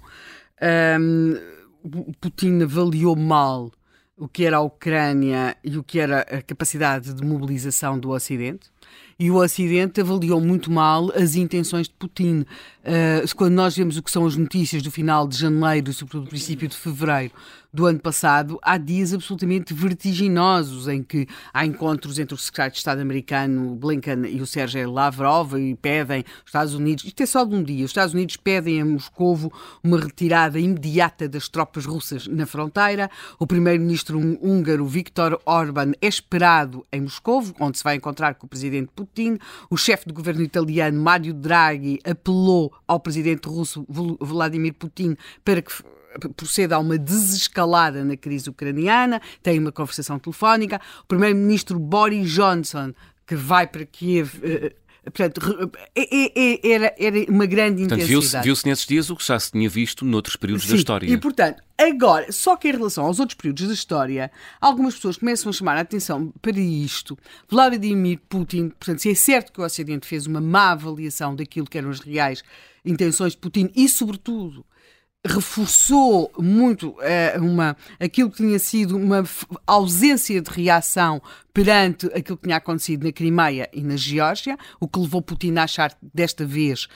Um, 1.01 1.35
Putin 2.21 2.63
avaliou 2.63 3.15
mal 3.17 3.71
o 4.17 4.29
que 4.29 4.45
era 4.45 4.59
a 4.59 4.61
Ucrânia 4.61 5.57
e 5.63 5.77
o 5.77 5.83
que 5.83 5.99
era 5.99 6.21
a 6.21 6.41
capacidade 6.41 7.13
de 7.13 7.25
mobilização 7.25 7.99
do 7.99 8.11
Ocidente 8.11 8.71
e 9.19 9.31
o 9.31 9.37
Ocidente 9.37 10.01
avaliou 10.01 10.41
muito 10.41 10.71
mal 10.71 11.11
as 11.15 11.35
intenções 11.35 11.89
de 11.89 11.95
Putin. 11.95 12.45
Uh, 12.85 13.37
quando 13.37 13.55
nós 13.55 13.77
vemos 13.77 13.97
o 13.97 14.03
que 14.03 14.11
são 14.11 14.27
as 14.27 14.37
notícias 14.37 14.83
do 14.83 14.91
final 14.91 15.27
de 15.27 15.39
janeiro, 15.39 15.93
sobretudo 15.93 16.25
do 16.25 16.31
princípio 16.31 16.69
de 16.69 16.77
fevereiro, 16.77 17.33
do 17.75 17.87
ano 17.87 17.99
passado, 17.99 18.57
há 18.63 18.79
dias 18.79 19.13
absolutamente 19.13 19.75
vertiginosos 19.75 20.87
em 20.87 21.03
que 21.03 21.27
há 21.53 21.67
encontros 21.67 22.21
entre 22.21 22.33
o 22.33 22.39
secretário 22.39 22.71
de 22.71 22.79
Estado 22.79 23.01
americano 23.01 23.75
Blinken 23.75 24.27
e 24.27 24.41
o 24.41 24.47
Sérgio 24.47 24.93
Lavrov 24.93 25.57
e 25.59 25.75
pedem 25.75 26.21
os 26.21 26.47
Estados 26.47 26.73
Unidos, 26.73 27.05
isto 27.05 27.21
é 27.21 27.27
só 27.27 27.45
de 27.45 27.53
um 27.53 27.65
dia, 27.65 27.85
os 27.85 27.91
Estados 27.91 28.15
Unidos 28.15 28.37
pedem 28.37 28.81
a 28.81 28.85
Moscovo 28.85 29.53
uma 29.83 29.99
retirada 29.99 30.61
imediata 30.61 31.29
das 31.29 31.49
tropas 31.49 31.85
russas 31.85 32.29
na 32.29 32.47
fronteira, 32.47 33.11
o 33.41 33.47
primeiro-ministro 33.47 34.21
húngaro 34.41 34.87
Viktor 34.87 35.41
Orban 35.45 35.95
é 36.01 36.07
esperado 36.07 36.87
em 36.93 37.01
Moscovo, 37.01 37.57
onde 37.59 37.79
se 37.79 37.83
vai 37.83 37.97
encontrar 37.97 38.37
com 38.37 38.47
o 38.47 38.49
presidente 38.49 38.93
Putin, 38.95 39.04
o 39.71 39.77
chefe 39.77 40.07
do 40.07 40.15
governo 40.15 40.43
italiano 40.43 41.01
Mario 41.01 41.35
Draghi 41.35 41.99
apelou 42.05 42.73
ao 42.87 43.01
presidente 43.01 43.49
russo 43.49 43.87
Vladimir 44.21 44.75
Putin 44.75 45.17
para 45.45 45.63
que 45.63 45.73
procede 46.37 46.73
a 46.73 46.79
uma 46.79 46.97
desescalada 46.97 48.05
na 48.05 48.17
crise 48.17 48.49
ucraniana, 48.49 49.21
tem 49.43 49.59
uma 49.59 49.73
conversação 49.73 50.19
telefónica. 50.19 50.81
O 51.03 51.07
primeiro-ministro 51.07 51.79
Boris 51.79 52.31
Johnson, 52.31 52.93
que 53.27 53.35
vai 53.35 53.67
para 53.67 53.85
Kiev. 53.85 54.41
Portanto, 55.05 55.71
é, 55.95 56.03
é, 56.03 56.33
é, 56.35 56.73
era, 56.73 56.95
era 56.99 57.31
uma 57.31 57.47
grande 57.47 57.83
portanto, 57.83 58.01
intensidade. 58.01 58.45
Viu-se 58.45 58.63
viu 58.63 58.71
nesses 58.71 58.87
dias 58.87 59.11
o 59.11 59.17
que 59.17 59.27
já 59.27 59.39
se 59.39 59.53
tinha 59.53 59.69
visto 59.69 60.05
noutros 60.05 60.37
períodos 60.37 60.65
Sim, 60.65 60.71
da 60.71 60.77
história. 60.77 61.07
E, 61.07 61.17
portanto, 61.19 61.63
agora, 61.79 62.33
só 62.33 62.57
que 62.57 62.69
em 62.69 62.73
relação 62.73 63.05
aos 63.05 63.21
outros 63.21 63.37
períodos 63.37 63.69
da 63.69 63.75
história, 63.75 64.31
algumas 64.61 64.95
pessoas 64.95 65.17
começam 65.17 65.51
a 65.51 65.53
chamar 65.53 65.77
a 65.77 65.81
atenção 65.81 66.33
para 66.41 66.59
isto. 66.59 67.19
Vladimir 67.49 68.19
Putin, 68.29 68.71
portanto, 68.71 69.01
se 69.01 69.11
é 69.11 69.15
certo 69.15 69.53
que 69.53 69.61
o 69.61 69.65
Ocidente 69.65 70.07
fez 70.07 70.27
uma 70.27 70.41
má 70.41 70.71
avaliação 70.73 71.37
daquilo 71.37 71.67
que 71.67 71.77
eram 71.77 71.91
as 71.91 72.01
reais 72.01 72.43
intenções 72.85 73.33
de 73.33 73.39
Putin 73.39 73.71
e, 73.75 73.89
sobretudo, 73.89 74.65
reforçou 75.27 76.31
muito 76.39 76.95
é, 77.01 77.39
uma, 77.39 77.77
aquilo 77.99 78.31
que 78.31 78.37
tinha 78.37 78.59
sido 78.59 78.97
uma 78.97 79.25
ausência 79.67 80.41
de 80.41 80.51
reação 80.51 81.23
perante 81.53 82.07
aquilo 82.07 82.37
que 82.37 82.43
tinha 82.43 82.57
acontecido 82.57 83.05
na 83.05 83.13
Crimeia 83.13 83.71
e 83.73 83.81
na 83.81 83.97
Geórgia, 83.97 84.59
o 84.81 84.89
que 84.89 84.99
levou 84.99 85.23
Putin 85.23 85.55
a 85.57 85.63
achar 85.63 85.91
que 85.95 86.07
desta 86.13 86.45
vez 86.45 86.89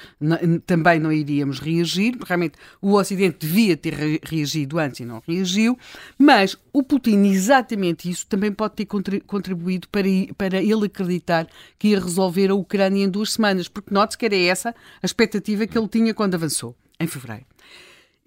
também 0.66 0.98
não 0.98 1.12
iríamos 1.12 1.60
reagir. 1.60 2.18
Realmente 2.26 2.58
o 2.82 2.94
Ocidente 2.94 3.46
devia 3.46 3.76
ter 3.76 3.94
re 3.94 4.20
reagido 4.22 4.78
antes 4.78 5.00
e 5.00 5.04
não 5.04 5.22
reagiu, 5.26 5.78
mas 6.18 6.56
o 6.72 6.82
Putin, 6.82 7.24
exatamente 7.26 8.10
isso, 8.10 8.26
também 8.26 8.52
pode 8.52 8.74
ter 8.74 8.86
contribuído 8.86 9.88
para, 9.88 10.08
para 10.36 10.60
ele 10.60 10.86
acreditar 10.86 11.46
que 11.78 11.88
ia 11.88 12.00
resolver 12.00 12.50
a 12.50 12.54
Ucrânia 12.54 13.04
em 13.04 13.08
duas 13.08 13.32
semanas, 13.32 13.68
porque 13.68 13.94
note-se 13.94 14.18
que 14.18 14.26
era 14.26 14.36
essa 14.36 14.74
a 15.02 15.06
expectativa 15.06 15.66
que 15.66 15.78
ele 15.78 15.88
tinha 15.88 16.12
quando 16.12 16.34
avançou, 16.34 16.76
em 16.98 17.06
fevereiro. 17.06 17.46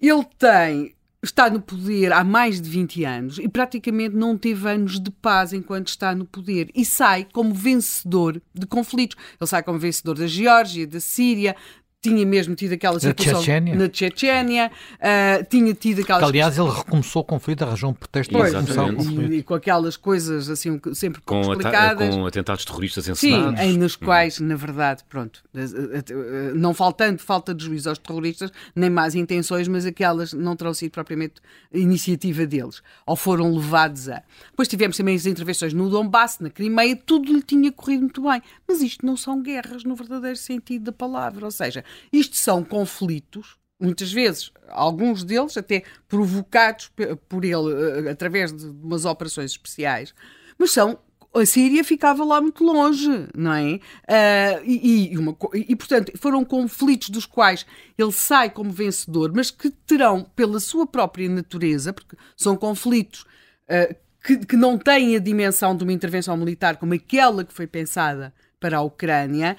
Ele 0.02 0.24
tem 0.36 0.94
está 1.24 1.48
no 1.48 1.60
poder 1.60 2.12
há 2.12 2.24
mais 2.24 2.60
de 2.60 2.68
20 2.68 3.04
anos 3.04 3.38
e 3.38 3.48
praticamente 3.48 4.16
não 4.16 4.36
teve 4.36 4.68
anos 4.68 4.98
de 4.98 5.08
paz 5.08 5.52
enquanto 5.52 5.86
está 5.86 6.14
no 6.16 6.24
poder 6.24 6.68
e 6.74 6.84
sai 6.84 7.24
como 7.32 7.54
vencedor 7.54 8.42
de 8.52 8.66
conflitos. 8.66 9.16
Ele 9.40 9.46
sai 9.48 9.62
como 9.62 9.78
vencedor 9.78 10.18
da 10.18 10.26
Geórgia, 10.26 10.84
da 10.84 10.98
Síria, 10.98 11.54
tinha 12.02 12.26
mesmo 12.26 12.56
tido 12.56 12.72
aquela 12.72 12.98
situação 12.98 13.40
Chechênia. 13.40 13.76
na 13.76 13.88
Chechênia, 13.90 14.72
uh, 14.94 15.44
tinha 15.48 15.72
tido 15.72 16.02
aquelas... 16.02 16.20
Que, 16.20 16.28
aliás, 16.28 16.58
ele 16.58 16.68
recomeçou 16.68 17.22
o 17.22 17.24
conflito, 17.24 17.62
arranjou 17.62 17.90
um 17.90 17.94
pretexto 17.94 18.32
para 18.32 18.44
recomeçar 18.44 18.90
o 18.90 18.96
conflito. 18.96 19.32
E, 19.32 19.36
e, 19.36 19.42
com 19.44 19.54
aquelas 19.54 19.96
coisas 19.96 20.50
assim 20.50 20.80
sempre 20.94 21.22
com 21.22 21.40
complicadas. 21.40 22.12
Com 22.12 22.26
atentados 22.26 22.64
terroristas 22.64 23.08
encenados. 23.08 23.60
Sim, 23.60 23.78
nos 23.78 23.94
quais, 23.94 24.40
hum. 24.40 24.46
na 24.46 24.56
verdade, 24.56 25.04
pronto, 25.08 25.44
eh, 25.54 25.60
eh, 25.62 26.52
não 26.56 26.74
faltando 26.74 27.20
falta 27.20 27.54
de 27.54 27.64
juízo 27.64 27.88
aos 27.88 27.98
terroristas, 27.98 28.50
nem 28.74 28.90
más 28.90 29.14
intenções, 29.14 29.68
mas 29.68 29.86
aquelas 29.86 30.32
não 30.32 30.56
terão 30.56 30.74
sido 30.74 30.90
propriamente 30.90 31.34
iniciativa 31.72 32.44
deles, 32.44 32.82
ou 33.06 33.14
foram 33.14 33.54
levados 33.54 34.08
a... 34.08 34.20
Depois 34.50 34.66
tivemos 34.66 34.96
também 34.96 35.14
as 35.14 35.24
intervenções 35.24 35.72
no 35.72 35.88
Donbass, 35.88 36.40
na 36.40 36.50
Crimeia, 36.50 36.96
tudo 36.96 37.32
lhe 37.32 37.42
tinha 37.42 37.70
corrido 37.70 38.00
muito 38.00 38.22
bem. 38.22 38.42
Mas 38.66 38.82
isto 38.82 39.06
não 39.06 39.16
são 39.16 39.40
guerras 39.40 39.84
no 39.84 39.94
verdadeiro 39.94 40.36
sentido 40.36 40.86
da 40.86 40.92
palavra, 40.92 41.44
ou 41.44 41.50
seja, 41.50 41.84
isto 42.12 42.36
são 42.36 42.64
conflitos, 42.64 43.56
muitas 43.80 44.12
vezes, 44.12 44.52
alguns 44.68 45.24
deles 45.24 45.56
até 45.56 45.82
provocados 46.08 46.90
por 47.28 47.44
ele 47.44 48.06
eh, 48.06 48.10
através 48.10 48.52
de 48.52 48.66
umas 48.66 49.04
operações 49.04 49.52
especiais, 49.52 50.14
mas 50.58 50.70
são 50.70 50.98
a 51.34 51.46
Síria 51.46 51.82
ficava 51.82 52.24
lá 52.24 52.40
muito 52.40 52.62
longe, 52.62 53.08
não 53.34 53.54
é? 53.54 53.74
Uh, 53.74 54.64
e, 54.64 55.12
e, 55.12 55.18
uma, 55.18 55.34
e, 55.54 55.74
portanto, 55.74 56.12
foram 56.18 56.44
conflitos 56.44 57.08
dos 57.08 57.24
quais 57.24 57.64
ele 57.96 58.12
sai 58.12 58.50
como 58.50 58.70
vencedor, 58.70 59.32
mas 59.34 59.50
que 59.50 59.70
terão, 59.70 60.24
pela 60.36 60.60
sua 60.60 60.86
própria 60.86 61.28
natureza, 61.30 61.92
porque 61.92 62.16
são 62.36 62.54
conflitos 62.54 63.22
uh, 63.22 63.94
que, 64.22 64.44
que 64.44 64.56
não 64.56 64.76
têm 64.76 65.16
a 65.16 65.18
dimensão 65.18 65.74
de 65.74 65.84
uma 65.84 65.92
intervenção 65.92 66.36
militar 66.36 66.76
como 66.76 66.92
aquela 66.92 67.44
que 67.44 67.54
foi 67.54 67.66
pensada 67.66 68.32
para 68.60 68.76
a 68.76 68.82
Ucrânia, 68.82 69.56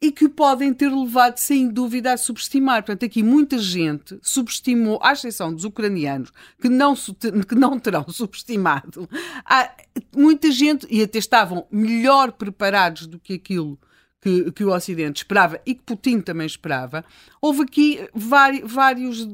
e 0.00 0.12
que 0.12 0.28
podem 0.28 0.72
ter 0.72 0.88
levado, 0.88 1.38
sem 1.38 1.68
dúvida, 1.68 2.12
a 2.12 2.16
subestimar. 2.16 2.84
Portanto, 2.84 3.04
aqui 3.04 3.22
muita 3.22 3.58
gente 3.58 4.18
subestimou, 4.22 5.00
à 5.02 5.12
exceção 5.12 5.52
dos 5.52 5.64
ucranianos, 5.64 6.32
que 6.60 6.68
não, 6.68 6.94
que 6.94 7.54
não 7.54 7.78
terão 7.80 8.06
subestimado. 8.10 9.08
Há 9.44 9.72
muita 10.16 10.50
gente, 10.52 10.86
e 10.88 11.02
até 11.02 11.18
estavam 11.18 11.66
melhor 11.70 12.32
preparados 12.32 13.06
do 13.06 13.18
que 13.18 13.34
aquilo 13.34 13.78
que, 14.20 14.52
que 14.52 14.64
o 14.64 14.72
Ocidente 14.72 15.22
esperava 15.22 15.60
e 15.66 15.74
que 15.74 15.82
Putin 15.82 16.20
também 16.20 16.46
esperava. 16.46 17.04
Houve 17.40 17.62
aqui 17.62 18.08
vários, 18.14 19.28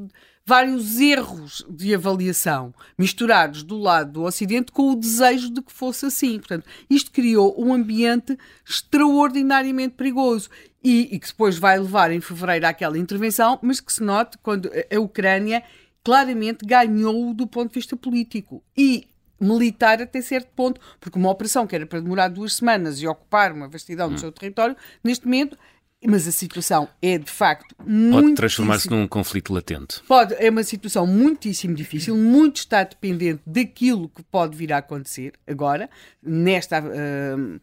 vários 0.46 1.00
erros 1.00 1.64
de 1.68 1.94
avaliação 1.94 2.74
misturados 2.98 3.62
do 3.62 3.78
lado 3.78 4.12
do 4.12 4.22
Ocidente 4.24 4.70
com 4.70 4.90
o 4.90 4.96
desejo 4.96 5.50
de 5.50 5.62
que 5.62 5.72
fosse 5.72 6.06
assim. 6.06 6.38
Portanto, 6.38 6.66
isto 6.88 7.10
criou 7.10 7.54
um 7.58 7.72
ambiente 7.72 8.38
extraordinariamente 8.68 9.94
perigoso 9.94 10.50
e, 10.82 11.14
e 11.14 11.18
que 11.18 11.26
depois 11.26 11.56
vai 11.56 11.78
levar 11.78 12.10
em 12.10 12.20
fevereiro 12.20 12.66
àquela 12.66 12.98
intervenção, 12.98 13.58
mas 13.62 13.80
que 13.80 13.92
se 13.92 14.02
note 14.02 14.36
quando 14.38 14.70
a 14.94 15.00
Ucrânia 15.00 15.62
claramente 16.04 16.66
ganhou 16.66 17.32
do 17.32 17.46
ponto 17.46 17.70
de 17.70 17.74
vista 17.74 17.96
político. 17.96 18.62
E 18.76 19.08
militar 19.40 20.00
até 20.00 20.20
certo 20.22 20.48
ponto, 20.54 20.80
porque 21.00 21.18
uma 21.18 21.30
operação 21.30 21.66
que 21.66 21.74
era 21.74 21.86
para 21.86 22.00
demorar 22.00 22.28
duas 22.28 22.54
semanas 22.54 23.00
e 23.00 23.06
ocupar 23.06 23.52
uma 23.52 23.68
vastidão 23.68 24.08
do 24.08 24.14
hum. 24.14 24.18
seu 24.18 24.32
território, 24.32 24.76
neste 25.02 25.24
momento 25.26 25.58
mas 26.06 26.28
a 26.28 26.32
situação 26.32 26.88
é 27.00 27.18
de 27.18 27.30
facto 27.30 27.74
muito. 27.86 28.22
Pode 28.22 28.34
transformar-se 28.34 28.90
num 28.90 29.08
conflito 29.08 29.52
latente. 29.52 30.02
Pode, 30.06 30.34
é 30.34 30.50
uma 30.50 30.62
situação 30.62 31.06
muitíssimo 31.06 31.74
difícil, 31.74 32.16
muito 32.16 32.56
está 32.56 32.84
dependente 32.84 33.42
daquilo 33.46 34.08
que 34.08 34.22
pode 34.22 34.56
vir 34.56 34.72
a 34.72 34.78
acontecer 34.78 35.34
agora, 35.46 35.88
nesta. 36.22 36.80
Uh, 36.80 37.60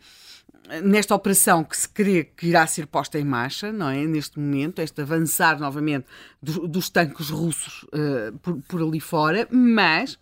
nesta 0.83 1.13
operação 1.13 1.65
que 1.65 1.75
se 1.75 1.89
crê 1.89 2.23
que 2.23 2.47
irá 2.47 2.65
ser 2.65 2.87
posta 2.87 3.19
em 3.19 3.25
marcha, 3.25 3.73
não 3.73 3.89
é? 3.89 4.05
Neste 4.05 4.39
momento, 4.39 4.79
este 4.79 5.01
avançar 5.01 5.59
novamente 5.59 6.05
do, 6.41 6.65
dos 6.65 6.89
tanques 6.89 7.29
russos 7.29 7.83
uh, 7.85 8.37
por, 8.39 8.61
por, 8.61 8.81
ali 8.81 8.99
fora, 9.01 9.47
mas 9.51 10.17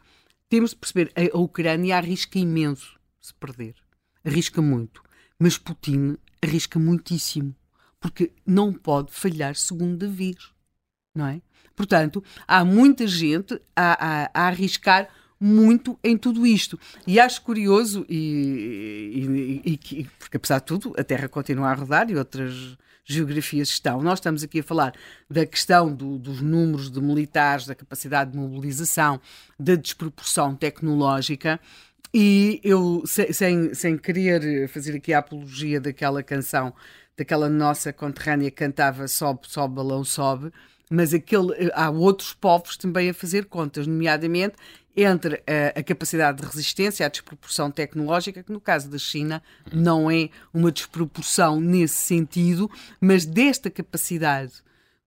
temos 0.50 0.72
de 0.72 0.78
perceber, 0.78 1.12
a, 1.16 1.38
a 1.38 1.40
Ucrânia 1.40 1.98
arrisca 1.98 2.40
imenso 2.40 3.00
se 3.22 3.34
perder. 3.36 3.76
Arrisca 4.26 4.62
muito. 4.62 5.04
Mas 5.38 5.58
Putin 5.58 6.18
arrisca 6.42 6.80
muitíssimo 6.80 7.56
porque 8.00 8.32
não 8.46 8.72
pode 8.74 9.12
falhar 9.12 9.56
segunda 9.56 10.08
vez, 10.08 10.38
não 11.16 11.28
é? 11.28 11.42
Portanto, 11.76 12.24
há 12.48 12.66
muita 12.66 13.08
gente 13.08 13.60
a, 13.76 14.26
a, 14.26 14.32
a 14.34 14.48
arriscar 14.48 15.08
muito 15.40 15.98
em 16.04 16.18
tudo 16.18 16.46
isto. 16.46 16.78
E 17.08 17.20
acho 17.20 17.42
curioso, 17.42 18.06
e, 18.10 19.62
e, 19.66 19.80
e, 19.92 20.04
porque 20.20 20.38
apesar 20.38 20.60
de 20.60 20.66
tudo, 20.66 20.94
a 20.98 21.04
Terra 21.04 21.30
continua 21.30 21.70
a 21.70 21.74
rodar 21.74 22.10
e 22.10 22.18
outras 22.18 22.78
geografias 23.06 23.70
estão. 23.70 24.02
Nós 24.02 24.20
estamos 24.20 24.44
aqui 24.44 24.60
a 24.60 24.64
falar 24.64 24.94
da 25.30 25.46
questão 25.46 25.94
do, 25.94 26.18
dos 26.20 26.42
números 26.42 26.92
de 26.92 27.02
militares, 27.02 27.66
da 27.66 27.74
capacidade 27.74 28.32
de 28.32 28.38
mobilização, 28.38 29.20
da 29.58 29.76
desproporção 29.76 30.56
tecnológica. 30.56 31.60
E 32.14 32.60
eu, 32.64 33.04
sem, 33.06 33.74
sem 33.74 33.98
querer 33.98 34.68
fazer 34.68 34.96
aqui 34.96 35.14
a 35.14 35.20
apologia 35.20 35.80
daquela 35.80 36.22
canção 36.22 36.74
daquela 37.20 37.50
nossa 37.50 37.92
conterrânea 37.92 38.50
que 38.50 38.56
cantava 38.58 39.06
Sobe, 39.08 39.42
sobe, 39.44 39.76
balão, 39.76 40.06
sobe, 40.06 40.54
mas 40.90 41.14
aquele, 41.14 41.70
há 41.74 41.90
outros 41.90 42.34
povos 42.34 42.78
também 42.78 43.10
a 43.10 43.14
fazer 43.14 43.46
contas, 43.46 43.86
nomeadamente 43.86 44.56
entre 44.96 45.44
a, 45.46 45.80
a, 45.80 45.84
capacidade 45.84 46.42
de 46.42 46.48
resistência, 46.48 47.06
a 47.06 47.10
desproporção 47.10 47.70
tecnológica, 47.70 48.42
que 48.42 48.52
no 48.52 48.60
caso 48.60 48.90
da 48.90 48.98
China 48.98 49.44
não 49.72 50.10
é 50.10 50.30
uma 50.54 50.72
desproporção 50.72 51.60
nesse 51.60 51.96
sentido, 51.96 52.72
mas 53.00 53.26
desta 53.26 53.70
capacidade 53.70 54.54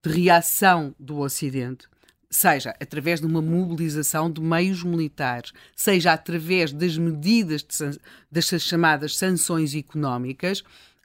de 0.05 0.11
reação 0.11 0.95
do 0.99 1.19
Ocidente, 1.19 1.89
seja 2.31 2.75
através 2.81 3.21
de 3.21 3.27
uma 3.27 3.43
mobilização 3.43 4.31
de 4.31 4.41
meios 4.41 4.83
militares, 4.83 5.53
seja 5.75 6.13
através 6.13 6.73
das 6.73 6.97
medidas 6.97 7.63
de, 7.63 7.99
das 8.31 8.47
chamadas 8.63 9.17
sanções 9.17 9.75
económicas, 9.75 10.63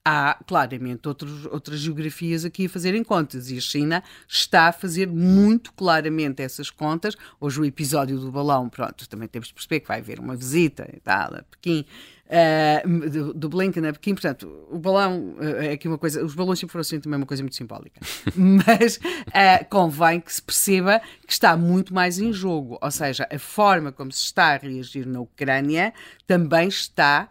há 0.07 0.37
claramente 0.47 1.05
outros, 1.05 1.45
outras 1.47 1.81
geografias 1.81 2.45
aqui 2.45 2.67
a 2.67 2.69
fazerem 2.69 3.03
contas 3.03 3.51
e 3.51 3.57
a 3.57 3.59
China 3.61 4.01
está 4.25 4.67
a 4.67 4.71
fazer 4.71 5.05
muito 5.05 5.73
claramente 5.73 6.41
essas 6.41 6.69
contas. 6.69 7.17
Hoje 7.41 7.59
o 7.59 7.65
episódio 7.65 8.17
do 8.17 8.31
balão, 8.31 8.69
pronto, 8.69 9.09
também 9.09 9.27
temos 9.27 9.49
de 9.49 9.53
perceber 9.53 9.81
que 9.81 9.87
vai 9.89 9.99
haver 9.99 10.21
uma 10.21 10.33
visita 10.33 10.89
e 10.95 11.01
tal 11.01 11.35
a 11.35 11.43
Pequim. 11.43 11.85
Uh, 12.25 13.09
do, 13.09 13.33
do 13.33 13.49
Blinken 13.49 13.85
a 13.85 13.91
Pequim, 13.91 14.13
portanto, 14.13 14.49
o 14.71 14.79
balão 14.79 15.35
uh, 15.39 15.43
é 15.61 15.71
aqui 15.73 15.89
uma 15.89 15.97
coisa, 15.97 16.23
os 16.23 16.33
balões 16.33 16.59
sempre 16.59 16.71
foram 16.71 16.81
assim 16.81 17.01
também 17.01 17.17
uma 17.17 17.25
coisa 17.25 17.43
muito 17.43 17.55
simbólica, 17.55 17.99
mas 18.35 18.97
uh, 18.97 19.65
convém 19.69 20.21
que 20.21 20.33
se 20.33 20.41
perceba 20.41 21.01
que 21.25 21.33
está 21.33 21.55
muito 21.57 21.93
mais 21.93 22.17
em 22.17 22.31
jogo, 22.31 22.77
ou 22.81 22.91
seja, 22.91 23.27
a 23.29 23.39
forma 23.39 23.91
como 23.91 24.11
se 24.11 24.23
está 24.23 24.53
a 24.53 24.57
reagir 24.57 25.05
na 25.05 25.19
Ucrânia 25.19 25.93
também 26.25 26.69
está 26.69 27.29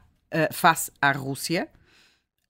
face 0.52 0.90
à 1.00 1.12
Rússia, 1.12 1.68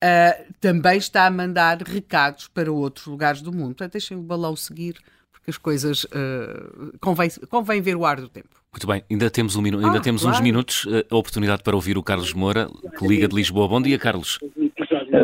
uh, 0.02 0.52
também 0.60 0.98
está 0.98 1.26
a 1.26 1.30
mandar 1.30 1.78
recados 1.82 2.48
para 2.48 2.70
outros 2.70 3.06
lugares 3.06 3.42
do 3.42 3.52
mundo. 3.52 3.68
Portanto, 3.68 3.92
deixem 3.92 4.16
o 4.16 4.22
balão 4.22 4.56
seguir, 4.56 4.96
porque 5.32 5.50
as 5.50 5.58
coisas. 5.58 6.04
Uh, 6.04 6.96
convém, 7.00 7.28
convém 7.48 7.80
ver 7.80 7.96
o 7.96 8.04
ar 8.04 8.20
do 8.20 8.28
tempo. 8.28 8.48
Muito 8.72 8.86
bem, 8.86 9.02
ainda 9.10 9.30
temos, 9.30 9.56
um 9.56 9.62
minu... 9.62 9.78
ainda 9.78 9.98
ah, 9.98 10.02
temos 10.02 10.20
claro. 10.20 10.36
uns 10.36 10.42
minutos, 10.42 10.86
ah, 10.90 11.14
a 11.14 11.16
oportunidade 11.16 11.62
para 11.62 11.74
ouvir 11.74 11.96
o 11.96 12.02
Carlos 12.02 12.34
Moura, 12.34 12.68
que 12.98 13.06
liga 13.06 13.26
de 13.26 13.34
Lisboa. 13.34 13.66
Bom 13.66 13.80
dia, 13.80 13.98
Carlos. 13.98 14.38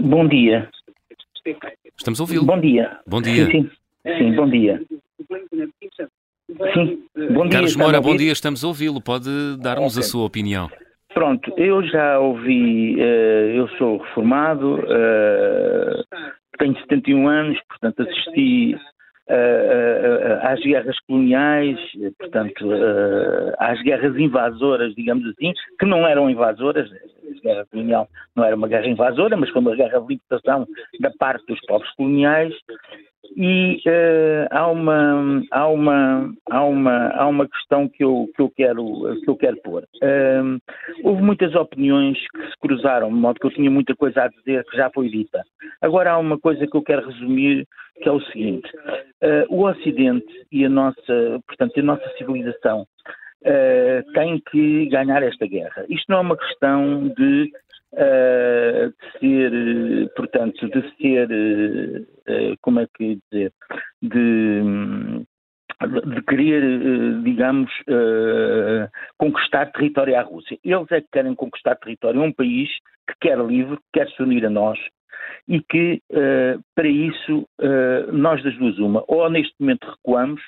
Bom 0.03 0.27
dia. 0.27 0.71
Estamos 1.99 2.19
a 2.19 2.23
ouvi-lo. 2.23 2.47
Bom 2.47 2.59
dia. 2.59 2.99
Bom 3.07 3.21
dia. 3.21 3.47
Sim, 3.47 3.71
sim, 4.07 4.19
sim 4.19 4.35
bom 4.35 4.49
dia. 4.49 4.83
Sim, 6.73 7.03
bom 7.35 7.43
dia. 7.43 7.51
Carlos 7.51 7.77
Moura, 7.77 8.01
bom 8.01 8.17
dia, 8.17 8.33
estamos 8.33 8.65
a 8.65 8.69
ouvi-lo. 8.69 9.03
Pode 9.03 9.29
dar-nos 9.59 9.97
okay. 9.97 10.07
a 10.07 10.11
sua 10.11 10.25
opinião. 10.25 10.71
Pronto, 11.15 11.53
eu 11.59 11.83
já 11.85 12.19
ouvi, 12.19 12.97
uh, 12.97 13.55
eu 13.55 13.69
sou 13.77 13.99
reformado, 13.99 14.77
uh, 14.77 16.05
tenho 16.59 16.75
71 16.81 17.29
anos, 17.29 17.61
portanto 17.69 18.03
assisti 18.03 18.75
uh, 18.75 20.39
às 20.43 20.61
guerras 20.61 20.99
coloniais, 21.01 21.79
portanto 22.19 22.67
às 23.59 23.83
guerras 23.83 24.17
invasoras, 24.17 24.95
digamos 24.95 25.27
assim, 25.29 25.53
que 25.79 25.85
não 25.85 26.07
eram 26.07 26.31
invasoras, 26.31 26.89
guerra 27.43 27.67
colonial 27.71 28.09
não 28.35 28.45
era 28.45 28.57
uma 28.57 28.69
guerra 28.69 28.87
invasora, 28.87 29.37
mas 29.37 29.51
foi 29.51 29.61
uma 29.61 29.77
guerra 29.77 30.01
de 30.01 30.07
libertação 30.09 30.67
da 31.01 31.11
parte 31.19 31.45
dos 31.47 31.61
povos 31.67 31.91
coloniais, 31.97 32.55
e 33.37 33.81
uh, 33.87 34.49
há, 34.51 34.67
uma, 34.69 35.43
há, 35.51 35.69
uma, 35.69 36.35
há, 36.51 36.65
uma, 36.65 37.09
há 37.11 37.27
uma 37.27 37.49
questão 37.49 37.89
que 37.89 38.05
eu, 38.05 38.29
que 38.35 38.43
eu, 38.43 38.51
quero, 38.51 38.85
que 39.25 39.31
eu 39.31 39.37
quero 39.37 39.57
pôr. 39.63 39.85
Uh, 40.03 40.61
houve 41.03 41.23
muitas 41.23 41.55
opiniões 41.55 42.19
que 42.31 42.51
se 42.51 42.59
cruzaram, 42.61 43.09
de 43.09 43.15
modo 43.15 43.41
que 43.41 43.47
eu 43.47 43.55
tinha 43.55 43.71
muita 43.71 43.95
coisa 43.95 44.25
a 44.25 44.29
dizer 44.29 44.65
que 44.65 44.77
já 44.77 44.91
foi 44.91 45.09
dita. 45.09 45.43
Agora 45.81 46.13
há 46.13 46.19
uma 46.19 46.39
coisa 46.39 46.67
que 46.67 46.77
eu 46.77 46.83
quero 46.83 47.07
resumir, 47.07 47.67
que 48.03 48.09
é 48.09 48.13
o 48.13 48.21
seguinte: 48.21 48.69
uh, 48.77 49.47
o 49.49 49.67
Ocidente 49.67 50.47
e 50.51 50.65
a 50.65 50.69
nossa, 50.69 51.41
portanto, 51.47 51.79
a 51.79 51.83
nossa 51.83 52.09
civilização 52.19 52.87
Uh, 53.45 54.13
tem 54.13 54.41
que 54.53 54.87
ganhar 54.87 55.21
esta 55.21 55.49
guerra. 55.49 55.85
Isto 55.89 56.05
não 56.09 56.19
é 56.19 56.21
uma 56.21 56.37
questão 56.37 57.09
de 57.09 57.51
uh, 57.93 58.89
de 58.89 59.19
ser, 59.19 60.13
portanto, 60.15 60.69
de 60.69 60.97
ser, 60.97 61.29
uh, 61.29 62.57
como 62.61 62.79
é 62.79 62.87
que 62.97 63.19
dizer, 63.33 63.53
de, 64.01 64.63
de 66.15 66.23
querer, 66.23 66.63
digamos, 67.25 67.73
conquistar 69.19 69.73
território 69.73 70.17
à 70.17 70.23
Rússia. 70.23 70.57
Eles 70.65 70.87
é 70.93 71.01
que 71.01 71.09
querem 71.13 71.35
conquistar 71.35 71.75
território 71.75 72.21
a 72.21 72.25
um 72.25 72.33
país 72.33 72.69
que 73.09 73.15
quer 73.23 73.39
livre, 73.39 73.77
que 73.77 73.99
quer 73.99 74.09
se 74.11 74.23
unir 74.23 74.47
a 74.47 74.51
nós 74.51 74.79
e 75.49 75.61
que, 75.61 76.01
para 76.77 76.87
isso, 76.87 77.45
nós 78.13 78.41
das 78.45 78.57
duas 78.57 78.79
uma, 78.79 79.03
ou 79.09 79.29
neste 79.29 79.55
momento 79.59 79.91
recuamos, 79.91 80.41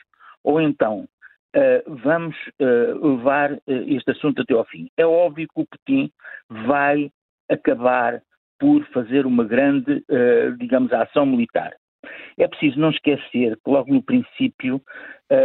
ou 0.44 0.60
então 0.60 1.08
Uh, 1.55 1.94
vamos 2.02 2.35
uh, 2.60 3.16
levar 3.16 3.52
uh, 3.52 3.60
este 3.66 4.10
assunto 4.10 4.43
até 4.43 4.55
ao 4.55 4.64
fim. 4.64 4.89
É 4.97 5.06
óbvio 5.06 5.47
que 5.47 5.60
o 5.60 5.66
Putin 5.66 6.10
vai 6.66 7.12
acabar 7.48 8.20
por 8.59 8.85
fazer 8.86 9.26
uma 9.26 9.44
grande, 9.44 10.02
digamos, 10.59 10.90
ação 10.93 11.26
militar. 11.26 11.74
É 12.39 12.48
preciso 12.48 12.81
não 12.81 12.90
esquecer 12.90 13.56
que 13.56 13.70
logo 13.70 13.93
no 13.93 14.02
princípio 14.02 14.81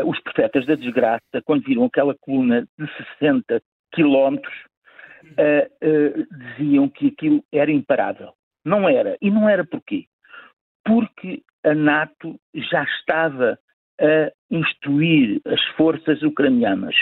os 0.06 0.22
profetas 0.22 0.66
da 0.66 0.76
desgraça, 0.76 1.42
quando 1.44 1.66
viram 1.66 1.84
aquela 1.84 2.16
coluna 2.22 2.66
de 2.78 2.88
60 3.20 3.62
quilómetros, 3.92 4.54
diziam 6.58 6.88
que 6.88 7.08
aquilo 7.08 7.44
era 7.52 7.70
imparável. 7.72 8.32
Não 8.64 8.88
era. 8.88 9.18
E 9.20 9.30
não 9.30 9.50
era 9.50 9.66
porquê? 9.66 10.06
Porque 10.86 11.42
a 11.66 11.74
NATO 11.74 12.40
já 12.54 12.84
estava 12.84 13.60
a 14.00 14.32
instruir 14.50 15.42
as 15.46 15.62
forças 15.76 16.22
ucranianas, 16.22 16.96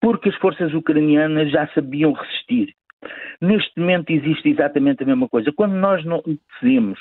porque 0.00 0.28
as 0.28 0.36
forças 0.36 0.72
ucranianas 0.74 1.50
já 1.50 1.66
sabiam 1.68 2.12
resistir. 2.12 2.74
Neste 3.40 3.78
momento 3.78 4.10
existe 4.10 4.48
exatamente 4.48 5.02
a 5.02 5.06
mesma 5.06 5.28
coisa. 5.28 5.52
Quando 5.52 5.74
nós 5.74 6.04
não 6.04 6.22
decidimos 6.24 6.98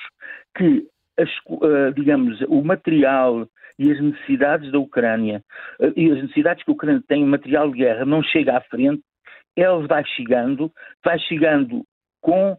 que, 0.58 0.88
as, 1.18 1.30
uh, 1.48 1.94
digamos, 1.96 2.42
o 2.48 2.64
material 2.64 3.48
e 3.78 3.92
as 3.92 4.00
necessidades 4.00 4.72
da 4.72 4.80
Ucrânia 4.80 5.44
uh, 5.80 5.94
e 5.96 6.12
as 6.12 6.22
necessidades 6.24 6.64
que 6.64 6.72
a 6.72 6.74
Ucrânia 6.74 7.04
tem, 7.08 7.24
o 7.24 7.28
material 7.28 7.70
de 7.72 7.78
guerra, 7.78 8.06
não 8.06 8.24
chega 8.24 8.58
à 8.58 8.62
frente, 8.62 9.02
ele 9.56 9.88
vai 9.88 10.04
chegando, 10.06 10.72
vai 11.04 11.20
chegando 11.20 11.84
com, 12.22 12.58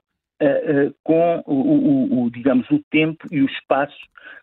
com 1.03 1.43
o, 1.47 2.25
o, 2.25 2.31
digamos, 2.31 2.69
o 2.71 2.83
tempo 2.91 3.27
e 3.31 3.43
o 3.43 3.47
espaço 3.47 3.97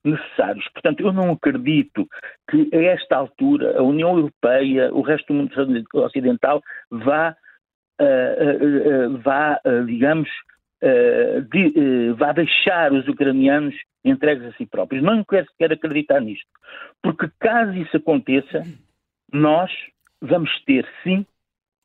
necessários. 0.04 0.68
Portanto, 0.74 1.02
eu 1.02 1.12
não 1.12 1.32
acredito 1.32 2.08
que 2.50 2.70
a 2.74 2.78
esta 2.78 3.18
altura 3.18 3.78
a 3.78 3.84
União 3.84 4.16
Europeia, 4.16 4.94
o 4.94 5.02
resto 5.02 5.28
do 5.28 5.34
mundo 5.34 5.86
ocidental, 5.94 6.62
vá 6.90 7.36
uh, 8.02 9.18
vá, 9.18 9.60
digamos, 9.86 10.30
de, 11.52 12.14
vá 12.14 12.32
deixar 12.32 12.94
os 12.94 13.06
ucranianos 13.08 13.76
entregues 14.06 14.46
a 14.46 14.54
si 14.54 14.66
próprios. 14.66 15.04
Não 15.04 15.24
quero 15.24 15.46
sequer 15.52 15.74
acreditar 15.74 16.22
nisto. 16.22 16.48
Porque 17.02 17.30
caso 17.40 17.74
isso 17.74 17.98
aconteça, 17.98 18.64
nós 19.32 19.72
vamos 20.22 20.50
ter, 20.64 20.88
sim, 21.04 21.26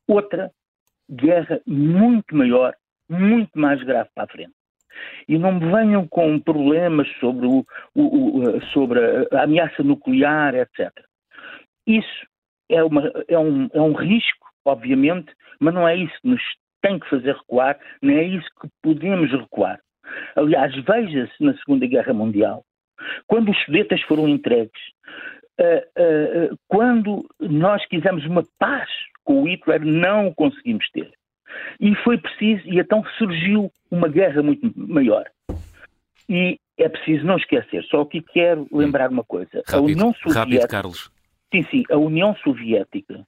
outra 0.07 0.51
guerra 1.11 1.61
muito 1.67 2.35
maior, 2.35 2.75
muito 3.09 3.51
mais 3.59 3.83
grave 3.83 4.09
para 4.15 4.25
a 4.25 4.29
frente. 4.29 4.53
E 5.29 5.37
não 5.39 5.53
me 5.53 5.71
venham 5.73 6.07
com 6.07 6.39
problemas 6.39 7.09
sobre, 7.19 7.47
o, 7.47 7.65
o, 7.95 8.03
o, 8.41 8.63
sobre 8.67 9.01
a 9.33 9.43
ameaça 9.43 9.83
nuclear, 9.83 10.55
etc. 10.55 10.93
Isso 11.87 12.27
é, 12.71 12.83
uma, 12.83 13.13
é, 13.29 13.39
um, 13.39 13.69
é 13.73 13.81
um 13.81 13.93
risco, 13.93 14.47
obviamente, 14.65 15.33
mas 15.61 15.75
não 15.75 15.87
é 15.87 15.97
isso 15.97 16.15
que 16.23 16.29
nos 16.29 16.43
tem 16.83 16.99
que 16.99 17.09
fazer 17.09 17.35
recuar, 17.35 17.79
nem 18.03 18.19
é 18.19 18.25
isso 18.25 18.49
que 18.61 18.69
podemos 18.83 19.31
recuar. 19.31 19.81
Aliás, 20.37 20.75
veja-se 20.75 21.43
na 21.43 21.57
Segunda 21.57 21.87
Guerra 21.87 22.13
Mundial, 22.13 22.63
quando 23.27 23.51
os 23.51 23.65
Sudetas 23.65 24.01
foram 24.03 24.29
entregues, 24.29 24.81
uh, 25.61 26.53
uh, 26.53 26.59
quando 26.69 27.27
nós 27.41 27.85
quisemos 27.87 28.25
uma 28.27 28.43
paz 28.59 28.89
com 29.25 29.43
o 29.43 29.49
Hitler, 29.49 29.85
não 29.85 30.29
o 30.29 30.35
conseguimos 30.35 30.89
ter. 30.91 31.11
E 31.81 31.95
foi 31.97 32.19
preciso, 32.19 32.63
e 32.67 32.79
então 32.79 33.05
surgiu 33.19 33.71
uma 33.91 34.09
guerra 34.09 34.43
muito 34.43 34.73
maior. 34.77 35.25
E 36.29 36.59
é 36.79 36.89
preciso 36.89 37.25
não 37.25 37.37
esquecer, 37.37 37.85
só 37.85 38.01
aqui 38.01 38.21
quero 38.21 38.67
lembrar 38.73 39.11
uma 39.11 39.25
coisa. 39.25 39.63
Rápido, 39.67 39.75
a 39.75 39.81
União 39.81 40.15
Soviética. 40.15 40.41
Rápido, 40.41 40.69
Carlos. 40.69 41.11
Sim, 41.53 41.63
sim, 41.71 41.83
a 41.91 41.97
União 41.97 42.35
Soviética 42.37 43.25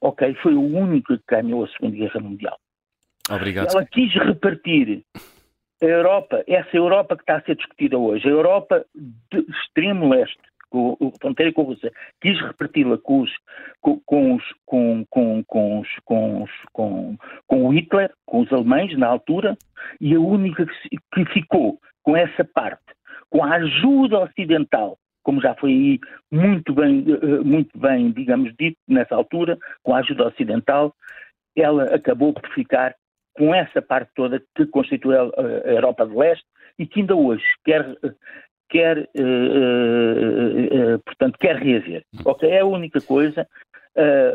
ok, 0.00 0.34
foi 0.42 0.54
o 0.54 0.62
único 0.62 1.16
que 1.16 1.24
ganhou 1.28 1.64
a 1.64 1.68
Segunda 1.68 1.96
Guerra 1.96 2.20
Mundial. 2.20 2.58
Obrigado. 3.28 3.68
Ela 3.70 3.84
quis 3.84 4.12
repartir 4.14 5.04
a 5.82 5.84
Europa, 5.84 6.42
essa 6.46 6.76
Europa 6.76 7.16
que 7.16 7.22
está 7.22 7.36
a 7.36 7.42
ser 7.42 7.56
discutida 7.56 7.98
hoje, 7.98 8.26
a 8.26 8.30
Europa 8.30 8.84
de 8.94 9.38
extremo 9.50 10.08
leste, 10.08 10.40
com 10.70 10.96
a 11.00 11.18
fronteira 11.18 11.52
com 11.52 11.62
a 11.62 11.64
Rússia, 11.64 11.92
quis 12.20 12.40
reparti-la 12.40 12.96
com, 12.98 13.20
os, 13.20 13.30
com, 13.80 14.00
com, 14.06 14.34
os, 14.36 14.44
com, 14.64 15.04
com, 15.10 15.44
com, 15.44 15.82
com, 16.04 16.46
com, 16.72 17.16
com 17.46 17.66
o 17.66 17.68
Hitler, 17.70 18.10
com 18.24 18.40
os 18.40 18.52
alemães 18.52 18.96
na 18.96 19.08
altura, 19.08 19.56
e 20.00 20.14
a 20.14 20.20
única 20.20 20.64
que, 21.12 21.24
ficou 21.26 21.78
com 22.02 22.16
essa 22.16 22.44
parte, 22.44 22.94
com 23.28 23.44
a 23.44 23.56
ajuda 23.56 24.20
ocidental 24.20 24.96
como 25.22 25.38
já 25.42 25.54
foi 25.54 25.70
aí 25.70 26.00
muito 26.32 26.72
bem, 26.72 27.04
muito 27.44 27.78
bem, 27.78 28.10
digamos, 28.10 28.54
dito 28.58 28.78
nessa 28.88 29.14
altura, 29.14 29.58
com 29.82 29.94
a 29.94 29.98
ajuda 29.98 30.28
ocidental, 30.28 30.94
ela 31.54 31.84
acabou 31.94 32.32
por 32.32 32.48
ficar 32.54 32.94
com 33.34 33.54
essa 33.54 33.80
parte 33.82 34.10
toda 34.14 34.42
que 34.54 34.66
constitui 34.66 35.14
a 35.16 35.70
Europa 35.70 36.06
de 36.06 36.14
Leste 36.16 36.44
e 36.78 36.86
que 36.86 37.00
ainda 37.00 37.14
hoje 37.14 37.44
quer, 37.64 37.96
quer, 38.70 38.98
uh, 38.98 39.02
uh, 39.02 40.94
uh, 40.94 40.98
portanto, 41.04 41.36
quer 41.38 41.56
reaver. 41.56 42.02
Ok, 42.24 42.48
é 42.48 42.60
a 42.60 42.66
única 42.66 43.00
coisa. 43.00 43.46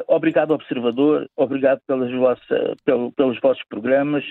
obrigado, 0.08 0.52
observador, 0.52 1.28
obrigado 1.36 1.80
pelas 1.88 2.12
vossa, 2.14 2.76
pelo, 2.84 3.12
pelos 3.14 3.40
vossos 3.40 3.64
programas 3.70 4.24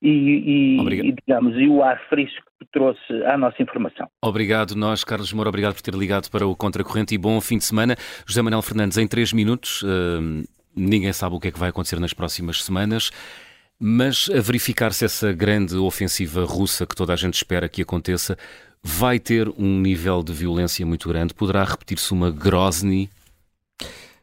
e, 0.00 0.10
e, 0.10 1.08
e, 1.08 1.12
digamos, 1.12 1.56
e 1.56 1.66
o 1.66 1.82
ar 1.82 2.00
fresco 2.08 2.44
que 2.60 2.66
trouxe 2.70 3.24
à 3.24 3.36
nossa 3.36 3.60
informação. 3.60 4.06
Obrigado, 4.22 4.76
nós, 4.76 5.02
Carlos 5.02 5.32
Moura, 5.32 5.48
obrigado 5.48 5.74
por 5.74 5.82
ter 5.82 5.94
ligado 5.94 6.30
para 6.30 6.46
o 6.46 6.54
Contracorrente 6.54 7.14
e 7.14 7.18
bom 7.18 7.40
fim 7.40 7.58
de 7.58 7.64
semana. 7.64 7.96
José 8.26 8.42
Manuel 8.42 8.62
Fernandes, 8.62 8.98
em 8.98 9.08
três 9.08 9.32
minutos, 9.32 9.82
ninguém 10.76 11.12
sabe 11.12 11.34
o 11.34 11.40
que 11.40 11.48
é 11.48 11.50
que 11.50 11.58
vai 11.58 11.70
acontecer 11.70 11.98
nas 11.98 12.12
próximas 12.12 12.62
semanas. 12.62 13.10
Mas 13.78 14.30
a 14.30 14.40
verificar 14.40 14.92
se 14.92 15.04
essa 15.04 15.34
grande 15.34 15.76
ofensiva 15.76 16.44
russa 16.46 16.86
que 16.86 16.96
toda 16.96 17.12
a 17.12 17.16
gente 17.16 17.34
espera 17.34 17.68
que 17.68 17.82
aconteça 17.82 18.36
vai 18.86 19.18
ter 19.18 19.48
um 19.58 19.80
nível 19.80 20.22
de 20.22 20.32
violência 20.32 20.86
muito 20.86 21.08
grande? 21.08 21.34
Poderá 21.34 21.64
repetir-se 21.64 22.12
uma 22.12 22.30
Grozny? 22.30 23.10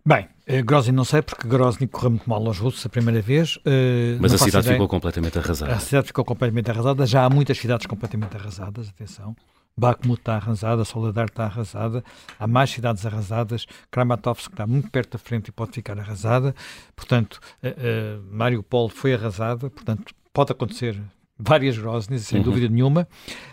Bem, 0.06 0.28
eh, 0.48 0.62
Grozny 0.62 0.94
não 0.94 1.04
sei, 1.04 1.22
porque 1.22 1.46
Grozny 1.46 1.86
correu 1.86 2.12
muito 2.12 2.30
mal 2.30 2.46
aos 2.48 2.60
russos 2.60 2.86
a 2.86 2.90
primeira 2.90 3.22
vez. 3.22 3.58
Uh, 3.58 4.18
Mas 4.22 4.34
a 4.34 4.38
cidade 4.38 4.66
ideia. 4.66 4.76
ficou 4.76 4.88
completamente 4.88 5.38
arrasada. 5.38 5.74
A 5.74 5.80
cidade 5.80 6.08
ficou 6.08 6.24
completamente 6.24 6.72
arrasada. 6.72 7.06
Já 7.06 7.26
há 7.26 7.30
muitas 7.30 7.58
cidades 7.58 7.86
completamente 7.86 8.38
arrasadas, 8.38 8.88
atenção. 8.88 9.36
Bakhmut 9.76 10.22
está 10.22 10.36
arrasada, 10.36 10.86
Soledar 10.86 11.26
está 11.26 11.46
arrasada, 11.46 12.04
há 12.40 12.46
mais 12.46 12.70
cidades 12.70 13.04
arrasadas, 13.08 13.66
Kramatorsk 13.90 14.52
está 14.52 14.68
muito 14.68 14.90
perto 14.92 15.14
da 15.14 15.18
frente 15.18 15.48
e 15.48 15.52
pode 15.52 15.72
ficar 15.72 15.98
arrasada, 15.98 16.54
portanto, 16.96 17.40
uh, 17.64 17.70
uh, 17.70 18.24
Mariupol 18.32 18.88
foi 18.88 19.16
arrasada, 19.16 19.72
portanto, 19.72 20.14
pode 20.32 20.52
acontecer 20.52 21.02
várias 21.40 21.76
Grozny's, 21.76 22.28
sem 22.28 22.38
uhum. 22.38 22.44
dúvida 22.46 22.70
nenhuma. 22.70 23.08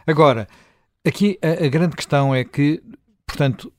Agora, 0.07 0.47
aqui 1.06 1.39
a, 1.43 1.64
a, 1.64 1.68
grande 1.68 1.97
questão 1.97 2.35
é 2.35 2.44
que, 2.44 2.82
portanto, 3.27 3.72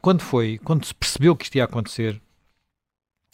quando 0.00 0.22
foi, 0.22 0.58
quando 0.58 0.84
se 0.84 0.94
percebeu 0.94 1.36
que 1.36 1.44
isto 1.44 1.56
ia 1.56 1.64
acontecer, 1.64 2.20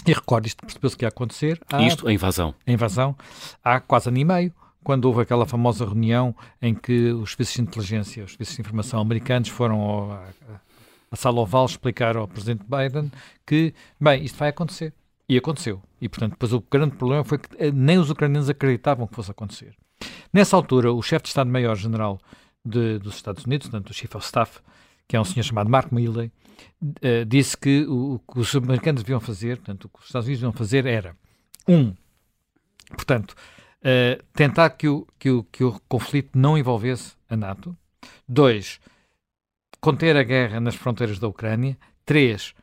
e 0.06 0.12
recordo, 0.12 0.46
isto 0.46 0.60
percebeu-se 0.64 0.96
que 0.96 1.04
ia 1.04 1.08
acontecer. 1.08 1.60
Há, 1.72 1.82
isto, 1.82 2.06
a 2.06 2.12
invasão. 2.12 2.54
A 2.66 2.70
invasão, 2.70 3.16
há 3.62 3.80
quase 3.80 4.08
ano 4.08 4.18
e 4.18 4.24
meio, 4.24 4.52
quando 4.82 5.06
houve 5.06 5.22
aquela 5.22 5.46
famosa 5.46 5.84
reunião 5.84 6.36
em 6.60 6.74
que 6.74 7.10
os 7.12 7.30
serviços 7.30 7.54
de 7.54 7.62
inteligência, 7.62 8.24
os 8.24 8.32
serviços 8.32 8.56
de 8.56 8.60
informação 8.60 9.00
americanos 9.00 9.48
foram 9.48 9.80
ao, 9.80 10.12
a, 10.12 10.24
a 11.10 11.16
sala 11.16 11.40
oval 11.40 11.64
explicar 11.64 12.16
ao 12.16 12.28
presidente 12.28 12.64
Biden 12.64 13.10
que, 13.46 13.72
bem, 13.98 14.22
isto 14.22 14.36
vai 14.36 14.50
acontecer. 14.50 14.92
E 15.26 15.38
aconteceu. 15.38 15.80
E, 16.00 16.08
portanto, 16.08 16.32
depois 16.32 16.52
o 16.52 16.62
grande 16.70 16.96
problema 16.96 17.24
foi 17.24 17.38
que 17.38 17.48
eh, 17.56 17.72
nem 17.72 17.96
os 17.96 18.10
ucranianos 18.10 18.50
acreditavam 18.50 19.06
que 19.06 19.14
fosse 19.14 19.30
acontecer. 19.30 19.74
Nessa 20.30 20.54
altura, 20.54 20.92
o 20.92 21.00
chefe 21.00 21.22
de 21.22 21.28
Estado-Maior-General 21.28 22.20
dos 22.64 23.14
Estados 23.14 23.44
Unidos, 23.44 23.68
portanto, 23.68 23.90
o 23.90 23.94
Chief 23.94 24.14
of 24.14 24.24
Staff, 24.24 24.60
que 25.06 25.16
é 25.16 25.20
um 25.20 25.24
senhor 25.24 25.44
chamado 25.44 25.68
Mark 25.68 25.92
Milley, 25.92 26.30
uh, 26.82 27.24
disse 27.26 27.56
que 27.56 27.84
o, 27.86 28.14
o, 28.14 28.18
que 28.18 28.38
os 28.40 28.54
americanos 28.54 29.02
deviam 29.02 29.20
fazer, 29.20 29.58
portanto, 29.58 29.84
o 29.84 29.88
que 29.88 29.98
os 29.98 30.06
Estados 30.06 30.26
Unidos 30.26 30.40
deviam 30.40 30.56
fazer 30.56 30.86
era, 30.86 31.16
um, 31.68 31.94
portanto, 32.88 33.34
uh, 33.80 34.22
tentar 34.32 34.70
que 34.70 34.88
o, 34.88 35.06
que, 35.18 35.30
o, 35.30 35.44
que 35.44 35.64
o 35.64 35.78
conflito 35.88 36.38
não 36.38 36.56
envolvesse 36.56 37.14
a 37.28 37.36
NATO. 37.36 37.76
Dois, 38.26 38.80
conter 39.80 40.16
a 40.16 40.22
guerra 40.22 40.60
nas 40.60 40.74
fronteiras 40.74 41.18
da 41.18 41.28
Ucrânia. 41.28 41.76
Três, 42.06 42.54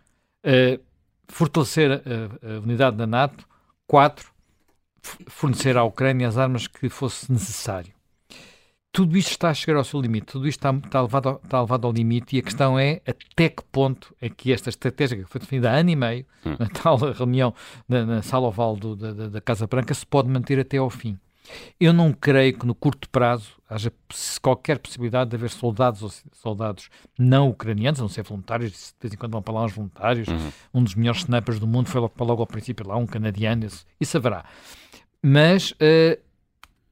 uh, 0.43 0.81
fortalecer 1.27 1.91
a, 1.91 2.47
a, 2.47 2.59
unidade 2.59 2.97
da 2.97 3.05
NATO. 3.05 3.47
Quatro, 3.85 4.31
fornecer 5.27 5.77
à 5.77 5.83
Ucrânia 5.83 6.27
as 6.27 6.37
armas 6.37 6.67
que 6.67 6.89
fosse 6.89 7.31
necessário. 7.31 7.93
Tudo 8.91 9.17
isto 9.17 9.31
está 9.31 9.49
a 9.49 9.53
chegar 9.53 9.77
ao 9.77 9.83
seu 9.85 10.01
limite, 10.01 10.27
tudo 10.27 10.47
isto 10.47 10.59
está, 10.59 10.75
está, 10.85 11.01
levado, 11.01 11.29
ao, 11.29 11.41
está 11.43 11.61
levado 11.61 11.87
ao 11.87 11.93
limite 11.93 12.35
e 12.35 12.39
a 12.39 12.41
questão 12.41 12.77
é 12.77 13.01
até 13.07 13.47
que 13.47 13.63
ponto 13.71 14.13
é 14.21 14.29
que 14.29 14.51
esta 14.51 14.69
estratégia 14.69 15.17
que 15.17 15.23
foi 15.23 15.39
definida 15.39 15.71
há 15.71 15.75
ano 15.75 15.89
e 15.91 15.95
meio, 15.95 16.25
hum. 16.45 16.55
na 16.59 16.67
tal 16.67 16.97
reunião 16.97 17.53
na, 17.87 18.05
na 18.05 18.21
sala 18.21 18.47
oval 18.47 18.75
do, 18.75 18.95
da, 18.95 19.29
da 19.29 19.41
Casa 19.41 19.65
Branca, 19.65 19.93
se 19.93 20.05
pode 20.05 20.27
manter 20.29 20.59
até 20.59 20.77
ao 20.77 20.89
fim. 20.89 21.17
Eu 21.79 21.93
não 21.93 22.13
creio 22.13 22.57
que 22.57 22.65
no 22.65 22.75
curto 22.75 23.09
prazo 23.09 23.53
haja 23.69 23.91
qualquer 24.41 24.77
possibilidade 24.77 25.29
de 25.29 25.35
haver 25.35 25.49
soldados 25.49 26.23
soldados 26.33 26.89
não 27.17 27.49
ucranianos, 27.49 27.99
a 27.99 28.03
não 28.03 28.09
ser 28.09 28.23
voluntários, 28.23 28.71
de 28.71 28.93
vez 29.01 29.13
em 29.13 29.17
quando 29.17 29.31
vão 29.31 29.41
para 29.41 29.53
lá 29.53 29.63
uns 29.63 29.73
voluntários. 29.73 30.27
Uhum. 30.27 30.51
Um 30.73 30.83
dos 30.83 30.95
melhores 30.95 31.21
snipers 31.21 31.59
do 31.59 31.67
mundo 31.67 31.89
foi 31.89 32.01
logo, 32.01 32.13
para 32.13 32.25
logo 32.25 32.41
ao 32.41 32.47
princípio 32.47 32.87
lá, 32.87 32.97
um 32.97 33.07
canadiano, 33.07 33.65
isso, 33.65 33.85
isso 33.99 34.17
haverá. 34.17 34.45
Mas 35.23 35.71
uh, 35.71 36.19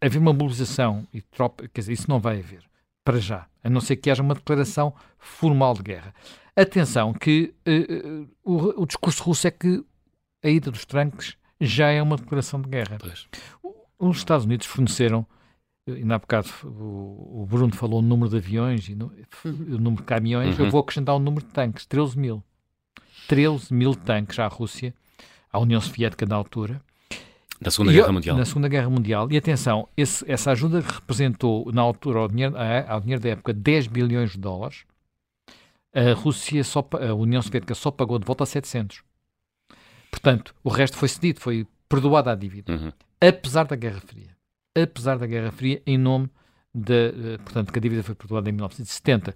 haver 0.02 0.20
uma 0.20 0.34
mobilização 0.34 1.08
e 1.14 1.22
tropa, 1.22 1.68
quer 1.68 1.82
dizer, 1.82 1.94
isso 1.94 2.10
não 2.10 2.20
vai 2.20 2.40
haver, 2.40 2.64
para 3.04 3.20
já, 3.20 3.48
a 3.64 3.70
não 3.70 3.82
ser 3.82 3.98
que 3.98 4.10
haja 4.10 4.24
uma 4.24 4.36
declaração 4.36 4.94
formal 5.18 5.74
de 5.74 5.84
guerra. 5.84 6.14
Atenção, 6.56 7.14
que 7.14 7.54
uh, 7.68 8.30
o, 8.44 8.84
o, 8.84 8.86
discurso 8.86 9.24
russo 9.24 9.48
é 9.48 9.52
que 9.52 9.84
a 10.44 10.50
ida 10.50 10.72
dos 10.72 10.86
já 11.62 11.90
é 11.90 12.02
uma 12.02 12.18
declaração 12.18 12.62
de 12.62 12.70
guerra. 12.70 12.98
Pois. 13.00 13.28
Os 13.98 14.18
Estados 14.18 14.46
Unidos 14.46 14.66
forneceram, 14.66 15.26
ainda 15.88 16.16
há 16.16 16.20
bocado 16.20 16.50
o, 16.64 17.42
o 17.42 17.46
Bruno 17.46 17.74
falou 17.76 18.00
o 18.00 18.02
número 18.02 18.30
de 18.30 18.38
aviões 18.38 18.88
e 18.88 18.96
no, 18.96 19.12
o 19.44 19.78
número 19.78 20.02
de 20.02 20.04
caminhões, 20.04 20.58
uhum. 20.58 20.66
eu 20.66 20.72
vou 20.72 20.82
acrescentar 20.82 21.16
o 21.16 21.20
número 21.20 21.46
de 21.46 21.52
tanques, 21.52 21.86
13 21.86 22.18
mil. 22.18 22.44
13 23.28 23.74
mil 23.74 23.96
tanques 23.96 24.40
à 24.40 24.48
Rússia, 24.48 24.94
à 25.52 25.60
União 25.60 25.80
Soviética 25.80 26.26
na 26.26 26.36
altura, 26.36 26.82
na 27.60 27.70
Segunda 27.72 27.92
Guerra 27.92 28.12
Mundial. 28.12 28.38
Na 28.38 28.46
Segunda 28.46 28.68
Guerra 28.68 28.90
Mundial. 28.90 29.32
E 29.32 29.38
atenção, 29.38 29.88
esse, 29.98 30.30
essa 30.32 30.52
ajuda 30.52 30.80
representou, 30.80 31.70
na 31.74 31.82
altura, 31.82 32.20
ao 32.20 32.28
dinheiro, 32.28 32.56
ao 32.88 33.02
dinheiro 33.02 33.22
da 33.22 33.30
época, 33.30 33.54
10 33.54 33.88
bilhões 33.88 34.32
de 34.32 34.38
dólares. 34.38 34.86
A 35.94 36.14
Rússia, 36.14 36.64
só, 36.64 36.88
a 36.94 37.14
União 37.14 37.42
Soviética 37.42 37.76
só 37.76 37.92
pagou 37.92 38.18
de 38.18 38.26
volta 38.26 38.44
a 38.44 38.48
700. 38.48 39.04
Portanto, 40.10 40.56
o 40.64 40.70
resto 40.70 40.98
foi 40.98 41.08
cedido, 41.08 41.40
foi 41.40 41.68
perdoada 41.88 42.32
a 42.32 42.36
dívida. 42.36 42.72
Uhum. 42.72 42.92
Apesar 43.20 43.66
da 43.66 43.76
Guerra 43.76 44.00
Fria. 44.00 44.30
Apesar 44.76 45.18
da 45.18 45.28
Guerra 45.28 45.52
Fria, 45.52 45.82
em 45.86 45.98
nome 45.98 46.30
da. 46.74 46.94
Eh, 46.94 47.38
portanto, 47.44 47.74
que 47.74 47.80
a 47.80 47.82
dívida 47.82 48.04
foi 48.04 48.16
perdoada 48.16 48.50
em 48.50 48.54
1970. 48.54 49.36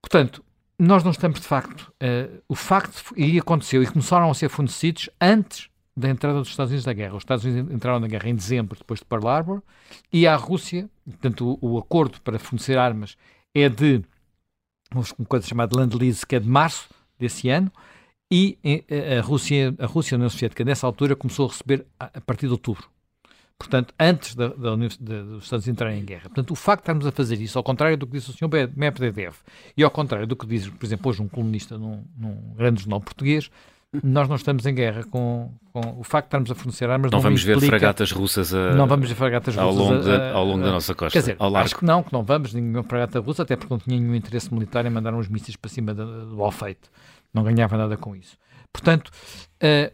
Portanto, 0.00 0.44
nós 0.78 1.02
não 1.02 1.10
estamos 1.10 1.40
de 1.40 1.46
facto. 1.46 1.92
Uh, 2.02 2.42
o 2.48 2.54
facto, 2.54 3.14
e 3.16 3.38
aconteceu, 3.38 3.82
e 3.82 3.86
começaram 3.86 4.30
a 4.30 4.34
ser 4.34 4.48
fornecidos 4.48 5.08
antes 5.20 5.68
da 5.96 6.08
entrada 6.08 6.38
dos 6.38 6.48
Estados 6.48 6.70
Unidos 6.70 6.86
na 6.86 6.92
guerra. 6.92 7.16
Os 7.16 7.22
Estados 7.22 7.44
Unidos 7.44 7.72
entraram 7.72 8.00
na 8.00 8.06
guerra 8.06 8.28
em 8.28 8.34
dezembro, 8.34 8.76
depois 8.78 9.00
de 9.00 9.06
Pearl 9.06 9.28
Harbor, 9.28 9.62
e 10.12 10.26
a 10.26 10.34
Rússia, 10.36 10.88
portanto, 11.04 11.58
o, 11.60 11.72
o 11.72 11.78
acordo 11.78 12.20
para 12.22 12.38
fornecer 12.38 12.78
armas 12.78 13.16
é 13.54 13.68
de 13.68 14.02
uma 14.94 15.26
coisa 15.26 15.46
chamada 15.46 15.76
Land-Lease, 15.76 16.26
que 16.26 16.36
é 16.36 16.40
de 16.40 16.48
março 16.48 16.88
desse 17.18 17.48
ano, 17.48 17.70
e 18.30 18.58
a 19.18 19.20
Rússia, 19.20 19.74
a 19.78 19.86
Rússia, 19.86 20.14
a 20.14 20.16
União 20.16 20.30
Soviética, 20.30 20.64
nessa 20.64 20.86
altura, 20.86 21.14
começou 21.14 21.46
a 21.46 21.48
receber 21.50 21.86
a, 22.00 22.20
partir 22.20 22.46
de 22.46 22.52
outubro. 22.52 22.88
Portanto, 23.58 23.94
antes 24.00 24.34
da, 24.34 24.48
da, 24.48 24.74
dos 24.74 25.44
Estados 25.44 25.68
entrarem 25.68 26.00
em 26.00 26.04
guerra. 26.04 26.22
Portanto, 26.22 26.50
o 26.50 26.56
facto 26.56 26.80
de 26.80 26.84
estarmos 26.84 27.06
a 27.06 27.12
fazer 27.12 27.40
isso, 27.40 27.58
ao 27.58 27.62
contrário 27.62 27.96
do 27.96 28.06
que 28.06 28.12
disse 28.12 28.30
o 28.30 28.32
Sr. 28.32 28.48
Medvedev, 28.74 29.34
e 29.76 29.84
ao 29.84 29.90
contrário 29.90 30.26
do 30.26 30.34
que 30.34 30.46
diz, 30.46 30.66
por 30.66 30.84
exemplo, 30.84 31.10
hoje 31.10 31.20
um 31.20 31.28
colunista 31.28 31.76
num, 31.76 32.02
num 32.16 32.54
grande 32.56 32.80
jornal 32.80 33.02
português, 33.02 33.50
nós 34.02 34.28
não 34.28 34.36
estamos 34.36 34.64
em 34.64 34.74
guerra 34.74 35.04
com, 35.04 35.52
com 35.72 36.00
o 36.00 36.04
facto 36.04 36.26
de 36.26 36.28
estarmos 36.28 36.50
a 36.50 36.54
fornecer 36.54 36.88
armas. 36.88 37.10
Não, 37.10 37.18
não 37.18 37.22
vamos 37.22 37.42
ver 37.42 37.60
fragatas 37.60 38.10
russas 38.10 38.54
a, 38.54 38.74
não 38.74 38.86
vamos 38.86 39.08
ver 39.08 39.14
fragatas 39.14 39.58
ao, 39.58 39.70
russas 39.72 40.06
longo, 40.06 40.10
a, 40.10 40.32
ao 40.32 40.44
longo 40.44 40.64
da 40.64 40.72
nossa 40.72 40.94
costa. 40.94 41.12
Quer 41.12 41.32
dizer, 41.32 41.36
acho 41.56 41.76
que 41.76 41.84
não, 41.84 42.02
que 42.02 42.12
não 42.12 42.22
vamos 42.22 42.54
nenhuma 42.54 42.82
fragata 42.82 43.20
russa, 43.20 43.42
até 43.42 43.56
porque 43.56 43.72
não 43.72 43.78
tinha 43.78 43.98
nenhum 44.00 44.14
interesse 44.14 44.52
militar 44.52 44.86
em 44.86 44.90
mandar 44.90 45.12
uns 45.12 45.28
mísseis 45.28 45.56
para 45.56 45.70
cima 45.70 45.94
do, 45.94 46.34
do 46.36 46.42
Alfeite. 46.42 46.88
Não 47.34 47.42
ganhava 47.42 47.76
nada 47.76 47.96
com 47.96 48.16
isso. 48.16 48.36
Portanto, 48.72 49.08
uh, 49.08 49.92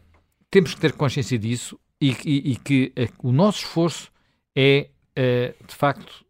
temos 0.50 0.74
que 0.74 0.80
ter 0.80 0.92
consciência 0.92 1.38
disso 1.38 1.78
e, 2.00 2.16
e, 2.24 2.52
e 2.52 2.56
que 2.56 2.92
uh, 2.96 3.28
o 3.28 3.32
nosso 3.32 3.58
esforço 3.58 4.10
é, 4.56 4.90
uh, 5.18 5.66
de 5.66 5.74
facto, 5.74 6.24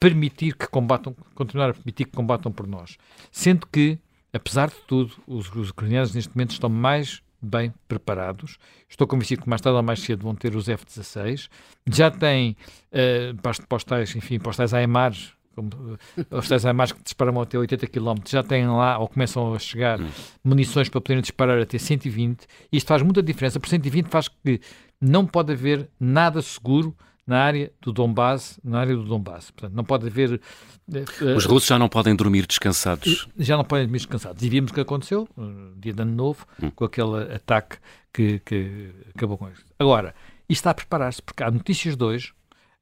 permitir 0.00 0.56
que 0.56 0.66
combatam, 0.66 1.14
continuar 1.34 1.70
a 1.70 1.74
permitir 1.74 2.06
que 2.06 2.12
combatam 2.12 2.50
por 2.50 2.66
nós. 2.66 2.96
Sendo 3.30 3.66
que, 3.68 3.98
apesar 4.32 4.68
de 4.68 4.76
tudo, 4.86 5.12
os, 5.26 5.52
os 5.54 5.70
ucranianos 5.70 6.14
neste 6.14 6.34
momento 6.34 6.52
estão 6.52 6.70
mais 6.70 7.22
bem 7.40 7.72
preparados. 7.88 8.56
Estou 8.88 9.06
convencido 9.06 9.42
que 9.42 9.48
mais 9.48 9.60
tarde 9.60 9.76
ou 9.76 9.82
mais 9.82 10.00
cedo 10.00 10.22
vão 10.22 10.34
ter 10.34 10.54
os 10.54 10.68
F-16. 10.68 11.48
Já 11.90 12.10
têm 12.10 12.56
uh, 12.92 13.66
postais, 13.68 14.14
enfim, 14.14 14.38
postais 14.38 14.72
AMAR, 14.72 15.12
como, 15.54 15.68
uh, 15.68 16.38
os 16.38 16.48
tais 16.48 16.64
AMARs 16.64 16.92
que 16.92 17.02
disparam 17.02 17.40
até 17.40 17.58
80 17.58 17.86
km, 17.88 18.14
já 18.26 18.42
têm 18.42 18.66
lá, 18.68 18.98
ou 18.98 19.08
começam 19.08 19.54
a 19.54 19.58
chegar, 19.58 20.00
hum. 20.00 20.08
munições 20.44 20.88
para 20.88 21.00
poderem 21.00 21.20
disparar 21.20 21.60
até 21.60 21.78
120. 21.78 22.46
Isto 22.72 22.86
faz 22.86 23.02
muita 23.02 23.22
diferença, 23.22 23.58
por 23.58 23.68
120 23.68 24.06
faz 24.06 24.28
que 24.28 24.60
não 25.00 25.26
pode 25.26 25.52
haver 25.52 25.88
nada 25.98 26.40
seguro 26.40 26.96
na 27.26 27.38
área 27.38 27.72
do 27.80 27.92
Donbass, 27.92 28.58
na 28.64 28.80
área 28.80 28.96
do 28.96 29.04
Donbass. 29.04 29.50
Portanto, 29.50 29.74
não 29.74 29.84
pode 29.84 30.06
haver... 30.06 30.40
Uh, 30.88 31.36
Os 31.36 31.44
russos 31.44 31.68
já 31.68 31.78
não 31.78 31.88
podem 31.88 32.14
dormir 32.14 32.46
descansados. 32.46 33.28
Já 33.38 33.56
não 33.56 33.64
podem 33.64 33.86
dormir 33.86 33.98
descansados. 33.98 34.42
E 34.42 34.48
vimos 34.48 34.70
o 34.70 34.74
que 34.74 34.80
aconteceu, 34.80 35.28
no 35.36 35.74
dia 35.76 35.92
de 35.92 36.02
ano 36.02 36.12
novo, 36.12 36.46
hum. 36.62 36.70
com 36.70 36.84
aquele 36.84 37.34
ataque 37.34 37.78
que, 38.12 38.40
que 38.40 38.90
acabou 39.14 39.38
com 39.38 39.48
isso. 39.48 39.64
Agora, 39.78 40.14
isto 40.48 40.60
está 40.60 40.70
a 40.70 40.74
preparar-se, 40.74 41.22
porque 41.22 41.42
há 41.42 41.50
notícias 41.50 41.96
de 41.96 42.04
hoje 42.04 42.32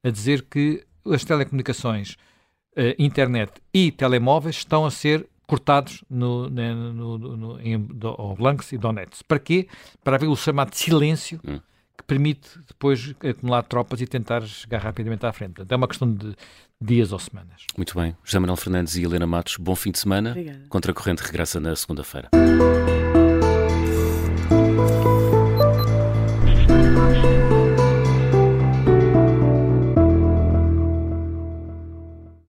a 0.03 0.09
dizer 0.09 0.43
que 0.49 0.83
as 1.05 1.23
telecomunicações, 1.23 2.13
uh, 2.77 2.95
internet 2.97 3.53
e 3.73 3.91
telemóveis 3.91 4.57
estão 4.57 4.85
a 4.85 4.91
ser 4.91 5.27
cortados 5.45 6.03
no, 6.09 6.49
no, 6.49 6.93
no, 6.93 7.17
no, 7.17 7.59
em 7.59 7.75
Lugansk 7.75 8.71
e 8.71 8.77
Donetsk. 8.77 9.23
Para 9.27 9.37
quê? 9.37 9.67
Para 10.03 10.15
haver 10.15 10.27
o 10.27 10.35
chamado 10.35 10.73
silêncio 10.73 11.41
hum. 11.45 11.59
Que 11.97 12.03
permite 12.05 12.49
depois 12.67 13.13
acumular 13.23 13.63
tropas 13.63 14.01
e 14.01 14.07
tentar 14.07 14.41
chegar 14.41 14.79
rapidamente 14.79 15.25
à 15.25 15.33
frente. 15.33 15.53
Portanto, 15.53 15.71
é 15.71 15.75
uma 15.75 15.87
questão 15.87 16.13
de 16.13 16.35
dias 16.79 17.11
ou 17.11 17.19
semanas. 17.19 17.65
Muito 17.77 17.95
bem. 17.95 18.15
José 18.23 18.39
Manuel 18.39 18.57
Fernandes 18.57 18.95
e 18.95 19.03
Helena 19.03 19.27
Matos, 19.27 19.57
bom 19.57 19.75
fim 19.75 19.91
de 19.91 19.99
semana. 19.99 20.31
Obrigada. 20.31 20.61
Contra 20.69 20.91
a 20.91 20.95
Corrente 20.95 21.23
regressa 21.23 21.59
na 21.59 21.75
segunda-feira. 21.75 22.29